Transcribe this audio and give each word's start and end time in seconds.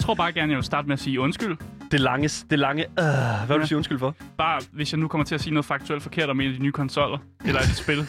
tror 0.00 0.14
bare 0.14 0.32
gerne, 0.32 0.50
jeg 0.52 0.56
vil 0.56 0.64
starte 0.64 0.88
med 0.88 0.92
at 0.92 1.00
sige 1.00 1.20
undskyld. 1.20 1.56
Det 1.90 2.00
lange, 2.00 2.28
det 2.50 2.58
lange, 2.58 2.82
øh, 2.84 2.88
hvad 2.96 3.46
vil 3.46 3.54
Ja. 3.54 3.60
du 3.60 3.66
sige 3.66 3.76
undskyld 3.76 3.98
for? 3.98 4.16
Bare 4.38 4.60
hvis 4.72 4.92
jeg 4.92 5.00
nu 5.00 5.08
kommer 5.08 5.24
til 5.24 5.34
at 5.34 5.40
sige 5.40 5.54
noget 5.54 5.64
faktuelt 5.64 6.02
forkert 6.02 6.30
om 6.30 6.40
en 6.40 6.48
af 6.48 6.56
de 6.56 6.62
nye 6.62 6.72
konsoller, 6.72 7.18
eller 7.44 7.60
et 7.60 7.66
spil, 7.76 8.06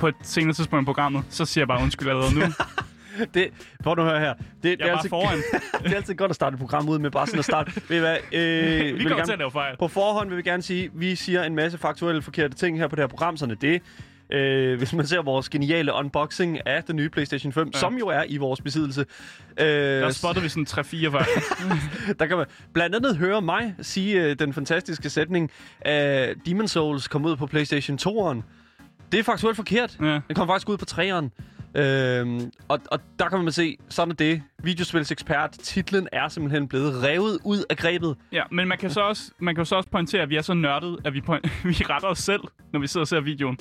på 0.00 0.08
et 0.08 0.14
senere 0.22 0.52
tidspunkt 0.54 0.82
i 0.82 0.84
programmet, 0.84 1.24
så 1.30 1.44
siger 1.44 1.62
jeg 1.62 1.68
bare 1.68 1.82
undskyld 1.82 2.08
allerede 2.08 2.34
nu. 2.38 2.40
Det, 3.34 3.48
prøv 3.84 3.94
nu 3.96 4.02
at 4.02 4.08
høre 4.08 4.20
her. 4.20 4.34
Det, 4.34 4.62
det, 4.62 4.78
Jeg 4.80 4.88
er 4.88 4.94
bare 4.94 5.08
foran. 5.08 5.38
det 5.84 5.92
er 5.92 5.96
altid 5.96 6.14
godt 6.14 6.30
at 6.30 6.34
starte 6.34 6.54
et 6.54 6.60
program 6.60 6.88
ud 6.88 6.98
med 6.98 7.10
bare 7.10 7.26
sådan 7.26 7.38
at 7.38 7.44
starte. 7.44 7.72
Ved 7.88 7.96
I 7.96 8.00
hvad? 8.00 8.16
Øh, 8.32 8.40
Vi 8.86 8.92
vil 8.92 9.02
kommer 9.02 9.08
gerne- 9.16 9.24
til 9.26 9.32
at 9.32 9.38
lave 9.38 9.50
fejl. 9.50 9.76
På 9.78 9.88
forhånd 9.88 10.28
vil 10.28 10.36
vi 10.38 10.42
gerne 10.42 10.62
sige, 10.62 10.84
at 10.84 10.90
vi 10.94 11.14
siger 11.14 11.42
en 11.44 11.54
masse 11.54 11.78
faktuelle 11.78 12.22
forkerte 12.22 12.54
ting 12.54 12.78
her 12.78 12.88
på 12.88 12.96
det 12.96 13.02
her 13.02 13.06
program, 13.08 13.36
sådan 13.36 13.54
er 13.54 13.58
det. 13.58 13.82
Øh, 14.32 14.78
hvis 14.78 14.92
man 14.92 15.06
ser 15.06 15.22
vores 15.22 15.48
geniale 15.48 15.92
unboxing 15.94 16.66
af 16.66 16.84
den 16.84 16.96
nye 16.96 17.08
PlayStation 17.08 17.52
5, 17.52 17.70
ja. 17.74 17.78
som 17.78 17.98
jo 17.98 18.08
er 18.08 18.24
i 18.28 18.36
vores 18.36 18.60
besiddelse, 18.60 19.06
øh, 19.60 19.66
Der 19.66 20.10
spottede 20.10 20.42
vi 20.42 20.48
sådan 20.48 20.66
3-4 20.70 21.10
før. 21.10 21.24
der 22.18 22.26
kan 22.26 22.36
man 22.36 22.46
blandt 22.72 22.96
andet 22.96 23.16
høre 23.16 23.42
mig 23.42 23.74
sige 23.80 24.22
øh, 24.22 24.38
den 24.38 24.52
fantastiske 24.52 25.10
sætning, 25.10 25.50
at 25.80 26.36
Demon 26.46 26.68
Souls 26.68 27.08
kom 27.08 27.24
ud 27.24 27.36
på 27.36 27.46
PlayStation 27.46 27.98
2'eren. 28.02 28.42
Det 29.12 29.20
er 29.20 29.24
faktuelt 29.24 29.56
forkert. 29.56 29.96
Ja. 30.00 30.20
Den 30.28 30.34
kom 30.34 30.48
faktisk 30.48 30.68
ud 30.68 30.76
på 30.76 30.86
3'eren. 30.90 31.28
Øhm, 31.74 32.52
og, 32.68 32.80
og 32.90 33.00
der 33.18 33.28
kan 33.28 33.44
man 33.44 33.52
se, 33.52 33.76
sådan 33.88 34.12
er 34.12 34.16
det. 34.16 34.42
Videospilsekspert. 34.62 35.50
Titlen 35.50 36.08
er 36.12 36.28
simpelthen 36.28 36.68
blevet 36.68 37.02
revet 37.02 37.38
ud 37.44 37.64
af 37.70 37.76
grebet. 37.76 38.16
Ja, 38.32 38.42
men 38.50 38.68
man 38.68 38.78
kan, 38.78 38.90
så 38.90 39.00
også, 39.00 39.30
man 39.38 39.54
kan 39.54 39.66
så 39.66 39.76
også 39.76 39.88
pointere, 39.88 40.22
at 40.22 40.28
vi 40.28 40.36
er 40.36 40.42
så 40.42 40.54
nørdet, 40.54 40.98
at 41.04 41.14
vi, 41.14 41.20
point, 41.20 41.44
vi 41.64 41.84
retter 41.84 42.08
os 42.08 42.18
selv, 42.18 42.40
når 42.72 42.80
vi 42.80 42.86
sidder 42.86 43.04
og 43.04 43.08
ser 43.08 43.20
videoen. 43.20 43.58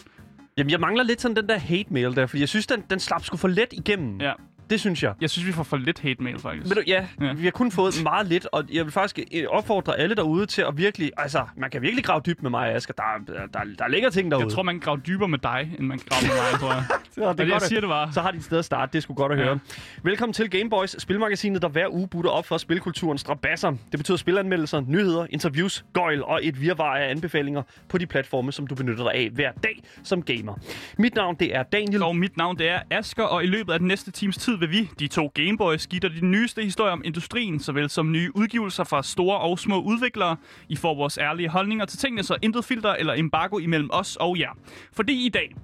Jamen, 0.59 0.71
jeg 0.71 0.79
mangler 0.79 1.03
lidt 1.03 1.21
sådan 1.21 1.35
den 1.35 1.49
der 1.49 1.57
hate-mail 1.57 2.15
der, 2.15 2.25
fordi 2.25 2.41
jeg 2.41 2.49
synes, 2.49 2.67
den, 2.67 2.83
den 2.89 2.99
slap 2.99 3.23
sgu 3.25 3.37
for 3.37 3.47
let 3.47 3.73
igennem. 3.73 4.21
Ja. 4.21 4.33
Det 4.69 4.79
synes 4.79 5.03
jeg. 5.03 5.13
Jeg 5.21 5.29
synes, 5.29 5.47
vi 5.47 5.51
får 5.51 5.63
for 5.63 5.77
lidt 5.77 5.99
hate 5.99 6.23
mail, 6.23 6.39
faktisk. 6.39 6.65
Ved 6.69 6.75
du, 6.75 6.81
ja, 6.87 7.05
Ja. 7.21 7.25
ja, 7.25 7.33
vi 7.33 7.43
har 7.43 7.51
kun 7.51 7.71
fået 7.71 7.93
meget 8.03 8.27
lidt, 8.27 8.47
og 8.51 8.63
jeg 8.73 8.83
vil 8.85 8.91
faktisk 8.93 9.19
øh, 9.35 9.43
opfordre 9.49 9.97
alle 9.99 10.15
derude 10.15 10.45
til 10.45 10.61
at 10.61 10.77
virkelig... 10.77 11.11
Altså, 11.17 11.45
man 11.57 11.69
kan 11.69 11.81
virkelig 11.81 12.03
grave 12.05 12.21
dybt 12.25 12.41
med 12.43 12.49
mig 12.49 12.75
Asger. 12.75 12.93
Der, 12.93 13.03
er- 13.33 13.47
der, 13.47 13.59
der 13.79 13.87
ligger 13.87 14.09
ting 14.09 14.31
derude. 14.31 14.45
Jeg 14.45 14.53
tror, 14.53 14.63
man 14.63 14.75
kan 14.75 14.79
grave 14.81 15.01
dybere 15.07 15.27
med 15.29 15.39
dig, 15.39 15.71
end 15.79 15.87
man 15.87 15.97
kan 15.99 16.07
grave 16.09 16.27
med 16.27 16.35
mig, 16.51 16.59
tror 16.59 16.73
jeg. 16.73 16.83
det, 17.15 17.23
er 17.23 17.33
det, 17.33 17.49
jeg 17.53 17.61
siger, 17.61 17.79
det 17.79 17.89
var. 17.89 18.11
Så 18.11 18.21
har 18.21 18.31
de 18.31 18.37
et 18.37 18.43
sted 18.43 18.57
at 18.59 18.65
starte. 18.65 18.91
Det 18.93 18.97
er 18.97 19.01
sgu 19.01 19.13
godt 19.13 19.31
at 19.31 19.37
Ja. 19.39 19.43
høre. 19.43 19.59
Velkommen 20.03 20.33
til 20.33 20.49
Gameboys, 20.49 21.01
spilmagasinet, 21.01 21.61
der 21.61 21.67
hver 21.69 21.87
uge 21.93 22.07
butter 22.07 22.31
op 22.31 22.45
for 22.45 22.57
spilkulturens 22.57 23.21
strabasser. 23.21 23.69
Det 23.71 23.99
betyder 23.99 24.17
spilanmeldelser, 24.17 24.81
nyheder, 24.87 25.27
interviews, 25.29 25.85
gøjl 25.93 26.23
og 26.23 26.39
et 26.43 26.61
virvar 26.61 26.95
af 26.97 27.11
anbefalinger 27.11 27.61
på 27.89 27.97
de 27.97 28.05
platforme, 28.07 28.51
som 28.51 28.67
du 28.67 28.75
benytter 28.75 29.03
dig 29.03 29.13
af 29.13 29.29
hver 29.33 29.51
dag 29.63 29.83
som 30.03 30.21
gamer. 30.23 30.53
Mit 30.97 31.15
navn, 31.15 31.35
det 31.39 31.55
er 31.55 31.63
Daniel. 31.63 32.03
Og 32.03 32.15
mit 32.15 32.37
navn 32.37 32.57
det 32.57 32.69
er 32.69 32.79
Asker, 32.91 33.23
og 33.23 33.43
i 33.43 33.47
løbet 33.47 33.73
af 33.73 33.79
den 33.79 33.87
næste 33.87 34.11
times 34.11 34.37
tid 34.37 34.58
vil 34.59 34.71
vi, 34.71 34.89
de 34.99 35.07
to 35.07 35.31
Gameboys, 35.33 35.87
give 35.87 35.99
dig 35.99 36.11
de 36.11 36.25
nyeste 36.25 36.63
historier 36.63 36.91
om 36.91 37.01
industrien, 37.05 37.59
såvel 37.59 37.89
som 37.89 38.11
nye 38.11 38.31
udgivelser 38.35 38.83
fra 38.83 39.03
store 39.03 39.37
og 39.37 39.59
små 39.59 39.81
udviklere. 39.81 40.37
I 40.69 40.75
får 40.75 40.95
vores 40.95 41.17
ærlige 41.17 41.49
holdninger 41.49 41.85
til 41.85 41.99
tingene, 41.99 42.23
så 42.23 42.37
intet 42.41 42.65
filter 42.65 42.93
eller 42.93 43.13
embargo 43.13 43.57
imellem 43.57 43.89
os 43.93 44.15
og 44.15 44.39
jer. 44.39 44.57
Fordi 44.93 45.25
i 45.25 45.29
dag, 45.29 45.55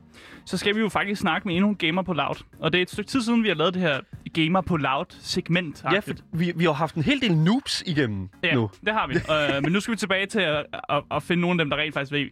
så 0.46 0.58
skal 0.58 0.76
vi 0.76 0.80
jo 0.80 0.90
faktisk 0.90 1.22
snakke 1.22 1.48
med 1.48 1.56
endnu 1.56 1.70
en 1.70 1.76
Gamer 1.76 2.02
på 2.02 2.14
Loud. 2.14 2.44
Og 2.60 2.72
det 2.74 2.78
er 2.78 2.82
et 2.82 2.90
stykke 2.92 3.10
tid 3.10 3.22
siden, 3.22 3.44
vi 3.44 3.48
har 3.48 3.56
lavet 3.56 3.74
det 3.74 3.82
her 3.82 4.00
Gamer 4.34 4.62
på 4.62 4.78
Loud 4.78 5.06
segment. 5.20 5.84
Ja, 5.92 6.00
for 6.00 6.14
vi, 6.34 6.52
vi 6.56 6.64
har 6.64 6.72
haft 6.72 6.96
en 6.96 7.04
hel 7.04 7.22
del 7.22 7.38
noobs 7.38 7.84
igennem 7.86 8.30
Ja, 8.44 8.54
nu. 8.54 8.70
det 8.86 8.94
har 8.94 9.08
vi. 9.08 9.16
uh, 9.16 9.56
men 9.64 9.72
nu 9.72 9.80
skal 9.80 9.92
vi 9.92 9.98
tilbage 9.98 10.26
til 10.26 10.40
at, 10.40 10.66
at, 10.90 11.04
at 11.12 11.24
finde 11.24 11.42
nogle 11.42 11.62
af 11.62 11.66
dem, 11.66 11.70
der 11.70 11.78
rent 11.78 11.94
faktisk 11.94 12.12
ved, 12.12 12.26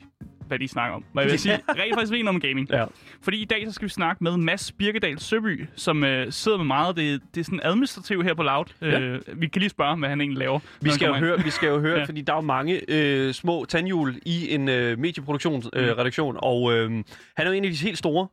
hvad 0.53 0.59
de 0.59 0.67
snakker 0.67 0.95
om. 0.95 1.03
Hvad 1.13 1.23
jeg 1.23 1.31
vil 1.31 1.39
sige, 1.49 1.59
rent 1.69 1.95
faktisk 1.95 2.11
ved 2.11 2.27
om 2.27 2.39
gaming. 2.39 2.69
Ja. 2.69 2.85
Fordi 3.21 3.41
i 3.41 3.45
dag 3.45 3.63
så 3.67 3.71
skal 3.73 3.85
vi 3.85 3.89
snakke 3.91 4.23
med 4.23 4.37
Mads 4.37 4.71
Birkedal 4.71 5.19
Søby, 5.19 5.65
som 5.75 6.03
øh, 6.03 6.31
sidder 6.31 6.57
med 6.57 6.65
meget. 6.65 6.95
Det, 6.97 7.21
det 7.35 7.39
er 7.41 7.45
sådan 7.45 7.59
administrativ 7.63 8.23
her 8.23 8.33
på 8.33 8.43
Loud. 8.43 8.65
Ja. 8.81 8.99
Øh, 8.99 9.21
vi 9.35 9.47
kan 9.47 9.59
lige 9.59 9.69
spørge, 9.69 9.97
hvad 9.97 10.09
han 10.09 10.21
egentlig 10.21 10.39
laver. 10.39 10.59
Vi 10.81 10.89
skal, 10.89 11.07
jo 11.07 11.13
høre, 11.13 11.43
vi 11.43 11.49
skal 11.49 11.67
jo 11.67 11.79
høre, 11.79 11.97
Ja. 11.99 12.03
fordi 12.05 12.21
der 12.21 12.33
er 12.33 12.37
jo 12.37 12.41
mange 12.41 12.81
øh, 12.87 13.33
små 13.33 13.65
tandhjul 13.65 14.15
i 14.25 14.53
en 14.53 14.69
øh, 14.69 14.99
medieproduktionsredaktion, 14.99 16.35
øh, 16.35 16.39
og 16.43 16.73
øh, 16.73 16.91
han 16.91 17.03
er 17.37 17.45
jo 17.45 17.51
en 17.51 17.65
af 17.65 17.71
de 17.71 17.77
helt 17.77 17.97
store. 17.97 18.27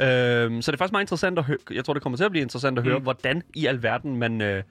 Øh, 0.00 0.06
så 0.06 0.70
det 0.70 0.72
er 0.72 0.78
faktisk 0.78 0.92
meget 0.92 1.02
interessant 1.04 1.38
at 1.38 1.44
høre, 1.44 1.58
jeg 1.70 1.84
tror, 1.84 1.92
det 1.94 2.02
kommer 2.02 2.16
til 2.16 2.24
at 2.24 2.30
blive 2.30 2.42
interessant 2.42 2.78
at 2.78 2.84
høre, 2.84 2.96
Mm. 2.98 3.02
hvordan 3.02 3.42
i 3.54 3.66
alverden 3.66 4.16
man, 4.16 4.40
øh, 4.40 4.62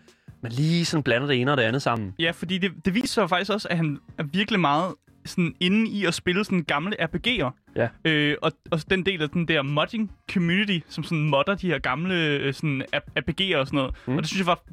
man 0.42 0.52
lige 0.52 0.86
sådan 0.86 1.04
blander 1.04 1.28
det 1.28 1.42
ene 1.42 1.52
og 1.52 1.58
det 1.58 1.64
andet 1.64 1.82
sammen. 1.82 2.14
Ja, 2.20 2.32
fordi 2.32 2.58
det, 2.58 2.72
det 2.86 2.96
viser 2.96 3.28
faktisk 3.28 3.52
også, 3.52 3.68
at 3.72 3.78
han 3.78 4.00
er 4.18 4.24
virkelig 4.24 4.60
meget 4.60 4.94
sådan 5.26 5.54
inde 5.60 5.92
i 5.92 6.06
at 6.06 6.14
spille 6.14 6.46
sådan 6.46 6.64
gamle 6.64 6.96
RPG'er. 7.02 7.50
Ja. 7.76 7.88
Øh, 8.06 8.38
og, 8.42 8.52
og 8.72 8.80
den 8.90 9.06
del 9.06 9.22
af 9.22 9.30
den 9.30 9.48
der 9.48 9.62
modding 9.62 10.12
community, 10.34 10.80
som 10.90 11.04
sådan 11.04 11.30
modder 11.30 11.56
de 11.56 11.68
her 11.68 11.80
gamle 11.80 12.16
øh, 12.16 12.54
sådan 12.54 12.84
RPG'er 12.96 13.58
og 13.58 13.68
sådan 13.68 13.78
noget. 13.78 13.96
Mm. 14.08 14.16
Og 14.18 14.22
det 14.24 14.28
synes 14.28 14.40
jeg 14.40 14.48
var 14.48 14.64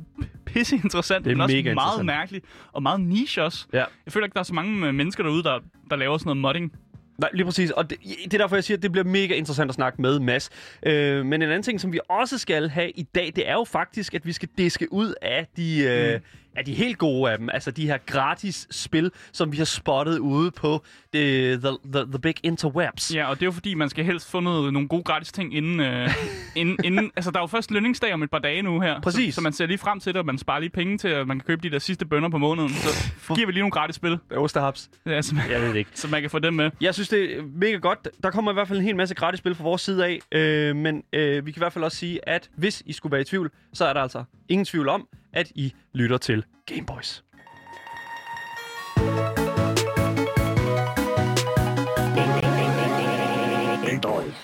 pisse 0.47 0.77
interessant, 0.77 1.25
Det 1.25 1.31
er 1.31 1.35
men 1.37 1.43
også 1.43 1.57
mega 1.57 1.75
meget 1.75 2.07
mærkeligt 2.07 2.45
og 2.73 2.83
meget 2.83 3.01
niche 3.01 3.43
også. 3.43 3.67
Ja. 3.73 3.85
Jeg 4.07 4.13
føler 4.13 4.27
ikke, 4.27 4.35
der 4.35 4.41
er 4.41 4.45
så 4.45 4.55
mange 4.55 4.87
øh, 4.89 4.95
mennesker 4.95 5.23
derude, 5.23 5.43
der, 5.43 5.59
der 5.91 5.97
laver 5.97 6.19
sådan 6.19 6.29
noget 6.29 6.41
modding. 6.41 6.73
Nej, 7.19 7.31
lige 7.35 7.45
præcis. 7.45 7.71
Og 7.71 7.91
det, 7.91 7.99
det 8.25 8.35
er 8.35 8.39
derfor, 8.39 8.57
jeg 8.57 8.65
siger, 8.65 8.77
at 8.77 8.83
det 8.83 8.93
bliver 8.93 9.05
mega 9.05 9.35
interessant 9.35 9.69
at 9.69 9.75
snakke 9.75 10.03
med 10.03 10.21
Mads. 10.21 10.51
Øh, 10.87 11.27
men 11.27 11.43
en 11.43 11.49
anden 11.49 11.63
ting, 11.63 11.81
som 11.81 11.93
vi 11.93 12.01
også 12.09 12.39
skal 12.39 12.69
have 12.69 12.91
i 12.91 13.03
dag, 13.03 13.33
det 13.37 13.49
er 13.49 13.53
jo 13.53 13.65
faktisk, 13.65 14.15
at 14.15 14.27
vi 14.27 14.33
skal 14.33 14.49
diske 14.59 14.93
ud 14.93 15.15
af 15.23 15.47
de, 15.57 15.81
øh, 15.81 16.15
Mm. 16.15 16.21
Af 16.59 16.65
de 16.65 16.75
helt 16.75 16.99
gode 16.99 17.33
af 17.33 17.39
dem. 17.39 17.49
Altså 17.53 17.71
de 17.71 17.87
her 17.87 17.99
gratis 18.07 18.67
spil, 18.71 19.11
som 19.33 19.53
vi 19.53 19.57
har 19.57 19.65
spottet 19.65 20.19
ude 20.19 20.51
på 20.51 20.85
the, 21.15 21.53
the, 21.57 21.71
the, 21.93 22.05
the 22.07 22.19
big 22.23 22.35
interwebs. 22.43 23.15
Ja, 23.15 23.29
og 23.31 23.37
det 23.37 23.43
er 23.43 23.47
jo 23.47 23.53
fordi, 23.53 23.75
man 23.75 23.89
skal 23.89 24.05
helst 24.05 24.31
få 24.31 24.41
noget, 24.41 24.73
nogle 24.73 24.89
gode 24.89 25.03
gratis 25.03 25.33
ting 25.33 25.55
inden, 25.57 25.81
øh, 25.81 26.11
inden, 26.57 26.77
inden... 26.85 27.11
Altså, 27.17 27.31
der 27.31 27.39
er 27.39 27.43
jo 27.43 27.47
først 27.47 27.71
lønningsdag 27.71 28.15
om 28.15 28.23
et 28.23 28.31
par 28.31 28.39
dage 28.39 28.63
nu 28.63 28.81
her. 28.81 29.01
Præcis. 29.01 29.35
Så, 29.35 29.39
så 29.39 29.43
man 29.43 29.53
ser 29.53 29.67
lige 29.67 29.79
frem 29.79 30.01
til 30.01 30.13
det, 30.13 30.21
og 30.21 30.27
man 30.27 30.39
sparer 30.39 30.61
lige 30.61 30.71
penge 30.71 30.99
til, 30.99 31.09
at 31.09 31.27
man 31.27 31.39
kan 31.41 31.45
købe 31.47 31.63
de 31.63 31.71
der 31.71 31.79
sidste 31.79 32.07
bønder 32.07 32.29
på 32.29 32.39
måneden. 32.39 32.71
Så 32.71 33.35
giver 33.35 33.47
vi 33.47 33.53
lige 33.53 33.61
nogle 33.63 33.73
gratis 33.73 33.97
spil, 33.97 34.19
Osterhaps. 34.37 34.91
ja, 35.07 35.23
så, 35.23 35.35
man, 35.35 35.45
Jeg 35.51 35.61
ved 35.61 35.69
det 35.69 35.77
ikke. 35.77 35.91
så 35.95 36.09
man 36.09 36.21
kan 36.21 36.31
få 36.31 36.39
dem 36.39 36.55
med. 36.55 36.71
Jeg 36.81 36.95
synes, 36.95 37.09
det 37.09 37.39
er 37.39 37.43
mega 37.55 37.77
godt. 37.77 38.09
Der 38.23 38.31
kommer 38.31 38.53
i 38.53 38.55
hvert 38.55 38.69
fald 38.69 38.79
en 38.79 38.85
hel 38.85 38.97
masse 38.97 39.15
gratis 39.15 39.39
spil 39.39 39.55
fra 39.55 39.65
vores 39.65 39.83
side 39.83 40.07
af. 40.07 40.19
Øh, 40.33 40.77
men 40.77 41.03
øh, 41.13 41.47
vi 41.47 41.53
kan 41.53 41.61
i 41.61 41.63
hvert 41.63 41.73
fald 41.73 41.85
også 41.85 41.97
sige, 41.97 42.29
at 42.29 42.51
hvis 42.57 42.83
I 42.87 42.93
skulle 42.93 43.11
være 43.13 43.21
i 43.21 43.25
tvivl, 43.25 43.51
så 43.73 43.85
er 43.87 43.93
der 43.93 44.01
altså 44.01 44.25
ingen 44.49 44.65
tvivl 44.65 44.89
om, 44.89 45.09
at 45.33 45.53
I 45.55 45.75
lytter 45.95 46.17
til 46.19 46.45
Gameboys. 46.67 47.25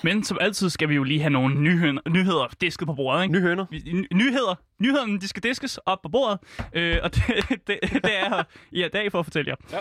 Men 0.03 0.23
som 0.23 0.37
altid 0.41 0.69
skal 0.69 0.89
vi 0.89 0.95
jo 0.95 1.03
lige 1.03 1.19
have 1.21 1.29
nogle 1.29 1.61
nyheder, 1.61 2.09
nyheder 2.09 2.47
disket 2.61 2.87
på 2.87 2.93
bordet, 2.93 3.23
ikke? 3.23 3.33
Nye 3.33 3.41
høner. 3.41 3.65
Vi- 3.71 3.91
ny- 3.93 4.07
nyheder. 4.13 4.55
Nyhederne, 4.79 5.19
de 5.19 5.27
skal 5.27 5.43
diskes 5.43 5.77
op 5.77 6.01
på 6.03 6.09
bordet. 6.09 6.39
Øh, 6.73 6.97
og 7.03 7.11
det, 7.15 7.23
det, 7.67 7.79
det 7.93 8.17
er 8.19 8.43
i 8.71 8.87
dag 8.93 9.11
for 9.11 9.19
at 9.19 9.25
fortælle 9.25 9.49
jer. 9.49 9.55
Ja. 9.71 9.77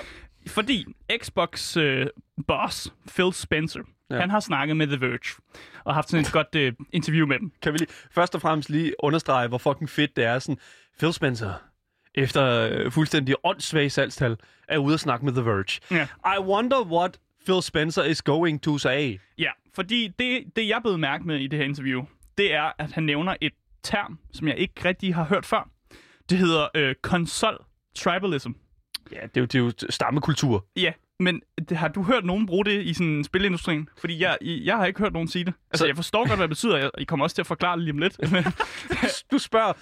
Fordi 0.48 0.84
Xbox 1.22 1.76
øh, 1.76 2.06
boss, 2.48 2.92
Phil 3.14 3.32
Spencer, 3.32 3.80
ja. 4.10 4.20
Han 4.20 4.30
har 4.30 4.40
snakket 4.40 4.76
med 4.76 4.86
The 4.86 5.00
Verge. 5.00 5.42
Og 5.84 5.94
haft 5.94 6.10
sådan 6.10 6.24
et 6.24 6.32
godt 6.32 6.54
øh, 6.56 6.72
interview 6.92 7.26
med 7.26 7.38
dem. 7.38 7.52
Kan 7.62 7.72
vi 7.72 7.78
lige 7.78 7.90
først 8.10 8.34
og 8.34 8.40
fremmest 8.40 8.70
lige 8.70 8.94
understrege, 8.98 9.48
hvor 9.48 9.58
fucking 9.58 9.90
fedt 9.90 10.16
det 10.16 10.24
er. 10.24 10.38
Sådan, 10.38 10.58
Phil 10.98 11.12
Spencer, 11.12 11.52
efter 12.14 12.44
øh, 12.46 12.92
fuldstændig 12.92 13.34
åndssvage 13.44 13.90
salgstal, 13.90 14.36
er 14.68 14.78
ude 14.78 14.94
at 14.94 15.00
snakke 15.00 15.24
med 15.24 15.32
The 15.32 15.44
Verge. 15.44 15.80
Ja. 15.90 16.06
I 16.36 16.40
wonder 16.40 16.84
what 16.84 17.18
Phil 17.44 17.62
Spencer 17.62 18.02
is 18.04 18.22
going 18.22 18.62
to 18.62 18.78
say. 18.78 19.20
Ja, 19.38 19.50
fordi 19.74 20.08
det, 20.18 20.44
det 20.56 20.68
jeg 20.68 20.80
blev 20.82 20.98
mærke 20.98 21.24
med 21.24 21.40
i 21.40 21.46
det 21.46 21.58
her 21.58 21.66
interview, 21.66 22.04
det 22.38 22.54
er, 22.54 22.72
at 22.78 22.92
han 22.92 23.02
nævner 23.02 23.36
et 23.40 23.52
term, 23.82 24.18
som 24.32 24.48
jeg 24.48 24.58
ikke 24.58 24.84
rigtig 24.84 25.14
har 25.14 25.24
hørt 25.24 25.46
før. 25.46 25.68
Det 26.30 26.38
hedder 26.38 26.68
øh, 26.74 26.94
konsol 27.02 27.64
tribalism. 27.94 28.50
Ja, 29.12 29.20
det 29.22 29.36
er 29.36 29.40
jo, 29.40 29.46
det 29.46 29.54
er 29.54 29.58
jo 29.58 29.72
stammekultur. 29.90 30.66
Ja, 30.76 30.92
men 31.20 31.40
det, 31.68 31.76
har 31.76 31.88
du 31.88 32.02
hørt 32.02 32.24
nogen 32.24 32.46
bruge 32.46 32.64
det 32.64 32.82
i 32.82 32.94
sådan 32.94 33.24
spillindustrien? 33.24 33.88
Fordi 33.98 34.22
jeg, 34.22 34.36
jeg 34.42 34.76
har 34.76 34.86
ikke 34.86 35.00
hørt 35.00 35.12
nogen 35.12 35.28
sige 35.28 35.44
det. 35.44 35.54
Altså, 35.70 35.82
Så- 35.82 35.86
jeg 35.86 35.96
forstår 35.96 36.18
godt, 36.28 36.38
hvad 36.38 36.42
det 36.42 36.48
betyder. 36.48 36.76
Jeg, 36.76 36.90
I 36.98 37.04
kommer 37.04 37.24
også 37.24 37.34
til 37.36 37.42
at 37.42 37.46
forklare 37.46 37.76
det 37.76 37.84
lige 37.84 37.92
om 37.92 37.98
lidt. 37.98 38.16
Men, 38.32 38.44
Du 39.30 39.38
spørger... 39.38 39.72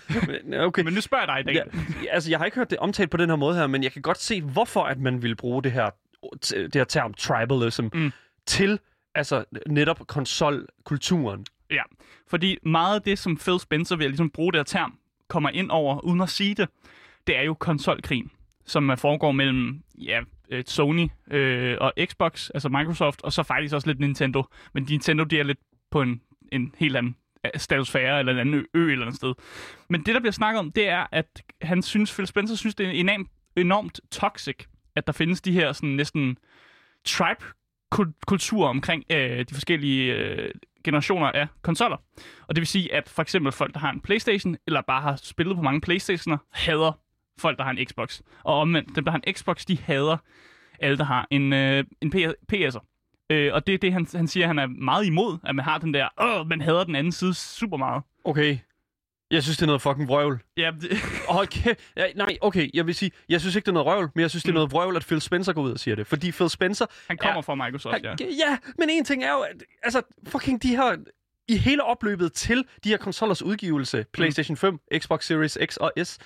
Okay. 0.67 0.82
men 0.82 0.93
nu 0.94 1.00
spørger 1.00 1.25
jeg 1.34 1.44
dig 1.44 1.52
i 1.52 1.56
dag. 1.56 1.64
Ja, 2.05 2.08
altså, 2.11 2.31
jeg 2.31 2.38
har 2.38 2.44
ikke 2.44 2.56
hørt 2.56 2.70
det 2.70 2.79
omtalt 2.79 3.11
på 3.11 3.17
den 3.17 3.29
her 3.29 3.37
måde 3.37 3.56
her, 3.56 3.67
men 3.67 3.82
jeg 3.82 3.93
kan 3.93 4.02
godt 4.02 4.19
se, 4.20 4.43
hvorfor 4.43 4.82
at 4.84 4.99
man 4.99 5.23
ville 5.23 5.37
bruge 5.37 5.62
det 5.62 5.73
her, 5.73 5.90
det 6.52 6.75
her 6.75 6.84
term 6.84 7.14
tribalism 7.14 7.85
Mm. 7.94 8.12
til 8.46 8.78
altså, 9.14 9.44
netop 9.67 10.06
konsolkulturen. 10.06 11.46
Ja, 11.70 11.82
fordi 12.28 12.58
meget 12.62 12.94
af 12.94 13.02
det, 13.02 13.19
som 13.19 13.37
Phil 13.37 13.61
Spencer 13.61 13.96
vil 13.96 14.06
ligesom 14.06 14.31
bruge 14.31 14.52
det 14.52 14.58
her 14.58 14.64
term, 14.64 14.99
kommer 15.28 15.50
ind 15.50 15.70
over, 15.70 16.00
uden 16.00 16.20
at 16.20 16.28
sige 16.28 16.55
det, 16.55 16.69
det 17.26 17.37
er 17.38 17.43
jo 17.43 17.55
konsolkrigen, 17.55 18.31
som 18.67 18.96
foregår 18.96 19.32
mellem 19.32 19.82
ja, 19.99 20.20
øh, 20.52 20.64
Sony 20.66 21.08
øh, 21.31 21.76
og 21.81 21.93
Xbox, 22.04 22.50
altså 22.50 22.69
Microsoft, 22.69 23.22
og 23.22 23.32
så 23.32 23.43
faktisk 23.43 23.75
også 23.75 23.87
lidt 23.87 24.00
Nintendo. 24.00 24.44
Men 24.75 24.87
Nintendo, 24.90 25.25
de 25.25 25.38
er 25.38 25.43
lidt 25.43 25.58
på 25.90 26.02
en, 26.02 26.20
en 26.52 26.75
helt 26.78 26.96
anden 26.96 27.16
øh, 27.46 27.50
eller 27.94 28.32
en 28.32 28.38
anden 28.38 28.54
ø, 28.54 28.64
ø 28.75 28.93
eller 28.93 29.06
andet 29.06 29.16
sted. 29.16 29.34
Men 29.88 30.02
det, 30.06 30.14
der 30.14 30.20
bliver 30.20 30.32
snakket 30.32 30.58
om, 30.58 30.72
det 30.72 30.88
er, 30.88 31.06
at 31.12 31.43
han 31.62 31.82
synes, 31.82 32.14
Phil 32.14 32.26
Spencer 32.26 32.56
synes, 32.56 32.75
det 32.75 32.87
er 32.87 32.90
enormt, 32.90 33.28
enormt 33.56 34.00
toxic, 34.10 34.56
at 34.96 35.06
der 35.06 35.12
findes 35.12 35.40
de 35.40 35.52
her 35.52 35.72
sådan 35.72 35.88
næsten 35.88 36.38
tribe 37.04 37.44
kultur 38.26 38.69
omkring 38.69 39.04
øh, 39.10 39.38
de 39.38 39.54
forskellige 39.54 40.14
øh, 40.14 40.50
generationer 40.84 41.26
af 41.26 41.46
konsoller. 41.62 41.96
Og 42.49 42.56
det 42.56 42.60
vil 42.60 42.66
sige, 42.66 42.94
at 42.94 43.08
for 43.08 43.22
eksempel 43.22 43.52
folk, 43.52 43.75
der 43.75 43.81
har 43.81 43.90
en 43.90 44.00
Playstation, 44.00 44.56
eller 44.66 44.81
bare 44.81 45.02
har 45.02 45.16
spillet 45.16 45.56
på 45.56 45.62
mange 45.62 45.81
Playstationer, 45.81 46.38
hader 46.50 46.93
folk, 47.38 47.58
der 47.58 47.64
har 47.64 47.70
en 47.70 47.87
Xbox. 47.87 48.20
Og 48.44 48.55
omvendt, 48.61 48.96
dem, 48.96 49.05
der 49.05 49.11
har 49.11 49.20
en 49.26 49.34
Xbox, 49.34 49.64
de 49.64 49.79
hader 49.79 50.17
alle, 50.81 50.99
der 50.99 51.05
har 51.05 51.26
en, 51.31 51.52
øh, 51.52 51.84
en 52.00 52.12
PS'er. 52.52 52.81
Øh, 53.31 53.55
og 53.55 53.67
det 53.67 53.75
er 53.75 53.79
det, 53.79 53.93
han, 53.93 54.06
han 54.14 54.29
siger, 54.29 54.46
han 54.46 54.58
er 54.58 54.67
meget 54.67 55.06
imod, 55.06 55.38
at 55.44 55.55
man 55.55 55.64
har 55.64 55.79
den 55.79 55.94
der, 55.94 56.08
åh, 56.20 56.46
man 56.46 56.61
hader 56.61 56.84
den 56.84 56.94
anden 56.94 57.12
side 57.12 57.34
super 57.34 57.76
meget. 57.76 58.02
Okay. 58.25 58.58
Jeg 59.31 59.43
synes, 59.43 59.56
det 59.56 59.62
er 59.62 59.67
noget 59.67 59.82
fucking 59.82 60.08
vrøvl. 60.08 60.40
Ja, 60.56 60.70
det, 60.81 60.99
Hold 61.29 61.46
kæft. 61.46 61.81
Ja, 61.96 62.05
nej, 62.17 62.37
okay, 62.40 62.70
jeg 62.75 62.87
vil 62.87 62.94
sige, 62.94 63.11
jeg 63.29 63.40
synes 63.40 63.56
ikke, 63.56 63.67
det 63.67 63.70
er 63.70 63.73
noget 63.82 63.87
røvl, 63.87 64.11
men 64.14 64.23
jeg 64.23 64.31
synes, 64.31 64.43
det 64.43 64.49
er 64.49 64.52
Mm. 64.52 64.55
noget 64.55 64.73
vrøvl, 64.73 64.96
at 64.96 65.05
Phil 65.06 65.20
Spencer 65.20 65.52
går 65.52 65.62
ud 65.62 65.73
og 65.73 65.78
siger 65.81 65.94
det. 65.94 66.06
Fordi 66.06 66.32
Phil 66.32 66.50
Spencer... 66.50 66.87
han 67.08 67.17
kommer 67.17 67.35
Ja. 67.35 67.40
fra 67.40 67.55
Microsoft, 67.55 67.96
ja. 68.05 68.08
Han, 68.08 68.19
ja, 68.20 68.58
men 68.78 68.90
en 68.90 69.05
ting 69.05 69.25
er 69.25 69.32
jo, 69.32 69.40
at, 69.40 69.62
altså, 69.82 70.02
fucking 70.28 70.62
de 70.62 70.69
her... 70.69 70.96
I 71.49 71.56
hele 71.56 71.85
opløbet 71.85 72.32
til 72.32 72.64
de 72.85 72.88
her 72.88 72.96
konsollers 72.96 73.43
udgivelse, 73.43 74.05
PlayStation 74.12 74.56
5, 74.56 74.78
Xbox 74.99 75.25
Series 75.26 75.58
X 75.67 75.76
og 75.76 75.93
S, 76.05 76.19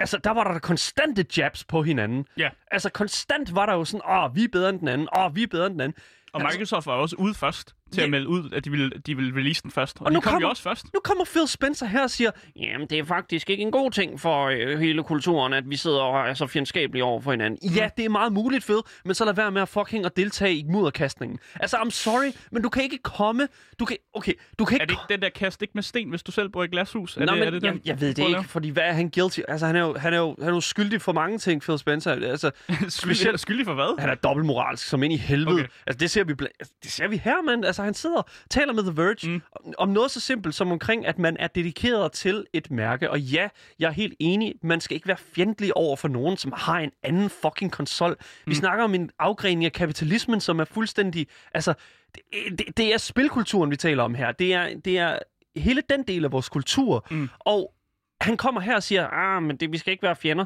altså, 0.00 0.18
der 0.24 0.30
var 0.30 0.52
der 0.52 0.58
konstante 0.58 1.26
jabs 1.36 1.64
på 1.64 1.82
hinanden. 1.82 2.26
Ja. 2.36 2.48
Altså, 2.70 2.90
konstant 2.90 3.54
var 3.54 3.66
der 3.66 3.74
jo 3.74 3.84
sådan, 3.84 4.10
åh, 4.10 4.34
vi 4.36 4.44
er 4.44 4.48
bedre 4.52 4.68
end 4.68 4.78
den 4.80 4.88
anden, 4.88 5.08
åh, 5.18 5.34
vi 5.36 5.42
er 5.42 5.46
bedre 5.46 5.66
end 5.66 5.74
den 5.74 5.80
anden. 5.80 6.02
Og 6.32 6.40
Altså- 6.40 6.58
Microsoft 6.58 6.86
var 6.86 6.92
også 6.92 7.16
ude 7.16 7.34
først 7.34 7.74
til 7.92 8.00
at 8.00 8.10
melde 8.10 8.28
ud, 8.28 8.50
at 8.52 8.64
de 8.64 8.70
ville, 8.70 8.90
de 9.06 9.16
ville 9.16 9.36
release 9.36 9.62
den 9.62 9.70
først. 9.70 9.96
Og, 10.00 10.06
Og 10.06 10.12
nu 10.12 10.16
de 10.16 10.22
kom 10.22 10.30
kommer- 10.30 10.46
jo 10.46 10.50
også 10.50 10.62
først. 10.62 10.84
Nu 10.94 11.00
kommer 11.04 11.24
Phil 11.24 11.48
Spencer 11.48 11.86
her 11.86 12.02
og 12.02 12.10
siger, 12.10 12.30
jamen 12.56 12.86
det 12.90 12.98
er 12.98 13.04
faktisk 13.04 13.50
ikke 13.50 13.62
en 13.62 13.70
god 13.70 13.90
ting 13.90 14.20
for 14.20 14.44
øh, 14.46 14.78
hele 14.80 15.02
kulturen, 15.02 15.52
at 15.52 15.70
vi 15.70 15.76
sidder 15.76 16.00
og 16.00 16.28
er 16.28 16.34
så 16.34 16.46
fjendskabelige 16.46 17.04
over 17.04 17.20
for 17.20 17.30
hinanden. 17.30 17.58
Mm. 17.62 17.74
Ja, 17.76 17.88
det 17.96 18.04
er 18.04 18.08
meget 18.08 18.32
muligt, 18.32 18.64
Phil, 18.64 18.76
men 19.04 19.14
så 19.14 19.24
lad 19.24 19.34
være 19.34 19.50
med 19.50 19.62
at 19.62 19.68
fucking 19.68 20.04
at 20.04 20.16
deltage 20.16 20.54
i 20.54 20.64
mudderkastningen. 20.68 21.38
Altså, 21.60 21.76
I'm 21.76 21.90
sorry, 21.90 22.32
men 22.52 22.62
du 22.62 22.68
kan 22.68 22.82
ikke 22.82 22.98
komme... 22.98 23.48
Du 23.80 23.84
kan, 23.84 23.96
okay, 24.14 24.32
du 24.58 24.64
kan 24.64 24.74
ikke... 24.74 24.82
Er 24.82 24.86
det 24.86 24.92
ikke 24.92 25.02
den 25.14 25.22
der 25.22 25.28
kast 25.28 25.62
ikke 25.62 25.72
med 25.74 25.82
sten, 25.82 26.08
hvis 26.10 26.22
du 26.22 26.32
selv 26.32 26.48
bor 26.48 26.64
i 26.64 26.66
glashus? 26.66 27.16
Er 27.16 27.20
Nå, 27.20 27.26
det, 27.32 27.38
men 27.38 27.46
er 27.46 27.50
det 27.50 27.62
jeg, 27.64 27.72
den? 27.72 27.80
jeg 27.84 28.00
ved 28.00 28.14
det 28.14 28.28
ikke, 28.28 28.44
fordi 28.44 28.68
hvad 28.68 28.82
er 28.82 28.92
han 28.92 29.10
guilty? 29.10 29.40
Altså, 29.48 29.66
han 29.66 29.76
er 29.76 29.80
jo, 29.80 29.94
han 29.98 30.14
er 30.14 30.18
jo, 30.18 30.36
han 30.38 30.48
er 30.48 30.54
jo 30.54 30.60
skyldig 30.60 31.02
for 31.02 31.12
mange 31.12 31.38
ting, 31.38 31.62
Phil 31.62 31.78
Spencer. 31.78 32.12
Altså, 32.12 32.50
skyldig, 32.88 33.40
skyldig 33.40 33.66
for 33.66 33.74
hvad? 33.74 34.00
han 34.00 34.10
er 34.10 34.14
dobbeltmoralsk 34.14 34.86
som 34.88 35.02
ind 35.02 35.12
i 35.12 35.16
helvede. 35.16 35.54
Okay. 35.54 35.66
Altså, 35.86 35.98
det 35.98 36.10
ser 36.10 36.24
vi, 36.24 36.32
bla- 36.42 36.56
altså, 36.60 36.74
det 36.82 36.92
ser 36.92 37.08
vi 37.08 37.16
her, 37.16 37.42
mand. 37.42 37.64
Altså, 37.64 37.77
han 37.82 37.94
sidder 37.94 38.16
og 38.16 38.28
taler 38.50 38.72
med 38.72 38.82
The 38.82 39.02
Verge 39.02 39.28
mm. 39.28 39.42
om, 39.78 39.88
noget 39.88 40.10
så 40.10 40.20
simpelt 40.20 40.54
som 40.54 40.72
omkring, 40.72 41.06
at 41.06 41.18
man 41.18 41.36
er 41.38 41.46
dedikeret 41.46 42.12
til 42.12 42.46
et 42.52 42.70
mærke. 42.70 43.10
Og 43.10 43.20
ja, 43.20 43.48
jeg 43.78 43.88
er 43.88 43.92
helt 43.92 44.14
enig, 44.18 44.54
man 44.62 44.80
skal 44.80 44.94
ikke 44.94 45.08
være 45.08 45.16
fjendtlig 45.16 45.76
over 45.76 45.96
for 45.96 46.08
nogen, 46.08 46.36
som 46.36 46.52
har 46.56 46.78
en 46.78 46.90
anden 47.02 47.30
fucking 47.30 47.72
konsol. 47.72 48.16
Vi 48.46 48.54
snakker 48.54 48.84
om 48.84 48.94
en 48.94 49.10
afgrening 49.18 49.64
af 49.64 49.72
kapitalismen, 49.72 50.40
som 50.40 50.60
er 50.60 50.64
fuldstændig... 50.64 51.26
Altså, 51.54 51.74
det, 52.14 52.22
det, 52.58 52.76
det 52.76 52.94
er 52.94 52.98
spilkulturen, 52.98 53.70
vi 53.70 53.76
taler 53.76 54.02
om 54.02 54.14
her. 54.14 54.32
Det 54.32 54.54
er, 54.54 54.80
det 54.84 54.98
er 54.98 55.18
hele 55.56 55.82
den 55.90 56.02
del 56.02 56.24
af 56.24 56.32
vores 56.32 56.48
kultur. 56.48 57.06
Mm. 57.10 57.28
Og 57.38 57.74
han 58.20 58.36
kommer 58.36 58.60
her 58.60 58.74
og 58.74 58.82
siger, 58.82 59.08
ah, 59.08 59.42
men 59.42 59.56
det, 59.56 59.72
vi 59.72 59.78
skal 59.78 59.90
ikke 59.90 60.02
være 60.02 60.16
fjender. 60.16 60.44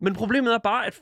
Men 0.00 0.14
problemet 0.14 0.54
er 0.54 0.58
bare, 0.58 0.86
at 0.86 1.00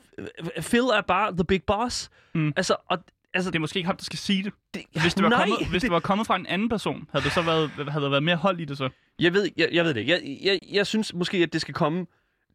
Phil 0.57 0.79
er 0.79 1.01
bare 1.01 1.31
the 1.31 1.43
big 1.43 1.63
boss. 1.63 2.09
Mm. 2.35 2.53
Altså, 2.55 2.75
og, 2.85 2.97
altså 3.37 3.51
Det 3.51 3.55
er 3.55 3.59
måske 3.59 3.77
ikke 3.77 3.87
ham, 3.87 3.97
der 3.97 4.03
skal 4.03 4.19
sige 4.19 4.43
det. 4.43 4.53
det, 4.73 4.83
Hvis 5.01 5.13
det 5.13 5.23
var, 5.23 5.29
nej, 5.29 5.49
kommet, 5.49 5.67
hvis 5.71 5.81
det 5.81 5.91
var 5.91 5.99
kommet 5.99 6.27
fra 6.27 6.35
en 6.35 6.45
anden 6.45 6.69
person, 6.69 7.07
havde 7.11 7.25
det 7.25 7.33
så 7.33 7.41
været, 7.41 7.69
havde 7.69 8.03
der 8.03 8.09
været 8.09 8.23
mere 8.23 8.35
hold 8.35 8.59
i 8.59 8.65
det 8.65 8.77
så? 8.77 8.89
Jeg 9.19 9.33
ved, 9.33 9.49
jeg, 9.57 9.69
jeg 9.71 9.85
ved 9.85 9.93
det. 9.93 9.99
ikke. 9.99 10.11
Jeg, 10.11 10.37
jeg, 10.43 10.59
jeg 10.71 10.87
synes 10.87 11.13
måske, 11.13 11.37
at 11.37 11.53
det 11.53 11.61
skal 11.61 11.73
komme... 11.73 12.05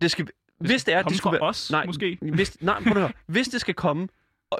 Det 0.03 0.11
skal, 0.11 0.27
hvis 0.61 0.85
det 0.85 0.95
er, 0.95 1.03
det 1.03 1.17
skulle 1.17 1.39
fra 1.39 1.45
være... 1.45 1.49
os, 1.49 1.71
nej, 1.71 1.87
måske? 1.87 2.19
Hvis, 2.35 2.57
nej, 2.61 2.83
prøv 2.83 2.93
at 2.93 2.99
høre. 2.99 3.13
Hvis 3.35 3.49
det 3.49 3.61
skal 3.61 3.75
komme, 3.75 4.09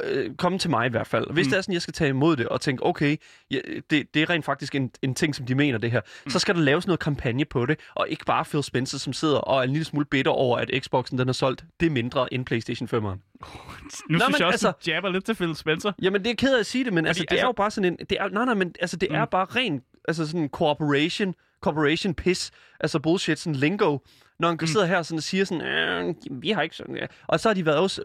øh, 0.05 0.35
komme 0.37 0.59
til 0.59 0.71
mig 0.71 0.87
i 0.87 0.91
hvert 0.91 1.07
fald. 1.07 1.33
Hvis 1.33 1.47
Mm. 1.47 1.51
det 1.51 1.57
er 1.59 1.61
sådan, 1.63 1.73
jeg 1.73 1.83
skal 1.83 1.95
tage 1.95 2.09
imod 2.09 2.37
det 2.37 2.49
og 2.49 2.61
tænke, 2.61 2.87
okay, 2.87 3.17
ja, 3.51 3.59
det, 3.91 4.15
det 4.15 4.23
er 4.23 4.31
rent 4.31 4.45
faktisk 4.45 4.75
en, 4.75 4.91
en 5.03 5.15
ting, 5.15 5.35
som 5.35 5.47
de 5.47 5.55
mener 5.55 5.79
det 5.79 5.91
her, 5.91 6.01
mm. 6.25 6.31
så 6.31 6.39
skal 6.39 6.55
der 6.55 6.61
laves 6.61 6.87
noget 6.87 7.01
kampagne 7.01 7.45
på 7.45 7.67
det, 7.67 7.79
og 7.95 8.07
ikke 8.09 8.25
bare 8.25 8.45
Phil 8.45 8.63
Spencer, 8.63 8.99
som 8.99 9.13
sidder 9.13 9.37
og 9.39 9.59
er 9.59 9.63
en 9.63 9.71
lille 9.71 9.85
smule 9.85 10.07
bitter 10.07 10.33
over, 10.33 10.59
at 10.59 10.71
Xboxen 10.85 11.19
den 11.19 11.29
er 11.29 11.33
solgt. 11.33 11.65
Det 11.81 11.87
er 11.87 11.91
mindre 11.91 12.35
end 12.35 12.47
PlayStation 12.47 12.89
5'eren. 12.89 12.99
Nu 12.99 14.19
Nå, 14.19 14.25
synes 14.25 14.39
jeg 14.39 14.47
også, 14.47 14.69
altså- 14.69 14.91
jabber 14.91 15.09
lidt 15.11 15.25
til 15.25 15.35
Phil 15.35 15.57
Spencer. 15.57 15.93
Jamen, 16.03 16.25
det 16.25 16.31
er 16.31 16.35
ked 16.35 16.55
af 16.55 16.61
at 16.61 16.67
sige 16.67 16.85
det, 16.85 16.93
men 16.93 17.07
altså, 17.07 17.23
det 17.23 17.29
er 17.31 17.33
altså- 17.35 17.47
jo 17.47 17.53
bare 17.53 17.71
sådan 17.71 17.93
en... 17.93 18.07
Det 18.11 18.17
er, 18.21 18.29
nej, 18.29 18.45
nej, 18.45 18.55
men 18.55 18.75
altså, 18.81 18.97
det 18.97 19.09
mm. 19.11 19.17
er 19.17 19.25
bare 19.25 19.45
ren 19.45 19.83
altså 20.09 20.27
sådan 20.27 20.41
en 20.41 20.49
cooperation, 20.49 21.35
corporation 21.61 22.15
piss, 22.15 22.51
altså 22.81 22.99
bullshit, 22.99 23.39
sådan 23.39 23.55
lingo, 23.57 23.99
når 24.39 24.49
han 24.49 24.59
mm. 24.61 24.67
sidder 24.67 24.87
her 24.87 25.03
sådan 25.03 25.17
og 25.17 25.23
siger 25.23 25.45
sådan, 25.45 25.63
øh, 25.67 26.15
vi 26.31 26.51
har 26.51 26.63
ikke 26.63 26.77
sådan... 26.77 26.97
Ja. 26.97 27.07
Og 27.27 27.41
så 27.41 27.49
har 27.49 27.55
de 27.55 27.67
været 27.67 27.79
også... 27.79 28.03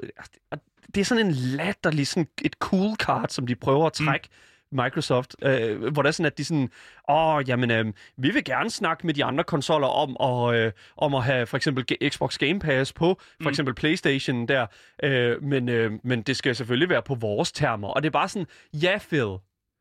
og 0.52 0.60
Det 0.96 1.02
er 1.02 1.06
sådan 1.06 1.26
en 1.26 1.32
latterlig, 1.34 2.08
sådan 2.08 2.28
et 2.46 2.54
cool 2.60 2.96
card, 2.96 3.30
som 3.30 3.48
de 3.48 3.56
prøver 3.56 3.86
at 3.86 3.94
trække. 3.94 4.28
Mm. 4.32 4.38
Microsoft, 4.84 5.36
øh, 5.42 5.92
hvor 5.94 6.02
det 6.02 6.08
er 6.08 6.12
sådan, 6.12 6.26
at 6.26 6.38
de 6.38 6.46
sådan, 6.46 6.70
åh, 7.10 7.44
jamen, 7.50 7.72
øh, 7.72 7.86
vi 8.18 8.30
vil 8.32 8.44
gerne 8.44 8.70
snakke 8.70 9.06
med 9.06 9.14
de 9.14 9.24
andre 9.26 9.44
konsoller 9.44 9.88
om, 9.88 10.18
og, 10.18 10.56
øh, 10.58 10.72
om 10.98 11.16
at 11.16 11.24
have 11.24 11.46
for 11.46 11.58
eksempel 11.58 11.86
Xbox 12.10 12.38
Game 12.38 12.60
Pass 12.60 12.94
på, 12.94 13.20
for 13.20 13.44
Mm. 13.44 13.48
eksempel 13.48 13.74
Playstation 13.76 14.48
der, 14.48 14.68
øh, 15.04 15.44
men, 15.44 15.70
øh, 15.70 15.92
men 16.04 16.22
det 16.22 16.38
skal 16.38 16.56
selvfølgelig 16.56 16.90
være 16.90 17.02
på 17.02 17.16
vores 17.16 17.52
termer. 17.52 17.88
Og 17.88 18.04
det 18.04 18.08
er 18.08 18.12
bare 18.12 18.28
sådan, 18.30 18.48
ja, 18.74 18.98
Phil, 19.10 19.38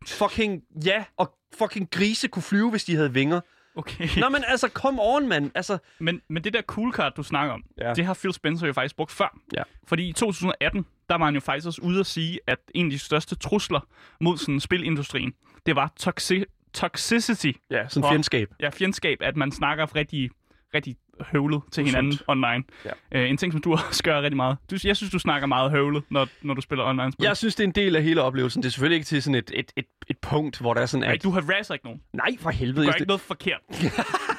fucking 0.09 0.63
ja, 0.85 1.05
og 1.17 1.35
fucking 1.59 1.91
grise 1.91 2.29
kunne 2.29 2.43
flyve, 2.43 2.71
hvis 2.71 2.85
de 2.85 2.97
havde 2.97 3.13
vinger. 3.13 3.41
Okay. 3.77 4.09
Nå, 4.17 4.29
men 4.29 4.45
altså, 4.49 4.69
come 4.69 4.99
on, 5.03 5.29
mand. 5.29 5.51
Altså, 5.55 5.79
Men, 5.99 6.21
men 6.29 6.45
det 6.45 6.53
der 6.53 6.63
cool 6.63 6.93
card, 6.93 7.13
du 7.17 7.23
snakker 7.23 7.55
om, 7.55 7.63
ja. 7.79 7.95
det 7.95 8.05
har 8.05 8.15
Phil 8.15 8.33
Spencer 8.33 8.67
jo 8.67 8.73
faktisk 8.73 8.97
brugt 8.97 9.13
før. 9.13 9.39
Ja. 9.57 9.63
Fordi 9.87 10.09
i 10.09 10.13
2018, 10.13 10.87
der 11.09 11.15
var 11.19 11.25
han 11.25 11.35
jo 11.35 11.41
faktisk 11.41 11.67
også 11.67 11.83
ude 11.83 12.01
at 12.01 12.07
sige, 12.07 12.39
at 12.47 12.59
en 12.75 12.87
af 12.87 12.91
de 12.91 12.99
største 12.99 13.35
trusler 13.35 13.81
mod 14.21 14.39
sådan 14.39 14.61
spil-industrien, 14.61 15.33
det 15.67 15.77
var 15.77 15.93
toxi- 16.01 16.71
toxicity, 16.75 17.53
ja, 17.71 17.89
sådan 17.89 18.05
Og- 18.05 18.11
fjendskab. 18.13 18.49
ja, 18.61 18.69
fjendskab, 18.69 19.19
at 19.21 19.37
man 19.37 19.53
snakker 19.53 19.97
rigtig, 19.97 20.31
rigtig 20.75 20.97
høvlet 21.33 21.61
til 21.73 21.85
hinanden 21.85 22.09
Usundt. 22.13 22.25
online. 22.29 22.65
Ja. 22.85 22.91
Øh, 23.13 23.31
en 23.31 23.37
ting, 23.37 23.53
som 23.53 23.61
du 23.63 23.73
også 23.89 24.03
gør 24.03 24.23
rigtig 24.23 24.37
meget. 24.37 24.57
Du, 24.71 24.77
jeg 24.85 24.97
synes, 24.97 25.13
du 25.13 25.19
snakker 25.19 25.47
meget 25.47 25.71
høvlet, 25.71 26.03
når, 26.11 26.29
når 26.43 26.55
du 26.55 26.61
spiller 26.61 26.85
online-spil. 26.85 27.25
Jeg 27.25 27.37
synes, 27.37 27.55
det 27.55 27.65
er 27.65 27.69
en 27.69 27.75
del 27.75 27.97
af 27.97 28.03
hele 28.03 28.23
oplevelsen. 28.23 28.63
Det 28.63 28.69
er 28.69 28.73
selvfølgelig 28.73 28.97
ikke 28.97 29.07
til 29.07 29.23
sådan 29.23 29.35
et, 29.35 29.51
et, 29.55 29.73
et, 29.77 29.85
et 30.09 30.19
punkt, 30.19 30.59
hvor 30.61 30.75
der 30.75 30.81
er 30.81 30.87
sådan, 30.87 31.07
Nej, 31.07 31.15
at... 31.15 31.23
du 31.23 31.31
harasser 31.31 31.75
ikke 31.75 31.85
nogen. 31.87 32.01
Nej, 32.13 32.37
for 32.41 32.51
Du 32.51 32.57
helvede. 32.57 32.77
gør 32.87 32.93
jeg- 32.93 33.01
ikke 33.01 33.09
noget 33.09 33.21
forkert. 33.21 33.61
det, 33.71 33.93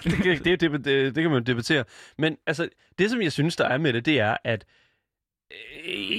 det, 0.23 0.45
det, 0.45 0.61
det, 0.61 0.85
det, 0.85 1.15
det 1.15 1.21
kan 1.23 1.31
man 1.31 1.43
debattere. 1.43 1.83
Men 2.17 2.37
altså, 2.47 2.69
det 2.99 3.11
som 3.11 3.21
jeg 3.21 3.31
synes, 3.31 3.55
der 3.55 3.65
er 3.65 3.77
med 3.77 3.93
det, 3.93 4.05
det 4.05 4.19
er, 4.19 4.37
at 4.43 4.65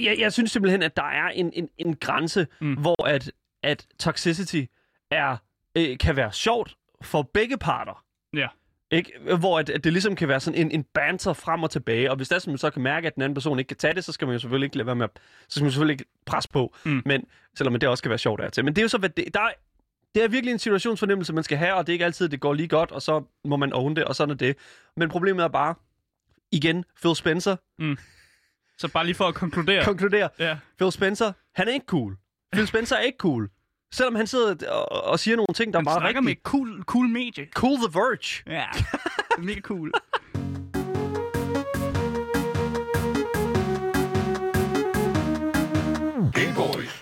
jeg, 0.03 0.15
jeg 0.19 0.33
synes 0.33 0.51
simpelthen, 0.51 0.83
at 0.83 0.97
der 0.97 1.03
er 1.03 1.27
en, 1.29 1.51
en, 1.53 1.69
en 1.77 1.95
grænse, 1.95 2.47
mm. 2.61 2.67
Mm. 2.67 2.73
hvor 2.73 3.07
at, 3.07 3.31
at 3.63 3.87
toxicity 3.99 4.61
er, 5.11 5.37
øh, 5.75 5.97
kan 5.97 6.15
være 6.15 6.31
sjovt 6.33 6.75
for 7.01 7.21
begge 7.21 7.57
parter. 7.57 8.03
Ja. 8.33 8.47
Ikke? 8.91 9.11
Hvor 9.39 9.59
at, 9.59 9.69
at 9.69 9.83
det 9.83 9.93
ligesom 9.93 10.15
kan 10.15 10.27
være 10.27 10.39
sådan 10.39 10.59
en, 10.61 10.71
en 10.71 10.83
banter 10.93 11.33
frem 11.33 11.63
og 11.63 11.71
tilbage, 11.71 12.09
og 12.11 12.17
hvis 12.17 12.29
der 12.29 12.35
er, 12.35 12.39
som 12.39 12.51
man 12.51 12.57
så 12.57 12.69
kan 12.69 12.81
mærke, 12.81 13.07
at 13.07 13.15
den 13.15 13.23
anden 13.23 13.33
person 13.33 13.59
ikke 13.59 13.67
kan 13.67 13.77
tage 13.77 13.93
det, 13.93 14.03
så 14.03 14.11
skal 14.11 14.25
man 14.27 14.33
jo 14.33 14.39
selvfølgelig 14.39 14.65
ikke 14.65 14.77
lade 14.77 14.85
være 14.85 14.95
med 14.95 15.03
at, 15.03 15.09
så 15.47 15.53
skal 15.55 15.63
man 15.63 15.71
selvfølgelig 15.71 15.93
ikke 15.93 16.05
presse 16.25 16.49
på, 16.49 16.75
Mm. 16.83 17.01
men, 17.05 17.25
selvom 17.55 17.73
det 17.79 17.89
også 17.89 18.03
kan 18.03 18.09
være 18.09 18.19
sjovt 18.19 18.41
af 18.41 18.51
til. 18.51 18.65
Men 18.65 18.75
det 18.75 18.81
er 18.81 18.83
jo 18.83 18.89
så, 18.89 18.97
hvad 18.97 19.09
det, 19.09 19.33
der 19.33 19.41
er, 19.41 19.51
det 20.15 20.23
er 20.23 20.27
virkelig 20.27 20.51
en 20.51 20.59
situationsfornemmelse, 20.59 21.33
man 21.33 21.43
skal 21.43 21.57
have, 21.57 21.73
og 21.73 21.87
det 21.87 21.91
er 21.91 21.95
ikke 21.95 22.05
altid, 22.05 22.29
det 22.29 22.39
går 22.39 22.53
lige 22.53 22.67
godt, 22.67 22.91
og 22.91 23.01
så 23.01 23.23
må 23.45 23.57
man 23.57 23.73
own 23.73 23.95
det, 23.95 24.03
og 24.03 24.15
sådan 24.15 24.31
er 24.31 24.37
det. 24.37 24.57
Men 24.97 25.09
problemet 25.09 25.43
er 25.43 25.47
bare, 25.47 25.75
igen, 26.51 26.85
Phil 27.01 27.15
Spencer 27.15 27.55
Så 28.79 28.87
bare 28.87 29.05
lige 29.05 29.15
for 29.15 29.25
at 29.25 29.35
konkludere. 29.35 29.83
konkluderer, 29.85 30.27
ja. 30.39 30.57
Phil 30.77 30.91
Spencer, 30.91 31.31
han 31.55 31.67
er 31.67 31.73
ikke 31.73 31.85
cool. 31.85 32.17
Phil 32.53 32.67
Spencer 32.67 32.95
er 32.95 33.01
ikke 33.01 33.17
cool. 33.17 33.49
Selvom 33.93 34.15
han 34.15 34.27
sidder 34.27 34.69
og, 34.71 35.03
og 35.03 35.19
siger 35.19 35.35
nogle 35.37 35.53
ting, 35.55 35.73
der 35.73 35.79
Han 35.79 35.83
er 35.87 35.89
meget 35.89 36.01
snakker 36.01 36.07
rigtige. 36.19 36.25
med 36.25 36.31
et 36.31 36.37
cool, 36.43 36.83
cool 36.83 37.07
medie. 37.09 37.47
Cool 37.55 37.75
the 37.77 37.99
Verge. 37.99 38.43
Ja, 38.47 38.65
mega 39.47 39.61
cool. 39.61 39.91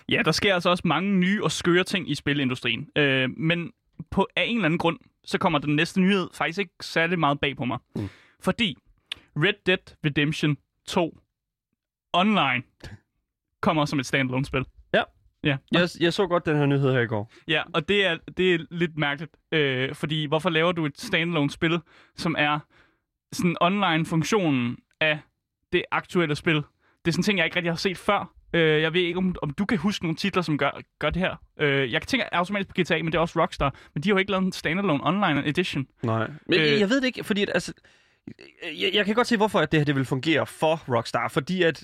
Ja, 0.09 0.21
der 0.25 0.31
sker 0.31 0.53
altså 0.53 0.69
også 0.69 0.81
mange 0.85 1.11
nye 1.15 1.43
og 1.43 1.51
skøre 1.51 1.83
ting 1.83 2.09
i 2.11 2.15
spilindustrien. 2.15 2.87
Øh, 2.95 3.29
men 3.37 3.71
på 4.11 4.27
af 4.35 4.43
en 4.43 4.55
eller 4.55 4.65
anden 4.65 4.77
grund, 4.77 4.99
så 5.25 5.37
kommer 5.37 5.59
den 5.59 5.75
næste 5.75 6.01
nyhed 6.01 6.29
faktisk 6.33 6.59
ikke 6.59 6.73
særlig 6.81 7.19
meget 7.19 7.39
bag 7.39 7.57
på 7.57 7.65
mig. 7.65 7.77
Mm. 7.95 8.09
Fordi 8.39 8.77
Red 9.35 9.53
Dead 9.65 9.95
Redemption 10.05 10.57
2 10.87 11.19
Online 12.19 12.63
kommer 13.61 13.85
som 13.85 13.99
et 13.99 14.05
standalone-spil. 14.05 14.65
Ja. 14.93 15.03
Ja, 15.43 15.57
Jeg, 15.71 15.89
jeg 15.99 16.13
så 16.13 16.27
godt 16.27 16.45
den 16.45 16.57
her 16.57 16.65
nyhed 16.65 16.91
her 16.93 16.99
i 16.99 17.05
går. 17.07 17.31
ja 17.47 17.63
og 17.73 17.87
det 17.89 18.05
er, 18.05 18.17
det 18.37 18.53
er 18.53 18.59
lidt 18.71 18.97
mærkeligt. 18.97 19.31
Øh, 19.51 19.95
fordi 19.95 20.25
hvorfor 20.25 20.49
laver 20.49 20.71
du 20.71 20.85
et 20.85 20.99
standalone-spil, 21.01 21.79
som 22.15 22.35
er 22.37 22.59
sådan 23.31 23.57
online-funktionen 23.61 24.77
af 25.01 25.19
det 25.73 25.83
aktuelle 25.91 26.35
spil? 26.35 26.55
Det 26.55 26.63
er 27.07 27.11
sådan 27.11 27.19
en 27.19 27.23
ting, 27.23 27.37
jeg 27.37 27.45
ikke 27.45 27.55
rigtig 27.55 27.71
har 27.71 27.77
set 27.77 27.97
før. 27.97 28.33
Øh, 28.53 28.81
jeg 28.81 28.93
ved 28.93 29.01
ikke, 29.01 29.17
om, 29.17 29.35
om 29.41 29.49
du 29.49 29.65
kan 29.65 29.77
huske 29.77 30.05
nogle 30.05 30.15
titler, 30.15 30.41
som 30.41 30.57
gør, 30.57 30.71
gør 30.99 31.09
det 31.09 31.21
her. 31.21 31.35
Øh, 31.59 31.91
jeg 31.91 32.01
tænker 32.01 32.25
automatisk 32.31 32.69
på 32.69 32.81
GTA, 32.81 32.95
men 32.97 33.05
det 33.05 33.15
er 33.15 33.19
også 33.19 33.41
Rockstar. 33.41 33.75
Men 33.93 34.03
de 34.03 34.09
har 34.09 34.13
jo 34.13 34.17
ikke 34.19 34.31
lavet 34.31 34.43
en 34.45 34.51
standalone 34.51 34.99
online 35.07 35.47
edition. 35.47 35.87
Nej. 36.03 36.27
Men 36.47 36.59
øh, 36.59 36.79
jeg 36.79 36.89
ved 36.89 37.01
det 37.01 37.07
ikke, 37.07 37.23
fordi 37.23 37.41
at, 37.41 37.49
altså, 37.53 37.73
jeg, 38.63 38.89
jeg 38.93 39.05
kan 39.05 39.15
godt 39.15 39.27
se, 39.27 39.37
hvorfor 39.37 39.59
at 39.59 39.71
det 39.71 39.79
her 39.79 39.85
det 39.85 39.95
vil 39.95 40.05
fungere 40.05 40.45
for 40.45 40.95
Rockstar, 40.95 41.27
fordi 41.27 41.63
at 41.63 41.83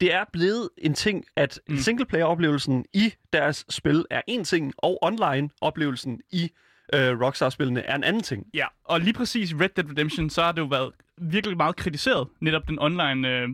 det 0.00 0.14
er 0.14 0.24
blevet 0.32 0.68
en 0.78 0.94
ting, 0.94 1.24
at 1.36 1.60
Mm. 1.68 1.76
singleplayer-oplevelsen 1.76 2.84
i 2.94 3.14
deres 3.32 3.64
spil 3.68 4.04
er 4.10 4.20
en 4.26 4.44
ting, 4.44 4.72
og 4.78 4.98
online-oplevelsen 5.02 6.20
i 6.32 6.50
øh, 6.94 7.20
Rockstar-spillene 7.20 7.80
er 7.82 7.94
en 7.96 8.04
anden 8.04 8.22
ting. 8.22 8.46
Ja, 8.54 8.66
og 8.84 9.00
lige 9.00 9.12
præcis 9.12 9.54
Red 9.60 9.68
Dead 9.76 9.90
Redemption, 9.90 10.30
så 10.30 10.42
har 10.42 10.52
det 10.52 10.60
jo 10.60 10.66
været 10.66 10.92
virkelig 11.20 11.56
meget 11.56 11.76
kritiseret, 11.76 12.28
netop 12.40 12.68
den 12.68 12.78
online, 12.78 13.28
øh, 13.28 13.48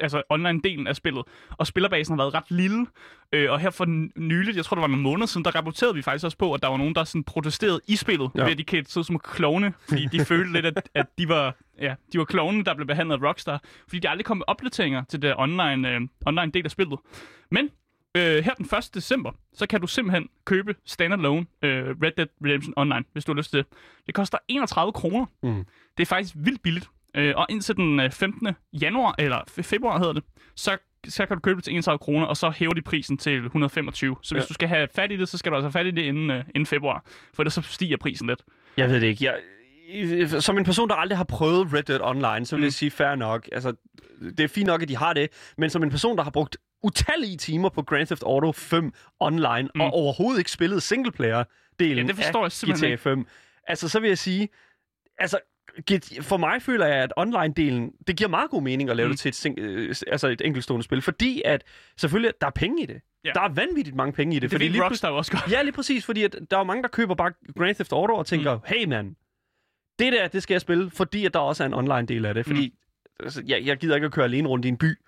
altså 0.00 0.22
online-delen 0.32 0.88
af 0.88 0.96
spillet. 0.96 1.22
Og 1.50 1.66
spillerbasen 1.66 2.12
har 2.18 2.24
været 2.24 2.34
ret 2.34 2.50
lille. 2.50 2.86
Øh, 3.32 3.50
og 3.50 3.60
her 3.60 3.70
for 3.70 3.84
nyligt, 4.20 4.56
jeg 4.56 4.64
tror 4.64 4.74
det 4.74 4.80
var 4.82 4.86
nogle 4.88 5.02
måneder 5.02 5.26
siden, 5.26 5.44
der 5.44 5.50
rapporterede 5.56 5.94
vi 5.94 6.02
faktisk 6.02 6.24
også 6.24 6.36
på, 6.38 6.52
at 6.54 6.62
der 6.62 6.68
var 6.68 6.76
nogen, 6.76 6.94
der 6.94 7.04
sådan 7.04 7.24
protesterede 7.24 7.80
i 7.86 7.96
spillet, 7.96 8.30
ja. 8.36 8.44
Ved 8.44 8.52
at 8.52 8.58
de 8.58 8.84
sig 8.86 9.00
ud 9.00 9.04
som 9.04 9.18
klovne, 9.18 9.72
fordi 9.88 10.06
de 10.12 10.24
følte 10.24 10.52
lidt, 10.52 10.66
at, 10.66 10.88
at 10.94 11.06
de 11.18 11.28
var, 11.28 11.54
ja, 11.80 11.94
de 12.12 12.18
var 12.18 12.24
klovne, 12.24 12.64
der 12.64 12.74
blev 12.74 12.86
behandlet 12.86 13.16
af 13.22 13.28
Rockstar, 13.28 13.62
fordi 13.88 13.98
de 13.98 14.08
aldrig 14.08 14.24
kom 14.24 14.36
med 14.36 14.44
opdateringer 14.46 15.04
til 15.08 15.22
det 15.22 15.34
online, 15.38 15.90
øh, 15.90 16.00
online 16.26 16.50
del 16.52 16.64
af 16.64 16.70
spillet. 16.70 16.98
Men 17.50 17.70
øh, 18.16 18.44
her 18.44 18.54
den 18.54 18.64
1. 18.78 18.90
december, 18.94 19.32
så 19.52 19.66
kan 19.66 19.80
du 19.80 19.86
simpelthen 19.86 20.28
købe 20.44 20.74
standalone 20.86 21.46
øh, 21.62 21.84
Red 22.02 22.12
Dead 22.16 22.26
Redemption 22.44 22.74
Online, 22.76 23.04
hvis 23.12 23.24
du 23.24 23.32
har 23.32 23.36
lyst 23.36 23.50
til 23.50 23.58
det. 23.58 23.66
Det 24.06 24.14
koster 24.14 24.38
31 24.48 24.92
kroner. 24.92 25.26
Mm. 25.42 25.64
Det 25.96 26.02
er 26.02 26.06
faktisk 26.06 26.34
vildt 26.36 26.62
billigt. 26.62 26.88
Øh, 27.14 27.34
og 27.36 27.46
indtil 27.50 27.76
den 27.76 28.00
øh, 28.00 28.10
15. 28.10 28.48
januar, 28.72 29.14
eller 29.18 29.38
fe- 29.38 29.62
februar 29.62 29.98
hedder 29.98 30.12
det, 30.12 30.22
så, 30.56 30.76
så 31.08 31.26
kan 31.26 31.36
du 31.36 31.40
købe 31.40 31.56
det 31.56 31.64
til 31.64 31.72
31 31.72 31.98
kroner, 31.98 32.26
og 32.26 32.36
så 32.36 32.50
hæver 32.50 32.72
de 32.74 32.82
prisen 32.82 33.16
til 33.18 33.44
125. 33.44 34.16
Så 34.22 34.34
hvis 34.34 34.42
Ja. 34.42 34.46
du 34.46 34.54
skal 34.54 34.68
have 34.68 34.88
fat 34.94 35.12
i 35.12 35.16
det, 35.16 35.28
så 35.28 35.38
skal 35.38 35.52
du 35.52 35.56
altså 35.56 35.66
have 35.66 35.72
fat 35.72 35.86
i 35.86 35.90
det 35.90 36.02
inden, 36.02 36.30
øh, 36.30 36.44
inden 36.48 36.66
februar, 36.66 37.04
for 37.34 37.42
ellers 37.42 37.54
så 37.54 37.62
stiger 37.62 37.96
prisen 37.96 38.26
lidt. 38.26 38.42
Jeg 38.76 38.88
ved 38.88 39.00
det 39.00 39.06
ikke. 39.06 39.24
Jeg, 39.24 39.36
som 40.40 40.58
en 40.58 40.64
person, 40.64 40.88
der 40.88 40.94
aldrig 40.94 41.16
har 41.16 41.24
prøvet 41.24 41.72
Red 41.72 41.82
Dead 41.82 42.00
Online, 42.02 42.46
så 42.46 42.56
vil 42.56 42.60
Mm. 42.60 42.64
jeg 42.64 42.72
sige 42.72 42.90
fair 42.90 43.14
nok. 43.14 43.48
Altså, 43.52 43.72
det 44.20 44.40
er 44.40 44.48
fint 44.48 44.66
nok, 44.66 44.82
at 44.82 44.88
de 44.88 44.96
har 44.96 45.12
det, 45.12 45.28
men 45.58 45.70
som 45.70 45.82
en 45.82 45.90
person, 45.90 46.16
der 46.16 46.22
har 46.24 46.30
brugt 46.30 46.56
utallige 46.82 47.36
timer 47.36 47.68
på 47.68 47.82
Grand 47.82 48.06
Theft 48.06 48.22
Auto 48.22 48.52
5 48.52 48.92
online, 49.20 49.68
Mm. 49.74 49.80
og 49.80 49.90
overhovedet 49.90 50.38
ikke 50.38 50.50
spillet 50.50 50.82
singleplayer-delen 50.82 51.96
Ja, 51.96 52.02
det 52.02 52.16
forstår 52.16 52.40
jeg 52.40 52.44
af 52.44 52.52
simpelthen 52.52 52.88
GTA 52.90 52.94
5, 52.96 53.26
altså 53.66 53.88
så 53.88 54.00
vil 54.00 54.08
jeg 54.08 54.18
sige, 54.18 54.48
altså 55.18 55.38
for 56.20 56.36
mig 56.36 56.62
føler 56.62 56.86
jeg, 56.86 56.96
at 56.96 57.12
online-delen, 57.16 58.04
det 58.06 58.16
giver 58.16 58.28
meget 58.28 58.50
god 58.50 58.62
mening 58.62 58.90
at 58.90 58.96
lave 58.96 59.06
Mm. 59.08 59.12
det 59.12 59.18
til 59.20 59.28
et, 59.28 59.34
sing- 59.46 59.58
øh, 59.58 59.94
altså 60.06 60.28
et 60.28 60.40
enkeltstående 60.44 60.84
spil, 60.84 61.02
fordi 61.02 61.42
at 61.44 61.64
selvfølgelig, 61.96 62.32
der 62.40 62.46
er 62.46 62.50
penge 62.50 62.82
i 62.82 62.86
det. 62.86 63.00
Ja. 63.24 63.30
Der 63.34 63.40
er 63.40 63.48
vanvittigt 63.48 63.96
mange 63.96 64.12
penge 64.12 64.32
i 64.36 64.38
det. 64.38 64.42
Det 64.42 64.50
fordi 64.50 64.68
lige 64.68 64.84
Rockstar 64.84 65.10
også 65.10 65.32
godt. 65.32 65.52
Ja, 65.52 65.62
lige 65.62 65.72
præcis, 65.72 66.04
fordi 66.04 66.22
at 66.24 66.36
der 66.50 66.58
er 66.58 66.64
mange, 66.64 66.82
der 66.82 66.88
køber 66.88 67.14
bare 67.14 67.32
Grand 67.58 67.74
Theft 67.74 67.92
Auto 67.92 68.14
og 68.14 68.26
tænker, 68.26 68.54
mm. 68.54 68.60
hey 68.66 68.84
man, 68.84 69.16
det 69.98 70.12
der, 70.12 70.28
det 70.28 70.42
skal 70.42 70.54
jeg 70.54 70.60
spille, 70.60 70.90
fordi 70.90 71.24
at 71.24 71.34
der 71.34 71.40
også 71.40 71.62
er 71.62 71.66
en 71.66 71.74
online 71.74 72.06
del 72.06 72.24
af 72.24 72.34
det. 72.34 72.46
Fordi 72.46 72.68
mm. 72.68 73.24
altså, 73.24 73.42
jeg, 73.46 73.62
jeg 73.64 73.76
gider 73.76 73.94
ikke 73.94 74.04
at 74.04 74.12
køre 74.12 74.24
alene 74.24 74.48
rundt 74.48 74.64
i 74.64 74.68
en 74.68 74.76
by. 74.76 74.98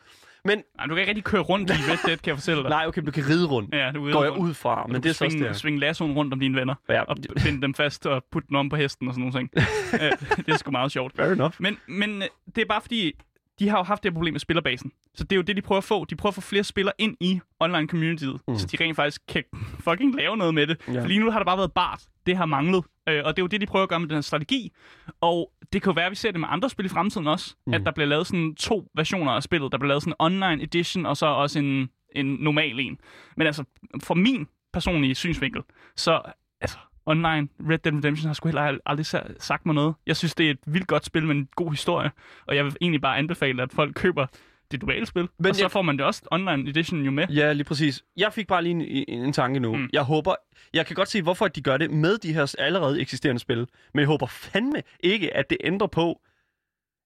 Men 0.45 0.63
Nej, 0.77 0.87
du 0.87 0.95
kan 0.95 0.99
ikke 0.99 1.11
rigtig 1.11 1.25
køre 1.25 1.41
rundt 1.41 1.71
i 1.71 1.73
Red 1.73 1.99
Dead, 2.07 2.17
kan 2.17 2.27
jeg 2.27 2.37
fortælle 2.37 2.63
dig. 2.63 2.71
nej, 2.77 2.85
okay, 2.87 3.03
du 3.07 3.11
kan 3.11 3.29
ride 3.29 3.47
rundt. 3.47 3.75
Ja, 3.75 3.91
du 3.95 4.13
Går 4.13 4.23
jeg 4.23 4.33
rundt. 4.33 4.45
ud 4.45 4.55
fra, 4.55 4.87
men 4.87 4.95
du 4.95 5.01
det 5.01 5.11
er 5.11 5.15
så 5.15 5.25
også 5.25 5.37
svinge, 5.39 5.55
svinge 5.55 5.81
lassoen 5.81 6.13
rundt 6.13 6.33
om 6.33 6.41
dine 6.41 6.59
venner, 6.59 6.75
Ja, 6.89 7.03
og 7.03 7.17
binde 7.45 7.63
dem 7.63 7.75
fast 7.75 8.07
og 8.07 8.25
putte 8.33 8.49
dem 8.49 8.57
om 8.57 8.69
på 8.69 8.77
hesten 8.77 9.09
og 9.09 9.15
sådan. 9.15 9.51
Øh, 9.57 9.63
det 10.47 10.49
er 10.49 10.57
sgu 10.57 10.71
meget 10.71 10.93
sjovt. 10.93 11.17
fair 11.17 11.33
enough. 11.33 11.55
Men, 11.59 11.79
men 11.87 12.23
øh, 12.23 12.29
det 12.55 12.63
er 12.63 12.67
bare 12.67 12.81
fordi, 12.81 13.13
de 13.59 13.69
har 13.69 13.79
jo 13.79 13.83
haft 13.83 14.03
det 14.03 14.13
problem 14.13 14.35
med 14.35 14.41
spillerbasen. 14.41 14.93
Så 15.15 15.25
det 15.25 15.33
er 15.33 15.37
jo 15.37 15.43
det, 15.43 15.57
de 15.57 15.63
prøver 15.63 15.79
at 15.79 15.85
få. 15.85 16.05
De 16.05 16.17
prøver 16.17 16.31
at 16.31 16.35
få 16.35 16.41
flere 16.41 16.65
spillere 16.65 16.93
ind 16.99 17.17
i 17.21 17.41
online 17.61 17.89
communityet, 17.89 18.41
mm. 18.49 18.57
så 18.59 18.67
de 18.67 18.77
rent 18.85 18.97
faktisk 18.97 19.21
kan 19.29 19.45
fucking 19.81 20.15
lave 20.17 20.37
noget 20.37 20.55
med 20.55 20.67
det. 20.67 20.81
Ja. 20.89 21.03
For 21.03 21.07
lige 21.09 21.21
nu 21.21 21.31
har 21.31 21.39
der 21.39 21.45
bare 21.45 21.59
været 21.59 21.73
bart. 21.73 22.03
Det 22.27 22.37
har 22.37 22.47
manglet. 22.47 22.85
Øh, 23.11 23.23
og 23.25 23.37
det 23.37 23.43
er 23.43 23.45
jo 23.45 23.47
det, 23.47 23.61
de 23.61 23.67
prøver 23.67 23.83
at 23.83 23.89
gøre 23.89 24.01
med 24.01 24.09
den 24.09 24.17
her 24.17 24.21
strategi. 24.23 24.73
Og 25.21 25.53
det 25.73 25.83
kan 25.83 25.91
jo 25.91 25.95
være, 25.95 26.05
at 26.07 26.11
vi 26.11 26.17
ser 26.17 26.31
det 26.31 26.41
med 26.41 26.49
andre 26.51 26.71
spil 26.71 26.87
i 26.87 26.89
fremtiden 26.89 27.27
også. 27.27 27.55
Mm. 27.67 27.75
At 27.75 27.81
der 27.87 27.91
bliver 27.91 28.09
lavet 28.09 28.27
sådan 28.27 28.55
to 28.55 28.91
versioner 28.95 29.33
af 29.33 29.43
spillet. 29.43 29.73
Der 29.73 29.79
bliver 29.79 29.89
lavet 29.89 30.03
sådan 30.03 30.13
en 30.13 30.17
online 30.19 30.63
edition, 30.63 31.07
og 31.07 31.17
så 31.17 31.27
også 31.27 31.59
en, 31.59 31.91
en 32.15 32.27
normal 32.27 32.81
en. 32.81 32.99
Men 33.37 33.47
altså, 33.47 33.65
for 34.03 34.15
min 34.15 34.49
personlige 34.73 35.15
synsvinkel, 35.15 35.63
så 35.97 36.23
altså, 36.61 36.79
online 37.07 37.49
Red 37.71 37.79
Dead 37.79 37.95
Redemption 37.95 38.27
har 38.27 38.35
sgu 38.35 38.49
heller 38.49 38.79
aldrig 38.87 39.07
sa- 39.15 39.35
sagt 39.39 39.67
mig 39.67 39.75
noget. 39.75 39.95
Jeg 40.07 40.17
synes, 40.17 40.35
det 40.35 40.47
er 40.47 40.51
et 40.51 40.59
vildt 40.67 40.87
godt 40.87 41.05
spil 41.05 41.27
med 41.27 41.35
en 41.35 41.49
god 41.57 41.71
historie, 41.71 42.11
og 42.47 42.57
jeg 42.57 42.65
vil 42.65 42.77
egentlig 42.81 43.01
bare 43.01 43.19
anbefale, 43.19 43.63
at 43.63 43.73
folk 43.73 43.95
køber 43.95 44.27
det 44.71 44.81
duale 44.81 45.07
spil, 45.07 45.29
Men 45.39 45.51
og 45.51 45.57
så 45.57 45.63
jeg- 45.63 45.71
får 45.71 45.83
man 45.83 45.97
det 45.99 46.07
også 46.07 46.23
online 46.31 46.71
edition 46.71 47.03
jo 47.05 47.11
med. 47.11 47.27
Ja, 47.29 47.53
lige 47.53 47.65
præcis. 47.65 48.03
Jeg 48.17 48.33
fik 48.33 48.47
bare 48.47 48.63
lige 48.63 48.71
en, 48.71 48.81
en, 49.09 49.25
en 49.25 49.33
tanke 49.33 49.61
nu. 49.61 49.77
Mm. 49.77 49.89
Jeg 49.93 50.03
håber, 50.03 50.35
jeg 50.75 50.87
kan 50.87 50.97
godt 50.97 51.09
se, 51.09 51.23
hvorfor 51.23 51.49
de 51.49 51.63
gør 51.63 51.77
det 51.77 51.91
med 51.91 52.19
de 52.19 52.33
her 52.33 52.55
allerede 52.59 53.01
eksisterende 53.01 53.41
spil. 53.41 53.59
Men 53.95 54.01
jeg 54.01 54.07
håber 54.07 54.27
fandme 54.27 54.83
ikke, 55.01 55.37
at 55.37 55.51
det 55.51 55.59
ændrer 55.65 55.87
på... 55.89 56.21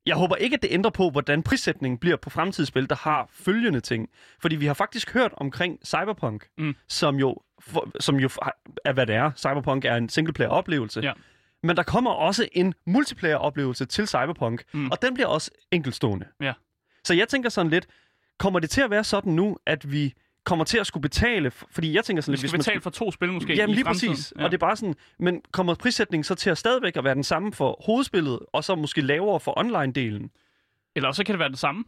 Jeg 0.06 0.16
håber 0.16 0.36
ikke, 0.36 0.54
at 0.54 0.62
det 0.62 0.68
ændrer 0.72 0.90
på, 0.90 1.10
hvordan 1.10 1.42
prissætningen 1.42 1.98
bliver 1.98 2.16
på 2.16 2.30
fremtidige 2.30 2.66
spil, 2.66 2.88
der 2.90 2.96
har 2.96 3.28
følgende 3.32 3.80
ting. 3.80 4.08
Fordi 4.40 4.56
vi 4.56 4.66
har 4.66 4.74
faktisk 4.74 5.12
hørt 5.14 5.32
omkring 5.36 5.78
Cyberpunk, 5.86 6.46
Mm. 6.58 6.74
som 6.88 7.16
jo, 7.16 7.36
for, 7.60 7.90
som 8.00 8.16
jo 8.16 8.28
er, 8.84 8.92
hvad 8.92 9.06
det 9.06 9.14
er. 9.14 9.30
Cyberpunk 9.36 9.84
er 9.84 9.96
en 9.96 10.08
singleplayer-oplevelse. 10.08 11.00
Ja. 11.00 11.12
Men 11.62 11.76
der 11.76 11.82
kommer 11.82 12.10
også 12.10 12.48
en 12.52 12.74
multiplayer-oplevelse 12.86 13.84
til 13.84 14.08
Cyberpunk, 14.08 14.62
Mm. 14.72 14.90
og 14.90 15.02
den 15.02 15.14
bliver 15.14 15.26
også 15.26 15.50
enkeltstående. 15.72 16.26
Ja. 16.40 16.52
Så 17.04 17.14
jeg 17.14 17.28
tænker 17.28 17.48
sådan 17.48 17.70
lidt, 17.70 17.86
kommer 18.38 18.60
det 18.60 18.70
til 18.70 18.80
at 18.80 18.90
være 18.90 19.04
sådan 19.04 19.32
nu, 19.32 19.56
at 19.66 19.92
vi 19.92 20.14
kommer 20.44 20.64
til 20.64 20.78
at 20.78 20.86
skulle 20.86 21.02
betale, 21.02 21.50
fordi 21.50 21.94
jeg 21.94 22.04
tænker 22.04 22.20
sådan 22.20 22.32
Vi 22.32 22.34
lidt, 22.34 22.40
skal 22.40 22.48
hvis 22.48 22.52
man 22.52 22.58
betale 22.58 22.80
for 22.80 22.90
to 22.90 23.12
spil 23.12 23.32
måske 23.32 23.54
Jamen 23.54 23.74
lige 23.74 23.84
fremtiden. 23.84 24.12
præcis, 24.14 24.32
ja. 24.38 24.44
og 24.44 24.50
det 24.50 24.56
er 24.56 24.66
bare 24.66 24.76
sådan, 24.76 24.94
men 25.18 25.40
kommer 25.52 25.74
prissætningen 25.74 26.24
så 26.24 26.34
til 26.34 26.50
at 26.50 26.58
stadigvæk 26.58 26.96
at 26.96 27.04
være 27.04 27.14
den 27.14 27.24
samme 27.24 27.52
for 27.52 27.82
hovedspillet, 27.86 28.38
og 28.52 28.64
så 28.64 28.74
måske 28.74 29.00
lavere 29.00 29.40
for 29.40 29.58
online-delen? 29.58 30.28
Eller 30.96 31.12
så 31.12 31.24
kan 31.24 31.32
det 31.32 31.38
være 31.38 31.48
det 31.48 31.58
samme. 31.58 31.84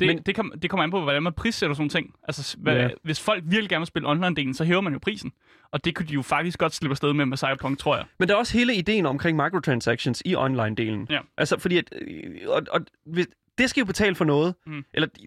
Det, 0.00 0.06
Men- 0.08 0.18
det, 0.22 0.34
kom, 0.34 0.52
det 0.62 0.70
kommer 0.70 0.84
an 0.84 0.90
på, 0.90 1.00
hvordan 1.00 1.22
man 1.22 1.32
prissætter 1.32 1.74
sådan 1.76 1.88
ting. 1.88 2.14
Altså, 2.28 2.56
hvad, 2.58 2.76
Ja. 2.76 2.88
hvis 3.02 3.20
folk 3.20 3.42
virkelig 3.46 3.68
gerne 3.68 3.80
vil 3.80 3.86
spille 3.86 4.08
online-delen, 4.08 4.52
så 4.54 4.64
hæver 4.64 4.80
man 4.80 4.92
jo 4.92 4.98
prisen. 4.98 5.32
Og 5.70 5.84
det 5.84 5.94
kunne 5.94 6.06
de 6.08 6.12
jo 6.14 6.22
faktisk 6.22 6.58
godt 6.58 6.74
slippe 6.74 6.92
afsted 6.92 7.12
med 7.12 7.26
med 7.26 7.36
Cyberpunk, 7.36 7.78
tror 7.78 7.96
jeg. 7.96 8.04
Men 8.18 8.28
der 8.28 8.34
er 8.34 8.38
også 8.38 8.58
hele 8.58 8.74
ideen 8.74 9.06
omkring 9.06 9.36
microtransactions 9.36 10.22
i 10.24 10.34
online-delen. 10.34 11.06
Ja. 11.10 11.18
Altså 11.38 11.58
fordi, 11.58 11.78
at, 11.78 11.84
øh, 12.02 12.34
og, 12.46 12.62
og, 12.70 12.80
det 13.58 13.70
skal 13.70 13.80
jo 13.80 13.84
betale 13.86 14.14
for 14.14 14.24
noget, 14.24 14.54
Mm. 14.66 14.84
eller 14.94 15.08
det 15.16 15.24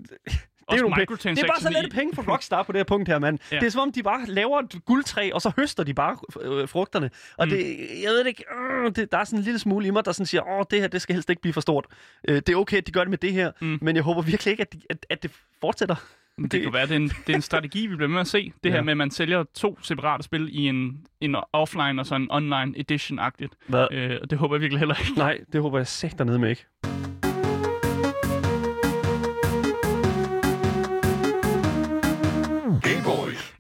er, 0.70 0.78
jo 0.78 0.82
nogle 0.90 1.06
penge. 1.06 1.36
det 1.36 1.44
er 1.44 1.48
bare 1.48 1.60
så 1.62 1.80
lidt 1.82 1.94
penge 1.94 2.16
for 2.16 2.32
Rockstar 2.32 2.64
på 2.64 2.72
det 2.72 2.80
her 2.80 2.84
punkt 2.84 3.08
her, 3.10 3.20
mand. 3.20 3.40
Ja. 3.52 3.60
Det 3.60 3.66
er 3.66 3.70
som 3.70 3.82
om, 3.82 3.92
de 3.92 4.04
bare 4.04 4.26
laver 4.26 4.60
et 4.60 4.76
guldtræ, 4.86 5.30
og 5.34 5.42
så 5.42 5.52
høster 5.58 5.84
de 5.84 5.94
bare 5.94 6.18
øh, 6.42 6.68
frugterne. 6.70 7.10
Og 7.38 7.46
Mm. 7.48 7.50
det, 7.50 7.60
jeg 8.04 8.10
ved 8.10 8.20
det 8.20 8.28
ikke, 8.28 8.44
øh, 8.86 8.92
det, 8.96 9.12
der 9.12 9.18
er 9.18 9.24
sådan 9.24 9.40
en 9.40 9.44
lille 9.44 9.60
smule 9.60 9.88
i 9.88 9.90
mig, 9.92 10.06
der 10.06 10.12
sådan 10.12 10.26
siger, 10.26 10.42
åh, 10.60 10.64
det 10.72 10.82
her, 10.82 10.88
det 10.88 11.02
skal 11.02 11.14
helst 11.16 11.30
ikke 11.30 11.42
blive 11.42 11.54
for 11.54 11.62
stort. 11.62 11.86
Øh, 12.28 12.36
det 12.36 12.50
er 12.50 12.56
okay, 12.56 12.78
at 12.78 12.88
de 12.88 12.92
gør 12.92 13.02
det 13.02 13.10
med 13.10 13.18
det 13.18 13.34
her, 13.34 13.52
Mm. 13.62 13.80
men 13.82 13.96
jeg 13.96 14.04
håber 14.04 14.22
virkelig 14.22 14.52
ikke, 14.52 14.62
at, 14.62 14.74
de, 14.74 14.82
at, 14.90 15.06
at 15.10 15.24
det 15.24 15.32
fortsætter. 15.62 15.96
Men 16.38 16.44
det, 16.44 16.52
Det- 16.52 16.62
kan 16.64 16.74
være, 16.74 16.86
det 16.86 16.92
er, 16.92 16.96
en, 16.96 17.10
det 17.10 17.30
er 17.30 17.36
en 17.36 17.42
strategi, 17.42 17.88
vi 17.88 17.96
bliver 17.96 18.10
med 18.10 18.20
at 18.22 18.28
se. 18.28 18.54
Det 18.64 18.70
Ja. 18.70 18.76
her 18.76 18.82
med, 18.82 18.92
at 18.92 18.98
man 18.98 19.12
sælger 19.12 19.44
to 19.56 19.80
separate 19.82 20.24
spil 20.24 20.50
i 20.52 20.68
en, 20.68 21.06
en 21.22 21.36
offline 21.54 22.02
og 22.02 22.06
så 22.06 22.16
en 22.16 22.28
online 22.32 22.74
edition-agtigt. 22.78 23.54
Hvad? 23.68 23.88
Øh, 23.92 24.18
og 24.22 24.30
det 24.30 24.38
håber 24.38 24.56
jeg 24.56 24.62
virkelig 24.62 24.80
heller 24.80 24.96
ikke. 25.00 25.14
Nej, 25.20 25.40
det 25.54 25.62
håber 25.62 25.78
jeg 25.80 25.88
sæt 25.88 26.16
dernede 26.18 26.40
med 26.40 26.50
ikke. 26.50 26.66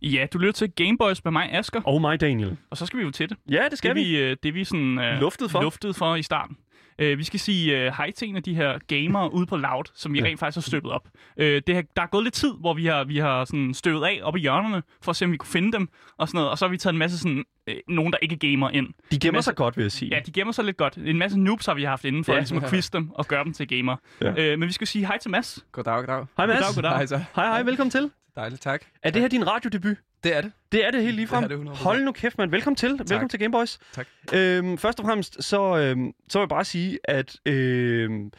Ja, 0.01 0.25
du 0.33 0.37
lytter 0.37 0.51
til 0.53 0.71
Gameboys 0.71 1.23
med 1.23 1.31
mig, 1.31 1.49
Asker. 1.53 1.81
Oh 1.85 2.01
my 2.01 2.17
Daniel. 2.21 2.57
Og 2.69 2.77
så 2.77 2.85
skal 2.85 2.99
vi 2.99 3.03
jo 3.03 3.11
til 3.11 3.29
det. 3.29 3.37
Ja, 3.51 3.63
det 3.69 3.77
skal 3.77 3.95
det, 3.95 4.03
vi. 4.05 4.09
vi, 4.09 4.17
øh, 4.17 4.37
det 4.43 4.53
vi 4.53 4.63
sådan, 4.63 4.99
øh, 4.99 5.19
Luftet 5.19 5.51
for. 5.51 5.61
luftet 5.61 5.95
for 5.95 6.15
i 6.15 6.23
starten. 6.23 6.57
Øh, 6.99 7.17
vi 7.17 7.23
skal 7.23 7.39
sige 7.39 7.77
øh, 7.79 7.93
hej 7.97 8.11
til 8.11 8.29
en 8.29 8.35
af 8.35 8.43
de 8.43 8.53
her 8.55 8.77
gamere 8.87 9.33
ude 9.33 9.45
på 9.45 9.57
Loud, 9.57 9.83
som 9.95 10.13
vi 10.13 10.19
Ja. 10.19 10.25
rent 10.25 10.39
faktisk 10.39 10.57
har 10.65 10.69
støbet 10.69 10.91
op. 10.91 11.07
Øh, 11.37 11.61
det 11.67 11.75
har, 11.75 11.83
der 11.95 12.01
er 12.01 12.05
gået 12.07 12.23
lidt 12.23 12.33
tid, 12.33 12.51
hvor 12.59 12.73
vi 12.73 12.85
har, 12.85 13.03
vi 13.03 13.17
har 13.17 13.45
sådan 13.45 13.73
støvet 13.73 14.05
af 14.05 14.19
op 14.23 14.35
i 14.37 14.39
hjørnerne, 14.39 14.83
for 15.01 15.09
at 15.09 15.15
se, 15.15 15.25
om 15.25 15.31
vi 15.31 15.37
kunne 15.37 15.49
finde 15.49 15.71
dem 15.71 15.89
og 16.17 16.27
sådan 16.27 16.37
noget. 16.37 16.49
Og 16.51 16.57
så 16.57 16.65
har 16.65 16.69
vi 16.71 16.77
taget 16.77 16.93
en 16.93 16.97
masse 16.99 17.17
sådan, 17.19 17.43
øh, 17.67 17.75
nogen, 17.87 18.11
der 18.13 18.17
ikke 18.21 18.33
er 18.35 18.51
gamer 18.51 18.69
ind. 18.69 18.87
De 19.11 19.19
gemmer 19.19 19.37
masse- 19.37 19.47
sig 19.47 19.55
godt, 19.55 19.77
vil 19.77 19.83
jeg 19.83 19.91
sige. 19.91 20.15
Ja, 20.15 20.19
de 20.25 20.31
gemmer 20.31 20.51
sig 20.51 20.65
lidt 20.65 20.77
godt. 20.77 20.97
En 20.97 21.17
masse 21.17 21.39
noobs 21.39 21.65
har 21.65 21.73
vi 21.73 21.83
haft 21.83 22.05
inden 22.05 22.23
for 22.23 22.33
Ja. 22.33 22.39
ligesom 22.39 22.57
at 22.63 22.69
quiz 22.69 22.89
dem 22.89 23.09
og 23.11 23.25
gøre 23.27 23.43
dem 23.43 23.53
til 23.53 23.67
gamer. 23.67 23.95
Ja. 24.21 24.31
Ja. 24.37 24.51
Øh, 24.53 24.59
men 24.59 24.67
vi 24.67 24.73
skal 24.73 24.87
sige 24.87 25.05
hej 25.05 25.17
til 25.17 25.31
Mads. 25.31 25.65
Goddag, 25.71 25.95
goddag. 26.05 26.25
Hej 26.37 26.45
Mads. 26.45 26.57
Goddag, 26.59 26.75
goddag. 26.75 26.91
Hej 26.91 27.05
så. 27.05 27.17
Hej, 27.35 27.45
hej, 27.45 27.63
velkommen 27.63 27.91
til. 27.91 28.11
Dejligt, 28.35 28.61
tak. 28.61 28.81
Er 29.03 29.11
det 29.11 29.21
her 29.21 29.29
din 29.29 29.47
radiodebut? 29.47 29.97
Det 30.23 30.35
er 30.37 30.41
det. 30.41 30.51
Det 30.71 30.85
er 30.85 30.91
det 30.91 31.03
helt 31.03 31.15
ligefrem. 31.15 31.43
Det 31.43 31.51
er 31.51 31.57
det 31.57 31.69
100%. 31.69 31.83
Hold 31.83 32.03
nu 32.03 32.11
kæft, 32.11 32.37
mand. 32.37 32.51
Velkommen 32.51 32.75
til. 32.75 32.89
Tak. 32.97 33.09
Velkommen 33.09 33.29
til 33.29 33.39
Gameboys. 33.39 33.79
Tak. 33.93 34.07
Øhm, 34.33 34.77
først 34.77 34.99
og 34.99 35.05
fremmest, 35.05 35.43
så, 35.43 35.77
øhm, 35.77 36.13
så 36.29 36.39
vil 36.39 36.41
jeg 36.43 36.49
bare 36.49 36.65
sige, 36.65 36.99
at 37.03 37.35
øhm, 37.45 38.31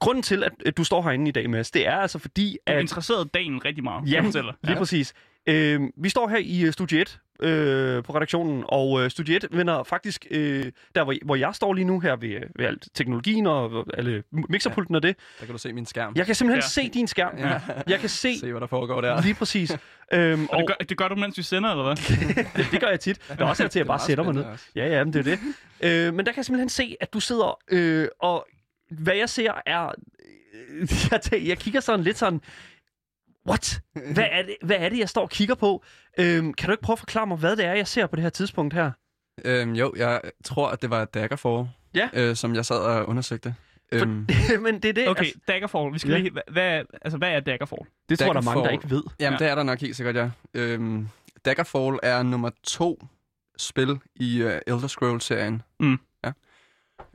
grunden 0.00 0.22
til, 0.22 0.44
at, 0.44 0.52
at 0.66 0.76
du 0.76 0.84
står 0.84 1.02
herinde 1.02 1.28
i 1.28 1.32
dag, 1.32 1.50
Mads, 1.50 1.70
det 1.70 1.86
er 1.86 1.96
altså 1.96 2.18
fordi, 2.18 2.56
Du 2.68 2.72
at... 2.72 2.80
interesserede 2.80 3.28
dagen 3.34 3.64
rigtig 3.64 3.84
meget, 3.84 4.08
Ja, 4.10 4.14
jeg 4.14 4.24
fortæller. 4.24 4.52
Lige 4.62 4.76
præcis. 4.76 5.14
Øhm, 5.46 5.90
vi 5.96 6.08
står 6.08 6.28
her 6.28 6.38
i 6.42 6.62
øh, 6.66 6.72
Studie 6.72 7.00
1 7.00 7.20
øh, 7.42 8.02
på 8.04 8.14
redaktionen, 8.14 8.64
og 8.68 9.02
øh, 9.04 9.10
Studie 9.10 9.36
1 9.36 9.44
vender 9.50 9.82
faktisk 9.82 10.26
øh, 10.30 10.64
der, 10.94 11.04
hvor, 11.04 11.14
hvor 11.24 11.36
jeg 11.36 11.54
står 11.54 11.72
lige 11.74 11.84
nu 11.84 12.00
her 12.00 12.16
ved, 12.16 12.40
ved 12.56 12.66
alt 12.66 12.88
teknologien 12.94 13.46
og 13.46 13.86
alle 13.94 14.22
mixerpulten 14.32 14.94
og 14.94 15.02
det. 15.02 15.16
Der 15.40 15.46
kan 15.46 15.52
du 15.52 15.58
se 15.58 15.72
min 15.72 15.86
skærm. 15.86 16.12
Jeg 16.16 16.26
kan 16.26 16.34
simpelthen 16.34 16.62
Ja. 16.62 16.68
se 16.68 16.88
din 16.88 17.06
skærm. 17.06 17.38
Ja. 17.38 17.60
Jeg 17.86 18.00
kan 18.00 18.08
se 18.08 18.38
Se, 18.38 18.50
hvad 18.50 18.60
der 18.60 18.66
foregår 18.66 19.00
der. 19.00 19.22
lige 19.22 19.34
præcis. 19.34 19.72
Øhm, 20.12 20.46
Og 20.46 20.58
det 20.58 20.66
gør, 20.66 20.74
det 20.88 20.96
gør 20.96 21.08
du, 21.08 21.14
mens 21.14 21.38
vi 21.38 21.42
sender, 21.42 21.70
eller 21.70 21.84
hvad? 21.84 21.96
det, 22.62 22.66
det 22.72 22.80
gør 22.80 22.88
jeg 22.88 23.00
tit. 23.00 23.18
Det 23.30 23.40
er 23.40 23.44
også 23.44 23.62
til, 23.62 23.64
at 23.68 23.76
jeg 23.76 23.80
Det 23.84 23.86
bare 23.86 24.00
sætter 24.00 24.24
mig 24.24 24.34
ned. 24.34 24.42
også. 24.44 24.64
Ja, 24.76 24.86
ja, 24.88 25.04
men 25.04 25.12
det 25.12 25.18
er 25.28 25.36
det. 25.36 25.38
øh, 26.08 26.14
men 26.14 26.26
der 26.26 26.32
kan 26.32 26.36
jeg 26.36 26.44
simpelthen 26.44 26.68
se, 26.68 26.96
at 27.00 27.12
du 27.12 27.20
sidder, 27.20 27.58
øh, 27.70 28.08
og 28.18 28.46
hvad 28.90 29.14
jeg 29.14 29.28
ser 29.28 29.52
er... 29.66 29.86
Øh, 30.70 30.88
jeg, 31.32 31.48
jeg 31.48 31.58
kigger 31.58 31.80
sådan 31.80 32.04
lidt 32.04 32.18
sådan... 32.18 32.40
What? 33.48 33.80
Hvad 34.14 34.26
er, 34.30 34.42
det, 34.42 34.56
hvad 34.62 34.76
er 34.78 34.88
det, 34.88 34.98
jeg 34.98 35.08
står 35.08 35.22
og 35.22 35.30
kigger 35.30 35.54
på? 35.54 35.84
Øhm, 36.18 36.52
kan 36.54 36.66
du 36.66 36.72
ikke 36.72 36.82
prøve 36.82 36.94
at 36.94 36.98
forklare 36.98 37.26
mig, 37.26 37.36
hvad 37.36 37.56
det 37.56 37.64
er, 37.64 37.72
jeg 37.74 37.86
ser 37.88 38.06
på 38.06 38.16
det 38.16 38.22
her 38.22 38.30
tidspunkt 38.30 38.74
her? 38.74 38.90
Øhm, 39.44 39.72
jo, 39.72 39.92
jeg 39.96 40.20
tror, 40.44 40.68
at 40.68 40.82
det 40.82 40.90
var 40.90 41.04
Daggerfall, 41.04 41.68
Ja. 41.94 42.08
øh, 42.12 42.36
som 42.36 42.54
jeg 42.54 42.64
sad 42.66 42.76
og 42.78 43.08
undersøgte. 43.08 43.54
For, 43.92 44.00
Øhm, 44.04 44.26
men 44.64 44.74
det 44.82 44.84
er 44.88 44.92
det, 44.92 45.08
Okay, 45.08 45.24
altså, 45.24 45.38
Daggerfall. 45.48 45.92
Vi 45.92 45.98
skal 45.98 46.10
Ja. 46.12 46.18
lige... 46.18 46.32
Hvad, 46.50 46.82
altså, 47.02 47.18
hvad 47.18 47.30
er 47.30 47.40
Daggerfall? 47.40 47.80
det 48.08 48.18
tror 48.18 48.26
jeg, 48.26 48.34
der 48.34 48.40
er 48.40 48.44
mange, 48.44 48.64
der 48.64 48.70
ikke 48.70 48.90
ved. 48.90 49.02
jamen, 49.20 49.38
Ja. 49.40 49.44
det 49.44 49.50
er 49.50 49.54
der 49.54 49.62
nok 49.62 49.80
helt 49.80 49.96
sikkert, 49.96 50.16
ja. 50.16 50.30
Øhm, 50.54 51.08
Daggerfall 51.44 51.98
er 52.02 52.22
nummer 52.22 52.50
to 52.64 53.06
spil 53.58 53.98
i 54.16 54.42
uh, 54.44 54.50
Elder 54.66 54.86
Scrolls-serien. 54.88 55.62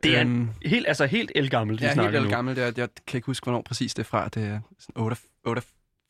Det 0.04 0.18
er 0.18 0.22
Øhm, 0.22 0.50
helt, 0.66 0.88
altså 0.88 1.06
helt 1.06 1.32
elgammelt, 1.36 1.80
vi 1.82 1.84
jeg 1.86 1.90
er 1.90 1.94
snakker 1.94 2.12
helt 2.12 2.24
nu. 2.24 2.28
el 2.30 2.36
gammel. 2.36 2.58
Jeg, 2.58 2.78
jeg 2.78 2.90
kan 3.08 3.18
ikke 3.18 3.26
huske, 3.26 3.44
hvornår 3.44 3.62
præcis 3.62 3.94
det 3.94 4.04
er 4.04 4.08
fra. 4.08 4.28
Det 4.28 4.44
er 4.44 4.60
sådan 4.80 5.18
8, 5.46 5.62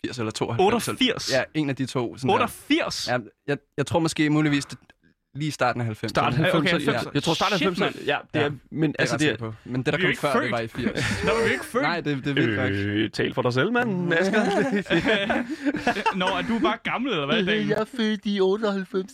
88 0.10 0.20
eller 0.20 0.32
92. 0.32 0.88
88? 0.88 1.32
Ja, 1.32 1.44
en 1.54 1.70
af 1.70 1.76
de 1.76 1.86
to. 1.86 2.18
Sådan 2.18 2.30
88? 2.30 3.06
Der. 3.06 3.14
Ja, 3.14 3.20
jeg, 3.48 3.58
jeg 3.78 3.86
tror 3.86 4.00
måske 4.00 4.30
muligvis 4.30 4.66
det, 4.66 4.78
lige 5.36 5.48
i 5.48 5.52
starten 5.52 5.82
af 5.82 5.86
90'erne. 5.86 6.08
Start 6.08 6.34
Okay, 6.34 6.70
90'erne. 6.70 6.76
90'erne. 6.76 6.92
ja. 6.92 7.00
Jeg 7.14 7.24
tror 7.24 7.34
start 7.34 7.52
af 7.52 7.58
Shit, 7.58 7.68
90'erne. 7.70 7.80
mand. 7.80 7.96
Ja, 8.06 8.18
det 8.34 8.40
er, 8.42 8.44
Ja. 8.44 8.50
men 8.72 8.90
Det 8.92 8.96
er 9.00 9.02
altså 9.04 9.16
altså, 9.16 9.28
det 9.30 9.40
på. 9.40 9.54
Men 9.66 9.84
det, 9.84 9.86
der 9.86 10.00
er 10.00 10.02
kom 10.02 10.16
før, 10.16 10.32
født. 10.34 10.44
det 10.44 10.52
var 10.52 10.60
i 10.60 10.68
80. 10.68 11.22
Der 11.26 11.34
var 11.34 11.46
vi 11.48 11.52
ikke 11.52 11.66
født. 11.66 11.84
Nej, 11.84 12.02
det, 12.02 12.18
det 12.18 12.28
er 12.30 12.34
vildt 12.34 12.58
nok. 12.58 12.70
Øh, 12.72 13.10
tal 13.10 13.34
for 13.34 13.42
dig 13.42 13.54
selv, 13.54 13.72
mand. 13.72 14.14
Asger. 14.20 14.42
Nå, 16.16 16.26
er 16.26 16.42
du 16.50 16.60
bare 16.60 16.78
gammel, 16.84 17.12
eller 17.12 17.26
hvad? 17.26 17.46
Daniel? 17.46 17.72
er 17.72 17.86
født 17.98 18.20
i 18.24 18.40
98. 18.42 19.12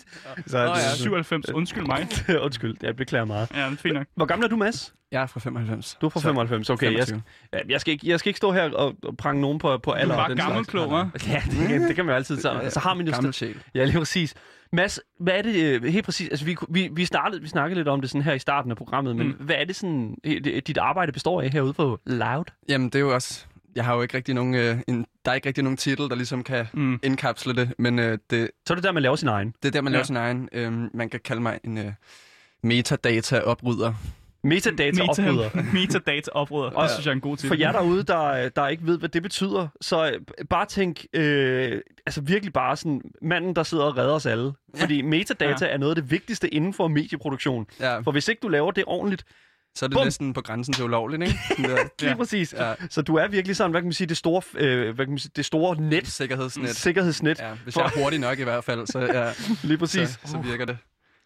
Så, 0.47 0.57
Nå 0.57 0.63
ja, 0.63 0.95
97. 0.95 1.49
Undskyld 1.49 1.83
mig. 1.85 2.07
Undskyld, 2.45 2.75
jeg 2.81 2.95
beklager 2.95 3.25
meget. 3.25 3.47
Ja, 3.55 3.65
det 3.65 3.71
er 3.71 3.75
fint 3.75 3.93
nok. 3.93 4.07
Hvor 4.15 4.25
gammel 4.25 4.45
er 4.45 4.49
du, 4.49 4.55
Mads? 4.55 4.93
Jeg 5.11 5.21
er 5.21 5.27
fra 5.27 5.39
95. 5.39 5.97
Du 6.01 6.05
er 6.05 6.09
fra 6.09 6.19
Så 6.19 6.23
95. 6.27 6.69
Okay, 6.69 6.85
jeg, 6.97 7.07
25. 7.07 7.21
ja, 7.53 7.59
jeg, 7.69 7.81
skal 7.81 7.91
ikke, 7.91 8.09
jeg 8.09 8.19
skal 8.19 8.29
ikke 8.29 8.37
stå 8.37 8.51
her 8.51 8.69
og, 8.71 8.95
og 9.03 9.17
prange 9.17 9.41
nogen 9.41 9.59
på, 9.59 9.77
på 9.77 9.91
Du 9.91 9.95
alder. 9.95 10.15
er 10.15 10.17
og 10.17 10.21
bare 10.21 10.29
den 10.29 10.37
gammel 10.37 10.65
klog? 10.65 10.91
Ja, 10.91 11.41
det, 11.51 11.67
kan- 11.67 11.81
det 11.81 11.95
kan 11.95 12.05
man 12.05 12.13
jo 12.13 12.15
altid. 12.15 12.41
Så, 12.41 12.59
så 12.69 12.79
har 12.79 12.93
man 12.93 13.05
jo 13.07 13.13
Gammel 13.13 13.33
sjæl. 13.33 13.55
Ja, 13.75 13.83
lige 13.85 13.97
præcis. 13.97 14.33
Mads, 14.73 14.99
hvad 15.19 15.33
er 15.33 15.41
det 15.41 15.55
øh, 15.55 15.83
helt 15.83 16.05
præcis? 16.05 16.29
Altså, 16.29 16.45
vi, 16.45 16.55
vi, 16.69 16.89
vi, 16.93 17.05
startede, 17.05 17.41
vi 17.41 17.47
snakkede 17.47 17.79
lidt 17.79 17.87
om 17.87 18.01
det 18.01 18.09
sådan 18.09 18.21
her 18.23 18.33
i 18.33 18.39
starten 18.39 18.71
af 18.71 18.77
programmet, 18.77 19.15
men 19.15 19.27
Mm. 19.27 19.33
hvad 19.33 19.55
er 19.55 19.65
det 19.65 19.75
sådan, 19.75 20.15
dit 20.67 20.77
arbejde 20.77 21.11
består 21.11 21.41
af 21.41 21.49
herude 21.49 21.73
på 21.73 21.99
Loud? 22.05 22.45
Jamen, 22.69 22.89
det 22.89 22.95
er 22.95 22.99
jo 22.99 23.13
også... 23.13 23.45
Jeg 23.75 23.85
har 23.85 23.95
jo 23.95 24.01
ikke 24.01 24.17
rigtig 24.17 24.35
nogen... 24.35 24.55
Øh, 24.55 24.77
en, 24.87 25.05
der 25.25 25.31
er 25.31 25.35
ikke 25.35 25.47
rigtig 25.47 25.63
nogen 25.63 25.77
titel, 25.77 26.09
der 26.09 26.15
ligesom 26.15 26.43
kan 26.43 26.65
Mm. 26.73 26.99
indkapsle 27.03 27.53
det, 27.55 27.73
men 27.79 27.99
øh, 27.99 28.17
det, 28.29 28.49
Så 28.67 28.73
er 28.73 28.75
det 28.75 28.83
der, 28.83 28.91
man 28.91 29.03
laver 29.03 29.15
sin 29.15 29.27
egen. 29.27 29.53
det 29.63 29.67
er 29.67 29.71
der, 29.71 29.81
man 29.81 29.93
Ja. 29.93 29.95
laver 29.97 30.05
sin 30.05 30.15
egen... 30.15 30.49
Øh, 30.51 30.73
man 30.93 31.09
kan 31.09 31.19
kalde 31.25 31.41
mig 31.41 31.59
en 31.63 31.77
øh, 31.77 31.91
metadata-oprydder. 32.63 33.93
Metadata 34.43 35.01
opbryder. 35.09 35.49
Metadata 35.73 36.31
oprydder. 36.31 36.69
Og- 36.71 36.83
Det 36.83 36.91
synes 36.91 37.05
jeg 37.05 37.11
er 37.11 37.15
en 37.15 37.21
god 37.21 37.37
titel. 37.37 37.47
For 37.47 37.55
jer 37.55 37.71
derude, 37.71 38.03
der, 38.03 38.49
der 38.49 38.67
ikke 38.67 38.85
ved, 38.85 38.99
hvad 38.99 39.09
det 39.09 39.23
betyder, 39.23 39.67
så 39.81 40.05
øh, 40.11 40.45
bare 40.49 40.65
tænk, 40.65 41.05
øh, 41.13 41.81
altså 42.05 42.21
virkelig 42.21 42.53
bare 42.53 42.77
sådan, 42.77 43.01
manden, 43.21 43.55
der 43.55 43.63
sidder 43.63 43.83
og 43.83 43.97
redder 43.97 44.13
os 44.13 44.25
alle. 44.25 44.53
Fordi 44.75 45.01
metadata 45.01 45.65
Ja. 45.65 45.73
er 45.73 45.77
noget 45.77 45.91
af 45.97 46.01
det 46.03 46.11
vigtigste 46.11 46.53
inden 46.53 46.73
for 46.73 46.87
medieproduktion. 46.87 47.65
Ja, 47.79 47.99
For 47.99 48.11
hvis 48.11 48.27
ikke 48.27 48.39
du 48.43 48.47
laver 48.47 48.71
det 48.71 48.83
ordentligt, 48.87 49.23
så 49.75 49.85
er 49.85 49.87
det 49.89 49.95
Bum! 49.97 50.05
næsten 50.05 50.33
på 50.33 50.41
grænsen 50.41 50.73
til 50.73 50.83
ulovligt, 50.83 51.21
ikke? 51.23 51.35
Lige 51.57 51.77
Ja. 52.01 52.15
præcis, 52.15 52.53
Ja. 52.57 52.73
så 52.89 53.01
du 53.01 53.15
er 53.15 53.27
virkelig 53.27 53.55
sådan, 53.55 53.71
hvad 53.71 53.81
kan 53.81 53.85
man 53.85 53.93
sige, 53.93 54.07
det 54.07 54.17
store, 54.17 54.41
øh, 54.57 54.95
hvad 54.95 55.05
kan 55.05 55.11
man 55.11 55.19
sige, 55.19 55.31
det 55.35 55.45
store 55.45 55.81
net, 55.81 56.07
sikkerhedsnet. 56.07 56.69
sikkerhedsnet, 56.75 57.39
Ja, 57.39 57.51
hvis 57.63 57.75
jeg 57.75 57.85
er 57.85 58.03
hurtig 58.03 58.19
nok 58.19 58.39
i 58.39 58.43
hvert 58.43 58.63
fald, 58.63 58.87
så, 58.87 58.99
ja, 58.99 59.31
lige 59.67 59.77
præcis. 59.77 60.09
så, 60.09 60.17
så 60.25 60.37
virker 60.37 60.65
det. 60.65 60.77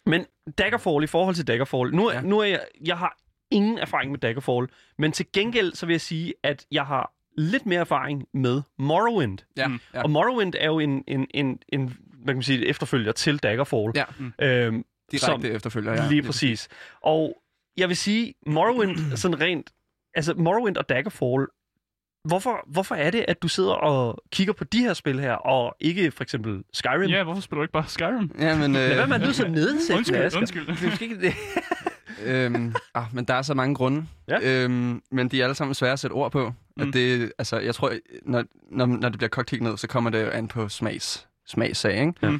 Men 0.06 0.26
Daggerfall, 0.58 1.04
i 1.04 1.06
forhold 1.06 1.34
til 1.34 1.46
Daggerfall, 1.46 1.94
nu, 1.94 2.12
ja. 2.12 2.20
Nu 2.20 2.38
er 2.38 2.44
jeg, 2.44 2.60
jeg 2.86 2.98
har 2.98 3.16
ingen 3.50 3.78
erfaring 3.78 4.10
med 4.10 4.18
Daggerfall, 4.18 4.66
men 4.98 5.12
til 5.12 5.26
gengæld 5.32 5.72
så 5.74 5.86
vil 5.86 5.94
jeg 5.94 6.00
sige, 6.00 6.34
at 6.42 6.66
jeg 6.72 6.86
har 6.86 7.12
lidt 7.38 7.66
mere 7.66 7.80
erfaring 7.80 8.26
med 8.34 8.62
Morrowind. 8.78 9.38
Ja, 9.56 9.68
Mm. 9.68 9.80
ja. 9.94 10.02
Og 10.02 10.10
Morrowind 10.10 10.54
er 10.58 10.66
jo 10.66 10.78
en, 10.78 11.04
en, 11.08 11.26
en, 11.34 11.58
en 11.68 11.86
hvad 12.12 12.26
kan 12.26 12.36
man 12.36 12.42
sige, 12.42 12.66
efterfølger 12.66 13.12
til 13.12 13.38
Daggerfall. 13.38 13.92
Ja. 13.94 14.04
Øhm, 14.42 14.84
Direkte 15.12 15.26
som- 15.26 15.44
efterfølger, 15.44 15.92
ja. 15.92 16.08
lige 16.08 16.22
præcis. 16.22 16.68
Og 17.00 17.36
jeg 17.76 17.88
vil 17.88 17.96
sige, 17.96 18.34
Morrowind 18.46 18.96
sådan 19.16 19.40
rent, 19.40 19.70
altså 20.14 20.34
Morrowind 20.34 20.76
og 20.76 20.88
Daggerfall, 20.88 21.46
hvorfor, 22.26 22.64
hvorfor 22.66 22.94
er 22.94 23.10
det, 23.10 23.24
at 23.28 23.42
du 23.42 23.48
sidder 23.48 23.72
og 23.72 24.22
kigger 24.32 24.52
på 24.52 24.64
de 24.64 24.78
her 24.80 24.94
spil 24.94 25.20
her, 25.20 25.32
og 25.32 25.76
ikke 25.80 26.10
for 26.10 26.22
eksempel 26.22 26.62
Skyrim? 26.72 27.10
Ja, 27.10 27.24
hvorfor 27.24 27.40
spiller 27.42 27.60
du 27.60 27.62
ikke 27.64 27.72
bare 27.72 27.88
Skyrim? 27.88 28.30
Ja, 28.38 28.56
men, 28.58 28.76
øh, 28.76 28.82
Lad 28.82 28.96
være 28.96 29.06
med 29.06 29.14
at 29.14 29.20
lyde 29.20 29.34
så 29.34 29.48
nedsættende, 29.48 29.96
Undskyld, 29.98 30.16
Asger. 30.16 30.38
undskyld. 30.40 30.66
Du 30.66 30.96
skal 30.96 31.10
ikke 31.10 31.20
det. 31.20 31.34
øhm, 32.26 32.74
ah, 32.94 33.04
men 33.12 33.24
der 33.24 33.34
er 33.34 33.42
så 33.42 33.54
mange 33.54 33.74
grunde. 33.74 34.06
Ja. 34.28 34.38
Øhm, 34.64 35.02
men 35.10 35.28
de 35.28 35.40
er 35.40 35.44
alle 35.44 35.54
sammen 35.54 35.74
svære 35.74 35.92
at 35.92 35.98
sætte 35.98 36.14
ord 36.14 36.32
på. 36.32 36.48
Mm. 36.48 36.82
Mm. 36.82 36.88
At 36.88 36.94
det, 36.94 37.32
altså, 37.38 37.58
jeg 37.58 37.74
tror, 37.74 37.92
når, 38.22 38.44
når, 38.70 38.86
når 38.86 39.08
det 39.08 39.18
bliver 39.18 39.28
kogt 39.30 39.50
helt 39.50 39.62
ned, 39.62 39.76
så 39.76 39.86
kommer 39.88 40.10
det 40.10 40.22
jo 40.22 40.30
an 40.30 40.48
på 40.48 40.68
smags, 40.68 41.28
smagssag, 41.46 42.00
ikke? 42.00 42.12
Ja. 42.22 42.32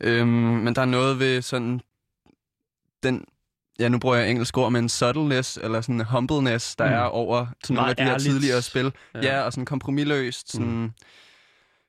Øhm, 0.00 0.28
men 0.28 0.74
der 0.74 0.80
er 0.82 0.86
noget 0.86 1.18
ved 1.18 1.42
sådan 1.42 1.80
den, 3.02 3.24
ja 3.80 3.88
nu 3.88 3.98
bruger 3.98 4.16
jeg 4.16 4.30
engelsk 4.30 4.58
ord, 4.58 4.72
men 4.72 4.88
subtleness, 4.88 5.58
eller 5.62 5.80
sådan 5.80 6.00
humbleness, 6.04 6.76
der 6.76 6.84
Mm. 6.84 6.90
mm. 6.90 6.96
er 6.96 7.00
over 7.02 7.46
sådan 7.64 7.74
nogle 7.74 7.80
meget 7.82 7.90
af 7.90 7.96
de 7.96 8.02
her 8.02 8.12
ærligt. 8.12 8.30
tidligere 8.30 8.62
spil. 8.62 8.92
Ja. 9.14 9.20
Ja, 9.20 9.34
ja 9.36 9.42
og 9.42 9.52
sådan 9.52 9.64
kompromilløst. 9.64 10.52
Sådan, 10.52 10.66
mm. 10.66 10.90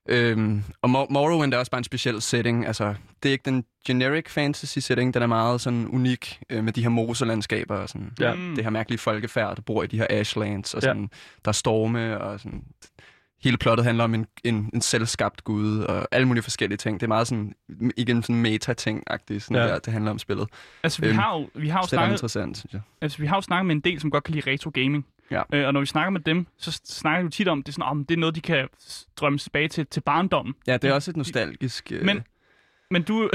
øhm, 0.10 0.64
og 0.82 0.90
Mor- 0.90 1.08
Morrowind 1.10 1.54
er 1.54 1.58
også 1.58 1.72
bare 1.72 1.78
en 1.80 1.84
speciel 1.84 2.22
setting. 2.22 2.68
Altså, 2.68 2.94
det 3.24 3.30
er 3.30 3.34
ikke 3.34 3.46
den 3.46 3.64
generic 3.88 4.30
fantasy 4.30 4.80
setting, 4.80 5.14
den 5.14 5.22
er 5.24 5.28
meget 5.28 5.62
sådan 5.62 5.88
unik 5.88 6.40
øh, 6.50 6.64
med 6.64 6.74
de 6.74 6.82
her 6.82 6.90
moselandskaber 6.90 7.76
og 7.76 7.90
sådan. 7.90 8.12
Ja. 8.20 8.34
Mm. 8.34 8.56
Det 8.56 8.64
her 8.64 8.72
mærkelige 8.72 9.00
folkefærd, 9.00 9.56
der 9.56 9.62
bor 9.62 9.84
i 9.84 9.88
de 9.88 9.98
her 9.98 10.08
ashlands, 10.10 10.74
og 10.74 10.82
Ja. 10.84 10.88
sådan, 10.88 11.10
der 11.46 11.50
er 11.50 11.54
storme, 11.54 12.22
og 12.22 12.40
sådan... 12.40 12.64
Hele 13.44 13.58
plottet 13.58 13.86
handler 13.86 14.04
om 14.04 14.14
en, 14.14 14.26
en, 14.44 14.70
en 14.74 14.82
selvskabt 14.82 15.44
gud, 15.44 15.80
og 15.80 16.08
alle 16.12 16.28
mulige 16.28 16.44
forskellige 16.44 16.78
ting. 16.78 17.00
Det 17.00 17.04
er 17.04 17.08
meget 17.08 17.28
sådan, 17.28 17.54
ikke 17.98 18.12
en 18.12 18.24
sådan 18.24 18.36
meta-ting-agtigt, 18.42 19.44
sådan 19.44 19.58
Ja. 19.58 19.68
der, 19.68 19.80
det 19.80 19.94
handler 19.94 20.12
om 20.12 20.20
spillet. 20.20 20.48
Altså, 20.84 21.02
vi 21.02 21.08
Øhm, 21.08 21.18
har 21.18 21.38
jo, 21.40 21.50
vi 21.56 21.68
har 21.70 21.80
jo 21.80 21.84
er 21.84 21.88
snakket, 21.88 22.14
interessant, 22.14 22.58
synes 22.58 22.74
jeg. 22.74 22.82
altså, 23.02 23.18
vi 23.18 23.26
har 23.26 23.36
jo 23.36 23.42
snakket 23.42 23.66
med 23.66 23.76
en 23.76 23.82
del, 23.82 24.00
som 24.00 24.12
godt 24.12 24.24
kan 24.24 24.36
lide 24.36 24.52
retro 24.52 24.72
gaming. 24.74 25.06
Ja. 25.32 25.42
Øh, 25.54 25.68
og 25.68 25.74
når 25.74 25.80
vi 25.80 25.86
snakker 25.86 26.10
med 26.10 26.20
dem, 26.22 26.48
så 26.58 26.82
snakker 26.86 27.24
vi 27.24 27.30
tit 27.32 27.48
om, 27.48 27.64
det 27.64 27.70
er, 27.72 27.74
sådan, 27.74 27.84
om 27.90 28.06
det 28.06 28.16
er 28.16 28.20
noget, 28.20 28.36
de 28.36 28.42
kan 28.42 28.68
drømme 29.16 29.40
tilbage 29.40 29.68
til, 29.68 29.86
til 29.88 30.02
barndommen. 30.02 30.54
Ja, 30.68 30.74
det 30.78 30.90
er 30.90 30.94
også 30.94 31.12
et 31.12 31.18
nostalgisk... 31.18 31.92
Øh, 31.92 32.06
Men- 32.06 32.24
Men 32.92 33.04
du, 33.04 33.14
men 33.22 33.30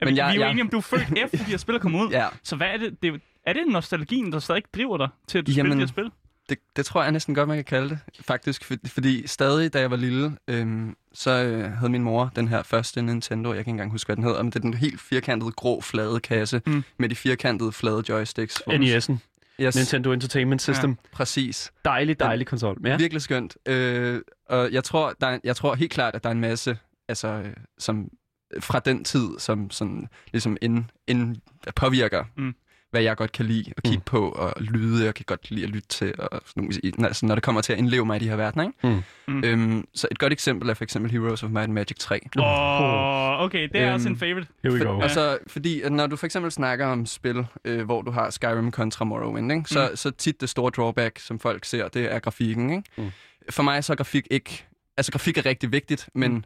jeg- 0.00 0.10
vi 0.14 0.18
er 0.18 0.34
jo 0.34 0.40
jeg- 0.40 0.50
enige 0.50 0.62
om, 0.62 0.68
du 0.68 0.76
er 0.76 0.80
født 0.80 1.02
efter, 1.24 1.38
de 1.38 1.44
her 1.44 1.56
spil 1.56 1.74
er 1.74 1.78
kommet 1.78 2.00
ud. 2.04 2.10
ja, 2.20 2.26
Så 2.42 2.56
hvad 2.56 2.66
er 2.66 2.76
det, 2.76 3.02
det, 3.02 3.20
er 3.46 3.52
det 3.52 3.62
nostalgien, 3.68 4.32
der 4.32 4.38
stadig 4.38 4.62
driver 4.74 4.96
dig 4.98 5.08
til 5.28 5.38
at 5.38 5.46
du 5.46 5.52
spiller 5.52 5.64
Jamen, 5.68 5.78
de 5.78 5.82
her 5.82 5.86
spil? 5.88 6.10
Det, 6.48 6.58
det 6.76 6.86
tror 6.86 7.02
jeg 7.02 7.12
næsten 7.12 7.34
godt, 7.34 7.48
man 7.48 7.56
kan 7.56 7.64
kalde 7.64 7.88
det, 7.88 7.98
faktisk. 8.26 8.64
For, 8.64 8.74
fordi 8.86 9.26
stadig, 9.26 9.72
da 9.72 9.80
jeg 9.80 9.90
var 9.90 9.96
lille, 9.96 10.36
øhm, 10.48 10.96
så 11.12 11.30
øh, 11.44 11.72
havde 11.72 11.90
min 11.92 12.02
mor 12.02 12.32
den 12.36 12.48
her 12.48 12.62
første 12.62 13.02
Nintendo, 13.02 13.48
jeg 13.48 13.56
kan 13.56 13.60
ikke 13.60 13.70
engang 13.70 13.90
huske, 13.90 14.08
hvad 14.08 14.16
den 14.16 14.24
hedder, 14.24 14.42
men 14.42 14.52
det 14.52 14.56
er 14.56 14.60
den 14.60 14.74
helt 14.74 15.00
firkantede, 15.00 15.52
grå, 15.52 15.80
flade 15.80 16.20
kasse 16.20 16.62
Mm. 16.66 16.84
med 16.98 17.08
de 17.08 17.14
firkantede, 17.16 17.72
flade 17.72 18.02
joysticks. 18.08 18.62
NES'en, 18.68 19.12
Yes, 19.60 19.76
Nintendo 19.76 20.12
Entertainment 20.12 20.62
System. 20.62 20.90
Ja. 20.90 20.96
præcis. 21.12 21.72
Dejlig, 21.84 22.20
dejlig 22.20 22.46
konsol. 22.46 22.78
Ja. 22.84 22.88
Ja. 22.90 22.96
Virkelig 22.96 23.22
skønt. 23.22 23.56
Øh, 23.66 24.20
og 24.48 24.72
jeg 24.72 24.84
tror, 24.84 25.14
der 25.20 25.26
er, 25.26 25.38
jeg 25.44 25.56
tror 25.56 25.74
helt 25.74 25.92
klart, 25.92 26.14
at 26.14 26.22
der 26.24 26.28
er 26.30 26.34
en 26.34 26.40
masse, 26.40 26.78
altså, 27.08 27.28
øh, 27.28 27.52
som 27.78 28.08
fra 28.60 28.78
den 28.78 29.04
tid, 29.04 29.28
som 29.38 29.70
sådan, 29.70 30.08
ligesom 30.32 30.56
ind, 30.62 30.84
ind 31.06 31.36
påvirker, 31.76 32.24
Mm. 32.36 32.54
Hvad 32.94 33.02
jeg 33.02 33.16
godt 33.16 33.32
kan 33.32 33.46
lide 33.46 33.72
at 33.76 33.82
kigge 33.82 33.96
Mm. 33.98 34.02
på, 34.04 34.28
og 34.28 34.52
lyde, 34.60 35.04
jeg 35.04 35.14
kan 35.14 35.24
godt 35.28 35.50
lide 35.50 35.64
at 35.64 35.70
lytte 35.70 35.88
til, 35.88 36.14
og 36.18 36.40
sådan, 36.46 37.04
altså, 37.04 37.26
når 37.26 37.34
det 37.34 37.44
kommer 37.44 37.60
til 37.60 37.72
at 37.72 37.78
indleve 37.78 38.06
mig 38.06 38.16
i 38.16 38.18
de 38.24 38.28
her 38.28 38.36
verdener. 38.36 38.64
Ikke? 38.64 39.02
Mm. 39.28 39.34
Mm. 39.34 39.44
Øhm, 39.44 39.88
så 39.94 40.08
et 40.10 40.18
godt 40.18 40.32
eksempel 40.32 40.68
er 40.70 40.74
for 40.74 40.84
eksempel 40.84 41.10
Heroes 41.12 41.42
of 41.42 41.50
Might 41.50 41.64
and 41.64 41.72
Magic 41.72 41.96
3. 41.98 42.20
Åh, 42.38 42.44
oh, 43.40 43.44
okay, 43.44 43.68
det 43.72 43.80
er 43.80 43.86
Øhm, 43.86 43.94
også 43.94 44.08
en 44.08 44.16
favorite. 44.16 44.46
Here 44.62 44.72
we 44.74 44.78
For, 44.78 44.84
go. 44.86 45.00
og 45.00 45.10
så, 45.10 45.38
fordi 45.46 45.80
at 45.80 45.92
når 45.92 46.06
du 46.06 46.16
for 46.16 46.26
eksempel 46.26 46.50
snakker 46.52 46.86
om 46.86 47.06
spil, 47.06 47.46
øh, 47.64 47.84
hvor 47.84 48.02
du 48.02 48.10
har 48.10 48.30
Skyrim 48.30 48.70
kontra 48.70 49.04
Morrowind, 49.04 49.52
ikke? 49.52 49.64
Så, 49.68 49.88
Mm. 49.90 49.96
så 49.96 50.10
tit 50.10 50.40
det 50.40 50.48
store 50.48 50.70
drawback, 50.70 51.18
som 51.18 51.38
folk 51.38 51.64
ser, 51.64 51.88
det 51.88 52.12
er 52.14 52.18
grafikken. 52.18 52.70
Ikke? 52.70 52.82
Mm. 52.96 53.10
For 53.50 53.62
mig 53.62 53.84
så 53.84 53.92
er 53.92 53.96
grafik 53.96 54.26
ikke... 54.30 54.64
Altså 54.96 55.12
grafik 55.12 55.38
er 55.38 55.46
rigtig 55.46 55.72
vigtigt, 55.72 56.08
men 56.14 56.32
Mm. 56.32 56.44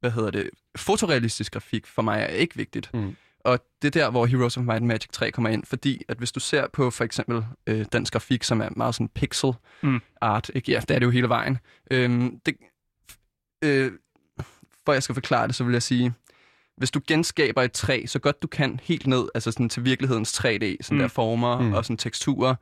hvad 0.00 0.10
hedder 0.10 0.30
det? 0.30 0.50
Fotorealistisk 0.76 1.52
grafik 1.52 1.86
for 1.86 2.02
mig 2.02 2.20
er 2.22 2.26
ikke 2.26 2.56
vigtigt. 2.56 2.90
Mm. 2.94 3.16
Og 3.48 3.58
det 3.82 3.96
er 3.96 4.00
der, 4.04 4.10
hvor 4.10 4.26
Heroes 4.26 4.56
of 4.56 4.62
Might 4.64 4.76
and 4.76 4.86
Magic 4.86 5.08
3 5.12 5.30
kommer 5.30 5.50
ind, 5.50 5.64
fordi 5.64 6.02
at 6.08 6.16
hvis 6.18 6.32
du 6.32 6.40
ser 6.40 6.66
på 6.72 6.90
for 6.90 7.04
eksempel 7.04 7.44
øh, 7.66 7.86
dansk 7.92 8.12
grafik, 8.12 8.44
som 8.44 8.60
er 8.60 8.68
meget 8.76 8.94
sådan 8.94 9.08
pixel 9.08 9.52
Mm. 9.82 10.00
art, 10.20 10.50
ikke? 10.54 10.72
Ja, 10.72 10.80
det 10.80 10.90
er 10.94 10.98
det 10.98 11.06
jo 11.06 11.10
hele 11.10 11.28
vejen. 11.28 11.58
Øhm, 11.90 12.40
det, 12.46 12.56
øh, 13.64 13.92
for 14.86 14.92
jeg 14.92 15.02
skal 15.02 15.14
forklare 15.14 15.46
det, 15.46 15.54
så 15.54 15.64
vil 15.64 15.72
jeg 15.72 15.82
sige, 15.82 16.12
hvis 16.76 16.90
du 16.90 17.00
genskaber 17.08 17.62
et 17.62 17.72
træ, 17.72 18.04
så 18.06 18.18
godt 18.18 18.42
du 18.42 18.46
kan 18.46 18.80
helt 18.82 19.06
ned, 19.06 19.28
altså 19.34 19.52
sådan 19.52 19.68
til 19.68 19.84
virkelighedens 19.84 20.38
3D, 20.40 20.76
sådan 20.80 20.96
Mm. 20.96 20.98
der 20.98 21.08
former 21.08 21.60
mm. 21.60 21.72
og 21.72 21.84
sådan 21.84 21.96
teksturer, 21.96 22.54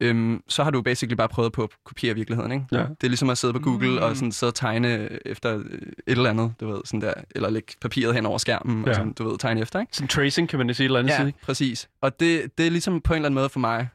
øhm, 0.00 0.42
så 0.48 0.64
har 0.64 0.70
du 0.70 0.82
basically 0.82 1.14
bare 1.16 1.28
prøvet 1.28 1.52
på 1.52 1.62
at 1.62 1.70
kopiere 1.84 2.14
virkeligheden, 2.14 2.52
ikke? 2.52 2.64
Ja. 2.72 2.78
Det 2.78 3.04
er 3.04 3.08
ligesom 3.08 3.30
at 3.30 3.38
sidde 3.38 3.52
på 3.54 3.58
Google 3.60 3.90
Mm. 3.90 3.96
og 3.98 4.16
sådan 4.16 4.32
sidde 4.32 4.50
og 4.50 4.54
tegne 4.54 5.08
efter 5.26 5.56
øh, 5.58 5.64
et 5.64 5.92
eller 6.06 6.30
andet, 6.30 6.54
du 6.60 6.68
ved, 6.72 6.80
sådan 6.84 7.00
der, 7.00 7.14
eller 7.34 7.50
lægge 7.50 7.72
papiret 7.80 8.14
hen 8.14 8.26
over 8.26 8.38
skærmen, 8.38 8.82
Ja. 8.84 8.88
og 8.90 8.94
sådan, 8.96 9.12
du 9.12 9.28
ved, 9.28 9.38
tegne 9.38 9.60
efter, 9.60 9.80
ikke? 9.80 9.96
Sådan 9.96 10.08
tracing, 10.08 10.48
kan 10.48 10.58
man 10.58 10.74
sige 10.74 10.84
et 10.84 10.88
eller 10.88 10.98
andet 10.98 11.10
Ja, 11.12 11.18
side. 11.20 11.32
præcis. 11.42 11.88
Og 12.00 12.20
det, 12.20 12.58
det 12.58 12.66
er 12.66 12.70
ligesom 12.70 13.00
på 13.00 13.12
en 13.12 13.16
eller 13.16 13.26
anden 13.28 13.34
måde 13.40 13.48
for 13.48 13.60
mig 13.60 13.88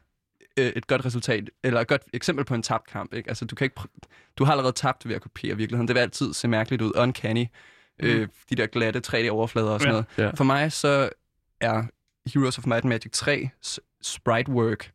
øh, 0.56 0.66
et 0.66 0.86
godt 0.86 1.04
resultat, 1.04 1.50
eller 1.64 1.80
et 1.80 1.86
godt 1.88 2.02
eksempel 2.12 2.44
på 2.44 2.54
en 2.54 2.62
tabt 2.62 2.86
kamp. 2.86 3.14
Ikke? 3.14 3.28
Altså, 3.28 3.44
du, 3.44 3.54
kan 3.54 3.64
ikke 3.64 3.76
pr- 3.80 4.32
du 4.38 4.44
har 4.44 4.52
allerede 4.52 4.72
tabt 4.72 5.08
ved 5.08 5.14
at 5.14 5.22
kopiere 5.22 5.56
virkeligheden. 5.56 5.88
Det 5.88 5.94
vil 5.94 6.00
altid 6.00 6.32
se 6.34 6.48
mærkeligt 6.48 6.82
ud. 6.82 6.92
Uncanny. 6.96 7.44
Mm. 8.00 8.06
Øh, 8.08 8.28
de 8.50 8.54
der 8.56 8.66
glatte 8.66 9.00
3D-overflader 9.06 9.68
og 9.70 9.80
sådan 9.80 9.86
Ja. 9.86 9.90
noget. 9.92 10.06
Ja. 10.18 10.30
For 10.34 10.44
mig 10.44 10.72
så 10.72 11.08
er 11.60 11.82
Heroes 12.34 12.58
of 12.58 12.66
Might 12.66 12.84
and 12.84 12.88
Magic 12.88 13.12
3 13.12 13.48
sprite 14.02 14.50
work 14.52 14.90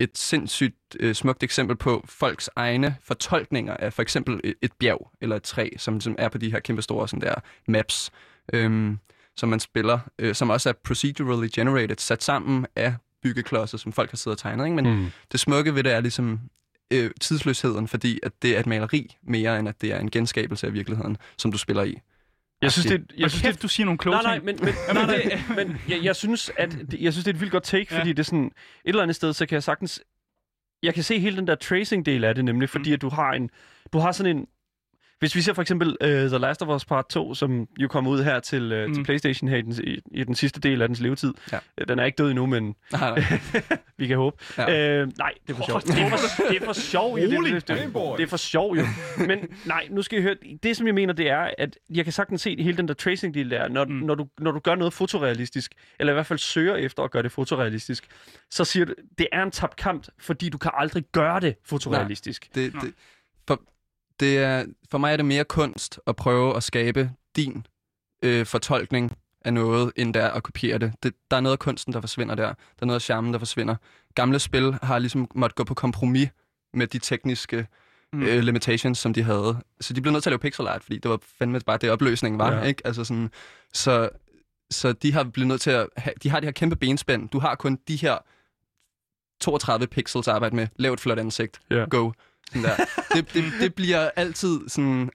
et 0.00 0.18
sindssygt 0.18 0.96
øh, 1.00 1.14
smukt 1.14 1.42
eksempel 1.42 1.76
på 1.76 2.04
folks 2.08 2.50
egne 2.56 2.96
fortolkninger 3.02 3.76
af 3.76 3.92
for 3.92 4.02
eksempel 4.02 4.40
et, 4.44 4.54
et 4.62 4.72
bjerg 4.72 5.10
eller 5.20 5.36
et 5.36 5.42
træ, 5.42 5.68
som, 5.76 6.00
som 6.00 6.14
er 6.18 6.28
på 6.28 6.38
de 6.38 6.50
her 6.50 6.60
kæmpe 6.60 6.82
store 6.82 7.08
sådan 7.08 7.20
der 7.20 7.34
maps, 7.68 8.10
øhm, 8.52 8.98
som 9.36 9.48
man 9.48 9.60
spiller, 9.60 9.98
øh, 10.18 10.34
som 10.34 10.50
også 10.50 10.68
er 10.68 10.72
procedurally 10.84 11.48
generated, 11.54 11.96
sat 11.98 12.22
sammen 12.22 12.66
af 12.76 12.94
byggeklodser, 13.22 13.78
som 13.78 13.92
folk 13.92 14.10
har 14.10 14.16
siddet 14.16 14.36
og 14.36 14.42
tegnet. 14.42 14.64
Ikke? 14.64 14.76
Men 14.76 14.86
Mm. 15.00 15.10
det 15.32 15.40
smukke 15.40 15.74
ved 15.74 15.84
det 15.84 15.92
er 15.92 16.00
ligesom 16.00 16.40
øh, 16.92 17.10
tidsløsheden, 17.20 17.88
fordi 17.88 18.20
at 18.22 18.32
det 18.42 18.56
er 18.56 18.60
et 18.60 18.66
maleri 18.66 19.16
mere, 19.22 19.58
end 19.58 19.68
at 19.68 19.80
det 19.80 19.92
er 19.92 19.98
en 19.98 20.10
genskabelse 20.10 20.66
af 20.66 20.72
virkeligheden, 20.72 21.16
som 21.38 21.52
du 21.52 21.58
spiller 21.58 21.82
i. 21.82 21.98
Jeg 22.62 22.72
synes, 22.72 22.86
det, 22.86 22.92
Jeg 22.92 23.20
jeg 23.20 23.30
synes, 23.30 23.42
det, 23.42 23.48
kæft, 23.48 23.62
du 23.62 23.68
siger 23.68 23.84
nogle 23.84 23.98
kloge 23.98 24.16
Nej, 24.16 24.22
nej, 24.22 24.34
ting. 24.34 24.44
men, 24.44 24.56
men, 24.64 24.74
nej, 25.06 25.24
nej, 25.24 25.64
men 25.64 25.76
jeg, 25.88 25.98
jeg 26.04 26.16
synes, 26.16 26.50
at 26.58 26.70
det, 26.90 27.00
jeg 27.00 27.12
synes, 27.12 27.24
det 27.24 27.30
er 27.30 27.34
et 27.34 27.40
vildt 27.40 27.52
godt 27.52 27.62
take, 27.64 27.94
Ja. 27.94 27.98
fordi 28.00 28.10
det 28.12 28.18
er 28.18 28.24
sådan, 28.24 28.44
et 28.44 28.52
eller 28.84 29.02
andet 29.02 29.16
sted, 29.16 29.32
så 29.32 29.46
kan 29.46 29.54
jeg 29.54 29.62
sagtens, 29.62 30.02
jeg 30.82 30.94
kan 30.94 31.02
se 31.02 31.18
hele 31.18 31.36
den 31.36 31.46
der 31.46 31.54
tracing-del 31.54 32.24
af 32.24 32.34
det, 32.34 32.44
nemlig 32.44 32.68
fordi, 32.68 32.92
at 32.92 33.02
du 33.02 33.08
har 33.08 33.30
en, 33.32 33.50
du 33.92 33.98
har 33.98 34.12
sådan 34.12 34.36
en, 34.36 34.46
hvis 35.20 35.34
vi 35.34 35.40
ser 35.40 35.52
for 35.52 35.62
eksempel 35.62 35.88
uh, 35.88 36.08
The 36.08 36.38
Last 36.38 36.62
of 36.62 36.68
Us 36.68 36.84
Part 36.84 37.08
2, 37.08 37.34
som 37.34 37.66
jo 37.78 37.88
kommer 37.88 38.10
ud 38.10 38.22
her 38.22 38.40
til, 38.40 38.72
uh, 38.72 38.88
mm. 38.88 38.94
til. 38.94 39.04
PlayStation 39.04 39.48
her 39.48 39.56
i 39.56 39.62
den, 39.62 39.74
i, 39.84 40.00
i 40.20 40.24
den 40.24 40.34
sidste 40.34 40.60
del 40.60 40.82
af 40.82 40.88
dens 40.88 41.00
levetid. 41.00 41.34
Ja. 41.52 41.58
Øh, 41.78 41.88
Den 41.88 41.98
er 41.98 42.04
ikke 42.04 42.16
død 42.16 42.30
endnu, 42.30 42.46
men 42.46 42.74
Nej, 42.92 43.10
nej. 43.10 43.40
vi 43.98 44.06
kan 44.06 44.16
håbe. 44.16 44.36
Ja. 44.58 45.00
Øh, 45.00 45.08
nej, 45.18 45.32
det 45.46 45.52
er 45.52 45.56
for 45.56 45.66
sjov. 45.66 45.80
Det 45.80 45.90
er 45.90 46.10
for, 46.10 46.48
det 46.48 46.62
er 46.62 46.64
for 46.64 46.72
sjov. 46.72 47.18
jo. 47.18 47.30
Det, 47.30 47.30
det, 47.30 47.68
det, 47.68 47.68
det, 47.68 48.18
det 48.18 48.22
er 48.22 48.26
for 48.26 48.36
sjov, 48.36 48.76
jo. 48.76 48.84
Men 49.26 49.38
nej, 49.64 49.88
nu 49.90 50.02
skal 50.02 50.18
I 50.18 50.22
høre. 50.22 50.36
Det, 50.62 50.76
som 50.76 50.86
jeg 50.86 50.94
mener, 50.94 51.12
det 51.12 51.28
er, 51.30 51.50
at 51.58 51.78
jeg 51.90 52.04
kan 52.04 52.12
sagtens 52.12 52.40
se 52.42 52.62
hele 52.62 52.76
den 52.76 52.88
der 52.88 52.94
tracing-del 52.94 53.50
der. 53.50 53.68
Når, 53.68 53.84
mm. 53.84 53.90
Når, 53.92 54.14
du, 54.14 54.26
når 54.38 54.50
du 54.50 54.58
gør 54.58 54.74
noget 54.74 54.92
fotorealistisk, 54.92 55.72
eller 55.98 56.12
i 56.12 56.14
hvert 56.14 56.26
fald 56.26 56.38
søger 56.38 56.76
efter 56.76 57.02
at 57.02 57.10
gøre 57.10 57.22
det 57.22 57.32
fotorealistisk, 57.32 58.06
så 58.50 58.64
siger 58.64 58.84
du, 58.84 58.94
det 59.18 59.26
er 59.32 59.42
en 59.42 59.50
tabt 59.50 59.76
kamp, 59.76 60.06
fordi 60.18 60.48
du 60.48 60.58
kan 60.58 60.70
aldrig 60.74 61.04
gøre 61.12 61.40
det 61.40 61.56
fotorealistisk. 61.64 62.48
Det, 62.54 62.74
Nå. 62.74 62.80
det, 62.80 62.92
for, 62.96 63.19
det 64.20 64.38
er, 64.38 64.64
for 64.90 64.98
mig 64.98 65.12
er 65.12 65.16
det 65.16 65.24
mere 65.26 65.44
kunst 65.44 66.00
at 66.06 66.16
prøve 66.16 66.56
at 66.56 66.62
skabe 66.62 67.10
din 67.36 67.66
øh, 68.24 68.46
fortolkning 68.46 69.16
af 69.44 69.52
noget, 69.54 69.92
end 69.96 70.14
der 70.14 70.28
at 70.28 70.42
kopiere 70.42 70.78
det. 70.78 70.92
det. 71.02 71.14
Der 71.30 71.36
er 71.36 71.40
noget 71.40 71.52
af 71.54 71.58
kunsten, 71.58 71.92
der 71.92 72.00
forsvinder 72.00 72.34
der. 72.34 72.46
Der 72.46 72.54
er 72.82 72.86
noget 72.86 72.94
af 72.96 73.02
charmen, 73.02 73.32
der 73.32 73.38
forsvinder. 73.38 73.76
Gamle 74.14 74.38
spil 74.38 74.78
har 74.82 74.98
ligesom 74.98 75.28
måttet 75.34 75.56
gå 75.56 75.64
på 75.64 75.74
kompromis 75.74 76.28
med 76.74 76.86
de 76.86 76.98
tekniske 76.98 77.66
Mm. 78.12 78.22
øh, 78.22 78.38
limitations, 78.42 78.98
som 78.98 79.12
de 79.14 79.22
havde. 79.22 79.56
Så 79.80 79.92
de 79.92 80.00
blev 80.00 80.12
nødt 80.12 80.22
til 80.22 80.30
at 80.30 80.32
lave 80.32 80.38
pixel 80.38 80.66
art, 80.66 80.82
fordi 80.82 80.98
det 80.98 81.10
var 81.10 81.18
fandme 81.38 81.60
bare 81.60 81.76
det, 81.78 81.90
opløsningen 81.90 82.38
var. 82.38 82.52
Ja. 82.52 82.62
Ikke? 82.62 82.82
Altså 82.86 83.04
sådan, 83.04 83.30
så, 83.72 84.08
så 84.70 84.92
de 84.92 85.12
har 85.12 85.24
blivet 85.24 85.48
nødt 85.48 85.60
til 85.60 85.70
at 85.70 85.86
have, 85.96 86.14
de 86.22 86.30
har 86.30 86.40
det 86.40 86.46
her 86.46 86.52
kæmpe 86.52 86.76
benspænd. 86.76 87.28
Du 87.28 87.38
har 87.38 87.54
kun 87.54 87.78
de 87.88 87.96
her 87.96 88.18
32 89.40 89.86
pixels 89.86 90.28
at 90.28 90.34
arbejde 90.34 90.56
med. 90.56 90.66
Lav 90.76 90.92
et 90.92 91.00
flot 91.00 91.18
ansigt. 91.18 91.60
Ja. 91.70 91.84
Go. 91.90 92.10
Sådan 92.52 92.62
der. 92.62 92.84
Det, 93.14 93.34
det, 93.34 93.44
det 93.60 93.74
bliver 93.74 94.10
altid 94.16 94.60
sådan 94.68 95.10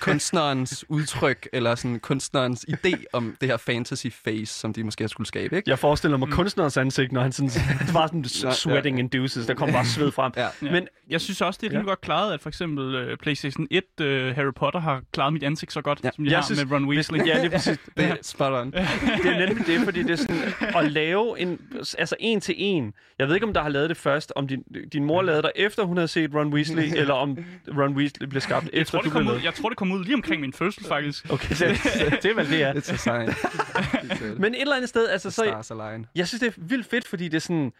kunstnerens 0.00 0.84
udtryk, 0.88 1.48
eller 1.52 1.74
sådan 1.74 2.00
kunstnerens 2.00 2.66
idé 2.70 3.04
om 3.12 3.36
det 3.40 3.48
her 3.48 3.56
fantasy 3.56 4.06
face, 4.24 4.46
som 4.46 4.72
de 4.72 4.84
måske 4.84 5.08
skulle 5.08 5.26
skabe, 5.28 5.56
ikke? 5.56 5.70
Jeg 5.70 5.78
forestiller 5.78 6.16
mig 6.16 6.28
mm. 6.28 6.34
kunstnerens 6.34 6.76
ansigt, 6.76 7.12
når 7.12 7.22
han 7.22 7.32
sådan, 7.32 7.50
det 7.86 7.94
var 7.94 8.06
sådan 8.06 8.24
Ja, 8.44 8.52
sweating 8.52 8.98
induces, 8.98 9.46
der 9.46 9.54
kom 9.54 9.72
bare 9.72 9.84
sved 9.86 10.12
frem. 10.12 10.32
Ja. 10.36 10.42
Ja. 10.62 10.70
Men 10.72 10.88
Jeg 11.10 11.20
synes 11.20 11.40
også, 11.40 11.58
det 11.62 11.66
er 11.66 11.70
rimelig 11.70 11.84
Ja. 11.86 11.90
godt 11.90 12.00
klaret, 12.00 12.32
at 12.32 12.40
for 12.40 12.48
eksempel 12.48 13.10
uh, 13.12 13.16
PlayStation 13.22 13.66
1 13.70 13.82
uh, 14.00 14.06
Harry 14.06 14.52
Potter 14.56 14.80
har 14.80 15.02
klaret 15.12 15.32
mit 15.32 15.42
ansigt 15.42 15.72
så 15.72 15.80
godt, 15.82 16.00
Ja. 16.02 16.06
ja. 16.08 16.12
som 16.14 16.24
de 16.24 16.30
Jeg 16.30 16.38
har 16.38 16.44
synes- 16.46 16.64
med 16.64 16.72
Ron 16.72 16.84
Weasley. 16.88 17.26
ja, 17.26 17.36
det 17.42 17.44
er 17.44 17.50
præcis. 17.50 17.78
Det 17.96 18.04
er 18.04 18.16
spot 18.22 18.52
on. 18.52 18.72
Det 18.72 18.80
er 19.24 19.46
nemlig 19.46 19.66
det, 19.66 19.80
fordi 19.84 20.02
det 20.02 20.10
er 20.10 20.16
sådan 20.16 20.42
at 20.76 20.92
lave 20.92 21.40
en, 21.40 21.58
altså 21.98 22.16
en 22.20 22.40
til 22.40 22.54
en. 22.58 22.92
Jeg 23.18 23.28
ved 23.28 23.34
ikke, 23.34 23.46
om 23.46 23.52
der 23.54 23.62
har 23.62 23.68
lavet 23.68 23.88
det 23.88 23.96
først, 23.96 24.32
om 24.36 24.48
din, 24.48 24.62
din 24.92 25.04
mor 25.04 25.22
lavede 25.22 25.42
det 25.42 25.50
efter 25.56 25.84
hun 25.84 25.96
havde 25.96 26.08
set 26.08 26.34
Ron 26.34 26.52
Weasley, 26.54 26.92
eller 27.00 27.14
om 27.14 27.38
Ron 27.78 27.96
Weasley 27.96 28.26
blev 28.28 28.40
skabt 28.40 28.64
Jeg 28.72 28.80
efter 28.80 28.90
tror, 28.92 29.02
det 29.02 29.12
du 29.12 29.18
blev 29.18 29.26
lavet. 29.28 29.44
jeg 29.44 29.54
tror, 29.54 29.68
det 29.68 29.77
kom 29.78 29.92
ud 29.92 30.04
lige 30.04 30.14
omkring 30.14 30.40
min 30.40 30.52
fødsel, 30.52 30.84
faktisk. 30.84 31.26
Okay, 31.32 31.54
så, 31.54 31.64
det 32.22 32.24
er 32.30 32.34
vel 32.34 32.50
det, 32.50 32.58
ja. 32.58 32.72
It's 32.72 32.92
a 32.92 32.96
sign. 32.96 33.30
Men 34.40 34.54
et 34.54 34.60
eller 34.60 34.76
andet 34.76 34.88
sted, 34.88 35.08
altså 35.08 35.30
så... 35.30 35.44
Stars 35.44 35.70
align. 35.70 36.06
Jeg 36.14 36.28
synes, 36.28 36.40
det 36.40 36.48
er 36.48 36.52
vildt 36.56 36.86
fedt, 36.86 37.08
fordi 37.08 37.24
det 37.28 37.34
er 37.34 37.40
sådan... 37.40 37.72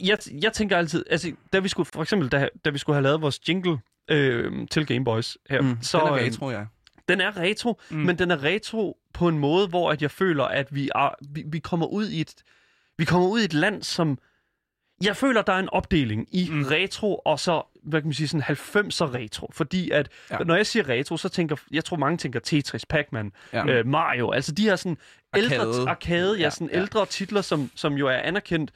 Jeg, 0.00 0.18
jeg 0.42 0.52
tænker 0.52 0.76
altid... 0.76 1.04
Altså, 1.10 1.32
da 1.52 1.58
vi 1.58 1.68
skulle, 1.68 1.86
for 1.92 2.02
eksempel, 2.02 2.28
da, 2.28 2.48
da 2.64 2.70
vi 2.70 2.78
skulle 2.78 2.94
have 2.94 3.02
lavet 3.02 3.22
vores 3.22 3.48
jingle 3.48 3.78
øh, 4.10 4.52
til 4.70 4.86
Game 4.86 5.04
Boys 5.04 5.38
her, 5.50 5.62
Mm, 5.62 5.78
så... 5.82 5.98
den 5.98 6.06
er 6.06 6.12
øh, 6.12 6.24
retro, 6.24 6.50
ja. 6.50 6.64
Den 7.08 7.20
er 7.20 7.36
retro, 7.36 7.80
mm. 7.90 7.96
Mm. 7.96 8.02
men 8.04 8.18
den 8.18 8.30
er 8.30 8.42
retro 8.44 8.98
på 9.14 9.28
en 9.28 9.38
måde, 9.38 9.68
hvor 9.68 9.90
at 9.90 10.02
jeg 10.02 10.10
føler, 10.10 10.44
at 10.44 10.74
vi, 10.74 10.90
er, 10.94 11.14
vi, 11.30 11.44
vi 11.46 11.58
kommer 11.58 11.86
ud 11.86 12.08
i 12.08 12.20
et 12.20 12.34
vi 12.98 13.04
kommer 13.04 13.28
ud 13.28 13.40
i 13.40 13.44
et 13.44 13.54
land, 13.54 13.82
som 13.82 14.18
jeg 15.04 15.16
føler, 15.16 15.42
der 15.42 15.52
er 15.52 15.58
en 15.58 15.68
opdeling 15.68 16.26
i 16.32 16.48
mm. 16.52 16.62
Retro 16.70 17.14
og 17.24 17.40
så 17.40 17.62
hvad 17.82 18.00
kan 18.00 18.06
man 18.08 18.14
sige 18.14 18.28
sådan 18.28 18.42
90'er 18.42 19.14
retro, 19.14 19.50
fordi 19.54 19.90
at 19.90 20.08
Ja. 20.30 20.36
ja. 20.38 20.44
når 20.44 20.56
jeg 20.56 20.66
siger 20.66 20.88
retro, 20.88 21.16
så 21.16 21.28
tænker 21.28 21.56
jeg 21.72 21.84
tror 21.84 21.96
mange 21.96 22.16
tænker 22.18 22.40
Tetris, 22.40 22.86
Pac-Man, 22.86 23.32
Ja. 23.52 23.58
ja. 23.66 23.72
øh, 23.72 23.86
Mario, 23.86 24.30
altså 24.30 24.52
de 24.52 24.62
her 24.62 24.76
sådan 24.76 24.98
ældre 25.36 25.56
Arcade. 25.56 25.88
arcade, 25.88 26.36
ja, 26.36 26.42
Ja, 26.42 26.50
sådan 26.50 26.70
ja. 26.72 26.78
ældre 26.80 27.06
titler, 27.06 27.40
som 27.42 27.70
som 27.74 27.94
jo 27.94 28.06
er 28.08 28.16
anerkendt 28.16 28.70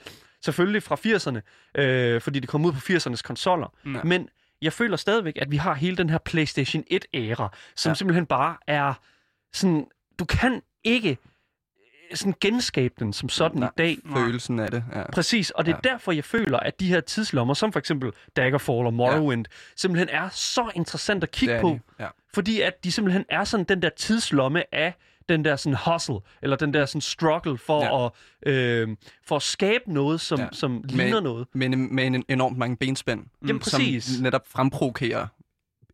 selvfølgelig 0.45 0.83
fra 0.83 0.97
80'erne, 0.97 1.41
øh, 1.81 2.21
fordi 2.21 2.41
de 2.41 2.47
kom 2.47 2.65
ud 2.65 2.73
på 2.73 2.79
80'ernes 2.79 3.23
konsoller, 3.23 3.73
Mm. 3.85 3.97
men 4.05 4.29
jeg 4.63 4.73
føler 4.73 4.97
stadigvæk, 4.97 5.35
at 5.41 5.51
vi 5.51 5.57
har 5.57 5.75
hele 5.75 5.97
den 5.97 6.11
her 6.11 6.19
PlayStation 6.19 6.85
1-æra, 6.93 7.49
som 7.77 7.89
Ja. 7.89 7.91
ja. 7.91 7.95
simpelthen 7.95 8.27
bare 8.27 8.57
er 8.67 8.95
sådan, 9.53 9.87
du 10.19 10.25
kan 10.25 10.63
ikke 10.85 11.19
sådan 12.15 12.35
genskabe 12.41 12.95
den 12.99 13.13
som 13.13 13.29
sådan 13.29 13.59
Nej. 13.61 13.69
i 13.69 13.73
dag. 13.79 13.97
Følelsen 14.17 14.59
af 14.59 14.71
det, 14.71 14.85
ja. 14.95 15.11
Præcis, 15.11 15.51
og 15.51 15.67
det 15.67 15.73
er 15.73 15.79
Ja. 15.85 15.91
derfor, 15.91 16.13
jeg 16.13 16.25
føler, 16.25 16.59
at 16.59 16.81
de 16.81 16.87
her 16.89 17.01
tidslommer, 17.01 17.55
som 17.55 17.73
for 17.73 17.79
eksempel 17.79 18.11
Daggerfall 18.37 18.87
og 18.87 18.95
Morrowind, 18.95 19.47
ja. 19.51 19.55
simpelthen 19.77 20.09
er 20.09 20.29
så 20.33 20.71
interessant 20.75 21.23
at 21.23 21.31
kigge 21.31 21.59
på. 21.61 21.79
Ja. 22.01 22.07
fordi 22.35 22.61
at 22.61 22.85
de 22.85 22.93
simpelthen 22.93 23.25
er 23.29 23.45
sådan 23.45 23.65
den 23.69 23.83
der 23.83 23.91
tidslomme 23.97 24.75
af 24.75 24.95
den 25.29 25.45
der 25.45 25.57
sådan 25.57 25.79
hustle, 25.93 26.17
eller 26.43 26.57
den 26.57 26.75
der 26.75 26.87
sådan 26.87 27.01
struggle 27.01 27.59
for, 27.59 27.85
Ja. 27.85 28.07
at, 28.47 28.53
øh, 28.55 28.89
for 29.27 29.37
at 29.37 29.43
skabe 29.43 29.93
noget, 29.93 30.21
som, 30.21 30.39
Ja. 30.41 30.47
som 30.53 30.85
ligner 30.89 31.21
noget. 31.21 31.47
Men 31.53 31.95
med 31.95 32.07
en 32.07 32.25
enormt 32.29 32.59
mange 32.59 32.77
benspænd, 32.77 33.25
Jamen, 33.49 33.61
præcis. 33.61 34.05
som 34.05 34.23
netop 34.23 34.43
fremprovokerer 34.49 35.27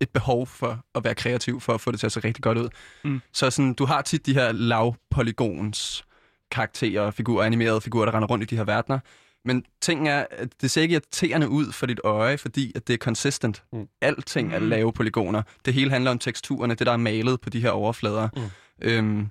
et 0.01 0.11
behov 0.11 0.47
for 0.47 0.81
at 0.95 1.05
være 1.05 1.15
kreativ, 1.15 1.61
for 1.61 1.75
at 1.75 1.81
få 1.81 1.91
det 1.91 2.01
til 2.01 2.07
at 2.07 2.13
se 2.13 2.21
rigtig 2.21 2.43
godt 2.43 2.59
ud. 2.59 2.69
Mm. 3.05 3.21
Så 3.33 3.51
sådan, 3.51 3.75
du 3.75 3.85
har 3.85 4.03
tit 4.03 4.27
de 4.27 4.35
her 4.35 4.53
lavpolygons 4.53 6.05
karakterer, 6.51 7.11
figurer, 7.11 7.45
animerede 7.45 7.81
figurer, 7.81 8.05
der 8.05 8.15
render 8.15 8.29
rundt 8.29 8.43
i 8.43 8.47
de 8.47 8.57
her 8.57 8.65
verdener. 8.65 8.99
Men 9.45 9.65
ting 9.81 10.09
er, 10.09 10.27
at 10.31 10.49
det 10.61 10.71
ser 10.71 10.83
ikke 10.83 10.93
irriterende 10.93 11.49
ud 11.49 11.73
for 11.73 11.87
dit 11.87 12.01
øje, 12.05 12.39
fordi 12.39 12.73
at 12.75 12.87
det 12.89 12.95
er 12.95 12.99
consistent. 12.99 13.63
Mm. 13.73 13.89
Alting 14.01 14.53
er 14.55 14.59
Mm. 14.61 14.69
lave 14.69 14.93
polygoner. 14.93 15.43
Det 15.65 15.75
hele 15.75 15.91
handler 15.91 16.11
om 16.11 16.19
teksturerne, 16.19 16.75
det 16.75 16.87
der 16.87 16.93
er 16.93 16.97
malet 16.97 17.41
på 17.41 17.51
de 17.51 17.61
her 17.61 17.71
overflader. 17.71 18.29
Mm. 18.37 18.43
Øhm, 18.83 19.29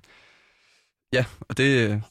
ja, 1.12 1.24
og 1.40 1.56
det, 1.58 2.02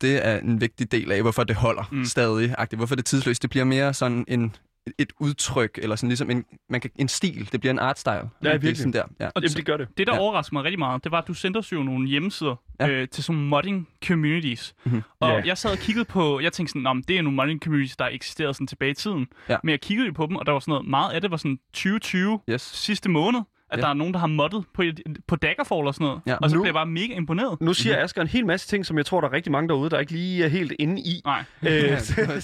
det 0.00 0.26
er 0.26 0.38
en 0.38 0.60
vigtig 0.60 0.92
del 0.92 1.12
af, 1.12 1.22
hvorfor 1.22 1.44
det 1.44 1.56
holder 1.56 1.84
Mm. 1.90 1.98
mm. 1.98 2.04
stadig. 2.04 2.54
-agtigt. 2.60 2.76
Hvorfor 2.76 2.94
det 2.94 3.02
er 3.02 3.04
tidsløst. 3.08 3.42
Det 3.42 3.50
bliver 3.50 3.64
mere 3.64 3.94
sådan 3.94 4.24
en, 4.28 4.56
et 4.98 5.12
udtryk, 5.20 5.78
eller 5.82 5.96
sådan 5.96 6.08
ligesom 6.08 6.30
en, 6.30 6.44
man 6.68 6.80
kan, 6.80 6.90
en 6.96 7.08
stil. 7.08 7.48
Det 7.52 7.60
bliver 7.60 7.70
en 7.72 7.78
artstyle. 7.78 8.14
Det 8.14 8.28
er 8.42 8.52
virkelig. 8.52 8.76
sådan 8.76 8.92
der. 8.92 9.02
Ja. 9.20 9.26
Og 9.26 9.32
Jamen, 9.42 9.48
det 9.56 9.66
gør 9.66 9.76
det. 9.76 9.88
Det, 9.98 10.06
der 10.06 10.12
Ja. 10.12 10.16
ja. 10.16 10.22
overraskede 10.22 10.54
mig 10.54 10.64
rigtig 10.64 10.78
meget, 10.78 11.04
det 11.04 11.12
var, 11.12 11.18
at 11.18 11.28
du 11.28 11.34
sendte 11.34 11.58
os 11.58 11.72
jo 11.72 11.82
nogle 11.82 12.08
hjemmesider 12.08 12.56
Ja. 12.80 12.86
ja. 12.86 12.92
øh, 12.92 13.08
til 13.08 13.24
sådan 13.24 13.42
modding 13.42 13.88
communities. 14.06 14.74
Mhm. 14.84 15.02
Og 15.20 15.28
Ja. 15.30 15.42
jeg 15.44 15.58
sad 15.58 15.70
og 15.72 15.78
kiggede 15.78 16.04
på, 16.04 16.40
jeg 16.40 16.52
tænkte 16.52 16.70
sådan, 16.70 16.82
"Nå, 16.82 16.92
men 16.92 17.04
det 17.08 17.18
er 17.18 17.22
nogle 17.22 17.36
modding 17.36 17.60
communities, 17.62 17.96
der 17.96 18.06
eksisterede 18.06 18.54
sådan 18.54 18.66
tilbage 18.66 18.90
i 18.90 18.94
tiden. 18.94 19.26
Ja. 19.48 19.56
Men 19.62 19.70
jeg 19.70 19.80
kiggede 19.80 20.06
jo 20.06 20.12
på 20.12 20.26
dem, 20.26 20.36
og 20.36 20.46
der 20.46 20.52
var 20.52 20.58
sådan 20.60 20.72
noget, 20.72 20.86
meget 20.86 21.12
af 21.12 21.20
det 21.20 21.30
var 21.30 21.36
sådan 21.36 21.58
2020, 21.72 22.40
Yes. 22.50 22.62
sidste 22.62 23.08
måned, 23.10 23.40
at 23.74 23.78
Ja. 23.78 23.82
der 23.82 23.88
er 23.88 23.94
nogen, 23.94 24.14
der 24.14 24.20
har 24.20 24.26
moddet 24.26 24.64
på, 24.74 24.82
på 25.26 25.36
Daggerfall 25.36 25.86
og 25.86 25.94
sådan 25.94 26.04
noget. 26.04 26.20
Ja. 26.26 26.36
Og 26.36 26.50
så 26.50 26.56
Nu- 26.56 26.62
blev 26.62 26.68
jeg 26.68 26.74
bare 26.74 26.86
mega 26.86 27.14
imponeret. 27.14 27.60
Nu 27.60 27.74
siger 27.74 28.02
Asger 28.04 28.22
en 28.22 28.28
hel 28.28 28.46
masse 28.46 28.68
ting, 28.68 28.86
som 28.86 28.96
jeg 28.98 29.06
tror, 29.06 29.20
der 29.20 29.28
er 29.28 29.32
rigtig 29.32 29.52
mange 29.52 29.68
derude, 29.68 29.90
der 29.90 29.98
ikke 29.98 30.12
lige 30.12 30.44
er 30.44 30.48
helt 30.48 30.72
inde 30.78 31.00
i. 31.02 31.20
Nej. 31.24 31.44
Øh, 31.62 31.68
Ja, 31.72 31.96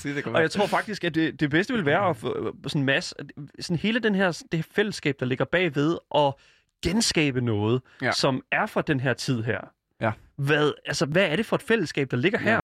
det 0.04 0.26
Og 0.26 0.40
jeg 0.40 0.50
tror 0.50 0.66
faktisk, 0.66 1.04
at 1.04 1.14
det, 1.14 1.40
det 1.40 1.50
bedste 1.50 1.74
vil 1.74 1.84
være 1.86 2.08
at 2.08 2.16
få 2.16 2.46
øh, 2.46 2.52
sådan 2.66 2.80
en 2.82 2.86
masse, 2.86 3.14
sådan 3.60 3.76
hele 3.78 4.00
den 4.00 4.14
her, 4.14 4.42
det 4.52 4.58
her 4.58 4.64
fællesskab, 4.74 5.16
der 5.20 5.26
ligger 5.26 5.44
bagved, 5.44 5.98
og 6.10 6.38
genskabe 6.84 7.40
noget, 7.40 7.82
Ja. 8.00 8.06
ja. 8.06 8.12
som 8.12 8.42
er 8.52 8.66
fra 8.66 8.82
den 8.82 9.00
her 9.00 9.14
tid 9.14 9.42
her. 9.42 9.58
Ja. 10.00 10.12
Hvad, 10.36 10.72
altså, 10.86 11.06
hvad 11.06 11.22
er 11.24 11.36
det 11.36 11.46
for 11.46 11.56
et 11.56 11.62
fællesskab, 11.62 12.10
der 12.10 12.16
ligger 12.16 12.38
Ja. 12.44 12.46
her? 12.50 12.60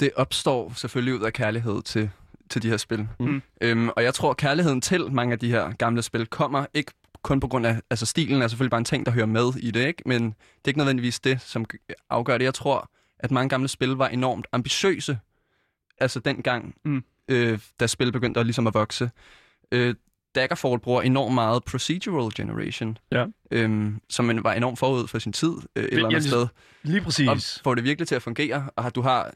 det 0.00 0.10
opstår 0.16 0.72
selvfølgelig 0.76 1.14
ud 1.14 1.20
af 1.24 1.32
kærlighed 1.32 1.82
til, 1.82 2.10
til 2.50 2.62
de 2.62 2.68
her 2.70 2.76
spil. 2.76 3.08
Mm. 3.20 3.42
Øhm, 3.60 3.88
og 3.88 4.02
jeg 4.02 4.14
tror, 4.14 4.34
kærligheden 4.34 4.80
til 4.80 5.12
mange 5.12 5.32
af 5.32 5.38
de 5.38 5.50
her 5.50 5.72
gamle 5.72 6.02
spil 6.02 6.26
kommer 6.26 6.66
ikke 6.74 6.92
kun 7.22 7.40
på 7.40 7.48
grund 7.48 7.66
af, 7.66 7.80
altså 7.90 8.06
stilen 8.06 8.42
er 8.42 8.48
selvfølgelig 8.48 8.70
bare 8.70 8.78
en 8.78 8.84
ting, 8.84 9.06
der 9.06 9.12
hører 9.12 9.26
med 9.26 9.52
i 9.60 9.70
det, 9.70 9.86
ikke? 9.86 10.02
men 10.06 10.22
det 10.24 10.34
er 10.64 10.68
ikke 10.68 10.78
nødvendigvis 10.78 11.20
det, 11.20 11.40
som 11.40 11.64
afgør 12.10 12.38
det. 12.38 12.44
Jeg 12.44 12.54
tror, 12.54 12.90
at 13.18 13.30
mange 13.30 13.48
gamle 13.48 13.68
spil 13.68 13.88
var 13.88 14.08
enormt 14.08 14.46
ambitiøse, 14.52 15.18
altså 15.98 16.20
dengang. 16.20 16.74
Mm. 16.84 17.04
øh, 17.28 17.58
da 17.80 17.86
spil 17.86 18.12
begyndte 18.12 18.40
at, 18.40 18.46
ligesom 18.46 18.66
at 18.66 18.74
vokse. 18.74 19.10
Øh, 19.72 19.94
Daggerfall 20.34 20.78
bruger 20.78 21.02
enormt 21.02 21.34
meget 21.34 21.64
procedural 21.64 22.30
generation, 22.34 22.98
Ja. 23.12 23.26
øhm, 23.50 24.00
som 24.10 24.24
man 24.24 24.44
var 24.44 24.52
enormt 24.52 24.78
forud 24.78 25.08
for 25.08 25.18
sin 25.18 25.32
tid 25.32 25.52
øh, 25.76 25.84
et 25.84 25.92
eller 25.92 26.04
andet 26.08 26.22
lige- 26.22 26.30
sted. 26.30 26.46
Lige 26.82 27.00
præcis. 27.00 27.28
Og 27.28 27.36
får 27.64 27.74
det 27.74 27.84
virkelig 27.84 28.08
til 28.08 28.14
at 28.14 28.22
fungere, 28.22 28.70
og 28.76 28.82
har- 28.82 28.90
du 28.90 29.00
har 29.02 29.32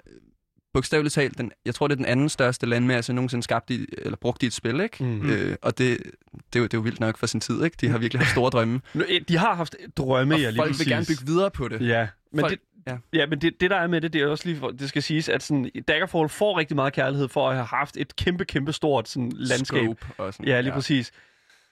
bogstaveligt 0.75 1.15
talt, 1.15 1.39
den, 1.39 1.53
jeg 1.65 1.75
tror, 1.75 1.89
det 1.89 1.93
er 1.95 1.97
den 1.97 2.07
anden 2.07 2.29
største 2.29 2.67
landmasse 2.67 3.13
nogensinde 3.13 3.43
skabt 3.43 3.71
i, 3.71 3.87
eller 3.99 4.17
brugt 4.17 4.43
i 4.43 4.47
et 4.47 4.53
spil, 4.53 4.81
ikke? 4.81 5.05
Mhm. 5.05 5.31
Øh, 5.31 5.57
og 5.63 5.79
det, 5.79 5.99
det, 5.99 6.57
er 6.57 6.61
jo, 6.61 6.65
det 6.65 6.75
er 6.75 6.79
jo 6.79 6.81
vildt 6.83 7.01
nok 7.01 7.19
for 7.19 7.27
sin 7.27 7.41
tid, 7.41 7.65
ikke? 7.65 7.77
De 7.81 7.89
har 7.89 7.99
virkelig 7.99 8.21
haft 8.21 8.31
store 8.31 8.51
drømme. 8.51 8.81
De 9.29 9.37
har 9.37 9.55
haft 9.55 9.77
drømme, 9.97 10.35
og 10.35 10.41
ja, 10.41 10.51
lige 10.51 10.59
folk 10.59 10.71
præcis. 10.71 10.87
vil 10.87 10.93
gerne 10.93 11.07
bygge 11.09 11.27
videre 11.27 11.51
på 11.51 11.69
det. 11.69 11.89
Ja, 11.89 12.09
men, 12.33 12.41
Folk- 12.41 12.53
det, 12.53 12.61
ja. 12.87 12.97
ja, 13.13 13.27
men 13.27 13.41
det, 13.41 13.61
det, 13.61 13.71
der 13.71 13.77
er 13.77 13.87
med 13.87 14.01
det, 14.01 14.13
det 14.13 14.21
er 14.23 14.27
også 14.27 14.49
lige 14.49 14.59
for, 14.59 14.71
det 14.71 14.89
skal 14.89 15.03
siges, 15.03 15.29
at 15.29 15.43
sådan, 15.43 15.71
Daggerfall 15.89 16.29
får 16.29 16.59
rigtig 16.59 16.75
meget 16.75 16.93
kærlighed 16.93 17.29
for 17.29 17.49
at 17.49 17.55
have 17.55 17.67
haft 17.67 17.97
et 17.97 18.17
kæmpe, 18.17 18.45
kæmpe 18.45 18.73
stort 18.73 19.09
sådan, 19.09 19.33
landskab. 19.35 19.83
Scope 19.85 20.07
og 20.19 20.33
sådan, 20.35 20.47
Ja, 20.47 20.61
lige 20.61 20.71
ja. 20.73 20.75
præcis. 20.79 21.13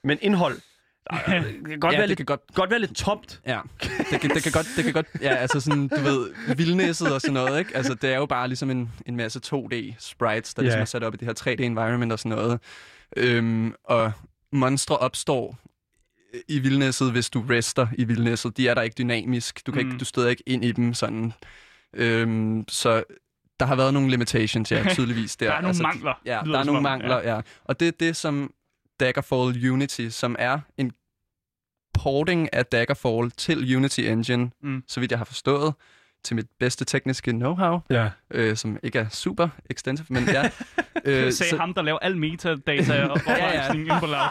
Men 0.04 0.18
indhold, 0.20 0.58
det 1.10 1.24
kan 1.68 1.80
godt, 1.80 1.92
Ja, 1.92 1.98
være 1.98 2.00
det 2.00 2.08
lidt, 2.08 2.16
kan 2.16 2.26
godt, 2.26 2.40
godt 2.54 2.70
være 2.70 2.78
lidt 2.78 2.96
tomt. 2.96 3.40
ja. 3.46 3.60
Det 4.10 4.20
kan, 4.20 4.30
det 4.30 4.42
kan 4.42 4.52
godt, 4.52 4.66
det 4.76 4.84
kan 4.84 4.92
godt, 4.92 5.06
ja, 5.20 5.34
altså 5.34 5.60
sådan, 5.60 5.88
du 5.88 6.00
ved, 6.00 6.30
vildnæsset 6.56 7.12
og 7.14 7.20
sådan 7.20 7.34
noget, 7.34 7.58
ikke? 7.58 7.76
Altså, 7.76 7.94
det 7.94 8.12
er 8.12 8.16
jo 8.16 8.26
bare 8.26 8.48
ligesom 8.48 8.70
en, 8.70 8.90
en 9.06 9.16
masse 9.16 9.40
2D 9.46 9.94
sprites, 9.98 10.54
der 10.54 10.62
Ja. 10.62 10.66
ligesom 10.66 10.80
er 10.80 10.84
sat 10.84 11.02
op 11.04 11.14
i 11.14 11.16
det 11.16 11.26
her 11.26 11.34
3D 11.54 11.62
environment 11.62 12.12
og 12.12 12.18
sådan 12.18 12.38
noget. 12.38 12.60
Øhm, 13.16 13.74
og 13.84 14.12
monstre 14.52 14.96
opstår 14.98 15.58
i 16.48 16.58
vildnæsset, 16.58 17.12
hvis 17.12 17.30
du 17.30 17.44
rester 17.50 17.86
i 17.98 18.04
vildnæsset. 18.04 18.56
De 18.56 18.68
er 18.68 18.74
der 18.74 18.82
ikke 18.82 18.94
dynamisk. 18.98 19.66
Du, 19.66 19.72
kan 19.72 19.82
Mm. 19.82 19.88
ikke, 19.88 19.98
du 20.00 20.04
støder 20.04 20.28
ikke 20.28 20.42
ind 20.46 20.64
i 20.64 20.72
dem 20.72 20.94
sådan. 20.94 21.32
Øhm, 21.94 22.64
så 22.68 23.02
der 23.60 23.66
har 23.66 23.76
været 23.76 23.94
nogle 23.94 24.10
limitations, 24.10 24.72
ja, 24.72 24.84
tydeligvis. 24.94 25.36
Der, 25.36 25.46
Der 25.46 25.54
er 25.54 25.60
nogle 25.60 25.78
mangler, 25.82 26.14
Ja, 26.24 26.40
der 26.44 26.58
er 26.58 26.64
nogle 26.64 26.80
mangler, 26.82 27.22
ja. 27.22 27.40
Og 27.64 27.80
det 27.80 27.88
er 27.88 27.92
det, 28.00 28.16
som 28.16 28.52
Daggerfall 29.06 29.70
Unity, 29.72 30.08
som 30.08 30.36
er 30.38 30.58
en 30.78 30.92
porting 31.94 32.54
af 32.54 32.66
Daggerfall 32.66 33.30
til 33.30 33.76
Unity 33.76 34.00
Engine, 34.00 34.50
Mm. 34.62 34.82
så 34.88 35.00
vidt 35.00 35.10
jeg 35.10 35.18
har 35.18 35.24
forstået, 35.24 35.74
til 36.24 36.36
mit 36.36 36.46
bedste 36.58 36.84
tekniske 36.84 37.30
know-how, 37.30 37.78
Ja. 37.90 38.10
øh, 38.30 38.56
som 38.56 38.78
ikke 38.82 38.98
er 38.98 39.08
super 39.08 39.48
extensive, 39.70 40.06
men 40.10 40.24
ja. 40.28 40.50
Øh, 41.04 41.32
sagde 41.32 41.50
så... 41.50 41.56
ham, 41.56 41.74
der 41.74 41.82
laver 41.82 41.98
al 41.98 42.16
metadata 42.16 43.04
og 43.06 43.20
ja. 43.26 43.66
ja, 43.66 43.74
ja. 43.76 43.98
på 44.00 44.06
lav. 44.06 44.28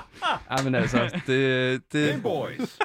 Ja, 0.51 0.63
men 0.63 0.75
altså, 0.75 1.21
det... 1.27 1.81
det 1.93 2.09
Game 2.11 2.21
Boys. 2.21 2.79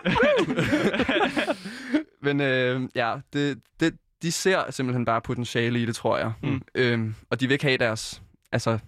men 2.22 2.40
øh, 2.40 2.80
ja, 2.94 3.14
det, 3.32 3.58
det, 3.80 3.94
de 4.22 4.32
ser 4.32 4.70
simpelthen 4.70 5.04
bare 5.04 5.20
potentiale 5.20 5.82
i 5.82 5.86
det, 5.86 5.94
tror 5.96 6.18
jeg. 6.18 6.32
Mm. 6.42 6.62
Øhm, 6.74 7.14
og 7.30 7.40
de 7.40 7.46
vil 7.46 7.52
ikke 7.52 7.64
have 7.64 7.78
deres... 7.78 8.22
Altså, 8.52 8.78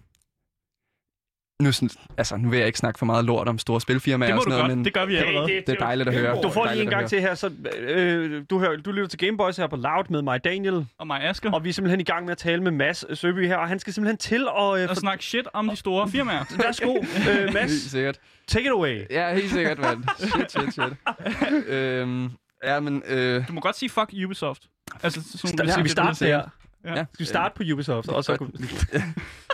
nu, 1.63 1.73
sådan, 1.73 1.91
altså, 2.19 2.37
nu 2.37 2.51
vil 2.51 2.57
jeg 2.59 2.67
ikke 2.67 2.79
snakke 2.79 2.99
for 2.99 3.07
meget 3.07 3.25
lort 3.25 3.49
om 3.49 3.59
store 3.59 3.81
spilfirmaer 3.81 4.29
Det 4.29 4.35
må 4.35 4.41
og 4.41 4.45
du 4.47 4.51
sådan 4.51 4.61
godt. 4.61 4.67
noget, 4.69 4.79
men 4.79 4.85
Det 4.85 4.95
gør 4.95 5.05
vi 5.07 5.17
allerede. 5.17 5.49
det 5.49 5.69
er 5.69 5.75
dejligt 5.75 6.09
at 6.09 6.15
høre. 6.15 6.43
Du 6.43 6.51
får 6.51 6.71
lige 6.73 6.83
en 6.83 6.91
gang 6.91 7.09
til 7.09 7.21
her, 7.21 7.35
så 7.35 7.51
øh, 7.79 8.45
du, 8.51 8.59
hører, 8.59 8.77
du 8.77 8.93
lytter 8.93 9.09
til 9.09 9.19
Gameboys 9.19 9.57
her 9.57 9.67
på 9.67 9.77
Loud 9.77 10.05
med 10.11 10.23
mig, 10.23 10.45
Daniel, 10.45 10.87
Og 10.99 11.07
mig, 11.07 11.23
Asger. 11.25 11.51
og 11.53 11.65
vi 11.65 11.69
er 11.69 11.73
simpelthen 11.73 12.01
i 12.01 12.05
gang 12.05 12.25
med 12.25 12.33
at 12.33 12.39
tale 12.39 12.63
med 12.63 12.71
Mads 12.71 13.19
Søby 13.19 13.47
her, 13.47 13.57
og 13.57 13.69
han 13.69 13.79
skal 13.79 13.93
simpelthen 13.93 14.17
til 14.19 14.47
at... 14.59 14.63
Øh, 14.63 14.83
Og 14.83 14.89
for... 14.89 14.95
snakke 14.95 15.25
shit 15.25 15.49
om 15.53 15.69
de 15.69 15.77
store 15.77 16.09
firmaer. 16.09 16.45
Værsgo, 16.65 16.97
øh, 16.97 17.05
Helt 17.39 17.55
Mads, 17.55 17.91
sikkert. 17.91 18.19
take 18.49 18.65
it 18.65 18.71
away. 18.71 19.03
Ja, 19.11 19.35
helt 19.35 19.51
sikkert, 19.53 19.79
mand. 19.79 20.05
Shit, 20.19 20.51
shit, 20.53 20.73
shit. 20.73 21.69
øhm, 21.75 22.31
ja, 22.65 22.81
men... 22.81 23.03
Øh, 23.07 23.49
Du 23.49 23.53
må 23.53 23.61
godt 23.61 23.77
sige 23.79 23.89
fuck 23.91 24.13
Ubisoft. 24.27 24.63
Altså, 25.03 25.21
sådan, 25.39 25.61
Sta- 25.69 25.73
skal 25.73 25.85
vi 25.85 25.89
starte 25.89 26.25
der? 26.25 26.31
Ja. 26.85 26.91
ja, 26.91 26.95
Skal 26.95 27.07
vi 27.19 27.25
starte 27.25 27.55
på 27.57 27.63
Ubisoft? 27.73 28.09
Og 28.09 28.25
så... 28.25 28.47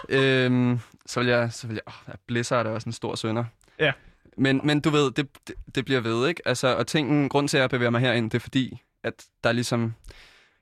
øhm, 0.08 0.78
så 1.06 1.20
vil 1.20 1.28
jeg... 1.28 1.52
Så 1.52 1.66
vil 1.66 1.74
jeg 1.74 1.94
åh, 2.08 2.14
Blizzard 2.26 2.66
er 2.66 2.70
også 2.70 2.88
en 2.88 2.92
stor 2.92 3.14
sønder. 3.14 3.44
Ja. 3.78 3.92
Men, 4.36 4.60
men 4.64 4.80
du 4.80 4.90
ved, 4.90 5.10
det, 5.10 5.28
det, 5.48 5.54
det 5.74 5.84
bliver 5.84 6.00
ved, 6.00 6.28
ikke? 6.28 6.42
Altså, 6.48 6.76
og 6.76 6.86
tingen, 6.86 7.28
grund 7.28 7.48
til, 7.48 7.56
at 7.56 7.60
jeg 7.60 7.70
bevæger 7.70 7.90
mig 7.90 8.00
herind, 8.00 8.30
det 8.30 8.38
er 8.38 8.40
fordi, 8.40 8.82
at 9.02 9.24
der 9.44 9.50
er 9.50 9.54
ligesom... 9.54 9.94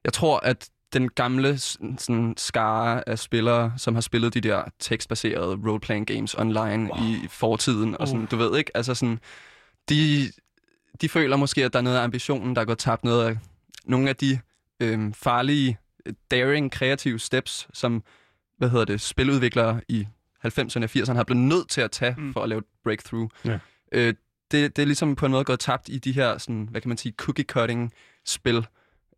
Jeg 0.04 0.12
tror, 0.12 0.38
at 0.38 0.68
den 0.92 1.08
gamle 1.08 1.58
sådan, 1.58 2.34
skare 2.36 3.08
af 3.08 3.18
spillere, 3.18 3.72
som 3.76 3.94
har 3.94 4.00
spillet 4.00 4.34
de 4.34 4.40
der 4.40 4.64
tekstbaserede 4.78 5.56
role-playing 5.56 6.04
games 6.04 6.34
online 6.34 6.90
wow. 6.90 7.02
i 7.02 7.28
fortiden, 7.30 7.96
og 8.00 8.08
sådan, 8.08 8.26
du 8.26 8.36
ved 8.36 8.58
ikke, 8.58 8.76
altså 8.76 8.94
sådan, 8.94 9.18
de, 9.88 10.32
de 11.00 11.08
føler 11.08 11.36
måske, 11.36 11.64
at 11.64 11.72
der 11.72 11.78
er 11.78 11.82
noget 11.82 11.96
af 11.96 12.02
ambitionen, 12.02 12.56
der 12.56 12.60
er 12.60 12.66
gået 12.66 12.78
tabt, 12.78 13.04
noget 13.04 13.26
af 13.26 13.38
nogle 13.84 14.08
af 14.08 14.16
de 14.16 14.40
øhm, 14.80 15.14
farlige, 15.14 15.78
daring, 16.30 16.72
kreative 16.72 17.18
steps, 17.18 17.68
som, 17.72 18.02
hvad 18.58 18.70
hedder 18.70 18.84
det, 18.84 19.00
spiludviklere 19.00 19.80
i 19.88 20.06
90'erne 20.46 20.84
og 20.84 20.90
80'erne 20.96 21.14
har 21.14 21.24
blevet 21.24 21.42
nødt 21.42 21.68
til 21.68 21.80
at 21.80 21.90
tage 21.90 22.14
Mm. 22.18 22.32
for 22.32 22.42
at 22.42 22.48
lave 22.48 22.58
et 22.58 22.64
breakthrough. 22.84 23.28
Ja. 23.44 23.58
Øh, 23.92 24.14
det, 24.50 24.76
det 24.76 24.82
er 24.82 24.86
ligesom 24.86 25.16
på 25.16 25.26
en 25.26 25.32
måde 25.32 25.44
gået 25.44 25.60
tabt 25.60 25.88
i 25.88 25.98
de 25.98 26.12
her, 26.12 26.38
sådan, 26.38 26.68
hvad 26.70 26.80
kan 26.80 26.88
man 26.88 26.98
sige, 26.98 27.14
cookie-cutting-spil, 27.22 28.66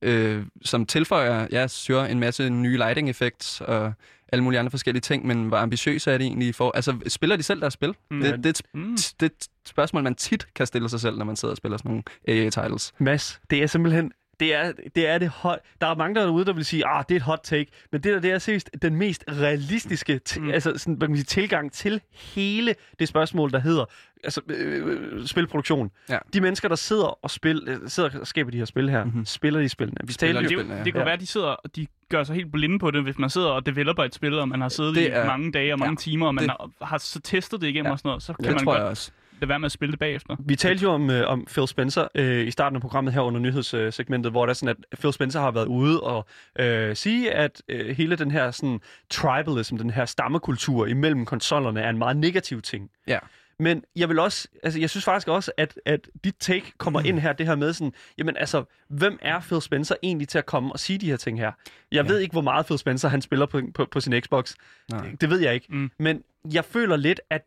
øh, 0.02 0.46
som 0.64 0.86
tilføjer, 0.86 1.46
ja, 1.52 1.66
sure, 1.66 2.10
en 2.10 2.20
masse 2.20 2.50
nye 2.50 2.76
lighting 2.76 3.10
effects 3.10 3.60
og 3.60 3.92
alle 4.28 4.42
mulige 4.44 4.58
andre 4.60 4.70
forskellige 4.70 5.00
ting, 5.00 5.26
men 5.26 5.48
hvor 5.48 5.56
ambitiøse 5.56 6.10
er 6.12 6.18
de 6.18 6.24
egentlig 6.24 6.54
for? 6.54 6.72
Altså, 6.74 6.98
spiller 7.08 7.36
de 7.36 7.42
selv 7.42 7.60
deres 7.60 7.74
spil? 7.74 7.94
Mm. 8.10 8.20
Det, 8.20 8.44
det, 8.44 8.58
er 8.58 8.62
Mm. 8.74 8.96
det 8.96 9.22
er 9.22 9.26
et 9.26 9.46
spørgsmål, 9.66 10.02
man 10.02 10.14
tit 10.14 10.54
kan 10.54 10.66
stille 10.66 10.88
sig 10.88 11.00
selv, 11.00 11.18
når 11.18 11.24
man 11.24 11.36
sidder 11.36 11.52
og 11.52 11.56
spiller 11.56 11.78
sådan 11.78 11.88
nogle 11.88 12.02
AA-titles. 12.28 12.92
Mads, 12.98 13.40
det 13.50 13.62
er 13.62 13.66
simpelthen... 13.66 14.12
Det 14.40 14.54
er 14.54 14.72
det, 14.94 15.08
er 15.08 15.18
det 15.18 15.28
hot. 15.28 15.58
Der 15.80 15.86
er 15.86 15.94
mange 15.94 16.20
derude, 16.20 16.44
der 16.44 16.52
vil 16.52 16.64
sige, 16.64 16.86
ah, 16.86 17.04
det 17.08 17.14
er 17.14 17.16
et 17.16 17.22
hot 17.22 17.40
take. 17.42 17.70
Men 17.92 18.00
det 18.00 18.12
der, 18.14 18.20
det 18.20 18.30
er 18.30 18.38
seriøst 18.38 18.70
den 18.82 18.96
mest 18.96 19.24
realistiske 19.28 20.20
t- 20.30 20.40
Mm. 20.40 20.50
altså, 20.50 20.78
sådan, 20.78 20.94
hvad 20.94 21.08
kan 21.08 21.10
man 21.12 21.16
sige, 21.16 21.24
tilgang 21.42 21.72
til 21.72 22.00
hele 22.12 22.74
det 22.98 23.08
spørgsmål, 23.08 23.50
der 23.52 23.58
hedder 23.58 23.84
altså, 24.24 24.40
øh, 24.48 25.26
spilproduktion. 25.26 25.90
Ja. 26.08 26.18
De 26.34 26.40
mennesker, 26.40 26.68
der 26.68 26.76
sidder 26.76 27.24
og, 27.24 27.30
spil, 27.30 27.62
øh, 27.66 27.78
sidder 27.86 28.20
og 28.20 28.26
skaber 28.26 28.50
de 28.50 28.58
her 28.58 28.64
spil 28.64 28.90
her, 28.90 29.04
Mhm. 29.04 29.12
mm-hmm. 29.12 29.26
spiller 29.26 29.60
de 29.60 29.68
spillene. 29.68 29.96
Vi 30.04 30.12
Spiller 30.12 30.34
talte 30.40 30.48
Det, 30.48 30.54
jo, 30.54 30.58
er 30.58 30.62
spillene, 30.62 30.78
ja. 30.78 30.84
det 30.84 30.92
kan 30.92 31.00
Ja. 31.00 31.04
være, 31.04 31.14
at 31.14 31.20
de 31.20 31.26
sidder 31.26 31.46
og 31.46 31.76
de 31.76 31.86
gør 32.10 32.24
sig 32.24 32.34
helt 32.36 32.52
blinde 32.52 32.78
på 32.78 32.90
det, 32.90 33.02
hvis 33.02 33.18
man 33.18 33.30
sidder 33.30 33.48
og 33.48 33.66
developer 33.66 34.04
et 34.04 34.14
spil, 34.14 34.38
og 34.38 34.48
man 34.48 34.60
har 34.60 34.68
siddet 34.68 34.94
Det 34.94 35.00
i 35.02 35.06
er- 35.06 35.26
mange 35.26 35.52
dage 35.52 35.72
og 35.72 35.78
mange 35.78 35.92
ja, 36.00 36.10
timer, 36.10 36.26
og 36.26 36.34
man 36.34 36.44
det- 36.44 36.50
har, 36.50 36.84
har 36.86 36.98
så 36.98 37.20
testet 37.20 37.60
det 37.60 37.66
igennem 37.68 37.86
Ja. 37.86 37.92
og 37.92 37.98
sådan 37.98 38.08
noget, 38.08 38.22
så 38.22 38.32
kan 38.32 38.44
Det 38.44 38.52
man 38.52 38.58
tror 38.64 38.72
godt 38.72 38.78
jeg 38.80 38.86
også. 38.88 39.10
Lade 39.40 39.48
være 39.48 39.58
med 39.58 39.66
at 39.66 39.72
spille 39.72 39.92
det 39.92 39.98
bagefter. 39.98 40.36
Vi 40.46 40.56
talte 40.56 40.82
jo 40.82 40.90
om, 40.90 41.10
øh, 41.10 41.28
om 41.28 41.44
Phil 41.44 41.68
Spencer 41.68 42.08
øh, 42.14 42.46
i 42.46 42.50
starten 42.50 42.76
af 42.76 42.80
programmet 42.82 43.12
her 43.14 43.20
under 43.20 43.40
nyhedssegmentet, 43.40 44.32
hvor 44.32 44.46
der 44.46 44.50
er 44.50 44.54
sådan, 44.54 44.76
at 44.92 44.98
Phil 44.98 45.12
Spencer 45.12 45.40
har 45.40 45.50
været 45.50 45.66
ude 45.66 46.00
og 46.00 46.26
øh, 46.58 46.96
sige, 46.96 47.32
at 47.32 47.62
øh, 47.68 47.96
hele 47.96 48.16
den 48.16 48.30
her 48.30 48.50
sådan, 48.50 48.80
tribalism, 49.10 49.76
den 49.76 49.90
her 49.90 50.04
stammekultur 50.04 50.86
imellem 50.86 51.24
konsollerne, 51.24 51.80
er 51.80 51.90
en 51.90 51.98
meget 51.98 52.16
negativ 52.16 52.62
ting. 52.62 52.90
Ja. 53.06 53.18
Men 53.58 53.84
jeg 53.96 54.08
vil 54.08 54.18
også, 54.18 54.48
altså 54.62 54.80
jeg 54.80 54.90
synes 54.90 55.04
faktisk 55.04 55.28
også, 55.28 55.52
at, 55.56 55.78
at 55.86 56.08
dit 56.24 56.34
take 56.40 56.72
kommer 56.78 57.00
ind 57.00 57.18
her, 57.18 57.32
det 57.32 57.46
her 57.46 57.54
med 57.56 57.72
sådan, 57.72 57.92
jamen 58.18 58.36
altså, 58.36 58.64
hvem 58.88 59.18
er 59.22 59.40
Phil 59.40 59.60
Spencer 59.62 59.94
egentlig 60.02 60.28
til 60.28 60.38
at 60.38 60.46
komme 60.46 60.72
og 60.72 60.78
sige 60.80 60.98
de 60.98 61.06
her 61.10 61.16
ting 61.16 61.38
her? 61.38 61.52
Jeg 61.92 62.04
Ja. 62.04 62.12
ved 62.12 62.18
ikke, 62.20 62.32
hvor 62.32 62.40
meget 62.40 62.66
Phil 62.66 62.78
Spencer 62.78 63.08
han 63.08 63.22
spiller 63.22 63.46
på, 63.46 63.60
på, 63.74 63.86
på 63.90 64.00
sin 64.00 64.20
Xbox. 64.22 64.54
Nej. 64.90 65.06
Det, 65.06 65.20
det 65.20 65.30
ved 65.30 65.40
jeg 65.40 65.54
ikke. 65.54 65.66
Mm. 65.70 65.90
Men 65.98 66.22
jeg 66.52 66.64
føler 66.64 66.96
lidt, 66.96 67.20
at, 67.30 67.42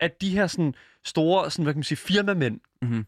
at 0.00 0.20
de 0.20 0.30
her 0.30 0.46
sådan 0.46 0.74
store, 1.04 1.50
sådan, 1.50 1.62
hvad 1.62 1.74
kan 1.74 1.78
man 1.78 1.84
sige, 1.84 1.98
firmamænd, 1.98 2.60
Mhm. 2.82 3.06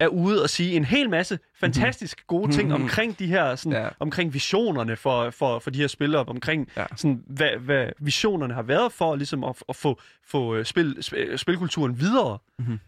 er 0.00 0.06
ude 0.08 0.42
og 0.42 0.50
sige 0.50 0.76
en 0.76 0.84
hel 0.84 1.10
masse 1.10 1.38
fantastisk 1.60 2.26
gode 2.26 2.52
ting 2.52 2.68
Mhm. 2.68 2.82
omkring 2.82 3.18
de 3.18 3.26
her 3.26 3.56
sådan, 3.56 3.72
Ja. 3.82 3.88
omkring 4.00 4.34
visionerne 4.34 4.96
for, 4.96 5.30
for, 5.30 5.58
for 5.58 5.70
de 5.70 5.78
her 5.80 5.86
spillere, 5.86 6.24
omkring 6.24 6.68
Ja. 6.76 6.86
sådan, 6.96 7.22
hvad, 7.26 7.50
hvad 7.60 7.90
visionerne 7.98 8.54
har 8.54 8.62
været 8.62 8.92
for 8.92 9.16
ligesom 9.16 9.44
at, 9.44 9.62
at 9.68 9.76
få, 9.76 10.00
få 10.26 10.54
øh, 10.54 10.64
spil, 10.64 10.96
sp- 11.00 11.36
spilkulturen 11.36 12.00
videre. 12.00 12.38
Mhm. 12.58 12.78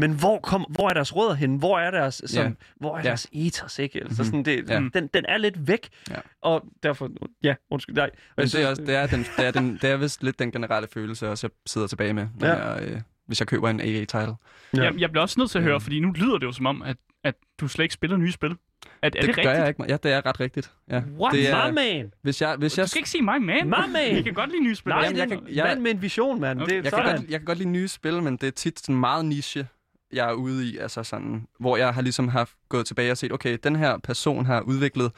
Men 0.00 0.12
hvor, 0.12 0.38
kom, 0.40 0.62
hvor 0.68 0.88
er 0.88 0.94
deres 0.94 1.16
rødder 1.16 1.34
henne? 1.34 1.58
Hvor 1.58 1.78
er 1.78 1.90
deres, 1.90 2.22
som, 2.26 2.44
Ja. 2.46 2.50
hvor 2.76 2.96
er 2.98 3.02
deres 3.02 3.26
ethos? 3.32 3.78
Ikke? 3.78 3.98
Altså, 4.00 4.24
sådan, 4.24 4.42
det, 4.44 4.70
Ja. 4.70 4.74
den, 4.94 5.06
den 5.14 5.24
er 5.28 5.36
lidt 5.36 5.68
væk. 5.68 5.88
Ja. 6.10 6.14
Og 6.42 6.64
derfor, 6.82 7.10
ja, 7.42 7.54
undskyld, 7.70 7.94
nej. 7.94 8.10
Men 8.36 8.42
Altså, 8.42 8.58
det 8.58 8.64
er, 8.64 8.70
også, 8.70 8.82
det, 8.82 8.94
er 8.94 9.06
den, 9.06 9.26
det, 9.36 9.46
er 9.46 9.50
den, 9.50 9.78
det 9.82 9.90
er 9.90 9.96
vist 9.96 10.22
lidt 10.22 10.38
den 10.38 10.52
generelle 10.52 10.88
følelse, 10.94 11.28
også 11.28 11.46
jeg 11.46 11.50
sidder 11.66 11.86
tilbage 11.86 12.12
med, 12.12 12.26
når 12.40 12.48
Ja. 12.48 12.72
jeg, 12.72 12.82
øh, 12.82 13.00
hvis 13.26 13.40
jeg 13.40 13.48
køber 13.48 13.70
en 13.70 13.80
AA-title. 13.80 14.34
Ja. 14.76 14.82
Jeg, 14.82 14.94
jeg 14.98 15.10
bliver 15.10 15.22
også 15.22 15.40
nødt 15.40 15.50
til 15.50 15.58
at 15.58 15.64
høre, 15.64 15.80
fordi 15.80 16.00
nu 16.00 16.10
lyder 16.12 16.38
det 16.38 16.46
jo 16.46 16.52
som 16.52 16.66
om, 16.66 16.82
at, 16.82 16.96
at 17.24 17.34
du 17.60 17.68
slet 17.68 17.82
ikke 17.84 17.94
spiller 17.94 18.16
nye 18.16 18.32
spil. 18.32 18.50
Er, 18.50 18.56
er 19.02 19.08
det, 19.10 19.20
det 19.20 19.28
rigtigt? 19.28 19.44
gør 19.46 19.52
jeg 19.54 19.68
ikke. 19.68 19.84
Ja, 19.88 19.96
det 20.02 20.12
er 20.12 20.26
ret 20.26 20.40
rigtigt. 20.40 20.70
Ja. 20.90 21.02
What? 21.20 21.32
Det 21.34 21.50
er, 21.50 21.70
My 21.70 21.74
man! 21.74 22.12
hvis 22.22 22.42
jeg, 22.42 22.56
hvis 22.56 22.78
jeg, 22.78 22.84
Du 22.84 22.88
skal 22.88 22.98
ikke 22.98 23.10
sige 23.10 23.22
mig, 23.22 23.42
man. 23.42 23.66
My 23.66 23.70
man! 23.92 24.16
Vi 24.16 24.22
kan 24.22 24.34
godt 24.34 24.50
lide 24.50 24.62
nye 24.64 24.74
spil. 24.74 24.90
Nej, 24.90 24.98
Altså, 24.98 25.12
det 25.14 25.20
er 25.20 25.26
jeg 25.36 25.38
kan- 25.46 25.54
jeg- 25.56 25.64
mand 25.64 25.80
med 25.80 25.90
en 25.90 26.02
vision, 26.02 26.40
mand. 26.40 26.62
Okay. 26.62 26.76
Det, 26.76 26.84
jeg, 26.84 26.90
sådan. 26.90 27.06
kan 27.06 27.16
godt, 27.16 27.30
jeg 27.30 27.40
kan 27.40 27.44
godt 27.46 27.58
lide 27.58 27.68
nye 27.70 27.88
spil, 27.88 28.22
men 28.22 28.36
det 28.36 28.46
er 28.46 28.50
tit 28.50 28.80
sådan 28.80 28.96
meget 28.96 29.24
niche, 29.24 29.68
jeg 30.12 30.28
er 30.28 30.32
ude 30.32 30.66
i. 30.66 30.76
Altså 30.76 31.02
sådan, 31.02 31.46
hvor 31.60 31.76
jeg 31.76 31.94
har 31.94 32.02
ligesom 32.02 32.28
haft 32.28 32.54
gået 32.68 32.86
tilbage 32.86 33.10
og 33.10 33.18
set, 33.18 33.32
okay, 33.32 33.58
den 33.62 33.76
her 33.76 33.98
person 33.98 34.46
har 34.46 34.60
udviklet 34.60 35.12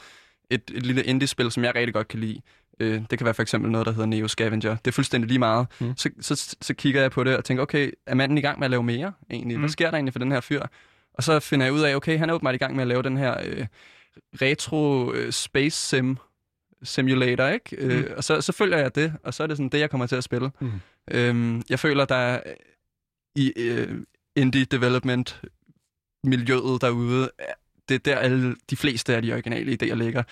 et, 0.51 0.63
et 0.75 0.87
lille 0.87 1.05
indie-spil, 1.05 1.51
som 1.51 1.65
jeg 1.65 1.75
rigtig 1.75 1.95
godt 1.95 2.09
kan 2.09 2.21
lide. 2.21 2.41
Øh, 2.81 3.03
det 3.11 3.19
kan 3.19 3.25
være 3.25 3.35
for 3.35 3.43
eksempel 3.43 3.71
noget, 3.71 3.87
der 3.87 3.93
hedder 3.93 4.07
Neo 4.07 4.29
Scavenger. 4.29 4.77
Det 4.77 4.87
er 4.87 4.93
fuldstændig 4.93 5.29
lige 5.29 5.39
meget. 5.39 5.67
Mm. 5.81 5.97
Så, 5.97 6.11
så, 6.21 6.57
så 6.61 6.75
kigger 6.75 7.01
jeg 7.01 7.11
på 7.11 7.25
det 7.25 7.37
og 7.37 7.45
tænker, 7.45 7.63
okay, 7.63 7.91
er 8.07 8.15
manden 8.15 8.39
i 8.39 8.41
gang 8.41 8.59
med 8.59 8.65
at 8.65 8.71
lave 8.71 8.83
mere 8.83 9.13
egentlig? 9.31 9.57
Mm. 9.57 9.61
Hvad 9.61 9.71
sker 9.71 9.91
der 9.91 9.97
egentlig 9.97 10.13
for 10.15 10.19
den 10.19 10.33
her 10.33 10.41
fyr? 10.41 10.63
Og 11.15 11.23
så 11.23 11.41
finder 11.41 11.67
jeg 11.67 11.73
ud 11.73 11.81
af, 11.81 11.95
okay, 11.95 12.19
han 12.19 12.31
er 12.31 12.35
åbenbart 12.35 12.55
i 12.55 12.59
gang 12.59 12.75
med 12.75 12.83
at 12.83 12.89
lave 12.89 13.03
den 13.03 13.17
her 13.17 13.37
øh, 13.45 13.67
retro 14.43 15.13
øh, 15.13 15.33
space 15.33 15.77
sim 15.77 16.17
simulator, 16.83 17.47
ikke? 17.47 17.77
Mm. 17.81 17.91
Øh, 17.91 18.11
og 18.17 18.25
så, 18.25 18.41
så 18.41 18.53
følger 18.53 18.79
jeg 18.79 18.95
det, 18.95 19.15
og 19.25 19.35
så 19.35 19.43
er 19.43 19.47
det 19.47 19.57
sådan 19.57 19.69
det, 19.69 19.79
jeg 19.79 19.91
kommer 19.91 20.07
til 20.07 20.17
at 20.17 20.25
spille. 20.25 20.51
Mm. 20.61 20.71
Øhm, 21.11 21.63
jeg 21.71 21.79
føler, 21.79 22.05
der 22.05 22.15
er 22.15 22.43
i 23.35 23.53
øh, 23.57 23.97
indie 24.41 24.65
development 24.65 25.43
miljøet 26.25 26.81
derude, 26.81 27.31
det 27.89 27.95
er 27.95 27.99
der 27.99 28.19
alle 28.19 28.57
de 28.71 28.77
fleste 28.77 29.17
af 29.17 29.23
de 29.23 29.33
originale 29.33 29.79
idéer 29.83 29.95
ligger. 29.95 30.23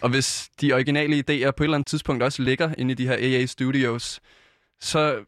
Og 0.00 0.10
hvis 0.10 0.50
de 0.60 0.72
originale 0.72 1.16
idéer 1.16 1.50
på 1.50 1.62
et 1.62 1.66
eller 1.66 1.74
andet 1.74 1.86
tidspunkt 1.86 2.22
også 2.22 2.42
ligger 2.42 2.74
inde 2.78 2.92
i 2.92 2.94
de 2.94 3.06
her 3.06 3.16
AA 3.40 3.46
Studios, 3.46 4.20
så 4.80 5.24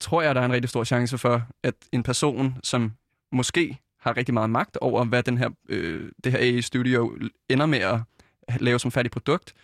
tror 0.00 0.22
jeg, 0.22 0.34
der 0.34 0.40
er 0.40 0.44
en 0.44 0.52
rigtig 0.52 0.68
stor 0.68 0.84
chance 0.84 1.18
for, 1.18 1.42
at 1.62 1.74
en 1.92 2.02
person, 2.02 2.56
som 2.64 2.92
måske 3.32 3.78
har 4.00 4.16
rigtig 4.16 4.34
meget 4.34 4.50
magt 4.50 4.76
over, 4.76 5.04
hvad 5.04 5.22
den 5.22 5.38
her, 5.38 5.50
øh, 5.68 6.10
det 6.24 6.32
her 6.32 6.38
AA 6.38 6.60
Studio 6.60 7.18
ender 7.48 7.66
med 7.66 7.78
at 7.78 8.00
lave 8.60 8.78
som 8.78 8.90
færdig 8.90 9.10
produkt, 9.10 9.54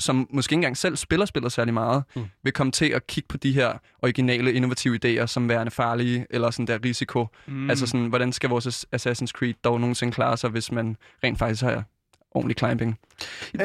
som 0.00 0.28
måske 0.30 0.52
ikke 0.52 0.58
engang 0.58 0.76
selv 0.76 0.96
spiller 0.96 1.26
spiller 1.26 1.48
særlig 1.48 1.74
meget, 1.74 2.04
Mm. 2.16 2.24
vil 2.42 2.52
komme 2.52 2.72
til 2.72 2.84
at 2.88 3.06
kigge 3.06 3.28
på 3.28 3.36
de 3.36 3.52
her 3.52 3.72
originale, 4.02 4.52
innovative 4.52 4.98
idéer, 5.04 5.26
som 5.26 5.48
værende 5.48 5.70
farlige, 5.70 6.26
eller 6.30 6.50
sådan 6.50 6.66
der 6.66 6.78
risiko. 6.84 7.26
Mm. 7.46 7.70
Altså 7.70 7.86
sådan, 7.86 8.06
hvordan 8.06 8.32
skal 8.32 8.50
vores 8.50 8.86
Assassin's 8.96 9.26
Creed 9.38 9.54
dog 9.64 9.80
nogensinde 9.80 10.12
klare 10.12 10.36
sig, 10.36 10.50
hvis 10.50 10.72
man 10.72 10.96
rent 11.24 11.38
faktisk 11.38 11.62
har 11.62 11.84
ordentlig 12.30 12.56
climbing? 12.58 12.98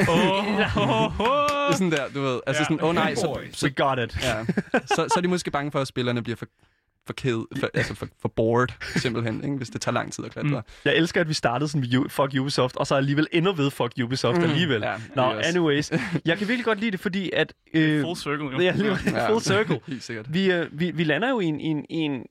Oh, 0.08 0.78
oh, 1.20 1.72
sådan 1.76 1.90
der, 1.90 2.08
du 2.14 2.20
ved. 2.22 2.40
Altså 2.46 2.60
Ja. 2.62 2.64
sådan, 2.64 2.80
oh, 2.82 2.94
nej, 2.94 3.14
så, 3.14 3.38
We 3.40 3.48
så, 3.52 3.70
got 3.70 3.98
it. 3.98 4.18
ja. 4.22 4.44
så, 4.86 4.94
så 4.96 5.14
er 5.16 5.20
de 5.20 5.28
måske 5.28 5.50
bange 5.50 5.70
for, 5.72 5.80
at 5.80 5.86
spillerne 5.88 6.22
bliver 6.22 6.36
for, 6.36 6.46
for 7.06 7.12
ked, 7.12 7.58
for, 7.60 7.70
altså 7.74 7.94
for, 7.94 8.08
for 8.20 8.28
bored, 8.28 8.68
simpelthen, 8.96 9.44
ikke? 9.44 9.56
hvis 9.56 9.70
det 9.70 9.80
tager 9.80 9.94
lang 9.94 10.12
tid 10.12 10.24
at 10.24 10.30
klatre. 10.30 10.48
Mm. 10.48 10.62
Jeg 10.84 10.96
elsker, 10.96 11.20
at 11.20 11.28
vi 11.28 11.34
startede 11.34 11.68
sådan 11.68 11.80
med 11.80 12.08
Fuck 12.08 12.40
Ubisoft, 12.40 12.76
og 12.76 12.86
så 12.86 12.94
alligevel 12.94 13.26
ender 13.32 13.52
ved 13.52 13.70
Fuck 13.70 13.92
Ubisoft 14.04 14.38
mm. 14.38 14.44
alligevel. 14.44 14.82
Ja, 14.82 14.94
Nå, 15.16 15.22
også- 15.22 15.48
anyways. 15.48 15.90
Jeg 16.24 16.38
kan 16.38 16.48
virkelig 16.48 16.64
godt 16.64 16.80
lide 16.80 16.90
det, 16.90 17.00
fordi 17.00 17.30
at... 17.32 17.52
Øh, 17.74 18.02
Full 18.04 18.16
circle, 18.16 18.44
jo. 18.44 18.60
ja, 18.60 18.72
lige, 18.76 18.96
full 19.28 19.40
circle. 19.40 19.80
Helt 19.86 20.02
sikkert. 20.02 20.34
Vi, 20.34 20.52
øh, 20.52 20.66
vi, 20.72 20.90
vi 20.90 21.04
lander 21.04 21.30
jo 21.30 21.40
i 21.40 21.44
en, 21.44 21.60
i 21.60 21.66
en, 21.66 21.86
i 21.90 21.96
en 21.96 22.26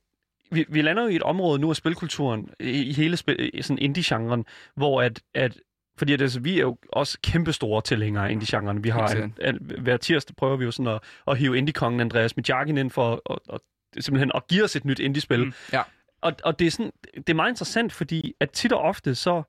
vi, 0.51 0.65
vi 0.69 0.81
lander 0.81 1.03
jo 1.03 1.09
i 1.09 1.15
et 1.15 1.23
område 1.23 1.59
nu 1.59 1.69
af 1.69 1.75
spilkulturen, 1.75 2.49
i, 2.59 2.69
i 2.69 2.93
hele 2.93 3.17
spil, 3.17 3.49
i 3.53 3.61
sådan 3.61 3.79
indie-genren, 3.79 4.45
hvor 4.75 5.01
at, 5.01 5.21
at 5.33 5.57
fordi 5.97 6.13
at, 6.13 6.21
altså, 6.21 6.39
vi 6.39 6.57
er 6.57 6.61
jo 6.61 6.77
også 6.93 7.17
kæmpe 7.23 7.53
store 7.53 7.81
tilhængere 7.81 8.27
af 8.27 8.31
indie-genren. 8.31 8.83
Vi 8.83 8.89
har 8.89 9.07
en, 9.07 9.35
en, 9.45 9.71
hver 9.81 9.97
tirsdag 9.97 10.35
prøver 10.35 10.57
vi 10.57 10.65
jo 10.65 10.71
sådan 10.71 10.93
at, 10.93 10.99
at 11.27 11.37
hive 11.37 11.57
indie-kongen 11.57 11.99
Andreas 11.99 12.37
Midjakin 12.37 12.77
ind 12.77 12.91
for 12.91 13.11
at, 13.13 13.19
at, 13.29 13.37
at, 13.53 13.59
simpelthen 13.99 14.31
at 14.35 14.47
give 14.47 14.63
os 14.63 14.75
et 14.75 14.85
nyt 14.85 14.99
indie-spil. 14.99 15.45
Mm. 15.45 15.53
Ja. 15.73 15.81
Og, 16.21 16.33
og 16.43 16.59
det, 16.59 16.67
er 16.67 16.71
sådan, 16.71 16.91
det 17.17 17.29
er 17.29 17.33
meget 17.33 17.49
interessant, 17.49 17.93
fordi 17.93 18.33
at 18.39 18.51
tit 18.51 18.71
og 18.71 18.81
ofte 18.81 19.15
så, 19.15 19.43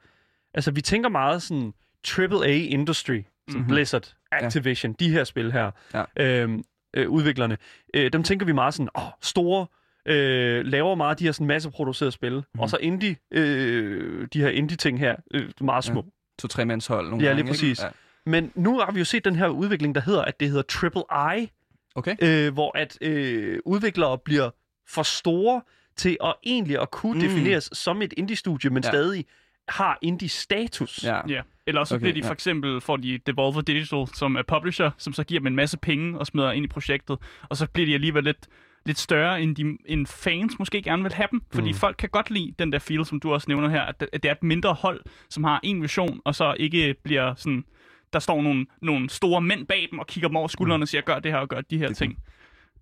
altså 0.54 0.70
vi 0.70 0.80
tænker 0.80 1.08
meget 1.08 1.42
sådan 1.42 1.72
AAA 2.18 2.46
industry, 2.48 3.22
som 3.50 3.60
Mhm. 3.60 3.68
Blizzard, 3.68 4.14
Activision, 4.32 4.96
ja. 5.00 5.04
de 5.04 5.10
her 5.10 5.24
spil 5.24 5.52
her, 5.52 5.70
Ja. 5.94 6.04
øhm, 6.20 6.62
øh, 6.96 7.08
udviklerne, 7.08 7.58
øh, 7.94 8.12
dem 8.12 8.22
tænker 8.22 8.46
vi 8.46 8.52
meget 8.52 8.74
sådan, 8.74 8.88
åh, 8.98 9.02
store, 9.22 9.66
øh, 10.06 10.64
laver 10.66 10.94
meget 10.94 11.18
de 11.18 11.24
her 11.24 11.32
sådan 11.32 11.46
masseproducerede 11.46 12.12
spil, 12.12 12.32
mm. 12.54 12.60
og 12.60 12.70
så 12.70 12.76
indie, 12.76 13.16
øh, 13.30 14.28
de 14.32 14.40
her 14.40 14.48
indie-ting 14.48 14.98
her, 14.98 15.16
øh, 15.34 15.48
meget 15.60 15.84
små. 15.84 16.00
Ja. 16.00 16.10
To-tre 16.38 16.64
mands 16.64 16.86
hold 16.86 17.08
nogle 17.10 17.22
Ja, 17.24 17.28
gange, 17.28 17.42
lige 17.42 17.50
præcis. 17.52 17.68
Ikke? 17.78 17.82
Ja. 17.82 17.90
Men 18.26 18.52
nu 18.54 18.78
har 18.78 18.92
vi 18.92 18.98
jo 18.98 19.04
set 19.04 19.24
den 19.24 19.36
her 19.36 19.48
udvikling, 19.48 19.94
der 19.94 20.00
hedder, 20.00 20.22
at 20.22 20.40
det 20.40 20.48
hedder 20.48 20.62
Triple 20.62 21.02
I, 21.38 21.50
Okay. 21.94 22.16
øh, 22.22 22.52
hvor 22.52 22.78
at 22.78 22.98
øh, 23.00 23.58
udviklere 23.64 24.18
bliver 24.18 24.50
for 24.88 25.02
store 25.02 25.62
til 25.96 26.16
at 26.24 26.34
egentlig 26.46 26.80
at 26.80 26.90
kunne 26.90 27.14
Mm. 27.14 27.20
defineres 27.20 27.70
som 27.72 28.02
et 28.02 28.14
indie-studie, 28.16 28.70
men 28.70 28.82
Ja. 28.84 28.90
stadig 28.90 29.24
har 29.68 29.98
indie-status. 30.02 31.04
Ja. 31.04 31.20
Ja, 31.28 31.42
eller 31.66 31.80
også 31.80 31.94
okay, 31.94 32.02
bliver 32.02 32.14
de 32.14 32.20
ja. 32.20 32.28
for 32.28 32.32
eksempel, 32.32 32.80
får 32.80 32.96
de 32.96 33.18
Devolver 33.26 33.60
Digital 33.60 34.06
som 34.14 34.36
er 34.36 34.42
publisher, 34.42 34.90
som 34.98 35.12
så 35.12 35.24
giver 35.24 35.40
dem 35.40 35.46
en 35.46 35.56
masse 35.56 35.78
penge 35.78 36.18
og 36.18 36.26
smider 36.26 36.52
ind 36.52 36.64
i 36.64 36.68
projektet, 36.68 37.18
og 37.48 37.56
så 37.56 37.66
bliver 37.66 37.86
de 37.86 37.94
alligevel 37.94 38.24
lidt, 38.24 38.46
lidt 38.86 38.98
større, 38.98 39.42
end, 39.42 39.56
de, 39.56 39.78
end 39.86 40.06
fans 40.06 40.58
måske 40.58 40.82
gerne 40.82 41.02
vil 41.02 41.12
have 41.12 41.28
dem, 41.30 41.42
fordi 41.54 41.68
mm. 41.68 41.74
folk 41.74 41.96
kan 41.98 42.08
godt 42.08 42.30
lide 42.30 42.54
den 42.58 42.72
der 42.72 42.78
feel, 42.78 43.04
som 43.06 43.20
du 43.20 43.32
også 43.32 43.44
nævner 43.48 43.68
her, 43.68 43.80
at 43.82 44.00
det 44.12 44.24
er 44.24 44.32
et 44.32 44.42
mindre 44.42 44.74
hold, 44.74 45.00
som 45.30 45.44
har 45.44 45.60
en 45.62 45.82
vision, 45.82 46.20
og 46.24 46.34
så 46.34 46.54
ikke 46.58 46.94
bliver 47.04 47.34
sådan, 47.34 47.64
der 48.12 48.18
står 48.18 48.42
nogle, 48.42 48.66
nogle 48.82 49.10
store 49.10 49.40
mænd 49.40 49.66
bag 49.66 49.88
dem 49.90 49.98
og 49.98 50.06
kigger 50.06 50.28
dem 50.28 50.36
over 50.36 50.48
skuldrene 50.48 50.84
og 50.84 50.88
siger, 50.88 51.02
gør 51.02 51.18
det 51.18 51.32
her 51.32 51.38
og 51.38 51.48
gør 51.48 51.60
de 51.60 51.78
her 51.78 51.88
Det- 51.88 51.96
ting. 51.96 52.18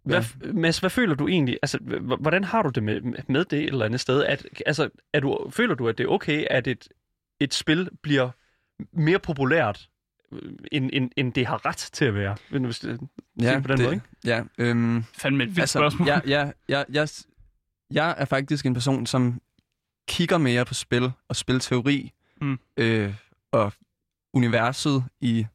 Hvad, 0.02 0.24
Mads, 0.54 0.78
hvad 0.78 0.90
føler 0.90 1.14
du 1.14 1.28
egentlig? 1.28 1.58
Altså, 1.62 1.78
hvordan 2.20 2.44
har 2.44 2.62
du 2.62 2.68
det 2.68 2.82
med, 2.82 3.00
med 3.28 3.44
det 3.44 3.58
et 3.58 3.66
eller 3.68 3.84
andet 3.84 4.00
sted? 4.00 4.24
At, 4.24 4.46
altså, 4.66 4.88
er 5.12 5.20
du, 5.20 5.50
føler 5.50 5.74
du, 5.74 5.88
at 5.88 5.98
det 5.98 6.04
er 6.04 6.08
okay, 6.08 6.44
at 6.50 6.66
et, 6.66 6.88
et 7.40 7.54
spil 7.54 7.88
bliver 8.02 8.30
mere 8.92 9.18
populært, 9.18 9.88
øh, 10.32 10.52
end, 10.72 10.90
end, 10.92 11.10
end 11.16 11.32
det 11.32 11.46
har 11.46 11.66
ret 11.66 11.76
til 11.76 12.04
at 12.04 12.14
være? 12.14 12.36
Hvis 12.50 12.78
det, 12.78 13.00
Ja, 13.40 13.60
på 13.60 13.68
den 13.68 13.76
det, 13.78 13.84
måde, 13.84 13.94
ikke? 13.94 14.06
ja 14.24 14.42
øhm, 14.58 15.04
Fandme 15.18 15.42
et 15.44 15.48
vildt 15.48 15.60
altså, 15.60 15.78
spørgsmål. 15.78 16.08
Ja, 16.08 16.20
ja, 16.26 16.50
ja, 16.68 16.82
jeg, 16.92 17.08
jeg 17.90 18.14
er 18.18 18.24
faktisk 18.24 18.66
en 18.66 18.74
person, 18.74 19.06
som 19.06 19.40
kigger 20.08 20.38
mere 20.38 20.64
på 20.64 20.74
spil 20.74 21.10
og 21.28 21.36
spilteori 21.36 22.12
Mm. 22.40 22.58
øh, 22.76 23.14
og 23.52 23.72
universet 24.34 25.04
i 25.20 25.46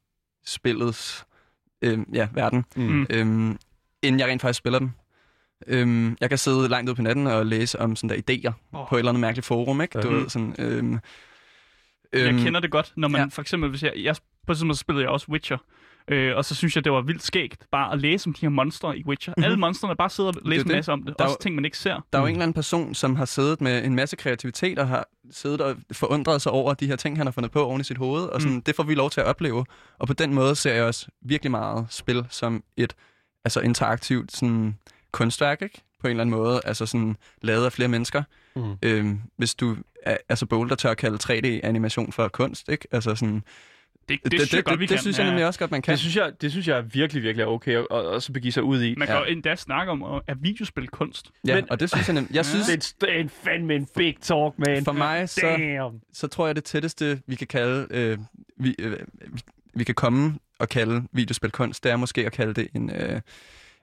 spillets 0.46 1.26
øh, 1.82 2.00
ja, 2.14 2.28
verden, 2.34 2.66
Mm. 2.76 3.08
øhm, 3.10 3.58
inden 4.02 4.20
jeg 4.20 4.28
rent 4.28 4.42
faktisk 4.42 4.58
spiller 4.58 4.80
dem. 4.80 4.92
Øhm, 5.68 6.18
jeg 6.22 6.30
kan 6.30 6.38
sidde 6.38 6.68
langt 6.68 6.90
ud 6.90 6.96
på 6.96 7.02
natten 7.02 7.28
og 7.28 7.46
læse 7.46 7.80
om 7.80 7.96
sådan 7.96 8.10
der 8.28 8.34
idéer 8.50 8.54
oh. 8.74 8.88
på 8.90 8.96
et 8.96 9.00
eller 9.00 9.12
andet 9.12 9.22
mærkeligt 9.22 9.46
forum, 9.46 9.82
ikke? 9.82 10.00
Du 10.02 10.08
Ja. 10.12 10.14
ved, 10.18 10.30
sådan, 10.30 10.56
øhm, 10.60 11.00
Jeg 12.14 12.30
øhm, 12.30 12.38
kender 12.44 12.60
det 12.60 12.72
godt, 12.72 12.94
når 12.96 13.08
man 13.08 13.20
ja. 13.20 13.24
ja. 13.24 13.30
for 13.30 13.42
eksempel, 13.42 13.70
hvis 13.70 13.84
jeg, 13.84 13.94
jeg 13.98 14.16
på 14.48 14.52
et 14.52 14.58
tidspunkt 14.58 14.78
spillede 14.78 15.04
jeg 15.04 15.10
også 15.12 15.28
Witcher, 15.32 15.58
øh, 16.08 16.36
og 16.38 16.46
så 16.46 16.56
synes 16.56 16.76
jeg, 16.76 16.84
det 16.84 16.92
var 16.92 17.02
vildt 17.02 17.24
skægt 17.24 17.66
bare 17.72 17.94
at 17.94 18.00
læse 18.00 18.28
om 18.28 18.34
de 18.34 18.42
her 18.42 18.50
monstre 18.50 18.98
i 18.98 19.04
Witcher. 19.06 19.32
Mm-hmm. 19.38 19.44
Alle 19.44 19.58
monstrene 19.58 19.96
bare 19.96 20.10
sidder 20.10 20.30
og 20.30 20.36
læser 20.46 20.64
en 20.66 20.72
masse 20.72 20.92
om 20.92 21.04
det, 21.04 21.16
Der 21.20 21.24
er 21.24 21.28
også 21.28 21.38
jo- 21.40 21.44
ting, 21.44 21.56
man 21.56 21.66
ikke 21.66 21.78
ser. 21.78 21.94
Der 22.14 22.20
er 22.20 22.22
jo 22.22 22.26
Mm. 22.26 22.28
en 22.28 22.32
eller 22.32 22.44
anden 22.44 22.54
person, 22.54 22.94
som 22.96 23.16
har 23.16 23.26
siddet 23.26 23.62
med 23.62 23.84
en 23.86 23.96
masse 23.96 24.16
kreativitet 24.16 24.80
og 24.80 24.88
har 24.88 25.08
siddet 25.32 25.62
og 25.62 25.76
forundret 25.92 26.42
sig 26.42 26.52
over 26.52 26.74
de 26.74 26.88
her 26.88 26.96
ting, 26.96 27.18
han 27.18 27.28
har 27.28 27.32
fundet 27.32 27.52
på 27.52 27.66
oven 27.66 27.82
i 27.82 27.84
sit 27.84 27.98
hoved. 27.98 28.24
Og 28.24 28.42
sådan, 28.42 28.56
Mm. 28.56 28.62
det 28.62 28.76
får 28.76 28.84
vi 28.84 28.96
lov 28.96 29.10
til 29.10 29.22
at 29.22 29.28
opleve. 29.28 29.66
Og 30.00 30.08
på 30.08 30.14
den 30.14 30.34
måde 30.34 30.56
ser 30.56 30.74
jeg 30.74 30.84
også 30.84 31.08
virkelig 31.22 31.52
meget 31.52 31.86
spil 31.90 32.26
som 32.30 32.64
et 32.78 32.96
altså 33.46 33.60
interaktivt 33.60 34.32
sådan, 34.32 34.78
kunstværk, 35.12 35.62
ikke? 35.62 35.82
På 36.02 36.08
en 36.08 36.12
eller 36.12 36.22
anden 36.24 36.36
måde. 36.36 36.62
Altså 36.66 36.86
sådan 36.86 37.18
lavet 37.42 37.66
af 37.66 37.74
flere 37.74 37.90
mennesker. 37.90 38.24
Mm. 38.56 38.74
Øhm, 38.84 39.22
hvis 39.38 39.56
du 39.56 39.76
er, 40.04 40.18
er 40.30 40.36
så 40.36 40.46
bold, 40.46 40.70
der 40.70 40.76
tør 40.76 40.92
at 40.92 40.98
kalde 40.98 41.18
3D-animation 41.24 42.12
for 42.12 42.28
kunst, 42.28 42.70
ikke? 42.70 42.88
Altså 42.92 43.16
sådan, 43.16 43.44
Det, 44.10 44.20
det, 44.24 44.32
det, 44.32 44.40
synes 44.42 44.54
jeg 44.54 44.64
godt, 44.64 44.80
vi 44.80 44.84
det, 44.84 44.90
kan. 44.90 44.94
det 44.94 45.02
synes 45.02 45.18
jeg 45.20 45.26
nemlig 45.28 45.46
også 45.46 45.60
godt, 45.60 45.72
man 45.72 45.82
kan. 45.82 45.92
Det 45.92 46.00
synes, 46.00 46.16
jeg, 46.16 46.32
det 46.42 46.52
synes 46.52 46.68
jeg 46.68 46.94
virkelig, 46.94 47.24
virkelig 47.24 47.44
er 47.44 47.48
okay 47.48 47.78
at, 47.78 47.88
at, 47.92 48.16
at 48.16 48.24
så 48.24 48.32
begive 48.34 48.52
sig 48.52 48.64
ud 48.64 48.84
i. 48.84 48.96
Man 48.98 49.08
kan 49.08 49.16
Ja. 49.16 49.22
jo 49.22 49.26
endda 49.28 49.56
snakke 49.56 49.92
om, 49.92 50.04
at 50.04 50.22
er 50.28 50.36
videospil 50.42 50.88
kunst? 50.88 51.32
ja, 51.48 51.56
men- 51.56 51.72
og 51.72 51.80
det 51.80 51.90
synes 51.90 52.08
jeg 52.08 52.14
nemlig. 52.14 52.36
Jeg 52.36 52.46
synes, 52.46 52.94
Det 53.02 53.10
er 53.16 53.20
en, 53.20 53.30
fandme 53.30 53.76
en 53.76 53.88
big 53.98 54.16
talk, 54.22 54.54
man. 54.58 54.86
for 54.86 54.92
mig, 54.92 55.30
så, 55.30 55.42
Damn. 55.42 56.00
så 56.14 56.28
tror 56.28 56.46
jeg, 56.46 56.56
det 56.56 56.64
tætteste, 56.64 57.22
vi 57.28 57.36
kan 57.36 57.48
kalde, 57.48 57.88
øh, 57.92 58.18
vi, 58.60 58.76
øh, 58.80 58.98
vi, 59.76 59.84
kan 59.84 59.96
komme 59.96 60.40
og 60.60 60.70
kalde 60.70 61.04
videospilkunst, 61.12 61.84
det 61.84 61.92
er 61.92 61.96
måske 61.96 62.26
at 62.26 62.32
kalde 62.32 62.54
det 62.54 62.68
en 62.76 62.92
øh, 62.96 63.22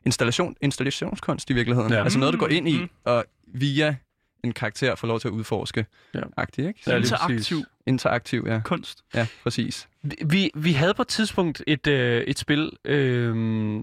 installation, 0.07 0.55
installationskunst 0.61 1.51
i 1.51 1.53
virkeligheden. 1.53 1.91
Ja. 1.93 1.97
Ja. 1.99 2.03
Altså 2.05 2.19
noget, 2.19 2.33
du 2.35 2.39
går 2.39 2.49
ind 2.49 2.69
i, 2.69 2.79
Mm. 2.79 2.89
og 3.05 3.25
via 3.55 3.97
en 4.43 4.53
karakter 4.53 4.95
får 4.95 5.09
lov 5.09 5.21
til 5.21 5.29
at 5.29 5.33
udforske. 5.33 5.87
Ja. 6.15 6.21
Agtigt, 6.37 6.69
ikke? 6.69 6.81
Ja, 6.87 6.93
lige 6.93 7.01
Interaktiv 7.01 7.37
præcis. 7.37 7.67
Interaktiv, 7.87 8.45
ja. 8.47 8.61
kunst. 8.65 9.05
Ja, 9.15 9.27
præcis. 9.43 9.89
Vi- 10.03 10.51
Vi, 10.55 10.73
havde 10.73 10.95
på 10.95 11.03
et 11.03 11.09
tidspunkt 11.09 11.63
et, 11.67 11.87
øh, 11.87 12.23
et 12.23 12.39
spil 12.39 12.71
øh, 12.85 13.35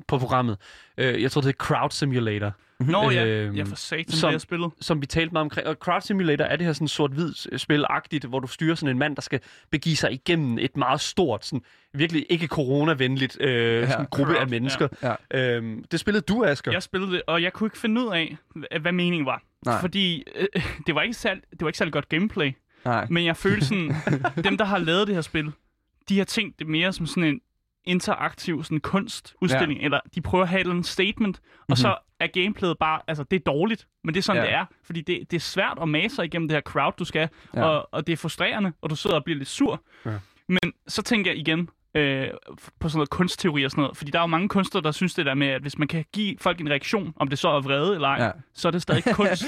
på 0.08 0.18
programmet. 0.18 0.58
Øh, 0.98 1.22
jeg 1.22 1.32
tror, 1.32 1.42
det 1.42 1.48
hed 1.48 1.54
Crowd 1.54 1.90
Simulator. 1.92 2.52
Nå 2.80 3.10
ja, 3.10 3.26
Øhm, 3.26 3.56
ja 3.56 3.64
for 3.64 3.76
satan, 3.76 4.12
som- 4.12 4.28
det 4.28 4.32
jeg 4.34 4.42
spillet. 4.42 4.72
som 4.82 5.02
vi 5.02 5.06
talte 5.06 5.32
meget 5.34 5.42
omkring. 5.42 5.68
Og 5.68 5.76
Crowd 5.76 6.02
Simulator 6.02 6.46
er 6.46 6.56
det 6.56 6.66
her 6.66 6.74
sådan 6.74 6.88
sort-hvid 6.88 7.34
spil-agtigt, 7.58 8.26
hvor 8.28 8.40
du 8.40 8.48
styrer 8.48 8.76
sådan 8.76 8.96
en 8.96 9.00
mand, 9.00 9.16
der 9.16 9.22
skal 9.22 9.40
begive 9.72 9.96
sig 9.96 10.12
igennem 10.14 10.58
et 10.60 10.78
meget 10.78 11.02
stort, 11.02 11.46
sådan 11.46 11.62
virkelig 11.94 12.26
ikke 12.30 12.48
corona-venligt 12.48 13.38
øh, 13.42 13.50
Ja. 13.82 13.90
sådan 13.90 14.06
gruppe 14.06 14.32
Crowd, 14.34 14.42
af 14.42 14.48
mennesker. 14.50 14.88
Ja. 15.04 15.56
Øhm, 15.56 15.84
det 15.92 16.00
spillede 16.00 16.22
du, 16.22 16.44
Asger. 16.46 16.72
Jeg 16.72 16.84
spillede 16.84 17.12
det, 17.12 17.22
og 17.28 17.42
jeg 17.44 17.54
kunne 17.54 17.68
ikke 17.68 17.78
finde 17.78 18.02
ud 18.02 18.08
af, 18.14 18.38
hva- 18.58 18.78
hvad 18.80 18.92
meningen 18.92 19.26
var. 19.26 19.42
Nej. 19.66 19.82
Fordi 19.82 20.24
øh, 20.36 20.48
det, 20.88 20.96
var 20.96 21.02
ikke 21.02 21.14
særlig, 21.14 21.44
det 21.52 21.62
var 21.62 21.68
ikke 21.68 21.78
særlig 21.78 21.94
godt 21.94 22.10
gameplay. 22.10 22.52
Nej. 22.86 23.08
Men 23.10 23.26
jeg 23.26 23.38
følte 23.38 23.66
sådan, 23.66 23.96
dem 24.44 24.58
der 24.58 24.66
har 24.66 24.78
lavet 24.78 25.08
det 25.08 25.16
her 25.16 25.22
spil, 25.22 25.52
de 26.10 26.18
har 26.18 26.26
tænkt 26.26 26.60
det 26.60 26.68
mere 26.68 26.94
som 26.94 27.06
sådan 27.06 27.24
en 27.24 27.42
interaktiv 27.86 28.64
sådan 28.64 28.80
kunstudstilling, 28.80 29.80
ja. 29.80 29.86
eller 29.86 30.00
de 30.16 30.22
prøver 30.22 30.44
at 30.44 30.50
have 30.50 30.60
et 30.60 30.64
eller 30.64 30.74
andet 30.74 30.86
statement, 30.86 31.42
og 31.70 31.78
så 31.78 31.98
er 32.20 32.28
gameplayet 32.28 32.78
bare, 32.78 33.02
altså 33.08 33.24
det 33.24 33.36
er 33.36 33.44
dårligt, 33.44 33.88
men 34.04 34.14
det 34.14 34.20
er 34.20 34.24
sådan, 34.24 34.42
Ja. 34.42 34.48
det 34.48 34.56
er. 34.56 34.66
Fordi 34.84 35.02
det, 35.02 35.32
det 35.32 35.38
er 35.38 35.42
svært 35.42 35.78
at 35.82 35.90
mase 35.90 36.16
sig 36.16 36.26
igennem 36.26 36.48
det 36.48 36.56
her 36.56 36.62
crowd, 36.62 36.94
du 37.00 37.06
skal, 37.06 37.30
ja. 37.56 37.64
og, 37.64 37.90
og 37.92 38.08
det 38.08 38.14
er 38.14 38.18
frustrerende, 38.18 38.74
og 38.82 38.90
du 38.90 38.96
sidder 38.96 39.16
og 39.16 39.24
bliver 39.24 39.38
lidt 39.38 39.50
sur. 39.50 39.84
Ja. 40.06 40.20
Men 40.48 40.74
så 40.88 41.02
tænker 41.02 41.32
jeg 41.32 41.40
igen 41.40 41.70
øh, 41.96 42.28
på 42.80 42.90
sådan 42.90 42.98
noget 42.98 43.10
kunstteori 43.10 43.64
og 43.64 43.72
sådan 43.72 43.82
noget, 43.82 43.98
fordi 43.98 44.12
der 44.12 44.20
er 44.20 44.24
jo 44.24 44.28
mange 44.28 44.50
kunstnere, 44.50 44.84
der 44.84 44.92
synes 44.92 45.14
det 45.14 45.26
der 45.26 45.34
med, 45.34 45.48
at 45.48 45.62
hvis 45.62 45.78
man 45.78 45.88
kan 45.88 46.06
give 46.14 46.36
folk 46.40 46.60
en 46.62 46.70
reaktion, 46.70 47.14
om 47.16 47.28
det 47.28 47.40
så 47.40 47.50
er 47.50 47.62
vrede 47.62 47.96
eller 47.96 48.08
ej, 48.08 48.24
Ja. 48.26 48.32
så 48.54 48.68
er 48.68 48.72
det 48.72 48.82
stadig 48.82 49.04
kunst. 49.16 49.44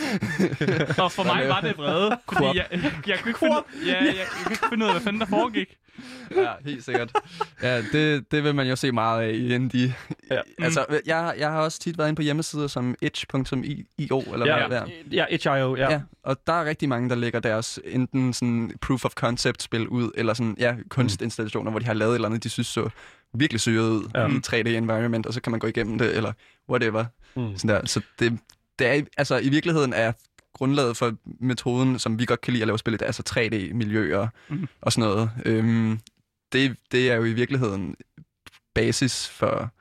og 1.04 1.12
for 1.12 1.24
mig 1.24 1.48
var 1.50 1.62
det 1.62 1.78
vrede, 1.78 2.18
fordi 2.34 2.46
jeg, 2.58 2.66
jeg, 2.72 2.92
jeg, 3.08 3.20
kunne 3.20 3.30
ikke 3.30 3.40
finde, 3.40 3.56
ja, 3.86 3.98
jeg, 3.98 4.06
jeg 4.06 4.26
kunne 4.44 4.52
ikke 4.54 4.66
finde 4.70 4.86
ud 4.86 4.90
af, 4.90 4.94
hvad 4.94 5.02
fanden 5.02 5.20
der 5.20 5.26
foregik. 5.28 5.76
ja, 6.36 6.52
helt 6.66 6.86
sikkert. 6.86 7.12
Ja, 7.64 7.82
det, 7.82 8.32
det 8.32 8.44
vil 8.44 8.56
man 8.56 8.68
jo 8.68 8.76
se 8.76 8.92
meget 8.92 9.22
af 9.24 9.32
i 9.34 9.54
indie. 9.56 9.96
Ja. 10.30 10.36
Ja. 10.36 10.42
Altså, 10.64 10.86
jeg, 11.06 11.36
jeg 11.38 11.52
har 11.52 11.60
også 11.62 11.80
tit 11.80 11.98
været 11.98 12.08
inde 12.08 12.16
på 12.16 12.22
hjemmesider 12.22 12.68
som 12.68 12.96
itch.io, 13.02 14.20
eller 14.34 14.46
Ja, 14.46 14.68
hvad 14.68 14.80
det 14.82 14.88
er. 14.88 14.92
ja, 15.12 15.26
itch.io, 15.30 15.76
ja. 15.76 15.84
Ja. 15.84 15.92
ja, 15.92 16.02
og 16.24 16.38
der 16.48 16.54
er 16.54 16.66
rigtig 16.66 16.90
mange, 16.90 17.10
der 17.10 17.16
lægger 17.16 17.40
deres 17.40 17.80
enten 17.86 18.34
sådan 18.34 18.72
proof 18.82 19.06
of 19.06 19.12
concept 19.14 19.64
spil 19.64 19.88
ud, 19.88 20.12
eller 20.16 20.34
sådan, 20.34 20.56
ja, 20.60 20.76
kunstinstallationer, 20.90 21.72
hvor 21.72 21.80
de 21.80 21.86
har 21.86 21.94
lavet 21.94 22.12
et 22.12 22.16
eller 22.16 22.28
andet, 22.28 22.44
de 22.44 22.50
synes 22.50 22.68
så 22.68 22.90
virkelig 23.34 23.60
syret 23.62 23.90
ud 23.90 24.10
Ja. 24.16 24.22
ja. 24.22 24.28
i 24.28 24.62
3D 24.64 24.70
environment, 24.70 25.26
og 25.26 25.34
så 25.34 25.42
kan 25.42 25.52
man 25.52 25.60
gå 25.60 25.68
igennem 25.68 25.98
det, 25.98 26.16
eller 26.18 26.34
whatever. 26.70 27.06
Mm. 27.36 27.58
Sådan 27.58 27.76
der. 27.76 27.86
Så 27.86 28.02
det, 28.20 28.40
det 28.80 28.88
er, 28.88 29.02
altså 29.18 29.38
i 29.38 29.50
virkeligheden 29.50 29.94
er 29.94 30.12
grundlaget 30.54 30.98
for 30.98 31.14
metoden, 31.40 32.00
som 32.00 32.20
vi 32.20 32.26
godt 32.26 32.42
kan 32.42 32.54
lide 32.54 32.64
at 32.64 32.68
lave 32.68 32.80
spil, 32.80 32.94
det 32.94 33.02
er 33.02 33.06
altså 33.06 33.24
3D-miljøer 33.30 34.28
Mhm. 34.50 34.68
og 34.82 34.92
sådan 34.92 35.10
noget. 35.10 35.32
Øhm, 35.46 36.00
det, 36.54 36.76
det 36.92 37.12
er 37.12 37.16
jo 37.16 37.24
i 37.24 37.34
virkeligheden 37.34 37.96
basis 38.76 39.30
for 39.30 39.72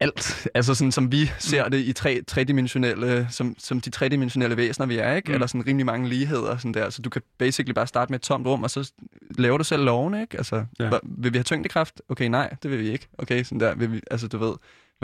alt, 0.00 0.48
altså 0.54 0.74
sådan 0.74 0.92
som 0.92 1.12
vi 1.12 1.30
ser 1.38 1.68
det 1.68 1.78
i 1.78 1.92
tre, 1.92 2.22
tredimensionelle, 2.22 3.26
som, 3.30 3.54
som 3.58 3.80
de 3.80 3.90
tredimensionelle 3.90 4.56
væsener 4.56 4.86
vi 4.86 4.96
er, 4.98 5.14
ikke? 5.14 5.26
Mm. 5.26 5.30
Mm. 5.30 5.34
Eller 5.34 5.46
sådan 5.46 5.66
rimelig 5.66 5.86
mange 5.86 6.08
ligheder, 6.08 6.56
sådan 6.56 6.74
der. 6.74 6.90
Så 6.90 7.02
du 7.02 7.10
kan 7.10 7.22
basically 7.38 7.72
bare 7.72 7.86
starte 7.86 8.12
med 8.12 8.18
et 8.18 8.22
tomt 8.22 8.46
rum, 8.46 8.62
og 8.62 8.70
så 8.70 8.92
laver 9.38 9.58
du 9.58 9.64
selv 9.64 9.84
loven, 9.84 10.14
ikke? 10.20 10.36
Altså, 10.36 10.64
ja. 10.78 10.90
vil 11.02 11.32
vi 11.32 11.38
have 11.38 11.44
tyngdekraft? 11.44 12.02
Okay, 12.08 12.26
nej, 12.28 12.54
det 12.62 12.70
vil 12.70 12.78
vi 12.78 12.90
ikke. 12.90 13.08
Okay, 13.18 13.44
sådan 13.44 13.60
der, 13.60 13.74
vil 13.74 13.92
vi, 13.92 14.00
altså 14.10 14.28
du 14.28 14.38
ved, 14.38 14.52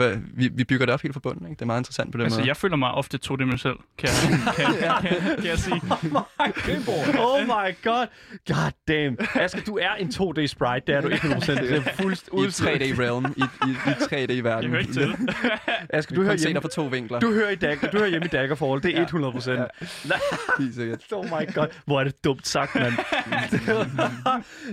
hvad, 0.05 0.17
vi, 0.33 0.49
vi 0.53 0.63
bygger 0.63 0.85
det 0.85 0.93
op 0.93 1.01
helt 1.01 1.13
fra 1.13 1.19
bunden, 1.19 1.45
ikke? 1.45 1.55
Det 1.55 1.61
er 1.61 1.65
meget 1.65 1.79
interessant 1.79 2.11
på 2.11 2.17
den 2.17 2.23
Altså, 2.25 2.39
måde. 2.39 2.47
jeg 2.47 2.57
føler 2.57 2.75
mig 2.75 2.91
ofte 2.91 3.17
todimensionel, 3.17 3.77
kan, 3.97 4.09
jeg- 4.09 4.55
kan, 4.55 4.65
kan, 4.65 5.19
kan, 5.21 5.35
kan 5.35 5.45
jeg 5.45 5.57
sige. 5.59 5.81
Oh 7.19 7.41
my 7.43 7.75
god. 7.83 8.07
God 8.47 8.71
damn. 8.87 9.17
Asger, 9.35 9.61
du 9.61 9.77
er 9.77 9.91
en 9.99 10.07
2D 10.07 10.45
sprite. 10.47 10.83
Det 10.87 10.95
er 10.95 11.01
du 11.01 11.07
100%. 11.09 11.51
Det 11.61 11.71
er 11.77 11.81
fuldst 12.01 12.27
I 12.27 12.31
3D-realm, 12.31 13.25
i, 13.37 13.43
i, 13.67 13.71
i 13.71 13.91
3D-verden. 13.91 14.61
Det 14.63 14.69
hører 14.69 14.79
ikke 14.79 14.93
til. 14.93 15.15
Asger, 15.89 16.15
Du 16.15 16.23
hører, 16.23 16.37
hjemme, 16.37 16.61
fra 16.61 16.69
to 16.69 16.83
vinkler. 16.85 17.19
du 17.19 17.33
hører, 17.33 17.49
i 17.49 17.55
Dagger, 17.55 17.89
du 17.89 17.97
hører 17.97 18.09
hjemme 18.09 18.25
i 18.25 18.29
Daggerfall. 18.29 18.83
Det 18.83 18.97
er 18.97 19.05
100%. 19.05 19.51
Ja. 19.51 19.57
Nej, 19.57 20.19
Helt 20.59 20.75
sikkert. 20.75 20.99
oh 21.11 21.25
my 21.25 21.53
god. 21.53 21.67
Hvor 21.85 21.99
er 21.99 22.03
det 22.03 22.23
dumt 22.23 22.47
sagt, 22.47 22.75
mand. 22.75 22.93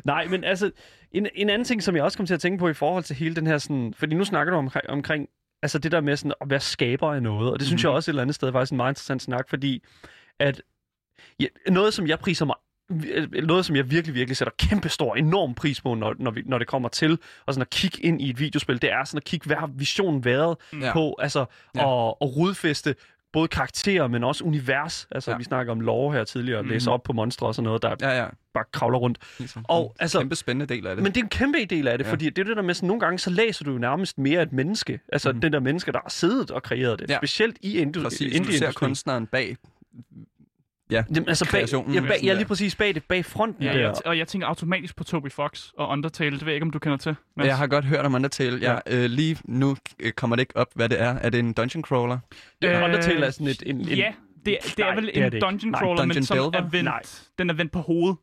Nej, 0.04 0.26
men 0.26 0.44
altså, 0.44 0.70
en, 1.16 1.26
en 1.34 1.50
anden 1.50 1.64
ting, 1.64 1.82
som 1.82 1.96
jeg 1.96 2.04
også 2.04 2.18
kom 2.18 2.26
til 2.26 2.34
at 2.34 2.40
tænke 2.40 2.58
på 2.58 2.68
i 2.68 2.74
forhold 2.74 3.04
til 3.04 3.16
hele 3.16 3.34
den 3.36 3.46
her 3.46 3.58
sådan... 3.58 3.94
Fordi 3.96 4.14
nu 4.14 4.24
snakker 4.24 4.50
du 4.52 4.58
omkring, 4.58 4.90
omkring 4.90 5.28
altså 5.62 5.78
det 5.78 5.92
der 5.92 6.00
med 6.00 6.16
sådan 6.16 6.32
at 6.40 6.50
være 6.50 6.60
skaber 6.60 7.12
af 7.14 7.22
noget, 7.22 7.52
og 7.52 7.58
det 7.58 7.66
synes 7.66 7.82
Mhm. 7.82 7.88
jeg 7.88 7.94
også 7.94 8.10
et 8.10 8.12
eller 8.12 8.22
andet 8.22 8.34
sted 8.34 8.48
er 8.48 8.52
faktisk 8.52 8.70
en 8.72 8.76
meget 8.76 8.90
interessant 8.90 9.22
snak, 9.22 9.48
fordi 9.48 9.82
at 10.40 10.62
ja, 11.40 11.46
noget, 11.68 11.94
som 11.94 12.06
jeg 12.06 12.18
priser 12.18 12.44
mig 12.44 12.54
noget, 13.42 13.64
som 13.64 13.76
jeg 13.76 13.90
virkelig, 13.90 14.14
virkelig 14.14 14.36
sætter 14.36 14.52
kæmpe 14.58 14.88
stor, 14.88 15.14
enorm 15.14 15.54
pris 15.54 15.80
på, 15.80 15.94
når, 15.94 16.14
når, 16.18 16.30
vi, 16.30 16.42
når 16.46 16.58
det 16.58 16.66
kommer 16.66 16.88
til 16.88 17.18
og 17.46 17.54
sådan 17.54 17.62
at 17.62 17.70
kigge 17.70 18.02
ind 18.02 18.22
i 18.22 18.30
et 18.30 18.38
videospil, 18.40 18.82
det 18.82 18.92
er 18.92 19.04
sådan 19.04 19.16
at 19.18 19.24
kigge, 19.24 19.46
hvad 19.46 19.56
har 19.56 19.66
visionen 19.66 20.24
været 20.24 20.56
Ja. 20.80 20.92
på, 20.92 21.16
altså 21.18 21.44
Ja. 21.76 21.84
og, 21.86 22.22
og 22.22 22.36
rodfæste 22.36 22.94
både 23.36 23.48
karakterer, 23.48 24.06
men 24.08 24.24
også 24.24 24.44
univers. 24.44 25.08
Altså, 25.10 25.30
ja. 25.30 25.36
Vi 25.36 25.44
snakker 25.44 25.72
om 25.72 25.80
lore 25.80 26.12
her 26.12 26.24
tidligere, 26.24 26.58
og 26.58 26.64
Mhm. 26.64 26.72
læse 26.72 26.90
op 26.90 27.02
på 27.02 27.12
monstre 27.12 27.46
og 27.46 27.54
sådan 27.54 27.64
noget, 27.64 27.82
der 27.82 27.94
ja. 28.00 28.22
Ja, 28.22 28.26
bare 28.54 28.64
kravler 28.72 28.98
rundt. 28.98 29.18
Ligesom. 29.38 29.64
Og, 29.68 29.94
altså- 29.98 30.18
Kæmpe 30.18 30.36
spændende 30.36 30.74
del 30.74 30.86
af 30.86 30.96
det. 30.96 31.02
Men 31.02 31.12
det 31.12 31.20
er 31.20 31.24
en 31.24 31.28
kæmpe 31.28 31.58
del 31.70 31.88
af 31.88 31.98
det, 31.98 32.04
ja. 32.06 32.12
Fordi 32.12 32.24
det 32.30 32.38
er 32.38 32.44
det 32.44 32.56
der 32.56 32.62
med, 32.62 32.74
sådan, 32.74 32.86
nogle 32.86 33.00
gange 33.00 33.18
så 33.18 33.30
læser 33.30 33.64
du 33.64 33.72
jo 33.72 33.78
nærmest 33.78 34.18
mere 34.18 34.42
et 34.42 34.52
menneske. 34.52 35.00
Altså 35.12 35.32
Mhm. 35.32 35.40
den 35.40 35.52
der 35.52 35.60
menneske, 35.60 35.92
der 35.92 35.98
har 36.02 36.08
siddet 36.10 36.50
og 36.50 36.62
kreeret 36.62 36.98
det. 36.98 37.10
Ja. 37.10 37.16
Specielt 37.16 37.56
i 37.62 37.82
indu- 37.84 38.02
Præcis, 38.02 38.40
du 38.40 38.52
ser 38.52 38.72
kunstneren 38.72 39.26
bag. 39.26 39.56
Ja, 40.90 41.04
Jamen, 41.14 41.28
altså 41.28 41.48
bag, 41.52 41.66
ja, 41.94 42.00
bag, 42.00 42.20
ja, 42.22 42.34
lige 42.34 42.44
præcis 42.44 42.76
bag 42.76 42.94
det, 42.94 43.04
bag 43.04 43.24
fronten 43.24 43.62
Ja, 43.64 43.72
der. 43.78 44.00
og 44.04 44.18
jeg 44.18 44.28
tænker 44.28 44.46
automatisk 44.46 44.96
på 44.96 45.04
Toby 45.04 45.30
Fox 45.32 45.68
og 45.78 45.88
Undertale. 45.88 46.30
Det 46.38 46.40
ved 46.46 46.48
jeg 46.52 46.54
ikke, 46.54 46.64
om 46.64 46.70
du 46.70 46.78
kender 46.78 46.96
til. 46.98 47.16
Mads. 47.36 47.46
jeg 47.46 47.56
har 47.58 47.66
godt 47.66 47.84
hørt 47.84 48.04
om 48.06 48.14
Undertale. 48.14 48.58
Jeg, 48.62 48.82
øh, 48.86 49.04
lige 49.04 49.38
nu 49.44 49.76
øh, 50.00 50.12
kommer 50.12 50.36
det 50.36 50.40
ikke 50.42 50.56
op, 50.56 50.66
hvad 50.74 50.88
det 50.88 51.00
er. 51.00 51.14
Er 51.14 51.30
det 51.30 51.38
en 51.40 51.52
dungeon 51.52 51.82
crawler? 51.84 52.18
Øh, 52.64 52.84
Undertale 52.84 53.26
er 53.26 53.30
sådan 53.30 53.46
et... 53.46 53.62
En, 53.66 53.80
en, 53.80 53.88
Ja, 53.88 54.12
det, 54.46 54.58
det 54.62 54.78
er 54.78 54.84
Nej, 54.84 54.94
vel 54.94 55.06
det 55.06 55.16
er 55.18 55.24
en 55.26 55.32
det 55.32 55.34
ikke. 55.36 55.44
dungeon 55.46 55.70
Nej, 55.70 55.80
crawler, 55.80 56.04
men 56.04 56.08
Dungeon 56.08 56.22
som 56.24 56.38
er 56.38 56.42
Delver? 56.50 56.68
vendt, 56.70 56.84
Nej. 56.84 57.02
den 57.38 57.50
er 57.50 57.54
vendt 57.54 57.72
på 57.72 57.78
hovedet. 57.80 58.16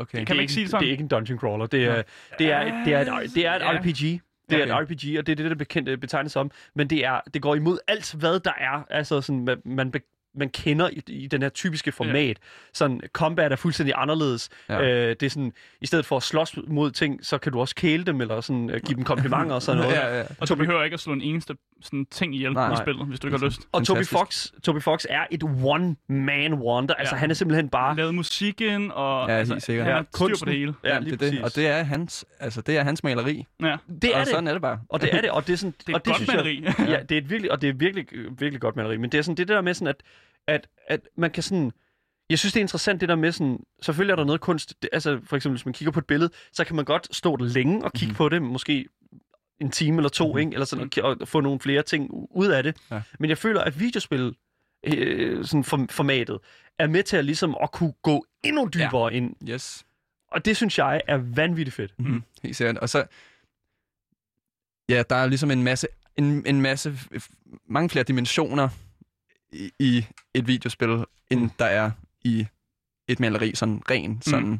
Okay. 0.00 0.10
Kan 0.10 0.20
det 0.20 0.28
man 0.28 0.36
er 0.36 0.40
ikke 0.40 0.52
sige 0.52 0.62
det 0.64 0.70
sådan? 0.70 0.80
Det 0.82 0.88
er 0.88 0.90
ikke 0.92 1.02
en 1.02 1.08
dungeon 1.08 1.38
crawler. 1.38 1.66
Det 1.66 1.84
er, 1.84 2.02
det 2.38 2.52
er, 2.52 2.60
et, 2.60 2.74
det 2.84 2.94
er, 2.94 3.00
et, 3.00 3.30
det 3.34 3.46
er 3.46 3.54
et 3.54 3.60
Ja. 3.62 3.72
RPG. 3.78 4.20
Det 4.50 4.60
er 4.60 4.74
Okay. 4.74 4.82
et 4.82 4.90
RPG, 4.90 5.18
og 5.18 5.26
det 5.26 5.32
er 5.32 5.36
det, 5.36 5.50
der 5.50 5.54
bekendte 5.54 5.96
betegnes 5.96 6.32
som. 6.32 6.50
Men 6.74 6.90
det, 6.90 7.04
er, 7.04 7.20
det 7.34 7.42
går 7.42 7.54
imod 7.54 7.78
alt, 7.88 8.14
hvad 8.18 8.40
der 8.40 8.52
er. 8.60 8.82
Altså, 8.90 9.20
sådan, 9.20 9.44
man, 9.44 9.56
man, 9.64 9.90
be- 9.90 10.00
man 10.34 10.48
kender 10.48 10.88
i, 10.88 11.02
i 11.08 11.26
den 11.26 11.42
her 11.42 11.48
typiske 11.48 11.92
format. 11.92 12.38
Sådan, 12.72 13.00
combat 13.12 13.52
er 13.52 13.56
fuldstændig 13.56 13.94
anderledes. 13.96 14.48
Ja. 14.68 14.82
Øh, 14.82 15.16
det 15.20 15.26
er 15.26 15.30
sådan, 15.30 15.52
i 15.80 15.86
stedet 15.86 16.06
for 16.06 16.16
at 16.16 16.22
slås 16.22 16.58
mod 16.66 16.90
ting, 16.90 17.26
så 17.26 17.38
kan 17.38 17.52
du 17.52 17.60
også 17.60 17.74
kæle 17.74 18.04
dem, 18.04 18.20
eller 18.20 18.40
sådan, 18.40 18.70
øh, 18.70 18.80
give 18.86 18.96
dem 18.96 19.04
komplimenter 19.04 19.54
og 19.54 19.62
sådan 19.62 19.80
noget. 19.82 19.94
Ja, 19.96 20.18
ja. 20.18 20.24
Og 20.40 20.48
du 20.48 20.54
behøver 20.54 20.82
ikke 20.84 20.94
at 20.94 21.00
slå 21.00 21.12
en 21.12 21.20
eneste 21.22 21.54
sådan, 21.82 22.06
ting 22.10 22.34
ihjel 22.34 22.52
Nej. 22.52 22.66
i 22.66 22.68
Nej. 22.68 22.82
spillet, 22.84 23.06
hvis 23.06 23.20
du 23.20 23.26
ikke 23.26 23.38
har 23.38 23.46
lyst. 23.46 23.60
Og 23.72 23.86
Toby 23.86 23.96
Fantastisk. 23.96 24.12
Fox, 24.18 24.46
Toby 24.62 24.80
Fox 24.82 25.04
er 25.08 25.24
et 25.30 25.42
one-man 25.42 26.54
wonder. 26.54 26.94
Altså, 26.94 27.14
Ja. 27.14 27.18
han 27.20 27.30
er 27.30 27.34
simpelthen 27.34 27.68
bare... 27.68 27.96
Lavet 27.96 28.14
musikken, 28.14 28.90
og 28.94 29.28
Ja, 29.28 29.34
altså, 29.34 29.56
sikkert. 29.60 29.86
han 29.86 29.92
Ja, 29.92 29.96
har 29.96 30.02
styr 30.02 30.18
på 30.18 30.28
kunsten. 30.28 30.48
det 30.48 30.58
hele. 30.58 30.74
Ja, 30.84 30.94
det, 30.94 31.02
lige 31.02 31.12
er 31.14 31.16
det. 31.16 31.28
præcis. 31.28 31.40
Og 31.40 31.54
det 31.56 31.66
er 31.66 31.82
hans, 31.82 32.24
altså 32.40 32.60
det 32.60 32.76
er 32.78 32.82
hans 32.84 33.04
maleri. 33.04 33.46
Ja. 33.62 33.76
Det 34.02 34.10
er 34.10 34.14
og 34.14 34.20
det. 34.20 34.28
sådan 34.28 34.46
er 34.48 34.52
det 34.52 34.62
bare. 34.62 34.80
Og 34.88 35.00
det 35.00 35.14
er 35.14 35.20
det, 35.20 35.30
og 35.30 35.46
det 35.46 35.52
er 35.52 35.56
sådan... 35.56 35.74
Det 35.86 35.88
er 35.88 35.94
og 35.94 35.96
et 35.98 36.04
godt 36.04 36.16
synes 36.16 36.28
jeg- 36.28 36.36
maleri. 36.36 36.64
ja, 36.92 37.02
det 37.02 37.12
er 37.12 37.18
et 37.18 37.30
virkelig, 37.30 37.52
og 37.52 37.62
det 37.62 37.68
er 37.68 37.72
virkelig, 37.74 38.06
virkelig 38.38 38.60
godt 38.60 38.76
maleri. 38.76 38.96
Men 38.96 39.10
det 39.12 39.18
er 39.18 39.22
sådan 39.22 39.36
det 39.36 39.48
der 39.48 39.60
med 39.60 39.74
sådan, 39.74 39.88
at, 39.88 39.96
at, 40.50 40.68
at 40.88 41.00
man 41.16 41.30
kan 41.30 41.42
sådan... 41.42 41.72
Jeg 42.30 42.38
synes, 42.38 42.52
det 42.52 42.60
er 42.60 42.64
interessant 42.64 43.00
det 43.00 43.08
der 43.08 43.16
med 43.16 43.32
sådan... 43.32 43.58
Selvfølgelig 43.82 44.12
er 44.12 44.16
der 44.16 44.24
noget 44.24 44.40
kunst... 44.40 44.74
Det, 44.82 44.90
altså, 44.92 45.20
for 45.24 45.36
eksempel, 45.36 45.56
hvis 45.56 45.66
man 45.66 45.72
kigger 45.72 45.92
på 45.92 45.98
et 45.98 46.06
billede, 46.06 46.30
så 46.52 46.64
kan 46.64 46.76
man 46.76 46.84
godt 46.84 47.16
stå 47.16 47.36
der 47.36 47.44
længe 47.44 47.84
og 47.84 47.92
kigge 47.92 48.12
mm. 48.12 48.16
på 48.16 48.28
det. 48.28 48.42
Måske 48.42 48.86
en 49.60 49.70
time 49.70 49.96
eller 49.96 50.08
to, 50.08 50.32
mm. 50.32 50.38
ikke? 50.38 50.52
Eller 50.52 50.64
sådan, 50.64 50.90
og, 51.02 51.16
og 51.20 51.28
få 51.28 51.40
nogle 51.40 51.60
flere 51.60 51.82
ting 51.82 52.10
ud 52.30 52.48
af 52.48 52.62
det. 52.62 52.76
Ja. 52.90 53.02
Men 53.18 53.30
jeg 53.30 53.38
føler, 53.38 53.60
at 53.60 53.80
videospil 53.80 54.34
øh, 54.86 55.44
sådan 55.44 55.64
form- 55.64 55.88
formatet 55.90 56.38
er 56.78 56.86
med 56.86 57.02
til 57.02 57.16
at 57.16 57.24
ligesom 57.24 57.56
at 57.62 57.72
kunne 57.72 57.92
gå 58.02 58.26
endnu 58.42 58.70
dybere 58.74 59.08
ja. 59.08 59.16
ind. 59.16 59.48
Yes. 59.48 59.84
Og 60.32 60.44
det 60.44 60.56
synes 60.56 60.78
jeg 60.78 61.00
er 61.06 61.16
vanvittigt 61.16 61.74
fedt. 61.74 61.94
Mm. 61.98 62.22
Helt 62.42 62.56
sikkert. 62.56 62.78
Og 62.78 62.88
så, 62.88 63.04
ja, 64.88 65.02
der 65.10 65.16
er 65.16 65.26
ligesom 65.26 65.50
en 65.50 65.62
masse, 65.62 65.86
en, 66.16 66.46
en 66.46 66.60
masse, 66.60 66.98
mange 67.66 67.88
flere 67.88 68.04
dimensioner 68.04 68.68
i, 69.52 69.70
i 69.78 70.06
et 70.34 70.46
videospil, 70.46 71.04
end 71.30 71.50
der 71.58 71.64
er 71.64 71.90
i 72.24 72.46
et 73.08 73.20
maleri, 73.20 73.52
sådan 73.54 73.82
ren, 73.90 74.22
sådan, 74.22 74.48
mm. 74.48 74.58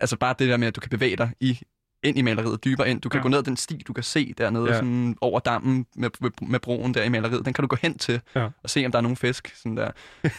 altså 0.00 0.16
bare 0.16 0.34
det 0.38 0.48
der 0.48 0.56
med, 0.56 0.68
at 0.68 0.76
du 0.76 0.80
kan 0.80 0.90
bevæge 0.90 1.16
dig 1.16 1.30
i, 1.40 1.60
ind 2.02 2.18
i 2.18 2.22
maleriet, 2.22 2.64
dybere 2.64 2.90
ind. 2.90 3.00
Du 3.00 3.08
kan 3.08 3.18
Ja. 3.18 3.22
gå 3.22 3.28
ned 3.28 3.38
ad 3.38 3.42
den 3.42 3.56
sti, 3.56 3.82
du 3.86 3.92
kan 3.92 4.04
se 4.04 4.34
dernede, 4.38 4.66
Ja. 4.66 4.74
sådan 4.74 5.16
over 5.20 5.40
dammen 5.40 5.86
med, 5.96 6.10
med, 6.20 6.30
med 6.42 6.60
broen 6.60 6.94
der 6.94 7.02
i 7.02 7.08
maleriet. 7.08 7.44
Den 7.44 7.52
kan 7.52 7.62
du 7.62 7.66
gå 7.68 7.76
hen 7.82 7.98
til 7.98 8.20
Ja. 8.34 8.48
og 8.62 8.70
se, 8.70 8.86
om 8.86 8.92
der 8.92 8.98
er 8.98 9.02
nogen 9.02 9.16
fisk, 9.16 9.52
sådan 9.56 9.76
der. 9.76 9.90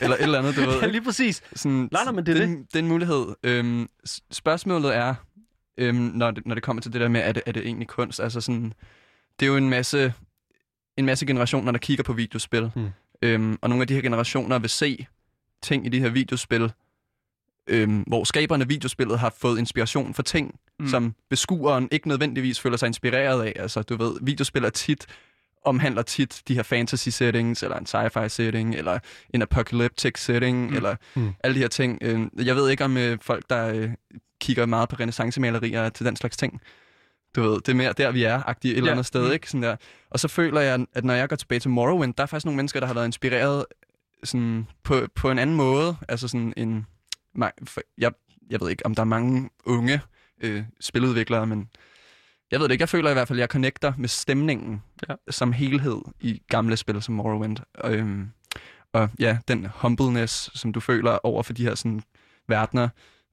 Eller 0.02 0.16
et 0.16 0.22
eller 0.22 0.40
andet, 0.40 0.56
du 0.56 0.62
ved. 0.72 0.80
Ja, 0.82 0.88
lige 0.88 1.02
præcis. 1.04 1.44
Sådan, 1.56 1.90
Nej, 1.92 2.04
nej, 2.04 2.14
men 2.14 2.26
det 2.26 2.38
er 2.42 2.46
det, 2.48 2.58
det 2.68 2.76
er 2.76 2.84
en 2.84 2.88
mulighed. 2.88 3.26
Øhm, 3.44 3.90
spørgsmålet 4.32 4.96
er, 4.96 5.16
øhm, 5.78 5.96
når, 5.98 6.32
det, 6.32 6.46
når 6.46 6.56
det 6.56 6.64
kommer 6.64 6.82
til 6.82 6.94
det 6.94 7.02
der 7.02 7.08
med, 7.08 7.22
er 7.24 7.32
det, 7.32 7.44
er 7.46 7.52
det 7.52 7.66
egentlig 7.66 7.88
kunst? 7.88 8.20
Altså 8.20 8.42
sådan, 8.42 8.74
det 9.40 9.46
er 9.46 9.50
jo 9.50 9.58
en 9.58 9.70
masse, 9.70 10.14
en 10.98 11.06
masse 11.06 11.26
generationer, 11.26 11.72
der 11.72 11.80
kigger 11.80 12.04
på 12.04 12.14
videospil. 12.14 12.72
Hmm. 12.76 12.90
Øhm, 13.26 13.58
og 13.62 13.70
nogle 13.70 13.82
af 13.82 13.88
de 13.88 13.94
her 13.94 14.02
generationer 14.02 14.60
vil 14.60 14.70
se 14.70 15.08
ting 15.64 15.86
i 15.86 15.90
de 15.90 16.00
her 16.00 16.10
videospil, 16.10 16.72
øhm, 17.68 18.00
hvor 18.08 18.24
skaberne 18.24 18.62
af 18.64 18.70
videospillet 18.70 19.20
har 19.20 19.34
fået 19.38 19.60
inspiration 19.60 20.14
for 20.14 20.24
ting, 20.24 20.56
Mm. 20.80 20.88
som 20.88 21.16
beskueren 21.30 21.88
ikke 21.92 22.08
nødvendigvis 22.08 22.60
føler 22.60 22.78
sig 22.78 22.88
inspireret 22.88 23.44
af. 23.44 23.54
Altså, 23.56 23.82
du 23.82 23.96
ved, 23.98 24.18
videospil 24.22 24.64
er 24.64 24.70
tit 24.70 25.06
omhandler 25.66 26.02
tit 26.02 26.42
de 26.48 26.54
her 26.56 26.64
fantasy 26.64 27.10
settings, 27.10 27.64
eller 27.64 27.78
en 27.78 27.86
sci-fi 27.86 28.28
setting, 28.28 28.76
eller 28.76 29.00
en 29.34 29.42
apocalyptic 29.42 30.20
setting, 30.24 30.70
Mm. 30.70 30.76
eller 30.76 30.96
Mm. 31.16 31.34
alle 31.44 31.56
de 31.56 31.60
her 31.60 31.68
ting. 31.68 32.00
Øh, 32.02 32.22
Jeg 32.46 32.56
ved 32.56 32.70
ikke 32.70 32.86
om 32.86 32.98
øh, 32.98 33.18
folk, 33.22 33.44
der 33.50 33.68
øh, 33.68 33.90
kigger 34.42 34.66
meget 34.66 34.90
på 34.90 34.96
renaissancemalerier 35.00 35.90
til 35.90 36.06
den 36.06 36.16
slags 36.16 36.38
ting. 36.38 36.62
Du 37.36 37.42
ved, 37.42 37.56
det 37.62 37.70
er 37.70 37.74
mere 37.76 37.94
der, 37.94 38.12
vi 38.12 38.24
er, 38.24 38.44
agtigt 38.48 38.72
et 38.72 38.78
eller 38.78 38.88
Ja. 38.88 38.92
andet 38.92 39.06
sted, 39.06 39.28
Mm. 39.28 39.32
ikke? 39.34 39.50
Sådan 39.50 39.64
der. 39.64 39.76
Og 40.10 40.20
så 40.20 40.28
føler 40.28 40.62
jeg, 40.62 40.86
at 40.94 41.06
når 41.06 41.14
jeg 41.14 41.30
går 41.30 41.36
tilbage 41.36 41.60
til 41.60 41.70
Morrowind, 41.70 42.14
der 42.14 42.24
er 42.24 42.28
faktisk 42.28 42.46
nogle 42.46 42.56
mennesker, 42.56 42.80
der 42.80 42.88
har 42.88 42.94
været 42.94 43.06
inspireret 43.06 43.66
sådan, 44.24 44.68
på, 44.84 45.08
på 45.16 45.32
en 45.32 45.40
anden 45.40 45.56
måde. 45.56 45.96
Altså 46.10 46.28
sådan 46.28 46.54
en... 46.58 46.86
Jeg, 47.98 48.12
jeg 48.50 48.62
ved 48.62 48.70
ikke, 48.70 48.86
om 48.86 48.96
der 48.96 49.02
er 49.02 49.06
mange 49.06 49.50
unge 49.66 50.02
øh, 50.44 50.64
spiludviklere, 50.82 51.48
men 51.48 51.70
jeg 52.52 52.60
ved 52.60 52.68
det 52.68 52.72
ikke. 52.74 52.82
Jeg 52.82 52.90
føler 52.90 53.10
i 53.10 53.14
hvert 53.14 53.28
fald, 53.28 53.40
at 53.40 53.42
jeg 53.42 53.48
connecter 53.50 53.94
med 53.98 54.10
stemningen 54.10 54.82
ja. 55.10 55.16
som 55.30 55.52
helhed 55.52 56.02
i 56.20 56.42
gamle 56.50 56.78
spil 56.78 57.02
som 57.02 57.16
Morrowind. 57.16 57.58
Og, 57.74 57.94
øhm, 57.96 58.30
og 58.94 59.10
ja, 59.20 59.38
den 59.48 59.68
humbleness, 59.76 60.60
som 60.60 60.74
du 60.74 60.80
føler 60.80 61.12
over 61.24 61.44
for 61.44 61.54
de 61.54 61.64
her 61.64 61.76
sådan, 61.76 62.02
verdener. 62.48 62.90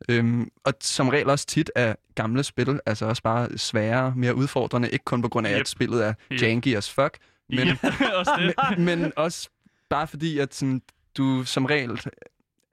Øhm, 0.09 0.48
og 0.64 0.72
som 0.80 1.09
regel 1.09 1.30
også 1.30 1.46
tit 1.46 1.70
er 1.76 1.94
gamle 2.14 2.42
spil, 2.42 2.80
altså 2.86 3.07
også 3.07 3.22
bare 3.22 3.59
sværere, 3.59 4.12
mere 4.16 4.34
udfordrende, 4.34 4.90
ikke 4.90 5.05
kun 5.05 5.22
på 5.22 5.28
grund 5.28 5.46
af, 5.46 5.53
Yep. 5.53 5.61
at 5.61 5.68
spillet 5.68 6.07
er 6.07 6.14
Yep. 6.32 6.42
janky 6.42 6.76
as 6.76 6.90
fuck, 6.90 7.18
men, 7.48 7.59
Ja, 7.59 7.76
også 8.18 8.32
det. 8.38 8.55
men, 8.78 8.84
men 9.00 9.12
også 9.16 9.48
bare 9.90 10.07
fordi, 10.07 10.38
at 10.38 10.55
sådan, 10.55 10.82
du 11.16 11.44
som 11.44 11.64
regel 11.64 12.00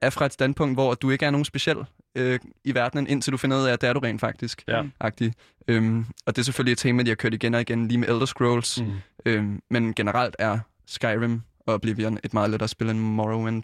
er 0.02 0.10
fra 0.10 0.26
et 0.26 0.32
standpunkt, 0.32 0.76
hvor 0.76 0.94
du 0.94 1.10
ikke 1.10 1.26
er 1.26 1.30
nogen 1.30 1.44
speciel 1.44 1.76
øh, 2.14 2.38
i 2.64 2.74
verdenen, 2.74 3.06
indtil 3.06 3.32
du 3.32 3.36
finder 3.36 3.58
ud 3.60 3.64
af, 3.66 3.72
at 3.72 3.80
det 3.80 3.88
er 3.88 3.92
du 3.92 4.00
rent 4.00 4.20
faktisk. 4.20 4.64
Ja. 4.68 4.82
Agtig. 5.00 5.32
Øhm, 5.68 6.06
og 6.26 6.36
det 6.36 6.42
er 6.42 6.44
selvfølgelig 6.44 6.72
et 6.72 6.78
tema, 6.78 7.02
de 7.02 7.08
har 7.08 7.14
kørt 7.14 7.34
igen 7.34 7.54
og 7.54 7.60
igen, 7.60 7.88
lige 7.88 7.98
med 7.98 8.08
Elder 8.08 8.26
Scrolls. 8.26 8.80
Mm. 8.82 8.92
Øhm, 9.26 9.60
men 9.70 9.94
generelt 9.94 10.36
er 10.38 10.58
Skyrim 10.86 11.42
Oblivion 11.66 12.18
et 12.24 12.34
meget 12.34 12.50
lettere 12.50 12.68
spil 12.68 12.90
end 12.90 12.98
Morrowind, 12.98 13.62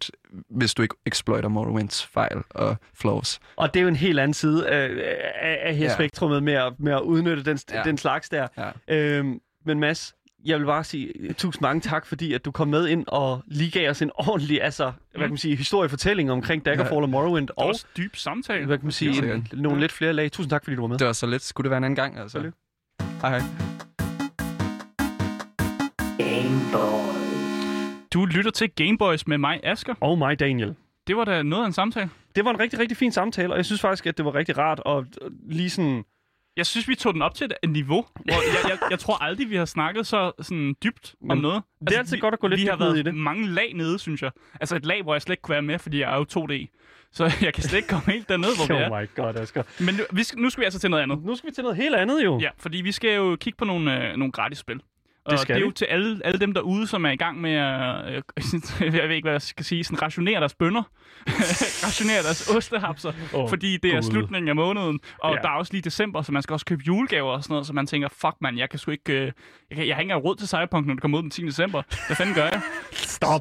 hvis 0.50 0.74
du 0.74 0.82
ikke 0.82 0.94
exploiter 1.06 1.48
Morrowinds 1.48 2.06
fejl 2.06 2.36
og 2.50 2.76
flaws. 2.94 3.38
Og 3.56 3.74
det 3.74 3.80
er 3.80 3.82
jo 3.82 3.88
en 3.88 3.96
helt 3.96 4.18
anden 4.20 4.34
side 4.34 4.68
af, 4.68 4.84
af, 5.42 5.58
af 5.62 5.74
hele 5.74 5.86
Ja. 5.88 5.94
spektrummet 5.94 6.42
med 6.42 6.52
at, 6.52 6.72
med 6.78 6.92
at 6.92 7.00
udnytte 7.00 7.42
den, 7.44 7.58
ja. 7.70 7.76
Ja. 7.78 7.82
den 7.84 7.98
slags 7.98 8.28
der. 8.28 8.48
Ja. 8.88 8.96
Øhm, 8.96 9.40
men 9.66 9.80
Mads, 9.80 10.14
jeg 10.44 10.58
vil 10.58 10.64
bare 10.66 10.84
sige 10.84 11.12
øh, 11.20 11.34
tusind 11.34 11.62
mange 11.62 11.80
tak, 11.80 12.06
fordi 12.06 12.32
at 12.32 12.44
du 12.44 12.50
kom 12.50 12.68
med 12.68 12.88
ind 12.88 13.04
og 13.08 13.42
lige 13.46 13.70
gav 13.70 13.90
os 13.90 14.02
en 14.02 14.10
ordentlig 14.14 14.62
altså, 14.62 14.92
hvad 15.10 15.20
kan 15.20 15.30
man 15.30 15.38
sige, 15.38 15.56
historiefortælling 15.56 16.30
omkring 16.30 16.64
Daggerfall 16.64 17.02
og 17.02 17.08
Morrowind, 17.08 17.48
og 17.56 17.66
også 17.66 17.86
dyb 17.96 18.16
samtale. 18.16 18.66
hvad 18.66 18.78
kan 18.78 18.84
man 18.86 18.92
sige, 18.92 19.12
Helt 19.12 19.24
en, 19.34 19.48
nogle 19.52 19.80
lidt 19.80 19.92
flere 19.92 20.12
lag. 20.12 20.32
Tusind 20.32 20.50
tak, 20.50 20.64
fordi 20.64 20.74
du 20.76 20.80
var 20.82 20.88
med. 20.88 20.98
Det 20.98 21.06
var 21.06 21.12
så 21.12 21.26
lidt. 21.26 21.42
Skulle 21.42 21.64
det 21.64 21.70
være 21.70 21.78
en 21.78 21.84
anden 21.84 21.96
gang, 21.96 22.18
altså? 22.18 22.50
Hej, 23.20 23.30
hej. 23.30 23.40
Game 26.18 26.60
Boys. 26.72 27.25
Du 28.16 28.24
lytter 28.24 28.50
til 28.50 28.70
Gameboys 28.70 29.26
med 29.26 29.38
mig, 29.38 29.60
Asker. 29.62 29.94
Og 30.00 30.18
mig, 30.18 30.40
Daniel. 30.40 30.74
Det 31.06 31.16
var 31.16 31.24
da 31.24 31.42
noget 31.42 31.62
af 31.62 31.66
en 31.66 31.72
samtale. 31.72 32.10
Det 32.36 32.44
var 32.44 32.50
en 32.50 32.60
rigtig, 32.60 32.78
rigtig 32.78 32.96
fin 32.96 33.12
samtale, 33.12 33.52
og 33.52 33.56
jeg 33.56 33.64
synes 33.64 33.80
faktisk, 33.80 34.06
at 34.06 34.16
det 34.16 34.24
var 34.24 34.34
rigtig 34.34 34.58
rart 34.58 34.82
at 34.86 34.96
at 35.26 35.32
lige 35.50 35.70
sådan... 35.70 36.04
Jeg 36.56 36.66
synes, 36.66 36.88
vi 36.88 36.94
tog 36.94 37.14
den 37.14 37.22
op 37.22 37.34
til 37.34 37.50
et 37.62 37.70
niveau, 37.70 38.06
hvor 38.14 38.34
jeg, 38.34 38.70
jeg, 38.70 38.78
jeg 38.90 38.98
tror 38.98 39.22
aldrig, 39.22 39.50
vi 39.50 39.56
har 39.56 39.64
snakket 39.64 40.06
så 40.06 40.32
sådan 40.42 40.74
dybt 40.84 41.14
om 41.22 41.28
Men 41.28 41.42
noget. 41.42 41.54
Altså, 41.54 41.84
det 41.86 41.94
er 41.94 41.98
altid 41.98 42.16
vi, 42.16 42.20
godt 42.20 42.34
at 42.34 42.40
gå 42.40 42.46
lidt 42.48 42.60
Vi 42.60 42.66
har 42.66 42.76
været 42.76 42.98
i 42.98 43.02
det. 43.02 43.14
mange 43.14 43.48
lag 43.48 43.74
nede, 43.74 43.98
synes 43.98 44.22
jeg. 44.22 44.30
Altså 44.60 44.76
et 44.76 44.86
lag, 44.86 45.02
hvor 45.02 45.14
jeg 45.14 45.22
slet 45.22 45.32
ikke 45.32 45.42
kunne 45.42 45.52
være 45.52 45.62
med, 45.62 45.78
fordi 45.78 46.00
jeg 46.00 46.12
er 46.12 46.16
jo 46.16 46.26
2D. 46.46 46.66
Så 47.12 47.24
jeg 47.42 47.54
kan 47.54 47.62
slet 47.62 47.76
ikke 47.76 47.88
komme 47.88 48.12
helt 48.12 48.28
derned, 48.28 48.48
hvor 48.56 48.74
vi 48.76 48.80
er. 48.82 48.90
Oh 48.90 49.02
my 49.02 49.08
god, 49.16 49.36
Asger. 49.36 49.62
Men 49.80 49.94
nu, 49.94 50.02
vi 50.12 50.22
skal, 50.22 50.38
nu 50.38 50.50
skal 50.50 50.60
vi 50.60 50.64
altså 50.64 50.78
til 50.80 50.90
noget 50.90 51.02
andet. 51.02 51.24
Nu 51.24 51.36
skal 51.36 51.50
vi 51.50 51.54
til 51.54 51.62
noget 51.64 51.76
helt 51.76 51.94
andet 51.94 52.24
jo. 52.24 52.38
Ja, 52.40 52.48
fordi 52.58 52.78
vi 52.78 52.92
skal 52.92 53.14
jo 53.16 53.36
kigge 53.40 53.56
på 53.56 53.64
nogle, 53.64 54.10
øh, 54.10 54.16
nogle 54.16 54.32
gratis 54.32 54.58
spil. 54.58 54.80
Og 55.32 55.38
skal 55.38 55.54
det 55.54 55.62
er 55.62 55.66
jo 55.66 55.70
til 55.70 55.84
alle, 55.84 56.20
alle 56.24 56.40
dem 56.40 56.52
derude, 56.54 56.86
som 56.86 57.06
er 57.06 57.10
i 57.10 57.16
gang 57.16 57.40
med 57.40 57.54
at, 57.54 58.14
øh, 58.14 58.22
jeg 58.96 59.08
ved 59.08 59.14
ikke, 59.16 59.26
hvad 59.26 59.32
jeg 59.32 59.42
skal 59.42 59.64
sige, 59.64 59.84
sådan 59.84 60.02
rationere 60.02 60.40
deres 60.40 60.54
bønder, 60.54 60.82
rationere 61.86 62.22
deres 62.22 62.48
ostehapser, 62.56 63.12
oh, 63.34 63.48
fordi 63.48 63.76
det 63.76 63.90
er 63.90 63.94
Gud. 63.94 64.02
slutningen 64.02 64.48
af 64.48 64.56
måneden, 64.56 65.00
og 65.18 65.30
Ja. 65.30 65.36
ja. 65.36 65.42
der 65.42 65.48
er 65.48 65.52
også 65.52 65.72
lige 65.72 65.82
december, 65.82 66.22
så 66.22 66.32
man 66.32 66.42
skal 66.42 66.52
også 66.54 66.66
købe 66.66 66.82
julegaver 66.86 67.30
og 67.32 67.42
sådan 67.42 67.52
noget, 67.54 67.66
så 67.66 67.72
man 67.72 67.86
tænker, 67.86 68.08
fuck 68.12 68.34
man, 68.40 68.58
jeg 68.58 68.70
kan 68.70 68.78
sgu 68.78 68.90
ikke, 68.90 69.12
øh, 69.12 69.20
jeg, 69.20 69.32
kan, 69.76 69.86
jeg 69.86 69.94
har 69.96 70.00
ikke 70.00 70.10
engang 70.12 70.24
råd 70.24 70.36
til 70.36 70.48
Cyberpunk, 70.48 70.86
når 70.86 70.94
det 70.94 71.00
kommer 71.02 71.18
ud 71.18 71.22
den 71.22 71.30
10. 71.30 71.42
december. 71.42 71.82
Hvad 72.06 72.16
fanden 72.16 72.34
gør 72.34 72.42
jeg? 72.44 72.60
Stop. 72.92 73.40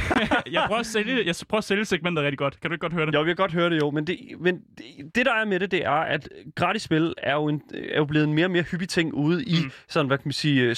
jeg, 0.52 0.64
prøver 0.66 0.80
at 0.80 0.86
sælge, 0.86 1.22
jeg 1.26 1.34
prøver 1.48 1.58
at 1.58 1.64
sælge 1.64 1.84
segmentet 1.84 2.24
rigtig 2.24 2.38
godt. 2.38 2.60
Kan 2.60 2.70
du 2.70 2.74
ikke 2.74 2.80
godt 2.82 2.92
høre 2.92 3.06
det? 3.06 3.14
Jo, 3.14 3.20
vi 3.22 3.28
kan 3.28 3.36
godt 3.36 3.52
høre 3.52 3.70
det 3.70 3.78
jo, 3.80 3.90
men 3.90 4.06
det, 4.06 4.18
men 4.40 4.54
det, 4.78 5.14
det 5.14 5.26
der 5.26 5.32
er 5.34 5.44
med 5.44 5.60
det, 5.60 5.70
det 5.70 5.84
er, 5.84 5.90
at 5.90 6.28
gratis 6.56 6.82
spil 6.82 7.14
er 7.18 7.34
jo, 7.34 7.48
en, 7.48 7.62
er 7.74 7.96
jo 7.98 8.04
blevet 8.04 8.26
en 8.28 8.34
mere 8.34 8.46
og 8.46 8.50
mere 8.50 8.62
hyppig 8.62 8.88
ting 8.88 9.14
ude 9.14 9.44
i 9.44 9.56
Mm. 9.64 9.70
sådan, 9.88 10.06
hvad 10.06 10.18
kan 10.18 10.22
man 10.28 10.32
sige, 10.32 10.62
øh, 10.62 10.74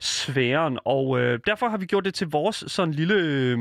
spilsfæren, 0.00 0.78
og 0.84 1.20
øh, 1.20 1.38
derfor 1.46 1.68
har 1.68 1.76
vi 1.76 1.86
gjort 1.86 2.04
det 2.04 2.14
til 2.14 2.26
vores 2.30 2.64
sådan 2.66 2.94
lille, 2.94 3.14
øh, 3.14 3.58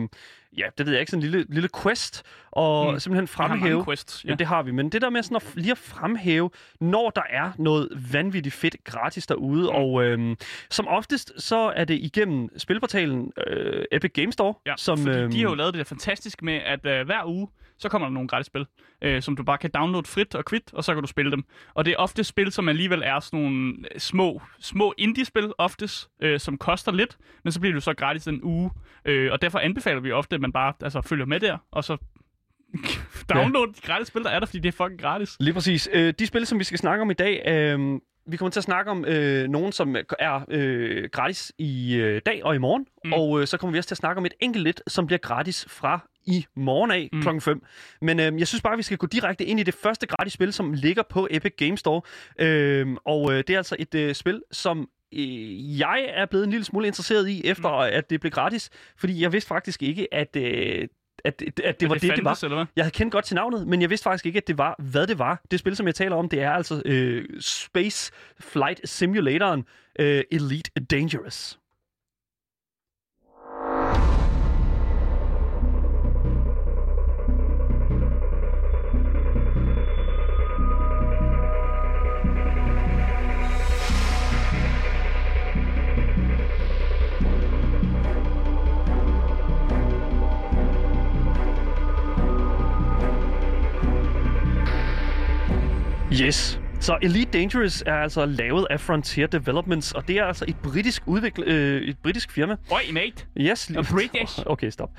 ja, 0.58 0.64
det 0.78 0.86
ved 0.86 0.94
jeg 0.94 1.00
ikke, 1.00 1.10
sådan 1.12 1.24
en 1.26 1.32
lille, 1.32 1.46
lille 1.50 1.70
quest, 1.84 2.24
og 2.52 2.94
Mm. 2.94 3.00
simpelthen 3.00 3.24
Vi 3.24 3.28
fremhæve, 3.28 3.86
quests. 3.86 4.24
Ja. 4.24 4.28
Jamen, 4.30 4.40
det 4.40 4.48
har 4.48 4.64
vi. 4.64 4.72
Men 4.72 4.90
det 4.90 5.02
der 5.02 5.10
med 5.10 5.24
sådan 5.24 5.36
at 5.36 5.44
lige 5.56 5.72
at 5.72 5.78
fremhæve, 5.78 6.50
når 6.80 7.10
der 7.10 7.22
er 7.30 7.52
noget 7.58 7.90
vanvittigt 8.14 8.56
fedt 8.56 8.84
gratis 8.84 9.28
derude, 9.28 9.62
mm. 9.64 9.76
og 9.76 10.04
øhm, 10.04 10.36
som 10.70 10.88
oftest, 10.88 11.32
så 11.38 11.74
er 11.76 11.86
det 11.86 11.94
igennem 12.02 12.50
spilportalen 12.60 13.32
øh, 13.48 13.86
Epic 13.92 14.12
Games 14.14 14.34
Store, 14.34 14.54
Ja, 14.66 14.74
som... 14.78 14.98
fordi 14.98 15.10
øhm, 15.20 15.32
de 15.32 15.38
har 15.42 15.50
jo 15.50 15.56
lavet 15.56 15.74
det 15.74 15.78
der 15.80 15.84
fantastiske 15.86 16.46
med, 16.46 16.54
at 16.66 16.86
øh, 16.86 17.06
hver 17.06 17.26
uge, 17.26 17.48
så 17.78 17.90
kommer 17.90 18.08
der 18.08 18.14
nogle 18.14 18.28
gratis 18.28 18.48
spil, 18.48 18.66
øh, 19.02 19.22
som 19.22 19.36
du 19.36 19.44
bare 19.44 19.58
kan 19.58 19.70
downloade 19.74 20.08
frit 20.08 20.36
og 20.36 20.46
kvitt, 20.46 20.74
og 20.74 20.84
så 20.84 20.94
kan 20.94 21.04
du 21.04 21.08
spille 21.08 21.32
dem. 21.32 21.44
Og 21.74 21.86
det 21.86 21.92
er 21.92 21.98
ofte 21.98 22.24
spil, 22.24 22.52
som 22.52 22.70
alligevel 22.70 23.02
er 23.06 23.20
sådan 23.20 23.40
nogle 23.40 23.76
øh, 23.94 24.00
små, 24.00 24.42
små 24.60 24.94
indie-spil 24.98 25.54
oftest, 25.58 26.10
øh, 26.22 26.40
som 26.40 26.58
koster 26.58 26.92
lidt, 26.92 27.18
men 27.44 27.52
så 27.52 27.60
bliver 27.60 27.74
jo 27.74 27.80
så 27.80 27.94
gratis 27.94 28.28
en 28.28 28.40
uge. 28.44 28.72
Øh, 29.06 29.32
og 29.32 29.42
derfor 29.42 29.60
anbefaler 29.60 30.00
vi 30.00 30.12
ofte, 30.12 30.36
at 30.36 30.42
man 30.42 30.52
bare 30.52 30.74
altså, 30.82 31.02
følger 31.02 31.26
med 31.26 31.40
der, 31.40 31.58
og 31.72 31.84
så 31.84 31.98
download 33.34 33.68
de 33.68 33.82
gratis 33.82 34.08
spil, 34.08 34.24
der 34.24 34.30
er 34.30 34.40
der, 34.40 34.46
fordi 34.46 34.60
det 34.60 34.68
er 34.68 34.84
fucking 34.84 35.02
gratis. 35.02 35.38
Lige 35.40 35.54
præcis. 35.54 35.90
Øh, 35.94 36.14
de 36.20 36.28
spil, 36.28 36.46
som 36.46 36.60
vi 36.60 36.64
skal 36.64 36.80
snakke 36.80 37.02
om 37.02 37.12
i 37.12 37.14
dag, 37.14 37.44
øh, 37.48 38.00
vi 38.28 38.38
kommer 38.38 38.50
til 38.50 38.60
at 38.60 38.64
snakke 38.64 38.92
om 38.92 39.06
øh, 39.06 39.48
nogen, 39.48 39.72
som 39.72 39.96
er 40.20 40.46
øh, 40.48 41.10
gratis 41.12 41.52
i 41.58 41.96
øh, 41.96 42.22
dag 42.26 42.44
og 42.44 42.56
i 42.56 42.58
morgen. 42.58 42.86
Mm. 43.06 43.14
og 43.14 43.42
øh, 43.42 43.48
så 43.48 43.58
kommer 43.58 43.72
vi 43.72 43.78
også 43.78 43.88
til 43.88 43.94
at 43.94 43.98
snakke 43.98 44.20
om 44.20 44.26
et 44.26 44.34
enkelt 44.40 44.64
lidt, 44.64 44.82
som 44.88 45.08
bliver 45.08 45.20
gratis 45.20 45.66
fra 45.70 46.08
i 46.26 46.46
morgen 46.56 46.92
af 46.92 47.10
mm. 47.14 47.22
Klokken 47.22 47.42
5. 47.42 47.64
Men 48.02 48.20
øh, 48.20 48.40
jeg 48.40 48.48
synes 48.48 48.62
bare, 48.62 48.78
vi 48.78 48.84
skal 48.84 48.98
gå 48.98 49.08
direkte 49.08 49.46
ind 49.46 49.60
i 49.60 49.64
det 49.64 49.74
første 49.74 50.08
gratis 50.08 50.34
spil, 50.34 50.54
som 50.54 50.74
ligger 50.74 51.04
på 51.10 51.28
Epic 51.32 51.54
Games 51.58 51.80
Store. 51.80 52.02
Øh, 52.40 52.88
og 53.06 53.34
øh, 53.34 53.38
det 53.38 53.50
er 53.50 53.58
altså 53.58 53.76
et 53.80 53.96
øh, 53.96 54.16
spil, 54.16 54.42
som 54.52 54.90
øh, 55.14 55.80
jeg 55.80 56.06
er 56.10 56.26
blevet 56.26 56.44
en 56.44 56.52
lille 56.52 56.66
smule 56.66 56.88
interesseret 56.88 57.30
i, 57.30 57.46
efter 57.46 57.70
mm. 57.70 57.90
at 57.94 58.10
det 58.10 58.20
blev 58.20 58.32
gratis. 58.32 58.70
Fordi 58.98 59.22
jeg 59.22 59.34
vidste 59.34 59.48
faktisk 59.48 59.84
ikke, 59.84 60.14
at, 60.14 60.36
øh, 60.36 60.88
at, 61.26 61.42
at, 61.42 61.60
at 61.60 61.80
det 61.80 61.90
var 61.90 61.96
det, 61.96 62.02
det, 62.02 62.16
det 62.16 62.24
var. 62.24 62.30
fandtes, 62.30 62.44
eller 62.44 62.58
hvad? 62.58 62.66
Jeg 62.76 62.84
havde 62.84 62.94
kendt 62.94 63.12
godt 63.12 63.26
til 63.26 63.36
navnet, 63.36 63.68
men 63.68 63.82
jeg 63.82 63.90
vidste 63.90 64.04
faktisk 64.04 64.26
ikke, 64.26 64.38
at 64.38 64.48
det 64.48 64.58
var, 64.58 64.76
hvad 64.92 65.08
det 65.08 65.20
var. 65.20 65.42
Det 65.52 65.60
spil, 65.60 65.76
som 65.76 65.88
jeg 65.88 65.96
taler 65.96 66.16
om, 66.16 66.30
det 66.30 66.42
er 66.42 66.52
altså 66.52 66.82
øh, 66.86 67.26
Space 67.40 68.12
Flight 68.40 68.90
Simulatoren 68.90 69.66
øh, 70.00 70.24
Elite 70.32 70.72
Dangerous. 70.92 71.60
Yes. 96.22 96.60
Så 96.80 96.98
Elite 97.02 97.40
Dangerous 97.40 97.84
er 97.86 97.94
altså 97.94 98.26
lavet 98.26 98.68
af 98.70 98.80
Frontier 98.80 99.28
Developments, 99.28 99.92
og 99.92 100.08
det 100.08 100.18
er 100.18 100.26
altså 100.26 100.46
et 100.48 100.56
britisk, 100.64 101.02
udvikl- 101.08 101.44
øh, 101.44 101.82
et 101.82 101.98
britisk 102.04 102.32
firma. 102.32 102.56
Oi, 102.72 102.92
mate! 102.92 103.26
Yes. 103.38 103.72
Og 103.78 103.86
British. 103.86 104.40
Okay, 104.46 104.70
stop. 104.70 104.90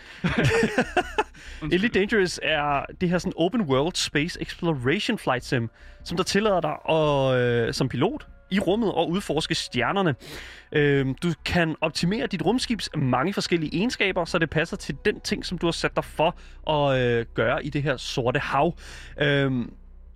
Elite 1.72 2.00
Dangerous 2.00 2.40
er 2.42 2.84
det 3.00 3.08
her 3.08 3.18
sådan 3.18 3.32
open 3.36 3.62
world 3.62 3.94
space 3.94 4.42
exploration 4.42 5.18
flight 5.18 5.44
sim, 5.44 5.70
som 6.04 6.16
der 6.16 6.24
tillader 6.24 6.60
dig 6.60 6.94
at, 6.96 7.40
øh, 7.68 7.74
som 7.74 7.88
pilot 7.88 8.26
i 8.50 8.58
rummet 8.58 8.92
og 8.92 9.10
udforske 9.10 9.54
stjernerne. 9.54 10.14
Øh, 10.72 11.06
du 11.22 11.32
kan 11.44 11.76
optimere 11.80 12.26
dit 12.26 12.42
rumskibs 12.42 12.90
mange 12.96 13.32
forskellige 13.32 13.76
egenskaber, 13.76 14.24
så 14.24 14.38
det 14.38 14.50
passer 14.50 14.76
til 14.76 14.96
den 15.04 15.20
ting, 15.20 15.46
som 15.46 15.58
du 15.58 15.66
har 15.66 15.72
sat 15.72 15.96
dig 15.96 16.04
for 16.04 16.36
at 16.70 17.00
øh, 17.00 17.26
gøre 17.34 17.64
i 17.66 17.70
det 17.70 17.82
her 17.82 17.96
sorte 17.96 18.38
hav. 18.38 18.74
Øh, 19.20 19.52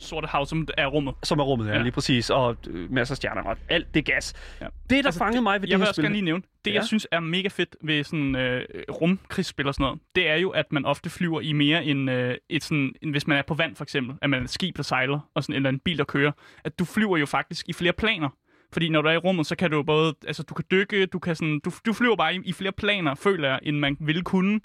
Sorte 0.01 0.27
hav, 0.29 0.47
som 0.47 0.69
er 0.79 0.87
rummet. 0.87 1.15
som 1.23 1.39
er 1.39 1.45
rummet, 1.45 1.67
ja, 1.67 1.73
Ja. 1.73 1.83
lige 1.83 1.93
præcis, 1.93 2.31
og 2.31 2.57
øh, 2.71 2.93
masser 2.93 3.13
af 3.13 3.17
stjerner 3.17 3.43
og 3.43 3.57
alt 3.69 3.95
det 3.95 4.05
gas. 4.05 4.35
Ja. 4.61 4.65
Det, 4.67 4.73
der 4.91 4.97
altså, 4.97 5.19
fangede 5.19 5.43
mig 5.43 5.63
ved 5.63 5.69
Jeg 5.69 5.71
det 5.71 5.79
vil 5.79 5.85
her 5.85 5.89
også 5.89 5.93
spil... 5.99 6.05
gerne 6.05 6.15
lige 6.15 6.25
nævne, 6.25 6.43
det 6.65 6.71
Ja. 6.71 6.75
jeg 6.77 6.85
synes 6.85 7.07
er 7.13 7.21
mega 7.21 7.49
fedt 7.49 7.77
ved 7.85 8.05
sådan 8.05 8.37
øh, 8.37 8.65
rumkrigsspil 8.91 9.67
og 9.67 9.75
sådan 9.75 9.85
noget, 9.85 10.01
det 10.15 10.29
er 10.29 10.37
jo, 10.37 10.51
at 10.51 10.73
man 10.73 10.85
ofte 10.85 11.11
flyver 11.11 11.41
i 11.41 11.53
mere 11.53 11.85
end 11.85 12.11
øh, 12.11 12.35
et 12.49 12.63
sådan, 12.65 12.93
end 13.03 13.11
hvis 13.11 13.27
man 13.27 13.39
er 13.39 13.43
på 13.43 13.55
vand 13.55 13.77
for 13.77 13.85
eksempel, 13.85 14.17
at 14.23 14.31
man 14.31 14.41
er 14.41 14.45
et 14.45 14.51
skib, 14.51 14.77
der 14.77 14.83
sejler, 14.83 15.21
og 15.35 15.43
sådan, 15.45 15.57
eller 15.57 15.69
en 15.71 15.79
bil, 15.79 15.99
der 15.99 16.05
kører, 16.05 16.33
at 16.65 16.79
du 16.79 16.85
flyver 16.85 17.17
jo 17.17 17.27
faktisk 17.27 17.69
i 17.69 17.73
flere 17.73 17.93
planer. 17.93 18.29
Fordi 18.73 18.89
når 18.89 19.03
du 19.03 19.09
er 19.09 19.13
i 19.13 19.17
rummet, 19.17 19.47
så 19.47 19.57
kan 19.57 19.71
du 19.71 19.83
både, 19.83 20.15
altså 20.27 20.43
du 20.43 20.55
kan 20.55 20.65
dykke, 20.71 21.07
du 21.07 21.19
kan 21.19 21.37
sådan, 21.37 21.61
du, 21.65 21.71
du 21.87 21.93
flyver 21.93 22.17
bare 22.17 22.35
i, 22.35 22.41
i 22.45 22.53
flere 22.53 22.73
planer, 22.73 23.15
føler 23.15 23.49
jeg, 23.49 23.59
end 23.63 23.79
man 23.79 23.97
ville 24.01 24.23
kunne 24.23 24.61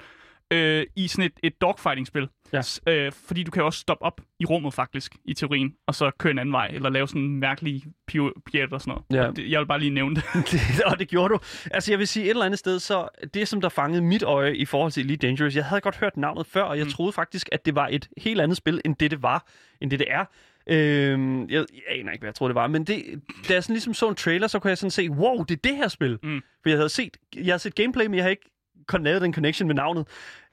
øh, 0.51 0.85
i 0.95 1.07
sådan 1.07 1.25
et, 1.25 1.39
et 1.43 1.61
dogfighting-spil. 1.61 2.29
Ja. 2.53 2.61
Øh, 2.87 3.11
fordi 3.11 3.43
du 3.43 3.51
kan 3.51 3.63
også 3.63 3.79
stoppe 3.79 4.05
op 4.05 4.21
i 4.39 4.45
rummet 4.45 4.73
faktisk, 4.73 5.15
i 5.25 5.33
teorien, 5.33 5.73
og 5.87 5.95
så 5.95 6.11
køre 6.19 6.31
en 6.31 6.39
anden 6.39 6.53
vej, 6.53 6.67
eller 6.73 6.89
lave 6.89 7.07
sådan 7.07 7.21
en 7.21 7.39
mærkelig 7.39 7.83
pjat 8.07 8.73
og 8.73 8.81
sådan 8.81 9.01
noget. 9.11 9.25
Ja. 9.25 9.31
Det, 9.31 9.51
jeg 9.51 9.59
vil 9.59 9.65
bare 9.65 9.79
lige 9.79 9.91
nævne 9.91 10.15
det. 10.15 10.23
det, 10.51 10.83
og 10.85 10.99
det 10.99 11.07
gjorde 11.07 11.33
du. 11.33 11.39
Altså, 11.71 11.91
jeg 11.91 11.99
vil 11.99 12.07
sige 12.07 12.25
et 12.25 12.29
eller 12.29 12.45
andet 12.45 12.59
sted, 12.59 12.79
så 12.79 13.07
det, 13.33 13.47
som 13.47 13.61
der 13.61 13.69
fangede 13.69 14.01
mit 14.01 14.23
øje 14.23 14.55
i 14.55 14.65
forhold 14.65 14.91
til 14.91 15.03
Elite 15.03 15.27
Dangerous, 15.27 15.55
jeg 15.55 15.65
havde 15.65 15.81
godt 15.81 15.97
hørt 15.97 16.17
navnet 16.17 16.47
før, 16.47 16.63
og 16.63 16.77
jeg 16.77 16.85
mm. 16.85 16.91
troede 16.91 17.11
faktisk, 17.11 17.49
at 17.51 17.65
det 17.65 17.75
var 17.75 17.87
et 17.87 18.09
helt 18.17 18.41
andet 18.41 18.57
spil, 18.57 18.81
end 18.85 18.95
det 18.95 19.11
det 19.11 19.23
var, 19.23 19.47
end 19.81 19.91
det 19.91 19.99
det 19.99 20.07
er. 20.11 20.25
Øhm, 20.67 21.49
jeg, 21.49 21.65
jeg 21.73 21.99
aner 21.99 22.11
ikke, 22.11 22.21
hvad 22.21 22.27
jeg 22.27 22.35
troede, 22.35 22.49
det 22.49 22.55
var, 22.55 22.67
men 22.67 22.83
det, 22.83 23.21
da 23.49 23.53
jeg 23.53 23.63
sådan 23.63 23.73
ligesom 23.73 23.93
så 23.93 24.09
en 24.09 24.15
trailer, 24.15 24.47
så 24.47 24.59
kunne 24.59 24.69
jeg 24.69 24.77
sådan 24.77 24.91
se, 24.91 25.11
wow, 25.11 25.43
det 25.43 25.55
er 25.55 25.69
det 25.69 25.75
her 25.75 25.87
spil. 25.87 26.19
Mm. 26.23 26.41
For 26.61 26.69
jeg 26.69 26.77
havde 26.77 26.89
set, 26.89 27.17
jeg 27.35 27.45
havde 27.45 27.59
set 27.59 27.75
gameplay, 27.75 28.05
men 28.05 28.15
jeg 28.15 28.23
har 28.23 28.29
ikke 28.29 28.54
lavet 28.93 29.21
den 29.21 29.33
connection 29.33 29.67
med 29.67 29.75
navnet. 29.75 30.07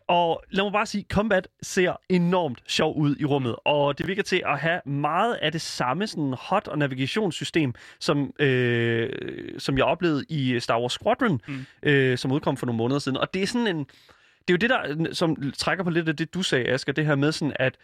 Og 0.07 0.43
lad 0.51 0.65
mig 0.65 0.73
bare 0.73 0.87
sige, 0.87 1.07
Combat 1.13 1.49
ser 1.63 2.01
enormt 2.09 2.63
sjov 2.67 2.97
ud 2.97 3.17
i 3.21 3.25
rummet, 3.25 3.57
og 3.65 3.99
det 3.99 4.07
virker 4.07 4.23
til 4.23 4.43
at 4.47 4.59
have 4.59 4.81
meget 4.87 5.35
af 5.35 5.53
det 5.53 5.61
samme 5.61 6.07
sådan 6.07 6.35
hot- 6.39 6.69
og 6.69 6.79
navigationssystem, 6.79 7.75
som, 7.99 8.33
øh, 8.39 9.11
som 9.59 9.79
jeg 9.79 9.85
oplevede 9.85 10.25
i 10.29 10.61
Star 10.61 10.81
Wars 10.81 10.93
Squadron, 10.93 11.41
mm. 11.49 11.65
øh, 11.83 12.19
som 12.19 12.33
udkom 12.33 12.57
for 12.57 12.67
nogle 12.67 12.77
måneder 12.77 12.99
siden. 12.99 13.19
Og 13.19 13.35
det 13.35 13.43
er 13.43 13.47
sådan 13.47 13.67
en... 13.67 13.79
det 13.79 14.49
er 14.49 14.53
jo 14.53 14.57
det, 14.57 14.71
der 14.71 15.15
som 15.15 15.53
trækker 15.53 15.85
på 15.85 15.91
lidt 15.91 16.09
af 16.09 16.17
det, 16.17 16.35
du 16.35 16.43
sagde, 16.43 16.69
Asger, 16.69 16.93
det 16.93 17.07
her 17.07 17.15
med 17.15 17.33
sådan, 17.33 17.57
at 17.57 17.77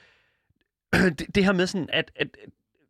det, 1.19 1.35
det 1.35 1.45
her 1.45 1.53
med 1.53 1.67
sådan, 1.67 1.89
at, 1.93 2.11
at 2.17 2.29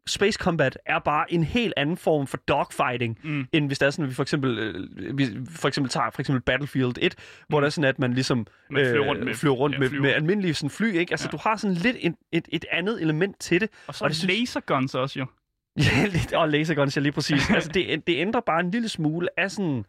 Space 0.09 0.37
Combat 0.37 0.79
er 0.87 0.99
bare 0.99 1.33
en 1.33 1.45
helt 1.45 1.75
anden 1.77 1.97
form 1.97 2.27
for 2.27 2.37
dogfighting, 2.37 3.19
Mm. 3.25 3.47
end 3.53 3.67
hvis 3.67 3.79
det 3.79 3.87
er 3.87 3.91
sådan, 3.91 4.03
at 4.05 4.09
vi 4.11 4.15
for 4.15 4.23
eksempel, 4.23 4.59
øh, 4.59 5.19
vi 5.19 5.27
for 5.51 5.69
eksempel 5.69 5.91
tager 5.91 6.11
for 6.11 6.21
eksempel 6.23 6.43
Battlefield 6.43 6.95
1, 7.01 7.15
hvor 7.49 7.59
Mm. 7.59 7.63
det 7.63 7.67
er 7.67 7.71
sådan, 7.71 7.89
at 7.89 7.99
man 7.99 8.15
ligesom 8.15 8.47
Man 8.71 8.87
flyver 8.91 9.05
rundt 9.07 9.25
med- 9.25 9.35
flyver 9.35 9.55
rundt 9.55 9.75
ja, 9.75 9.81
med, 9.81 9.89
flyver. 9.89 10.03
med 10.03 10.11
almindelige 10.13 10.55
sådan, 10.55 10.71
fly, 10.71 10.93
ikke? 10.93 11.13
Altså, 11.13 11.27
Ja. 11.29 11.31
du 11.31 11.37
har 11.43 11.57
sådan 11.57 11.75
lidt 11.77 11.97
en, 12.01 12.17
et, 12.33 12.49
et 12.53 12.65
andet 12.71 13.03
element 13.03 13.41
til 13.41 13.61
det. 13.61 13.69
Og 13.87 13.95
så 13.95 14.05
Og 14.05 14.11
det 14.11 14.17
synes- 14.17 14.33
laserguns 14.41 14.95
også 14.95 15.19
jo. 15.19 15.27
Ja, 15.79 16.07
lidt, 16.07 16.33
og 16.33 16.49
laserguns, 16.49 16.97
ja 16.97 17.01
lige 17.03 17.13
præcis. 17.13 17.51
altså, 17.55 17.71
det, 17.75 18.07
det 18.07 18.17
ændrer 18.17 18.41
bare 18.41 18.61
en 18.61 18.71
lille 18.71 18.89
smule 18.89 19.29
af 19.37 19.51
sådan... 19.51 19.85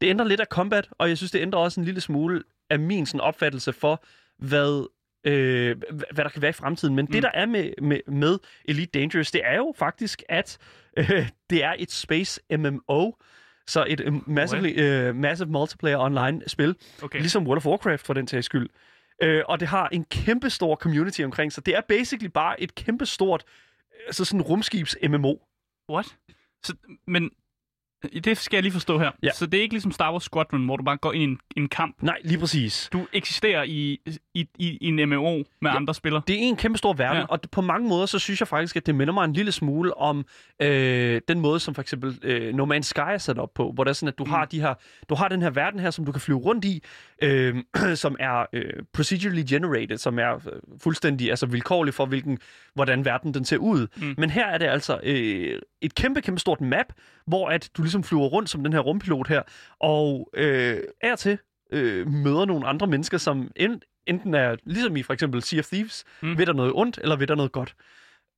Det 0.00 0.08
ændrer 0.08 0.26
lidt 0.26 0.40
af 0.40 0.46
combat, 0.46 0.88
og 0.98 1.08
jeg 1.08 1.16
synes, 1.16 1.30
det 1.30 1.40
ændrer 1.40 1.60
også 1.60 1.80
en 1.80 1.84
lille 1.84 2.00
smule 2.00 2.42
af 2.70 2.78
min 2.78 3.06
sådan, 3.06 3.20
opfattelse 3.20 3.72
for, 3.72 4.02
hvad, 4.38 4.86
øh, 5.24 5.76
hva- 5.90 6.12
hvad 6.14 6.24
der 6.24 6.28
kan 6.30 6.42
være 6.42 6.48
i 6.48 6.52
fremtiden. 6.52 6.94
Men 6.94 7.04
mm. 7.04 7.12
Det, 7.12 7.22
der 7.22 7.30
er 7.34 7.46
med, 7.46 7.72
med, 7.82 8.00
med 8.06 8.38
Elite 8.64 9.00
Dangerous, 9.00 9.30
det 9.30 9.40
er 9.44 9.56
jo 9.56 9.74
faktisk, 9.76 10.22
at 10.28 10.58
øh, 10.96 11.28
det 11.50 11.64
er 11.64 11.74
et 11.78 11.90
space 11.92 12.40
MMO, 12.56 13.10
så 13.66 13.84
et 13.88 14.00
øh, 14.00 14.28
massively, 14.28 14.80
øh, 14.80 15.14
massive 15.16 15.48
multiplayer 15.48 15.98
online 15.98 16.42
spil, 16.46 16.76
Okay. 17.02 17.18
ligesom 17.18 17.46
World 17.46 17.56
of 17.56 17.66
Warcraft 17.66 18.06
for 18.06 18.14
den 18.14 18.26
tages 18.26 18.44
skyld. 18.44 18.68
Øh, 19.22 19.42
og 19.48 19.60
det 19.60 19.68
har 19.68 19.88
en 19.88 20.04
kæmpe 20.04 20.50
stor 20.50 20.76
community 20.76 21.20
omkring 21.22 21.52
sig. 21.52 21.66
Det 21.66 21.76
er 21.76 21.80
basically 21.88 22.30
bare 22.34 22.60
et 22.60 22.74
kæmpe 22.74 23.06
stort 23.06 23.44
altså 24.06 24.24
sådan 24.24 24.42
rumskibs 24.42 24.96
MMO. 25.08 25.34
What? 25.90 26.06
Så, 26.62 26.74
men 27.06 27.24
øh, 27.24 27.30
det 28.24 28.38
skal 28.38 28.56
jeg 28.56 28.62
lige 28.62 28.72
forstå 28.72 28.98
her. 28.98 29.10
Ja. 29.22 29.30
Så 29.34 29.46
det 29.46 29.58
er 29.58 29.62
ikke 29.62 29.74
ligesom 29.74 29.92
Star 29.92 30.12
Wars 30.12 30.22
Squadron, 30.24 30.64
hvor 30.64 30.76
du 30.76 30.84
bare 30.84 30.96
går 30.96 31.12
ind 31.12 31.22
i 31.22 31.24
en, 31.24 31.38
en 31.56 31.68
kamp. 31.68 31.96
Nej, 32.02 32.16
lige 32.24 32.38
præcis. 32.38 32.88
Du 32.92 33.06
eksisterer 33.12 33.62
i, 33.62 33.98
i, 34.34 34.46
i, 34.58 34.78
i 34.80 34.86
en 34.88 35.08
MMO 35.08 35.36
med 35.60 35.70
Ja. 35.70 35.76
andre 35.76 35.94
spillere. 35.94 36.22
Det 36.26 36.34
er 36.34 36.38
en 36.40 36.56
kæmpe 36.56 36.78
stor 36.78 36.92
verden, 36.92 37.18
ja. 37.20 37.24
Og 37.28 37.40
på 37.52 37.60
mange 37.60 37.88
måder, 37.88 38.06
så 38.06 38.18
synes 38.18 38.40
jeg 38.40 38.48
faktisk, 38.48 38.76
at 38.76 38.86
det 38.86 38.94
minder 38.94 39.14
mig 39.14 39.24
en 39.24 39.32
lille 39.32 39.52
smule 39.52 39.98
om 39.98 40.24
øh, 40.62 41.20
den 41.28 41.40
måde, 41.40 41.60
som 41.60 41.74
for 41.74 41.82
eksempel 41.82 42.18
øh, 42.22 42.54
No 42.54 42.66
Man's 42.76 42.80
Sky 42.82 42.98
er 43.00 43.18
sat 43.18 43.38
op 43.38 43.54
på, 43.54 43.72
hvor 43.72 43.84
det 43.84 43.88
er 43.88 43.94
sådan, 43.94 44.08
at 44.08 44.18
du. 44.18 44.24
Mm. 44.24 44.30
har, 44.30 44.44
de 44.44 44.60
her, 44.60 44.74
du 45.08 45.14
har 45.14 45.28
den 45.28 45.42
her 45.42 45.50
verden 45.50 45.80
her, 45.80 45.90
som 45.90 46.04
du 46.04 46.12
kan 46.12 46.20
flyve 46.20 46.38
rundt 46.38 46.64
i, 46.64 46.82
øh, 47.22 47.56
som 47.94 48.16
er 48.20 48.46
øh, 48.52 48.64
procedurally 48.92 49.42
generated, 49.48 49.98
som 49.98 50.18
er 50.18 50.34
øh, 50.34 50.40
fuldstændig 50.82 51.30
altså 51.30 51.46
vilkårlig 51.46 51.94
for, 51.94 52.06
hvilken, 52.06 52.38
hvordan 52.74 53.04
verden 53.04 53.34
den 53.34 53.44
ser 53.44 53.56
ud. 53.56 53.86
Mm. 53.96 54.14
Men 54.18 54.30
her 54.30 54.46
er 54.46 54.58
det 54.58 54.66
altså 54.66 55.00
øh, 55.02 55.58
et 55.82 55.94
kæmpe, 55.94 56.20
kæmpe 56.20 56.40
stort 56.40 56.60
map, 56.60 56.86
hvor 57.26 57.48
at 57.48 57.70
du 57.76 57.82
ligesom 57.82 58.04
flyver 58.04 58.26
rundt 58.26 58.50
som 58.50 58.64
den 58.64 58.72
her 58.72 58.80
rumpilot 58.80 59.28
her, 59.28 59.42
og 59.80 60.30
øh, 60.34 60.78
er 61.00 61.16
til 61.16 61.38
øh, 61.72 62.06
møder 62.06 62.44
nogle 62.44 62.66
andre 62.66 62.86
mennesker, 62.86 63.18
som 63.18 63.50
en, 63.56 63.82
enten 64.06 64.34
er, 64.34 64.56
ligesom 64.64 64.96
i 64.96 65.02
for 65.02 65.12
eksempel 65.12 65.42
Sea 65.42 65.58
of 65.58 65.66
Thieves, 65.66 66.04
mm. 66.22 66.38
Ved 66.38 66.46
der 66.46 66.52
noget 66.52 66.72
ondt, 66.74 66.98
eller 67.02 67.16
ved 67.16 67.26
der 67.26 67.34
noget 67.34 67.52
godt. 67.52 67.74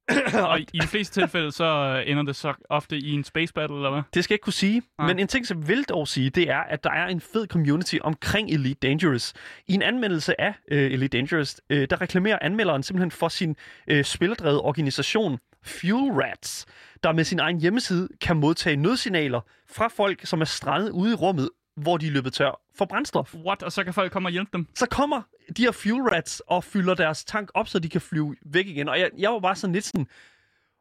Og 0.51 0.61
i 0.61 0.65
de 0.83 0.87
fleste 0.87 1.21
tilfælde, 1.21 1.53
så 1.53 1.65
øh, 1.65 2.11
ender 2.11 2.23
det 2.23 2.37
så 2.37 2.55
ofte 2.71 2.99
i 2.99 3.13
en 3.13 3.25
space 3.25 3.53
battle, 3.53 3.77
eller 3.77 3.91
hvad? 3.91 4.03
Det 4.15 4.25
skal 4.25 4.35
jeg 4.35 4.37
ikke 4.37 4.45
kunne 4.45 4.53
sige, 4.53 4.83
Nej. 4.99 5.07
men 5.07 5.19
en 5.19 5.29
ting, 5.29 5.47
som 5.47 5.61
jeg 5.61 5.69
vil 5.69 5.85
dog 5.85 6.09
sige, 6.09 6.31
det 6.31 6.51
er, 6.51 6.59
at 6.59 6.85
der 6.85 6.91
er 6.91 7.07
en 7.07 7.21
fed 7.21 7.47
community 7.47 7.97
omkring 8.01 8.51
Elite 8.51 8.89
Dangerous. 8.89 9.33
I 9.67 9.75
en 9.75 9.83
anmeldelse 9.83 10.41
af 10.41 10.55
øh, 10.71 10.93
Elite 10.93 11.19
Dangerous, 11.19 11.61
øh, 11.71 11.87
der 11.91 12.01
reklamerer 12.01 12.39
anmelderen 12.43 12.83
simpelthen 12.83 13.11
for 13.11 13.29
sin 13.29 13.57
øh, 13.87 14.05
spildrevet 14.05 14.61
organisation 14.61 15.39
Fuel 15.65 16.13
Rats, 16.13 16.67
der 17.03 17.13
med 17.13 17.25
sin 17.25 17.39
egen 17.41 17.61
hjemmeside 17.61 18.09
kan 18.21 18.37
modtage 18.37 18.77
nødsignaler 18.77 19.41
fra 19.71 19.89
folk, 19.89 20.27
som 20.27 20.41
er 20.41 20.45
strandet 20.45 20.91
ude 20.91 21.11
i 21.11 21.15
rummet, 21.15 21.51
hvor 21.77 21.97
de 21.97 22.07
er 22.07 22.11
løbet 22.11 22.33
tør 22.33 22.61
for 22.79 22.85
brændstof. 22.85 23.35
What? 23.35 23.63
Og 23.63 23.73
så 23.73 23.85
kan 23.85 23.95
folk 23.95 24.13
komme 24.13 24.29
og 24.29 24.33
hjælpe 24.33 24.51
dem? 24.53 24.67
Så 24.75 24.87
kommer 24.87 25.23
de 25.57 25.63
her 25.63 25.73
Fuel 25.73 26.03
Rats 26.03 26.43
og 26.47 26.65
fylder 26.65 26.95
deres 26.95 27.25
tank 27.25 27.51
op, 27.55 27.69
så 27.69 27.79
de 27.79 27.89
kan 27.89 28.01
flyve 28.01 28.37
væk 28.47 28.67
igen. 28.67 28.89
Og 28.89 29.01
jeg, 29.01 29.11
jeg 29.19 29.33
var 29.33 29.39
bare 29.41 29.57
sådan 29.57 29.73
lidt 29.75 29.85
sådan, 29.85 30.07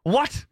what? 0.07 0.45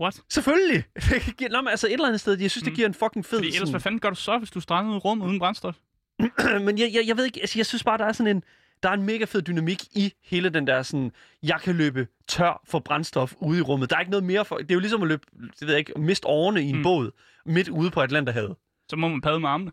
What? 0.00 0.20
Selvfølgelig! 0.28 0.84
Nå, 1.50 1.60
men 1.60 1.68
altså 1.68 1.86
et 1.86 1.92
eller 1.92 2.06
andet 2.06 2.20
sted, 2.20 2.38
jeg 2.40 2.50
synes, 2.50 2.62
det 2.64 2.72
Mm. 2.72 2.76
giver 2.76 2.88
en 2.88 2.94
fucking 2.94 3.26
fed... 3.26 3.38
Fordi 3.38 3.46
ellers, 3.46 3.58
sådan- 3.58 3.72
hvad 3.72 3.80
fanden 3.80 4.00
gør 4.00 4.08
du 4.10 4.14
så, 4.16 4.38
hvis 4.38 4.50
du 4.50 4.60
strandet 4.60 4.88
ude 4.90 4.96
i 4.96 4.98
rummet 5.00 5.26
uden 5.26 5.38
brændstof? 5.38 5.74
men 6.66 6.78
jeg, 6.78 6.90
jeg, 6.94 7.02
jeg 7.06 7.16
ved 7.16 7.24
ikke, 7.24 7.40
altså, 7.40 7.58
jeg 7.58 7.66
synes 7.66 7.84
bare, 7.84 7.98
der 7.98 8.04
er 8.04 8.12
sådan 8.12 8.36
en, 8.36 8.42
der 8.82 8.88
er 8.88 8.92
en 8.94 9.02
mega 9.02 9.24
fed 9.24 9.42
dynamik 9.42 9.82
i 9.92 10.12
hele 10.24 10.48
den 10.48 10.66
der 10.66 10.82
sådan, 10.82 11.12
jeg 11.42 11.60
kan 11.60 11.74
løbe 11.76 12.06
tør 12.28 12.62
for 12.68 12.78
brændstof 12.78 13.32
ude 13.40 13.58
i 13.58 13.62
rummet. 13.62 13.90
Der 13.90 13.96
er 13.96 14.00
ikke 14.00 14.10
noget 14.10 14.24
mere 14.24 14.44
for, 14.44 14.56
det 14.56 14.70
er 14.70 14.74
jo 14.74 14.80
ligesom 14.80 15.02
at 15.02 15.08
løbe, 15.08 15.22
det 15.40 15.60
ved 15.60 15.68
jeg 15.70 15.78
ikke, 15.78 15.92
miste 16.00 16.26
årene 16.26 16.62
i 16.62 16.68
en 16.68 16.76
mm. 16.76 16.82
Båd 16.82 17.10
midt 17.46 17.68
ude 17.68 17.90
på 17.90 18.00
Atlanterhavet. 18.00 18.56
Så 18.88 18.96
må 18.96 19.08
man 19.08 19.20
padle 19.20 19.40
med 19.40 19.48
armene. 19.48 19.72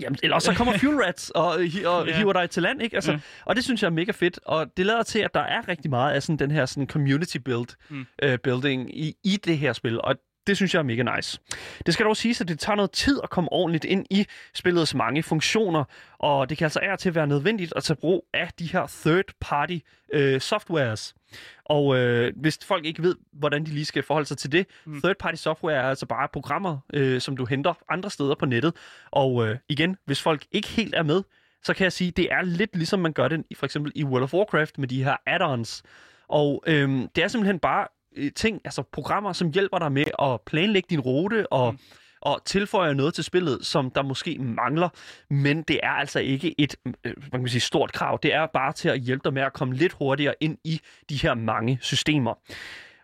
Jamen, 0.00 0.18
eller 0.22 0.34
også 0.34 0.46
så 0.52 0.56
kommer 0.58 0.78
fuel 0.82 0.96
rats 0.96 1.30
og, 1.30 1.46
og 1.86 2.06
hiver 2.14 2.32
dig 2.32 2.50
til 2.50 2.62
land, 2.62 2.82
ikke? 2.82 2.96
Altså, 2.96 3.12
Ja. 3.12 3.18
Og 3.44 3.56
det 3.56 3.64
synes 3.64 3.82
jeg 3.82 3.86
er 3.88 3.92
mega 3.92 4.12
fedt, 4.12 4.40
og 4.46 4.76
det 4.76 4.86
lader 4.86 5.02
til, 5.02 5.18
at 5.18 5.34
der 5.34 5.40
er 5.40 5.68
rigtig 5.68 5.90
meget 5.90 6.14
af 6.14 6.22
sådan, 6.22 6.36
den 6.38 6.50
her 6.50 6.66
sådan, 6.66 6.86
community 6.88 7.36
build, 7.36 7.66
Mm. 7.88 8.06
uh, 8.26 8.34
building 8.44 8.98
i, 8.98 9.14
i 9.24 9.36
det 9.44 9.58
her 9.58 9.72
spil, 9.72 10.00
og 10.00 10.16
det 10.46 10.56
synes 10.56 10.74
jeg 10.74 10.78
er 10.78 10.84
mega 10.84 11.16
nice. 11.16 11.40
Det 11.86 11.94
skal 11.94 12.06
dog 12.06 12.16
siges, 12.16 12.40
at 12.40 12.48
det 12.48 12.58
tager 12.58 12.76
noget 12.76 12.90
tid 12.90 13.20
at 13.22 13.30
komme 13.30 13.52
ordentligt 13.52 13.84
ind 13.84 14.06
i 14.10 14.26
spillets 14.54 14.94
mange 14.94 15.22
funktioner, 15.22 15.84
og 16.18 16.50
det 16.50 16.58
kan 16.58 16.64
altså 16.64 16.80
og 16.92 16.98
til 16.98 17.14
være 17.14 17.26
nødvendigt 17.26 17.72
at 17.76 17.84
tage 17.84 17.96
brug 17.96 18.26
af 18.34 18.48
de 18.58 18.66
her 18.66 18.86
third-party 18.86 19.78
øh, 20.12 20.40
softwares. 20.40 21.14
Og 21.64 21.96
øh, 21.96 22.32
hvis 22.36 22.58
folk 22.64 22.84
ikke 22.84 23.02
ved, 23.02 23.16
hvordan 23.32 23.66
de 23.66 23.70
lige 23.70 23.84
skal 23.84 24.02
forholde 24.02 24.28
sig 24.28 24.38
til 24.38 24.52
det, 24.52 24.66
mm. 24.84 25.02
Third-party 25.04 25.36
software 25.36 25.76
er 25.76 25.88
altså 25.88 26.06
bare 26.06 26.28
programmer, 26.32 26.78
øh, 26.92 27.20
som 27.20 27.36
du 27.36 27.44
henter 27.44 27.74
andre 27.88 28.10
steder 28.10 28.34
på 28.34 28.46
nettet. 28.46 28.74
Og 29.10 29.48
øh, 29.48 29.56
igen, 29.68 29.96
hvis 30.04 30.22
folk 30.22 30.46
ikke 30.52 30.68
helt 30.68 30.94
er 30.94 31.02
med, 31.02 31.22
så 31.64 31.74
kan 31.74 31.84
jeg 31.84 31.92
sige, 31.92 32.10
det 32.10 32.32
er 32.32 32.42
lidt 32.42 32.76
ligesom 32.76 33.00
man 33.00 33.12
gør 33.12 33.28
det 33.28 33.44
i, 33.50 33.54
for 33.54 33.66
eksempel 33.66 33.92
i 33.94 34.04
World 34.04 34.22
of 34.22 34.34
Warcraft 34.34 34.78
med 34.78 34.88
de 34.88 35.04
her 35.04 35.16
add-ons. 35.26 35.82
Og 36.28 36.62
øhm, 36.66 37.08
det 37.08 37.24
er 37.24 37.28
simpelthen 37.28 37.58
bare 37.58 37.88
ting, 38.36 38.60
altså 38.64 38.82
programmer, 38.82 39.32
som 39.32 39.50
hjælper 39.50 39.78
dig 39.78 39.92
med 39.92 40.04
at 40.22 40.40
planlægge 40.46 40.86
din 40.90 41.00
rute 41.00 41.52
og, 41.52 41.72
mm. 41.72 41.78
og 42.20 42.44
tilføje 42.44 42.94
noget 42.94 43.14
til 43.14 43.24
spillet, 43.24 43.66
som 43.66 43.90
der 43.90 44.02
måske 44.02 44.38
mangler. 44.38 44.88
Men 45.30 45.62
det 45.62 45.80
er 45.82 45.90
altså 45.90 46.20
ikke 46.20 46.54
et 46.58 46.76
øh, 46.86 46.92
hvad 47.02 47.14
kan 47.30 47.40
man 47.40 47.48
sige, 47.48 47.60
stort 47.60 47.92
krav. 47.92 48.18
Det 48.22 48.34
er 48.34 48.46
bare 48.46 48.72
til 48.72 48.88
at 48.88 49.00
hjælpe 49.00 49.24
dig 49.24 49.32
med 49.32 49.42
at 49.42 49.52
komme 49.52 49.74
lidt 49.74 49.92
hurtigere 49.92 50.34
ind 50.40 50.58
i 50.64 50.80
de 51.08 51.16
her 51.16 51.34
mange 51.34 51.78
systemer. 51.80 52.34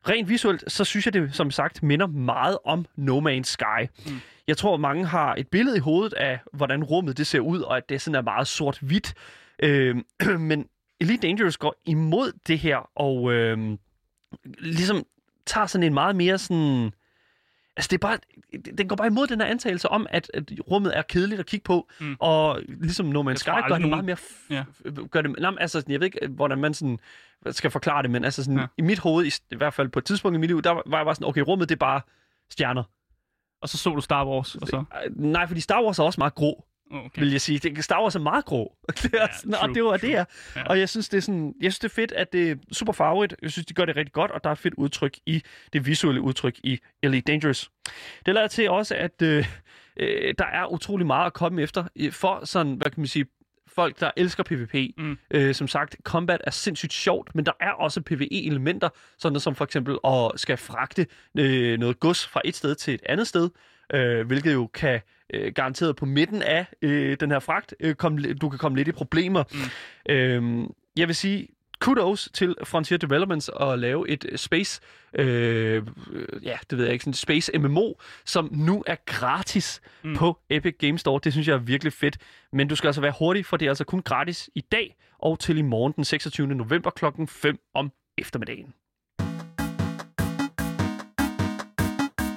Rent 0.08 0.28
visuelt, 0.28 0.72
så 0.72 0.84
synes 0.84 1.06
jeg 1.06 1.12
det, 1.12 1.34
som 1.34 1.50
sagt, 1.50 1.82
minder 1.82 2.06
meget 2.06 2.58
om 2.64 2.86
No 2.96 3.20
Man's 3.20 3.42
Sky. 3.42 3.82
Mm. 4.06 4.20
Jeg 4.48 4.56
tror, 4.56 4.76
mange 4.76 5.06
har 5.06 5.34
et 5.34 5.48
billede 5.48 5.76
i 5.76 5.80
hovedet 5.80 6.12
af, 6.12 6.38
hvordan 6.52 6.84
rummet 6.84 7.16
det 7.18 7.26
ser 7.26 7.40
ud, 7.40 7.60
og 7.60 7.76
at 7.76 7.88
det 7.88 8.00
sådan 8.00 8.14
er 8.14 8.22
meget 8.22 8.46
sort-hvidt. 8.46 9.14
Øh, 9.62 9.96
men 10.50 10.68
Elite 11.00 11.26
Dangerous 11.26 11.56
går 11.56 11.74
imod 11.86 12.32
det 12.46 12.58
her, 12.58 12.90
og 12.96 13.32
øh, 13.32 13.78
ligesom 14.44 15.04
tager 15.46 15.66
sådan 15.66 15.86
en 15.86 15.94
meget 15.94 16.16
mere 16.16 16.38
sådan... 16.38 16.90
Altså, 17.76 17.88
det 17.88 17.92
er 17.92 17.98
bare, 17.98 18.18
den 18.78 18.88
går 18.88 18.96
bare 18.96 19.06
imod 19.06 19.26
den 19.26 19.40
her 19.40 19.48
antagelse 19.48 19.88
om, 19.88 20.06
at, 20.10 20.30
at 20.34 20.52
rummet 20.70 20.98
er 20.98 21.02
kedeligt 21.02 21.40
at 21.40 21.46
kigge 21.46 21.64
på, 21.64 21.88
mm. 22.00 22.16
Og 22.18 22.60
ligesom 22.68 23.06
Jeg 23.30 23.38
Sky 23.38 23.44
tror 23.46 23.68
gør 23.68 23.78
det 23.78 23.88
meget 23.88 24.04
mere... 24.04 24.16
F- 24.16 24.46
Ja. 24.50 24.64
gør 25.10 25.22
det, 25.22 25.34
nej, 25.38 25.52
altså, 25.60 25.82
jeg 25.88 26.00
ved 26.00 26.06
ikke, 26.06 26.28
hvordan 26.28 26.58
man 26.58 26.74
sådan 26.74 26.98
skal 27.50 27.70
forklare 27.70 28.02
det, 28.02 28.10
men 28.10 28.24
altså 28.24 28.44
sådan, 28.44 28.58
ja. 28.58 28.66
I 28.78 28.82
mit 28.82 28.98
hoved, 28.98 29.26
i, 29.26 29.30
i 29.50 29.56
hvert 29.56 29.74
fald 29.74 29.88
på 29.88 29.98
et 29.98 30.04
tidspunkt 30.04 30.36
i 30.36 30.38
mit 30.38 30.50
liv, 30.50 30.62
der 30.62 30.70
var 30.70 30.96
jeg 30.98 31.04
bare 31.06 31.14
sådan, 31.14 31.28
okay, 31.28 31.40
rummet 31.40 31.68
det 31.68 31.74
er 31.74 31.78
bare 31.78 32.00
stjerner. 32.50 32.82
Og 33.62 33.68
så 33.68 33.78
så 33.78 33.90
du 33.90 34.00
Star 34.00 34.26
Wars, 34.26 34.54
og 34.54 34.68
så... 34.68 34.84
Øh, 35.06 35.22
Nej, 35.22 35.46
fordi 35.46 35.60
Star 35.60 35.82
Wars 35.84 35.98
er 35.98 36.02
også 36.02 36.20
meget 36.20 36.34
grå, 36.34 36.64
okay. 36.90 37.20
vil 37.22 37.30
jeg 37.30 37.40
sige. 37.40 37.58
Det, 37.58 37.84
Star 37.84 38.02
Wars 38.02 38.14
er 38.14 38.20
meget 38.20 38.44
grå. 38.44 38.76
det 39.02 39.14
er 39.14 39.18
Ja, 39.20 39.26
sådan, 39.36 39.54
og 39.54 39.60
true, 39.60 39.74
det 39.74 39.84
var 39.84 39.92
det 39.92 40.00
true. 40.00 40.12
er. 40.12 40.24
Ja. 40.56 40.62
Og 40.62 40.78
jeg 40.78 40.88
synes, 40.88 41.08
det 41.08 41.16
er 41.16 41.20
sådan, 41.22 41.54
jeg 41.60 41.72
synes, 41.72 41.78
det 41.78 41.88
er 41.88 41.94
fedt, 41.94 42.12
at 42.12 42.32
det 42.32 42.50
er 42.50 42.54
super 42.72 42.92
farverigt. 42.92 43.34
Jeg 43.42 43.50
synes, 43.50 43.66
de 43.66 43.74
gør 43.74 43.84
det 43.84 43.96
rigtig 43.96 44.12
godt, 44.12 44.30
og 44.30 44.44
der 44.44 44.50
er 44.50 44.52
et 44.52 44.58
fedt 44.58 44.74
udtryk 44.74 45.18
i 45.26 45.42
det 45.72 45.86
visuelle 45.86 46.20
udtryk 46.20 46.58
i 46.64 46.78
Elite 47.02 47.32
Dangerous. 47.32 47.70
Det 48.26 48.34
lader 48.34 48.48
til 48.48 48.70
også, 48.70 48.94
at 48.94 49.22
øh, 49.22 49.46
øh, 49.96 50.34
der 50.38 50.44
er 50.44 50.66
utrolig 50.72 51.06
meget 51.06 51.26
at 51.26 51.32
komme 51.32 51.62
efter 51.62 51.84
for 52.10 52.44
sådan, 52.44 52.72
hvad 52.74 52.90
kan 52.90 53.00
man 53.00 53.06
sige, 53.06 53.26
folk, 53.68 54.00
der 54.00 54.10
elsker 54.16 54.42
PvP. 54.42 54.74
Mm. 54.98 55.18
Øh, 55.30 55.54
som 55.54 55.68
sagt, 55.68 55.96
combat 56.02 56.40
er 56.44 56.50
sindssygt 56.50 56.92
sjovt, 56.92 57.34
men 57.34 57.46
der 57.46 57.52
er 57.60 57.70
også 57.70 58.00
PvE-elementer, 58.00 58.88
sådan 59.18 59.32
noget 59.32 59.42
som 59.42 59.54
for 59.54 59.64
eksempel 59.64 59.98
at 60.04 60.32
skal 60.36 60.56
fragte 60.56 61.06
øh, 61.38 61.78
noget 61.78 62.00
gods 62.00 62.26
fra 62.26 62.40
et 62.44 62.56
sted 62.56 62.74
til 62.74 62.94
et 62.94 63.02
andet 63.06 63.26
sted, 63.26 63.50
øh, 63.94 64.26
hvilket 64.26 64.52
jo 64.52 64.66
kan 64.66 65.00
øh, 65.34 65.52
garanteret 65.52 65.96
på 65.96 66.06
midten 66.06 66.42
af 66.42 66.66
øh, 66.82 67.16
den 67.20 67.30
her 67.30 67.38
fragt, 67.38 67.74
øh, 67.80 67.94
kom, 67.94 68.18
du 68.18 68.48
kan 68.48 68.58
komme 68.58 68.78
lidt 68.78 68.88
i 68.88 68.92
problemer. 68.92 69.44
Mm. 69.52 70.12
Øh, 70.12 70.68
jeg 70.96 71.08
vil 71.08 71.16
sige, 71.16 71.48
kudos 71.80 72.28
til 72.34 72.54
Frontier 72.64 72.98
Developments 72.98 73.50
at 73.60 73.78
lave 73.78 74.08
et 74.08 74.26
space, 74.36 74.80
øh, 75.14 75.82
ja, 76.42 76.56
det 76.70 76.78
ved 76.78 76.84
jeg 76.84 76.92
ikke, 76.92 77.02
sådan 77.02 77.10
et 77.10 77.16
space 77.16 77.58
MMO, 77.58 77.92
som 78.24 78.48
nu 78.52 78.84
er 78.86 78.96
gratis 79.06 79.80
mm. 80.02 80.10
Mm. 80.10 80.16
på 80.16 80.38
Epic 80.50 80.76
Games 80.78 81.00
Store. 81.00 81.20
Det 81.24 81.32
synes 81.32 81.48
jeg 81.48 81.54
er 81.54 81.58
virkelig 81.58 81.92
fedt. 81.92 82.18
Men 82.52 82.68
du 82.68 82.76
skal 82.76 82.88
altså 82.88 83.00
være 83.00 83.14
hurtig, 83.18 83.46
for 83.46 83.56
det 83.56 83.66
er 83.66 83.70
altså 83.70 83.84
kun 83.84 84.02
gratis 84.02 84.50
i 84.54 84.60
dag 84.60 84.96
og 85.18 85.38
til 85.38 85.58
i 85.58 85.62
morgen 85.62 85.92
den 85.96 86.04
26. 86.04 86.46
november 86.46 86.90
klokken 86.90 87.28
5 87.28 87.58
om 87.74 87.92
eftermiddagen. 88.18 88.74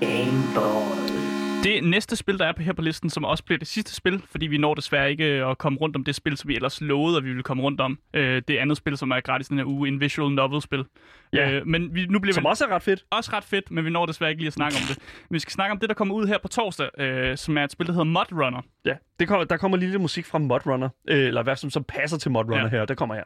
Game 0.01 0.43
Boy. 0.55 0.80
Det 1.63 1.83
næste 1.83 2.15
spil, 2.15 2.39
der 2.39 2.45
er 2.45 2.51
på 2.51 2.61
her 2.61 2.73
på 2.73 2.81
listen, 2.81 3.09
som 3.09 3.25
også 3.25 3.43
bliver 3.43 3.59
det 3.59 3.67
sidste 3.67 3.95
spil, 3.95 4.21
fordi 4.31 4.47
vi 4.47 4.57
når 4.57 4.73
desværre 4.73 5.11
ikke 5.11 5.23
at 5.25 5.57
komme 5.57 5.79
rundt 5.79 5.95
om 5.95 6.03
det 6.03 6.15
spil, 6.15 6.37
som 6.37 6.47
vi 6.47 6.55
ellers 6.55 6.81
lovede, 6.81 7.17
at 7.17 7.23
vi 7.23 7.29
ville 7.29 7.43
komme 7.43 7.63
rundt 7.63 7.81
om. 7.81 7.99
Øh, 8.13 8.41
det 8.47 8.57
andet 8.57 8.77
spil, 8.77 8.97
som 8.97 9.11
er 9.11 9.19
gratis 9.21 9.47
den 9.47 9.57
her 9.57 9.65
uge, 9.65 9.87
en 9.87 9.99
visual 10.01 10.31
novel-spil. 10.33 10.85
Ja. 11.33 11.51
Øh, 11.51 11.67
men 11.67 11.95
vi, 11.95 12.05
nu 12.05 12.19
bliver 12.19 12.33
Som 12.33 12.43
vi 12.43 12.47
også 12.47 12.65
er 12.65 12.75
ret 12.75 12.81
fedt. 12.81 13.03
også 13.11 13.31
ret 13.33 13.43
fedt, 13.43 13.71
men 13.71 13.85
vi 13.85 13.89
når 13.89 14.05
desværre 14.05 14.29
ikke 14.31 14.41
lige 14.41 14.47
at 14.47 14.53
snakke 14.53 14.77
om 14.77 14.83
det. 14.89 14.97
Men 15.29 15.33
vi 15.33 15.39
skal 15.39 15.51
snakke 15.51 15.71
om 15.71 15.79
det, 15.79 15.89
der 15.89 15.95
kommer 15.95 16.15
ud 16.15 16.27
her 16.27 16.37
på 16.41 16.47
torsdag, 16.47 16.89
øh, 16.99 17.37
som 17.37 17.57
er 17.57 17.63
et 17.63 17.71
spil, 17.71 17.87
der 17.87 17.93
hedder 17.93 18.03
Mud 18.05 18.43
Runner. 18.43 18.61
Ja, 18.85 18.93
det 19.19 19.27
kommer, 19.27 19.43
der 19.45 19.57
kommer 19.57 19.77
lige 19.77 19.89
lidt 19.91 20.01
musik 20.01 20.25
fra 20.25 20.37
Mudrunner, 20.39 20.89
øh, 21.09 21.27
eller 21.27 21.43
hvad 21.43 21.55
som 21.55 21.69
så 21.69 21.81
passer 21.81 22.17
til 22.17 22.31
Mudrunner 22.31 22.63
Ja. 22.63 22.67
her. 22.69 22.85
Der 22.85 22.95
kommer 22.95 23.15
her. 23.15 23.23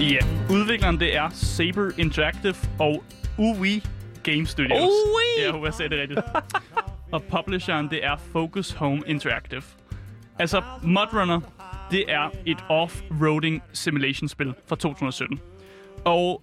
Ja, 0.00 0.18
udvikleren 0.50 1.00
det 1.00 1.16
er 1.16 1.28
Saber 1.30 1.90
Interactive 1.98 2.54
og 2.78 3.04
Uwe 3.38 3.82
Game 4.22 4.46
Studios. 4.46 4.80
Uwe! 4.80 5.56
Ja, 5.56 5.64
jeg 5.64 5.74
sagde 5.74 5.90
det 5.90 6.00
rigtigt. 6.00 6.20
og 7.12 7.22
publisheren 7.22 7.90
det 7.90 8.04
er 8.04 8.16
Focus 8.32 8.70
Home 8.72 9.02
Interactive. 9.06 9.62
Altså, 10.38 10.62
Mudrunner, 10.82 11.40
det 11.90 12.12
er 12.12 12.30
et 12.46 12.58
off-roading 12.70 13.62
simulation-spil 13.72 14.54
fra 14.66 14.76
2017. 14.76 15.40
Og 16.04 16.42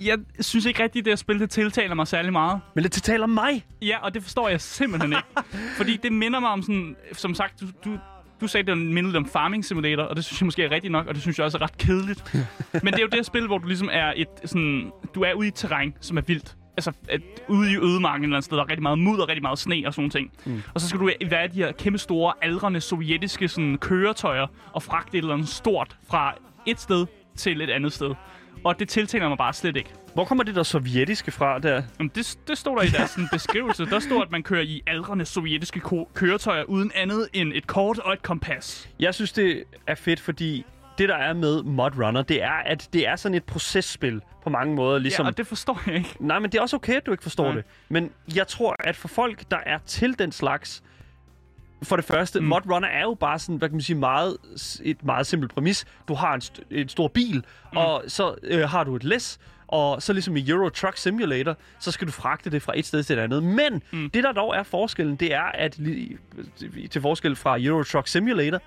jeg 0.00 0.18
synes 0.40 0.66
ikke 0.66 0.82
rigtigt, 0.82 1.02
at 1.02 1.04
det 1.04 1.10
her 1.10 1.16
spil 1.16 1.40
det 1.40 1.50
tiltaler 1.50 1.94
mig 1.94 2.08
særlig 2.08 2.32
meget. 2.32 2.60
Men 2.74 2.84
det 2.84 2.92
taler 2.92 3.26
mig. 3.26 3.66
Ja, 3.82 3.98
og 4.02 4.14
det 4.14 4.22
forstår 4.22 4.48
jeg 4.48 4.60
simpelthen 4.60 5.12
ikke. 5.12 5.48
Fordi 5.78 5.96
det 6.02 6.12
minder 6.12 6.40
mig 6.40 6.50
om 6.50 6.62
sådan, 6.62 6.96
som 7.12 7.34
sagt, 7.34 7.60
du, 7.60 7.66
du, 7.84 7.98
du 8.40 8.46
sagde, 8.46 8.66
det 8.66 8.78
mindede 8.78 9.16
om 9.16 9.26
Farming 9.26 9.64
Simulator, 9.64 10.02
og 10.02 10.16
det 10.16 10.24
synes 10.24 10.40
jeg 10.40 10.44
måske 10.44 10.64
er 10.64 10.70
rigtigt 10.70 10.92
nok, 10.92 11.06
og 11.06 11.14
det 11.14 11.22
synes 11.22 11.38
jeg 11.38 11.44
også 11.44 11.58
er 11.58 11.62
ret 11.62 11.78
kedeligt. 11.78 12.34
Men 12.84 12.92
det 12.92 12.94
er 12.94 13.02
jo 13.02 13.08
det 13.08 13.26
spil, 13.26 13.46
hvor 13.46 13.58
du 13.58 13.66
ligesom 13.66 13.88
er 13.92 14.12
et 14.16 14.28
sådan, 14.44 14.92
du 15.14 15.22
er 15.22 15.32
ude 15.32 15.46
i 15.46 15.48
et 15.48 15.54
terræn, 15.54 15.94
som 16.00 16.16
er 16.16 16.22
vildt. 16.22 16.56
Altså 16.76 16.92
at, 17.08 17.20
ude 17.48 17.72
i 17.72 17.76
ødemarken 17.76 18.22
et 18.22 18.26
eller 18.26 18.36
andet 18.36 18.44
sted, 18.44 18.56
der 18.56 18.62
er 18.62 18.68
rigtig 18.68 18.82
meget 18.82 18.98
mudder, 18.98 19.28
rigtig 19.28 19.42
meget 19.42 19.58
sne 19.58 19.82
og 19.86 19.94
sådan 19.94 20.10
ting. 20.10 20.30
Mm. 20.44 20.62
Og 20.74 20.80
så 20.80 20.88
skal 20.88 21.00
du 21.00 21.10
være 21.30 21.44
i 21.44 21.48
de 21.48 21.58
her 21.58 21.72
kæmpe 21.72 21.98
store, 21.98 22.32
aldrende 22.42 22.80
sovjetiske 22.80 23.48
sådan, 23.48 23.78
køretøjer 23.78 24.46
og 24.72 24.82
fragte 24.82 25.18
et 25.18 25.22
eller 25.22 25.34
andet 25.34 25.48
stort 25.48 25.96
fra 26.08 26.34
et 26.66 26.80
sted 26.80 27.06
til 27.36 27.60
et 27.60 27.70
andet 27.70 27.92
sted. 27.92 28.14
Og 28.66 28.78
det 28.78 28.88
tiltaler 28.88 29.28
mig 29.28 29.38
bare 29.38 29.52
slet 29.52 29.76
ikke. 29.76 29.90
Hvor 30.14 30.24
kommer 30.24 30.44
det 30.44 30.54
der 30.54 30.62
sovjetiske 30.62 31.30
fra 31.30 31.58
der? 31.58 31.82
Jamen, 31.98 32.10
det, 32.14 32.38
det 32.48 32.58
stod 32.58 32.76
der 32.76 32.82
i 32.82 32.88
deres 32.88 33.10
sådan, 33.10 33.28
beskrivelse. 33.32 33.86
Der 33.86 33.98
stod, 33.98 34.22
at 34.22 34.30
man 34.30 34.42
kører 34.42 34.62
i 34.62 34.82
aldrende 34.86 35.24
sovjetiske 35.24 35.80
køretøjer 36.14 36.62
uden 36.62 36.92
andet 36.94 37.28
end 37.32 37.52
et 37.54 37.66
kort 37.66 37.98
og 37.98 38.12
et 38.12 38.22
kompas. 38.22 38.88
Jeg 39.00 39.14
synes, 39.14 39.32
det 39.32 39.64
er 39.86 39.94
fedt, 39.94 40.20
fordi 40.20 40.64
det, 40.98 41.08
der 41.08 41.16
er 41.16 41.32
med 41.32 41.62
Mudrunner, 41.62 42.22
det 42.22 42.42
er, 42.42 42.62
at 42.66 42.88
det 42.92 43.08
er 43.08 43.16
sådan 43.16 43.34
et 43.34 43.44
processpil 43.44 44.20
på 44.42 44.50
mange 44.50 44.74
måder. 44.74 44.98
Ligesom... 44.98 45.24
Ja, 45.24 45.30
og 45.30 45.36
det 45.36 45.46
forstår 45.46 45.82
jeg 45.86 45.94
ikke. 45.94 46.16
Nej, 46.20 46.38
men 46.38 46.52
det 46.52 46.58
er 46.58 46.62
også 46.62 46.76
okay, 46.76 46.94
at 46.94 47.06
du 47.06 47.10
ikke 47.10 47.22
forstår 47.22 47.44
Nej. 47.44 47.54
det. 47.54 47.64
Men 47.88 48.10
jeg 48.36 48.48
tror, 48.48 48.76
at 48.80 48.96
for 48.96 49.08
folk, 49.08 49.50
der 49.50 49.58
er 49.66 49.78
til 49.86 50.18
den 50.18 50.32
slags... 50.32 50.82
For 51.82 51.96
det 51.96 52.04
første, 52.04 52.40
mm. 52.40 52.46
Mudrunner 52.46 52.88
er 52.88 53.02
jo 53.02 53.14
bare 53.14 53.38
sådan, 53.38 53.56
hvad 53.56 53.68
kan 53.68 53.74
man 53.74 53.82
sige, 53.82 53.96
meget, 53.96 54.36
et 54.82 55.04
meget 55.04 55.26
simpelt 55.26 55.54
præmis. 55.54 55.84
Du 56.08 56.14
har 56.14 56.34
en, 56.34 56.40
st- 56.40 56.62
en 56.70 56.88
stor 56.88 57.08
bil, 57.08 57.36
mm. 57.72 57.78
og 57.78 58.04
så 58.08 58.34
øh, 58.42 58.68
har 58.68 58.84
du 58.84 58.96
et 58.96 59.04
læs, 59.04 59.38
og 59.68 60.02
så 60.02 60.12
ligesom 60.12 60.36
i 60.36 60.50
Euro 60.50 60.68
Truck 60.68 60.96
Simulator, 60.96 61.56
så 61.80 61.90
skal 61.90 62.06
du 62.06 62.12
fragte 62.12 62.50
det 62.50 62.62
fra 62.62 62.72
et 62.76 62.86
sted 62.86 63.02
til 63.02 63.18
et 63.18 63.22
andet. 63.22 63.42
Men 63.42 63.82
mm. 63.90 64.10
det, 64.10 64.24
der 64.24 64.32
dog 64.32 64.56
er 64.56 64.62
forskellen, 64.62 65.16
det 65.16 65.34
er, 65.34 65.42
at 65.42 65.80
til 66.90 67.02
forskel 67.02 67.36
fra 67.36 67.56
Euro 67.60 67.82
Truck 67.82 68.08
Simulator, 68.08 68.58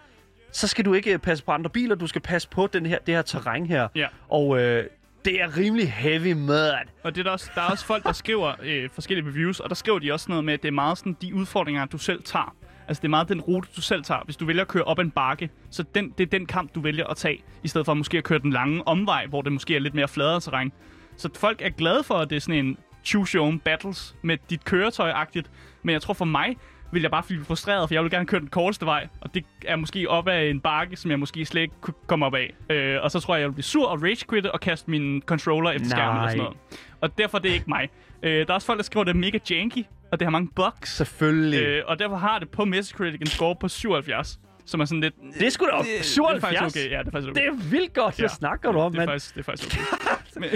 så 0.51 0.67
skal 0.67 0.85
du 0.85 0.93
ikke 0.93 1.19
passe 1.19 1.43
på 1.43 1.51
andre 1.51 1.69
biler, 1.69 1.95
du 1.95 2.07
skal 2.07 2.21
passe 2.21 2.49
på 2.49 2.67
den 2.67 2.85
her, 2.85 2.97
det 3.05 3.15
her 3.15 3.21
terræn 3.21 3.65
her. 3.65 3.87
Ja. 3.95 4.07
Og 4.29 4.61
øh, 4.61 4.85
det 5.25 5.41
er 5.41 5.57
rimelig 5.57 5.93
heavy 5.93 6.33
mud. 6.33 6.71
Og 7.03 7.15
det 7.15 7.19
er 7.19 7.23
der, 7.23 7.31
også, 7.31 7.51
der 7.55 7.61
er 7.61 7.65
også 7.65 7.85
folk, 7.85 8.03
der 8.03 8.11
skriver 8.11 8.53
øh, 8.63 8.89
forskellige 8.93 9.27
reviews, 9.27 9.59
og 9.59 9.69
der 9.69 9.75
skriver 9.75 9.99
de 9.99 10.13
også 10.13 10.25
noget 10.29 10.43
med, 10.43 10.53
at 10.53 10.61
det 10.61 10.67
er 10.67 10.71
meget 10.71 10.97
sådan 10.97 11.17
de 11.21 11.35
udfordringer, 11.35 11.85
du 11.85 11.97
selv 11.97 12.23
tager. 12.23 12.55
Altså 12.89 13.01
det 13.01 13.07
er 13.07 13.09
meget 13.09 13.29
den 13.29 13.41
rute, 13.41 13.69
du 13.75 13.81
selv 13.81 14.03
tager. 14.03 14.21
Hvis 14.25 14.37
du 14.37 14.45
vælger 14.45 14.61
at 14.61 14.67
køre 14.67 14.83
op 14.83 14.99
en 14.99 15.11
bakke, 15.11 15.49
så 15.69 15.83
den, 15.95 16.13
det 16.17 16.23
er 16.23 16.29
den 16.29 16.45
kamp, 16.45 16.75
du 16.75 16.81
vælger 16.81 17.07
at 17.07 17.17
tage, 17.17 17.43
i 17.63 17.67
stedet 17.67 17.85
for 17.85 17.93
måske 17.93 18.17
at 18.17 18.23
køre 18.23 18.39
den 18.39 18.51
lange 18.51 18.87
omvej, 18.87 19.25
hvor 19.25 19.41
det 19.41 19.51
måske 19.51 19.75
er 19.75 19.79
lidt 19.79 19.93
mere 19.93 20.07
fladere 20.07 20.39
terræn. 20.39 20.71
Så 21.17 21.29
folk 21.35 21.61
er 21.61 21.69
glade 21.69 22.03
for, 22.03 22.15
at 22.15 22.29
det 22.29 22.35
er 22.35 22.39
sådan 22.39 22.65
en 22.65 22.77
choose 23.03 23.37
your 23.37 23.45
own 23.45 23.59
battles 23.59 24.15
med 24.21 24.37
dit 24.49 24.65
køretøj-agtigt. 24.65 25.51
Men 25.83 25.93
jeg 25.93 26.01
tror 26.01 26.13
for 26.13 26.25
mig, 26.25 26.57
vil 26.91 27.01
jeg 27.01 27.11
bare 27.11 27.23
blive 27.23 27.45
frustreret, 27.45 27.89
for 27.89 27.95
jeg 27.95 28.03
vil 28.03 28.11
gerne 28.11 28.25
køre 28.25 28.39
den 28.39 28.47
korteste 28.47 28.85
vej, 28.85 29.07
og 29.21 29.33
det 29.33 29.45
er 29.65 29.75
måske 29.75 30.09
op 30.09 30.27
ad 30.27 30.49
en 30.49 30.59
bakke, 30.59 30.95
som 30.95 31.11
jeg 31.11 31.19
måske 31.19 31.45
slet 31.45 31.61
ikke 31.61 31.73
kunne 31.81 31.93
komme 32.07 32.25
op 32.25 32.35
af. 32.35 32.53
Øh, 32.69 33.03
og 33.03 33.11
så 33.11 33.19
tror 33.19 33.35
jeg, 33.35 33.41
jeg 33.41 33.47
vil 33.49 33.53
blive 33.53 33.63
sur 33.63 33.87
og 33.87 34.03
rage 34.03 34.25
quitte 34.29 34.51
og 34.51 34.59
kaste 34.59 34.91
min 34.91 35.21
controller 35.25 35.71
efter 35.71 35.89
skærmen 35.89 36.17
og 36.17 36.23
Nej. 36.23 36.29
sådan 36.29 36.43
noget. 36.43 36.57
Og 37.01 37.17
derfor 37.17 37.37
er 37.37 37.41
det 37.41 37.49
ikke 37.49 37.65
mig. 37.67 37.89
Øh, 38.23 38.31
der 38.31 38.45
er 38.49 38.53
også 38.53 38.65
folk, 38.65 38.77
der 38.77 38.83
skriver, 38.83 39.01
at 39.01 39.07
det 39.07 39.13
er 39.13 39.19
mega 39.19 39.39
janky, 39.49 39.83
og 40.11 40.19
det 40.19 40.25
har 40.25 40.29
mange 40.29 40.49
bugs. 40.55 40.89
Selvfølgelig. 40.95 41.59
Øh, 41.59 41.83
og 41.87 41.99
derfor 41.99 42.15
har 42.15 42.39
det 42.39 42.49
på 42.49 42.65
Metacritic 42.65 43.21
en 43.21 43.27
score 43.27 43.55
på 43.61 43.67
77, 43.67 44.39
som 44.65 44.79
er 44.81 44.85
sådan 44.85 45.01
lidt... 45.01 45.13
Det 45.39 45.47
er 45.47 45.49
sgu 45.51 45.65
da 45.65 45.77
det, 45.77 45.85
det 45.85 45.99
er 45.99 46.03
77. 46.03 46.59
faktisk 46.59 46.77
okay. 46.77 46.91
Ja, 46.91 46.99
det 46.99 47.07
er 47.07 47.11
faktisk 47.11 47.29
okay. 47.31 47.41
Det 47.41 47.47
er 47.49 47.69
vildt 47.69 47.93
godt, 47.93 48.15
hvad 48.15 48.23
Ja. 48.29 48.33
snakker 48.35 48.71
du 48.71 48.79
om, 48.79 48.91
det 48.91 48.97
er 49.01 49.05
mand? 49.05 49.09
faktisk, 49.09 49.33
det 49.35 49.39
er 49.39 49.43
faktisk 49.43 49.77
okay. 49.77 49.83
men, 50.41 50.49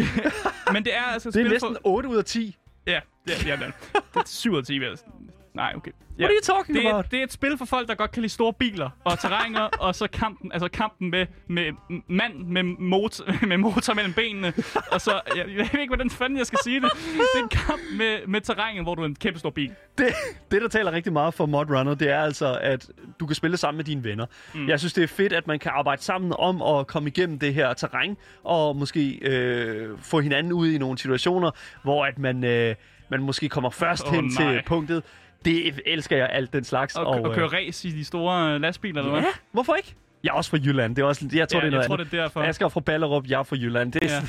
men 0.74 0.84
det 0.86 0.96
er 0.96 1.02
altså 1.04 1.30
et 1.30 1.36
Det 1.36 1.46
er 1.46 1.50
næsten 1.50 1.76
for... 1.84 1.88
8 1.88 2.10
ud 2.10 2.18
af 2.18 2.26
10. 2.26 2.56
Ja, 2.88 3.00
det 3.28 3.34
er, 3.34 3.48
ja, 3.48 3.56
det 3.56 3.64
er, 3.66 3.72
det 3.94 4.02
er 4.16 4.22
7 4.26 4.52
ud 4.52 4.58
af 4.58 4.64
10, 4.64 4.78
vil 4.78 4.88
jeg... 4.88 4.98
Nej, 5.54 5.74
okay. 5.76 5.92
Ja. 6.18 6.24
What 6.24 6.30
are 6.30 6.36
you 6.36 6.56
talking 6.56 6.78
det 6.78 6.86
er, 6.86 6.90
about? 6.94 7.12
det 7.12 7.20
er 7.20 7.24
et 7.24 7.34
spil 7.34 7.58
for 7.58 7.66
folk, 7.66 7.88
der 7.88 7.96
godt 7.96 8.12
kan 8.12 8.22
lide 8.22 8.34
store 8.34 8.54
biler 8.54 8.90
og 9.04 9.20
terrænger, 9.20 9.62
og 9.86 9.96
så 9.96 10.08
kampen, 10.08 10.52
altså 10.52 10.68
kampen 10.68 11.12
med, 11.12 11.26
med 11.48 11.72
mand 12.08 12.38
med 12.38 12.64
motor, 12.64 13.24
med 13.52 13.58
motor 13.58 13.94
mellem 13.94 14.14
benene, 14.14 14.54
og 14.92 15.02
så, 15.02 15.22
jeg, 15.36 15.46
jeg 15.58 15.70
ved 15.74 15.80
ikke, 15.80 15.88
hvordan 15.88 16.10
fanden 16.10 16.38
jeg 16.38 16.46
skal 16.46 16.60
sige 16.64 16.82
det. 16.82 16.90
Det 16.94 17.40
er 17.40 17.44
en 17.44 17.50
kamp 17.50 17.82
med, 17.98 18.28
med 18.28 18.42
terrænet, 18.42 18.84
hvor 18.84 18.96
du 18.96 19.02
er 19.02 19.06
en 19.06 19.16
kæmpe 19.16 19.40
stor 19.40 19.50
bil. 19.50 19.72
Det, 19.98 20.08
det, 20.52 20.62
der 20.62 20.68
taler 20.68 20.92
rigtig 20.92 21.14
meget 21.14 21.34
for 21.34 21.46
Modrunner, 21.46 21.96
det 21.96 22.10
er 22.10 22.20
altså, 22.20 22.60
at 22.62 22.90
du 23.20 23.26
kan 23.26 23.36
spille 23.36 23.58
sammen 23.58 23.78
med 23.78 23.86
dine 23.86 24.04
venner. 24.04 24.26
Mm. 24.54 24.68
Jeg 24.68 24.80
synes, 24.80 24.94
det 24.94 25.04
er 25.04 25.08
fedt, 25.08 25.34
at 25.34 25.48
man 25.48 25.60
kan 25.60 25.72
arbejde 25.76 26.02
sammen 26.02 26.34
om 26.40 26.62
at 26.62 26.88
komme 26.88 27.10
igennem 27.10 27.40
det 27.40 27.54
her 27.54 27.74
terræn, 27.74 28.18
og 28.44 28.76
måske 28.76 29.20
øh, 29.22 29.98
få 30.02 30.20
hinanden 30.20 30.54
ud 30.54 30.68
i 30.68 30.78
nogle 30.78 30.98
situationer, 30.98 31.52
hvor 31.84 32.06
at 32.06 32.20
man, 32.20 32.44
øh, 32.44 32.76
man 33.10 33.22
måske 33.22 33.50
kommer 33.50 33.70
først 33.70 34.08
Åh, 34.08 34.14
hen 34.14 34.24
nej. 34.24 34.54
til 34.54 34.62
punktet. 34.66 35.04
Det 35.46 35.82
elsker 35.86 36.18
jeg 36.18 36.30
alt 36.32 36.54
den 36.54 36.64
slags. 36.64 36.96
Og, 36.96 37.06
og, 37.06 37.22
og 37.22 37.30
øh, 37.30 37.36
køre 37.36 37.48
race 37.48 37.88
i 37.88 37.92
de 37.92 38.06
store 38.06 38.54
øh, 38.56 38.62
lastbiler, 38.62 39.00
eller 39.02 39.12
hvad? 39.12 39.22
Ja, 39.22 39.28
hvorfor 39.52 39.76
ikke? 39.76 39.96
Jeg 40.24 40.30
er 40.30 40.34
også 40.34 40.50
fra 40.50 40.58
Jylland. 40.58 40.96
Det 40.96 41.02
er 41.02 41.06
også, 41.06 41.30
jeg 41.34 41.50
tror, 41.50 41.60
Ja, 41.60 41.62
det 41.62 41.68
er 41.68 41.72
noget 41.72 41.84
jeg 41.84 41.88
tror, 41.90 41.96
andet. 41.96 42.12
det 42.12 42.20
er 42.20 42.24
derfor. 42.24 42.44
Jeg 42.44 42.56
skal 42.56 42.70
fra 42.70 42.80
Ballerup, 42.80 43.26
jeg 43.28 43.40
er 43.40 43.44
fra 43.44 43.56
Jylland. 43.56 43.92
Det 43.92 44.04
er, 44.04 44.22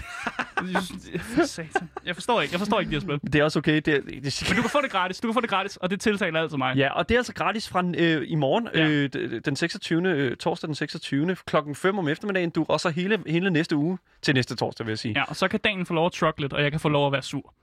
Ja. 0.72 1.44
Satan. 1.46 1.88
jeg 2.06 2.14
forstår 2.14 2.40
ikke, 2.40 2.52
jeg 2.52 2.58
forstår 2.60 2.80
ikke 2.80 2.90
de 2.90 2.94
her 2.94 3.00
spil. 3.00 3.20
det 3.32 3.34
er 3.40 3.44
også 3.44 3.58
okay. 3.58 3.74
Det, 3.76 3.88
er- 3.88 4.00
det, 4.00 4.44
Men 4.48 4.56
du 4.56 4.60
kan 4.62 4.70
få 4.70 4.78
det 4.82 4.90
gratis, 4.90 5.20
du 5.20 5.28
kan 5.28 5.34
få 5.34 5.40
det 5.40 5.50
gratis, 5.50 5.76
og 5.76 5.90
det 5.90 6.00
tiltaler 6.00 6.40
altid 6.40 6.56
mig. 6.58 6.76
Ja, 6.76 6.92
og 6.92 7.08
det 7.08 7.14
er 7.14 7.18
altså 7.18 7.34
gratis 7.34 7.68
fra 7.68 7.84
øh, 7.98 8.22
i 8.26 8.34
morgen, 8.34 8.68
Ja. 8.74 8.88
øh, 8.88 9.40
den 9.44 9.56
26. 9.56 10.08
Øh, 10.08 10.36
torsdag 10.36 10.66
den 10.68 10.74
26. 10.74 11.36
klokken 11.46 11.74
5 11.74 11.98
om 11.98 12.08
eftermiddagen. 12.08 12.50
Du 12.50 12.66
og 12.68 12.80
så 12.80 12.88
hele, 12.90 13.18
hele 13.26 13.50
næste 13.50 13.76
uge 13.76 13.98
til 14.22 14.34
næste 14.34 14.56
torsdag, 14.56 14.86
vil 14.86 14.90
jeg 14.92 14.98
sige. 14.98 15.14
Ja, 15.16 15.24
og 15.28 15.36
så 15.36 15.48
kan 15.48 15.60
Daniel 15.64 15.86
få 15.86 15.94
lov 15.94 16.06
at 16.06 16.12
truck 16.12 16.40
lidt, 16.40 16.52
og 16.52 16.62
jeg 16.62 16.70
kan 16.70 16.80
få 16.80 16.88
lov 16.88 17.06
at 17.06 17.12
være 17.12 17.22
sur. 17.22 17.54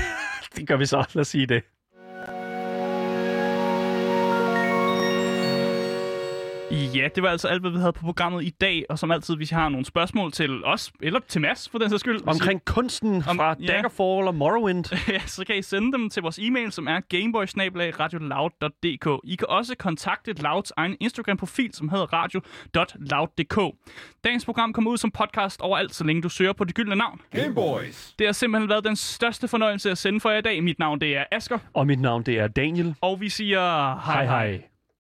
Det 0.56 0.68
gør 0.68 0.76
vi 0.76 0.86
så. 0.86 1.04
Lad 1.14 1.20
os 1.20 1.28
sige 1.28 1.46
det. 1.46 1.62
Ja, 6.72 7.08
det 7.14 7.22
var 7.22 7.28
altså 7.28 7.48
alt, 7.48 7.60
hvad 7.60 7.70
vi 7.70 7.78
havde 7.78 7.92
på 7.92 8.00
programmet 8.04 8.44
i 8.44 8.50
dag, 8.50 8.84
og 8.90 8.98
som 8.98 9.10
altid, 9.10 9.36
hvis 9.36 9.50
I 9.50 9.54
har 9.54 9.68
nogle 9.68 9.84
spørgsmål 9.86 10.32
til 10.32 10.64
os, 10.64 10.92
eller 11.02 11.20
til 11.28 11.40
Mads 11.40 11.68
for 11.68 11.78
den 11.78 11.90
sags 11.90 12.00
skyld, 12.00 12.20
Omkring 12.26 12.64
kunsten 12.64 13.14
Om- 13.28 13.36
fra 13.36 13.56
ja. 13.60 13.66
Daggerfall 13.66 14.26
og 14.28 14.34
Morrowind. 14.34 14.84
ja, 15.14 15.18
så 15.26 15.44
kan 15.44 15.56
I 15.56 15.62
sende 15.62 15.92
dem 15.92 16.10
til 16.10 16.22
vores 16.22 16.38
e-mail, 16.38 16.72
som 16.72 16.86
er 16.88 17.00
gameboysnabelagradioloud.dk. 17.00 19.20
I 19.24 19.34
kan 19.36 19.48
også 19.48 19.74
kontakte 19.78 20.32
Louds 20.32 20.72
egen 20.76 20.96
Instagram-profil, 21.00 21.70
som 21.74 21.88
hedder 21.88 22.06
radio.loud.dk. 22.12 23.76
Dagens 24.24 24.44
program 24.44 24.72
kommer 24.72 24.90
ud 24.90 24.96
som 24.96 25.10
podcast 25.10 25.60
overalt, 25.60 25.94
så 25.94 26.04
længe 26.04 26.22
du 26.22 26.28
søger 26.28 26.52
på 26.52 26.64
det 26.64 26.74
gyldne 26.74 26.96
navn. 26.96 27.20
Gameboys. 27.34 28.14
Det 28.18 28.26
har 28.26 28.32
simpelthen 28.32 28.68
været 28.68 28.84
den 28.84 28.96
største 28.96 29.48
fornøjelse 29.48 29.90
at 29.90 29.98
sende 29.98 30.20
for 30.20 30.30
jer 30.30 30.38
i 30.38 30.42
dag. 30.42 30.62
Mit 30.62 30.78
navn 30.78 31.00
det 31.00 31.16
er 31.16 31.24
Asker, 31.32 31.58
Og 31.74 31.86
mit 31.86 32.00
navn, 32.00 32.22
det 32.22 32.38
er 32.38 32.48
Daniel. 32.48 32.94
og 33.00 33.20
vi 33.20 33.28
siger 33.28 33.60
hej 34.04 34.14
Hej 34.14 34.24
hej. 34.26 34.46
hej. 34.50 34.62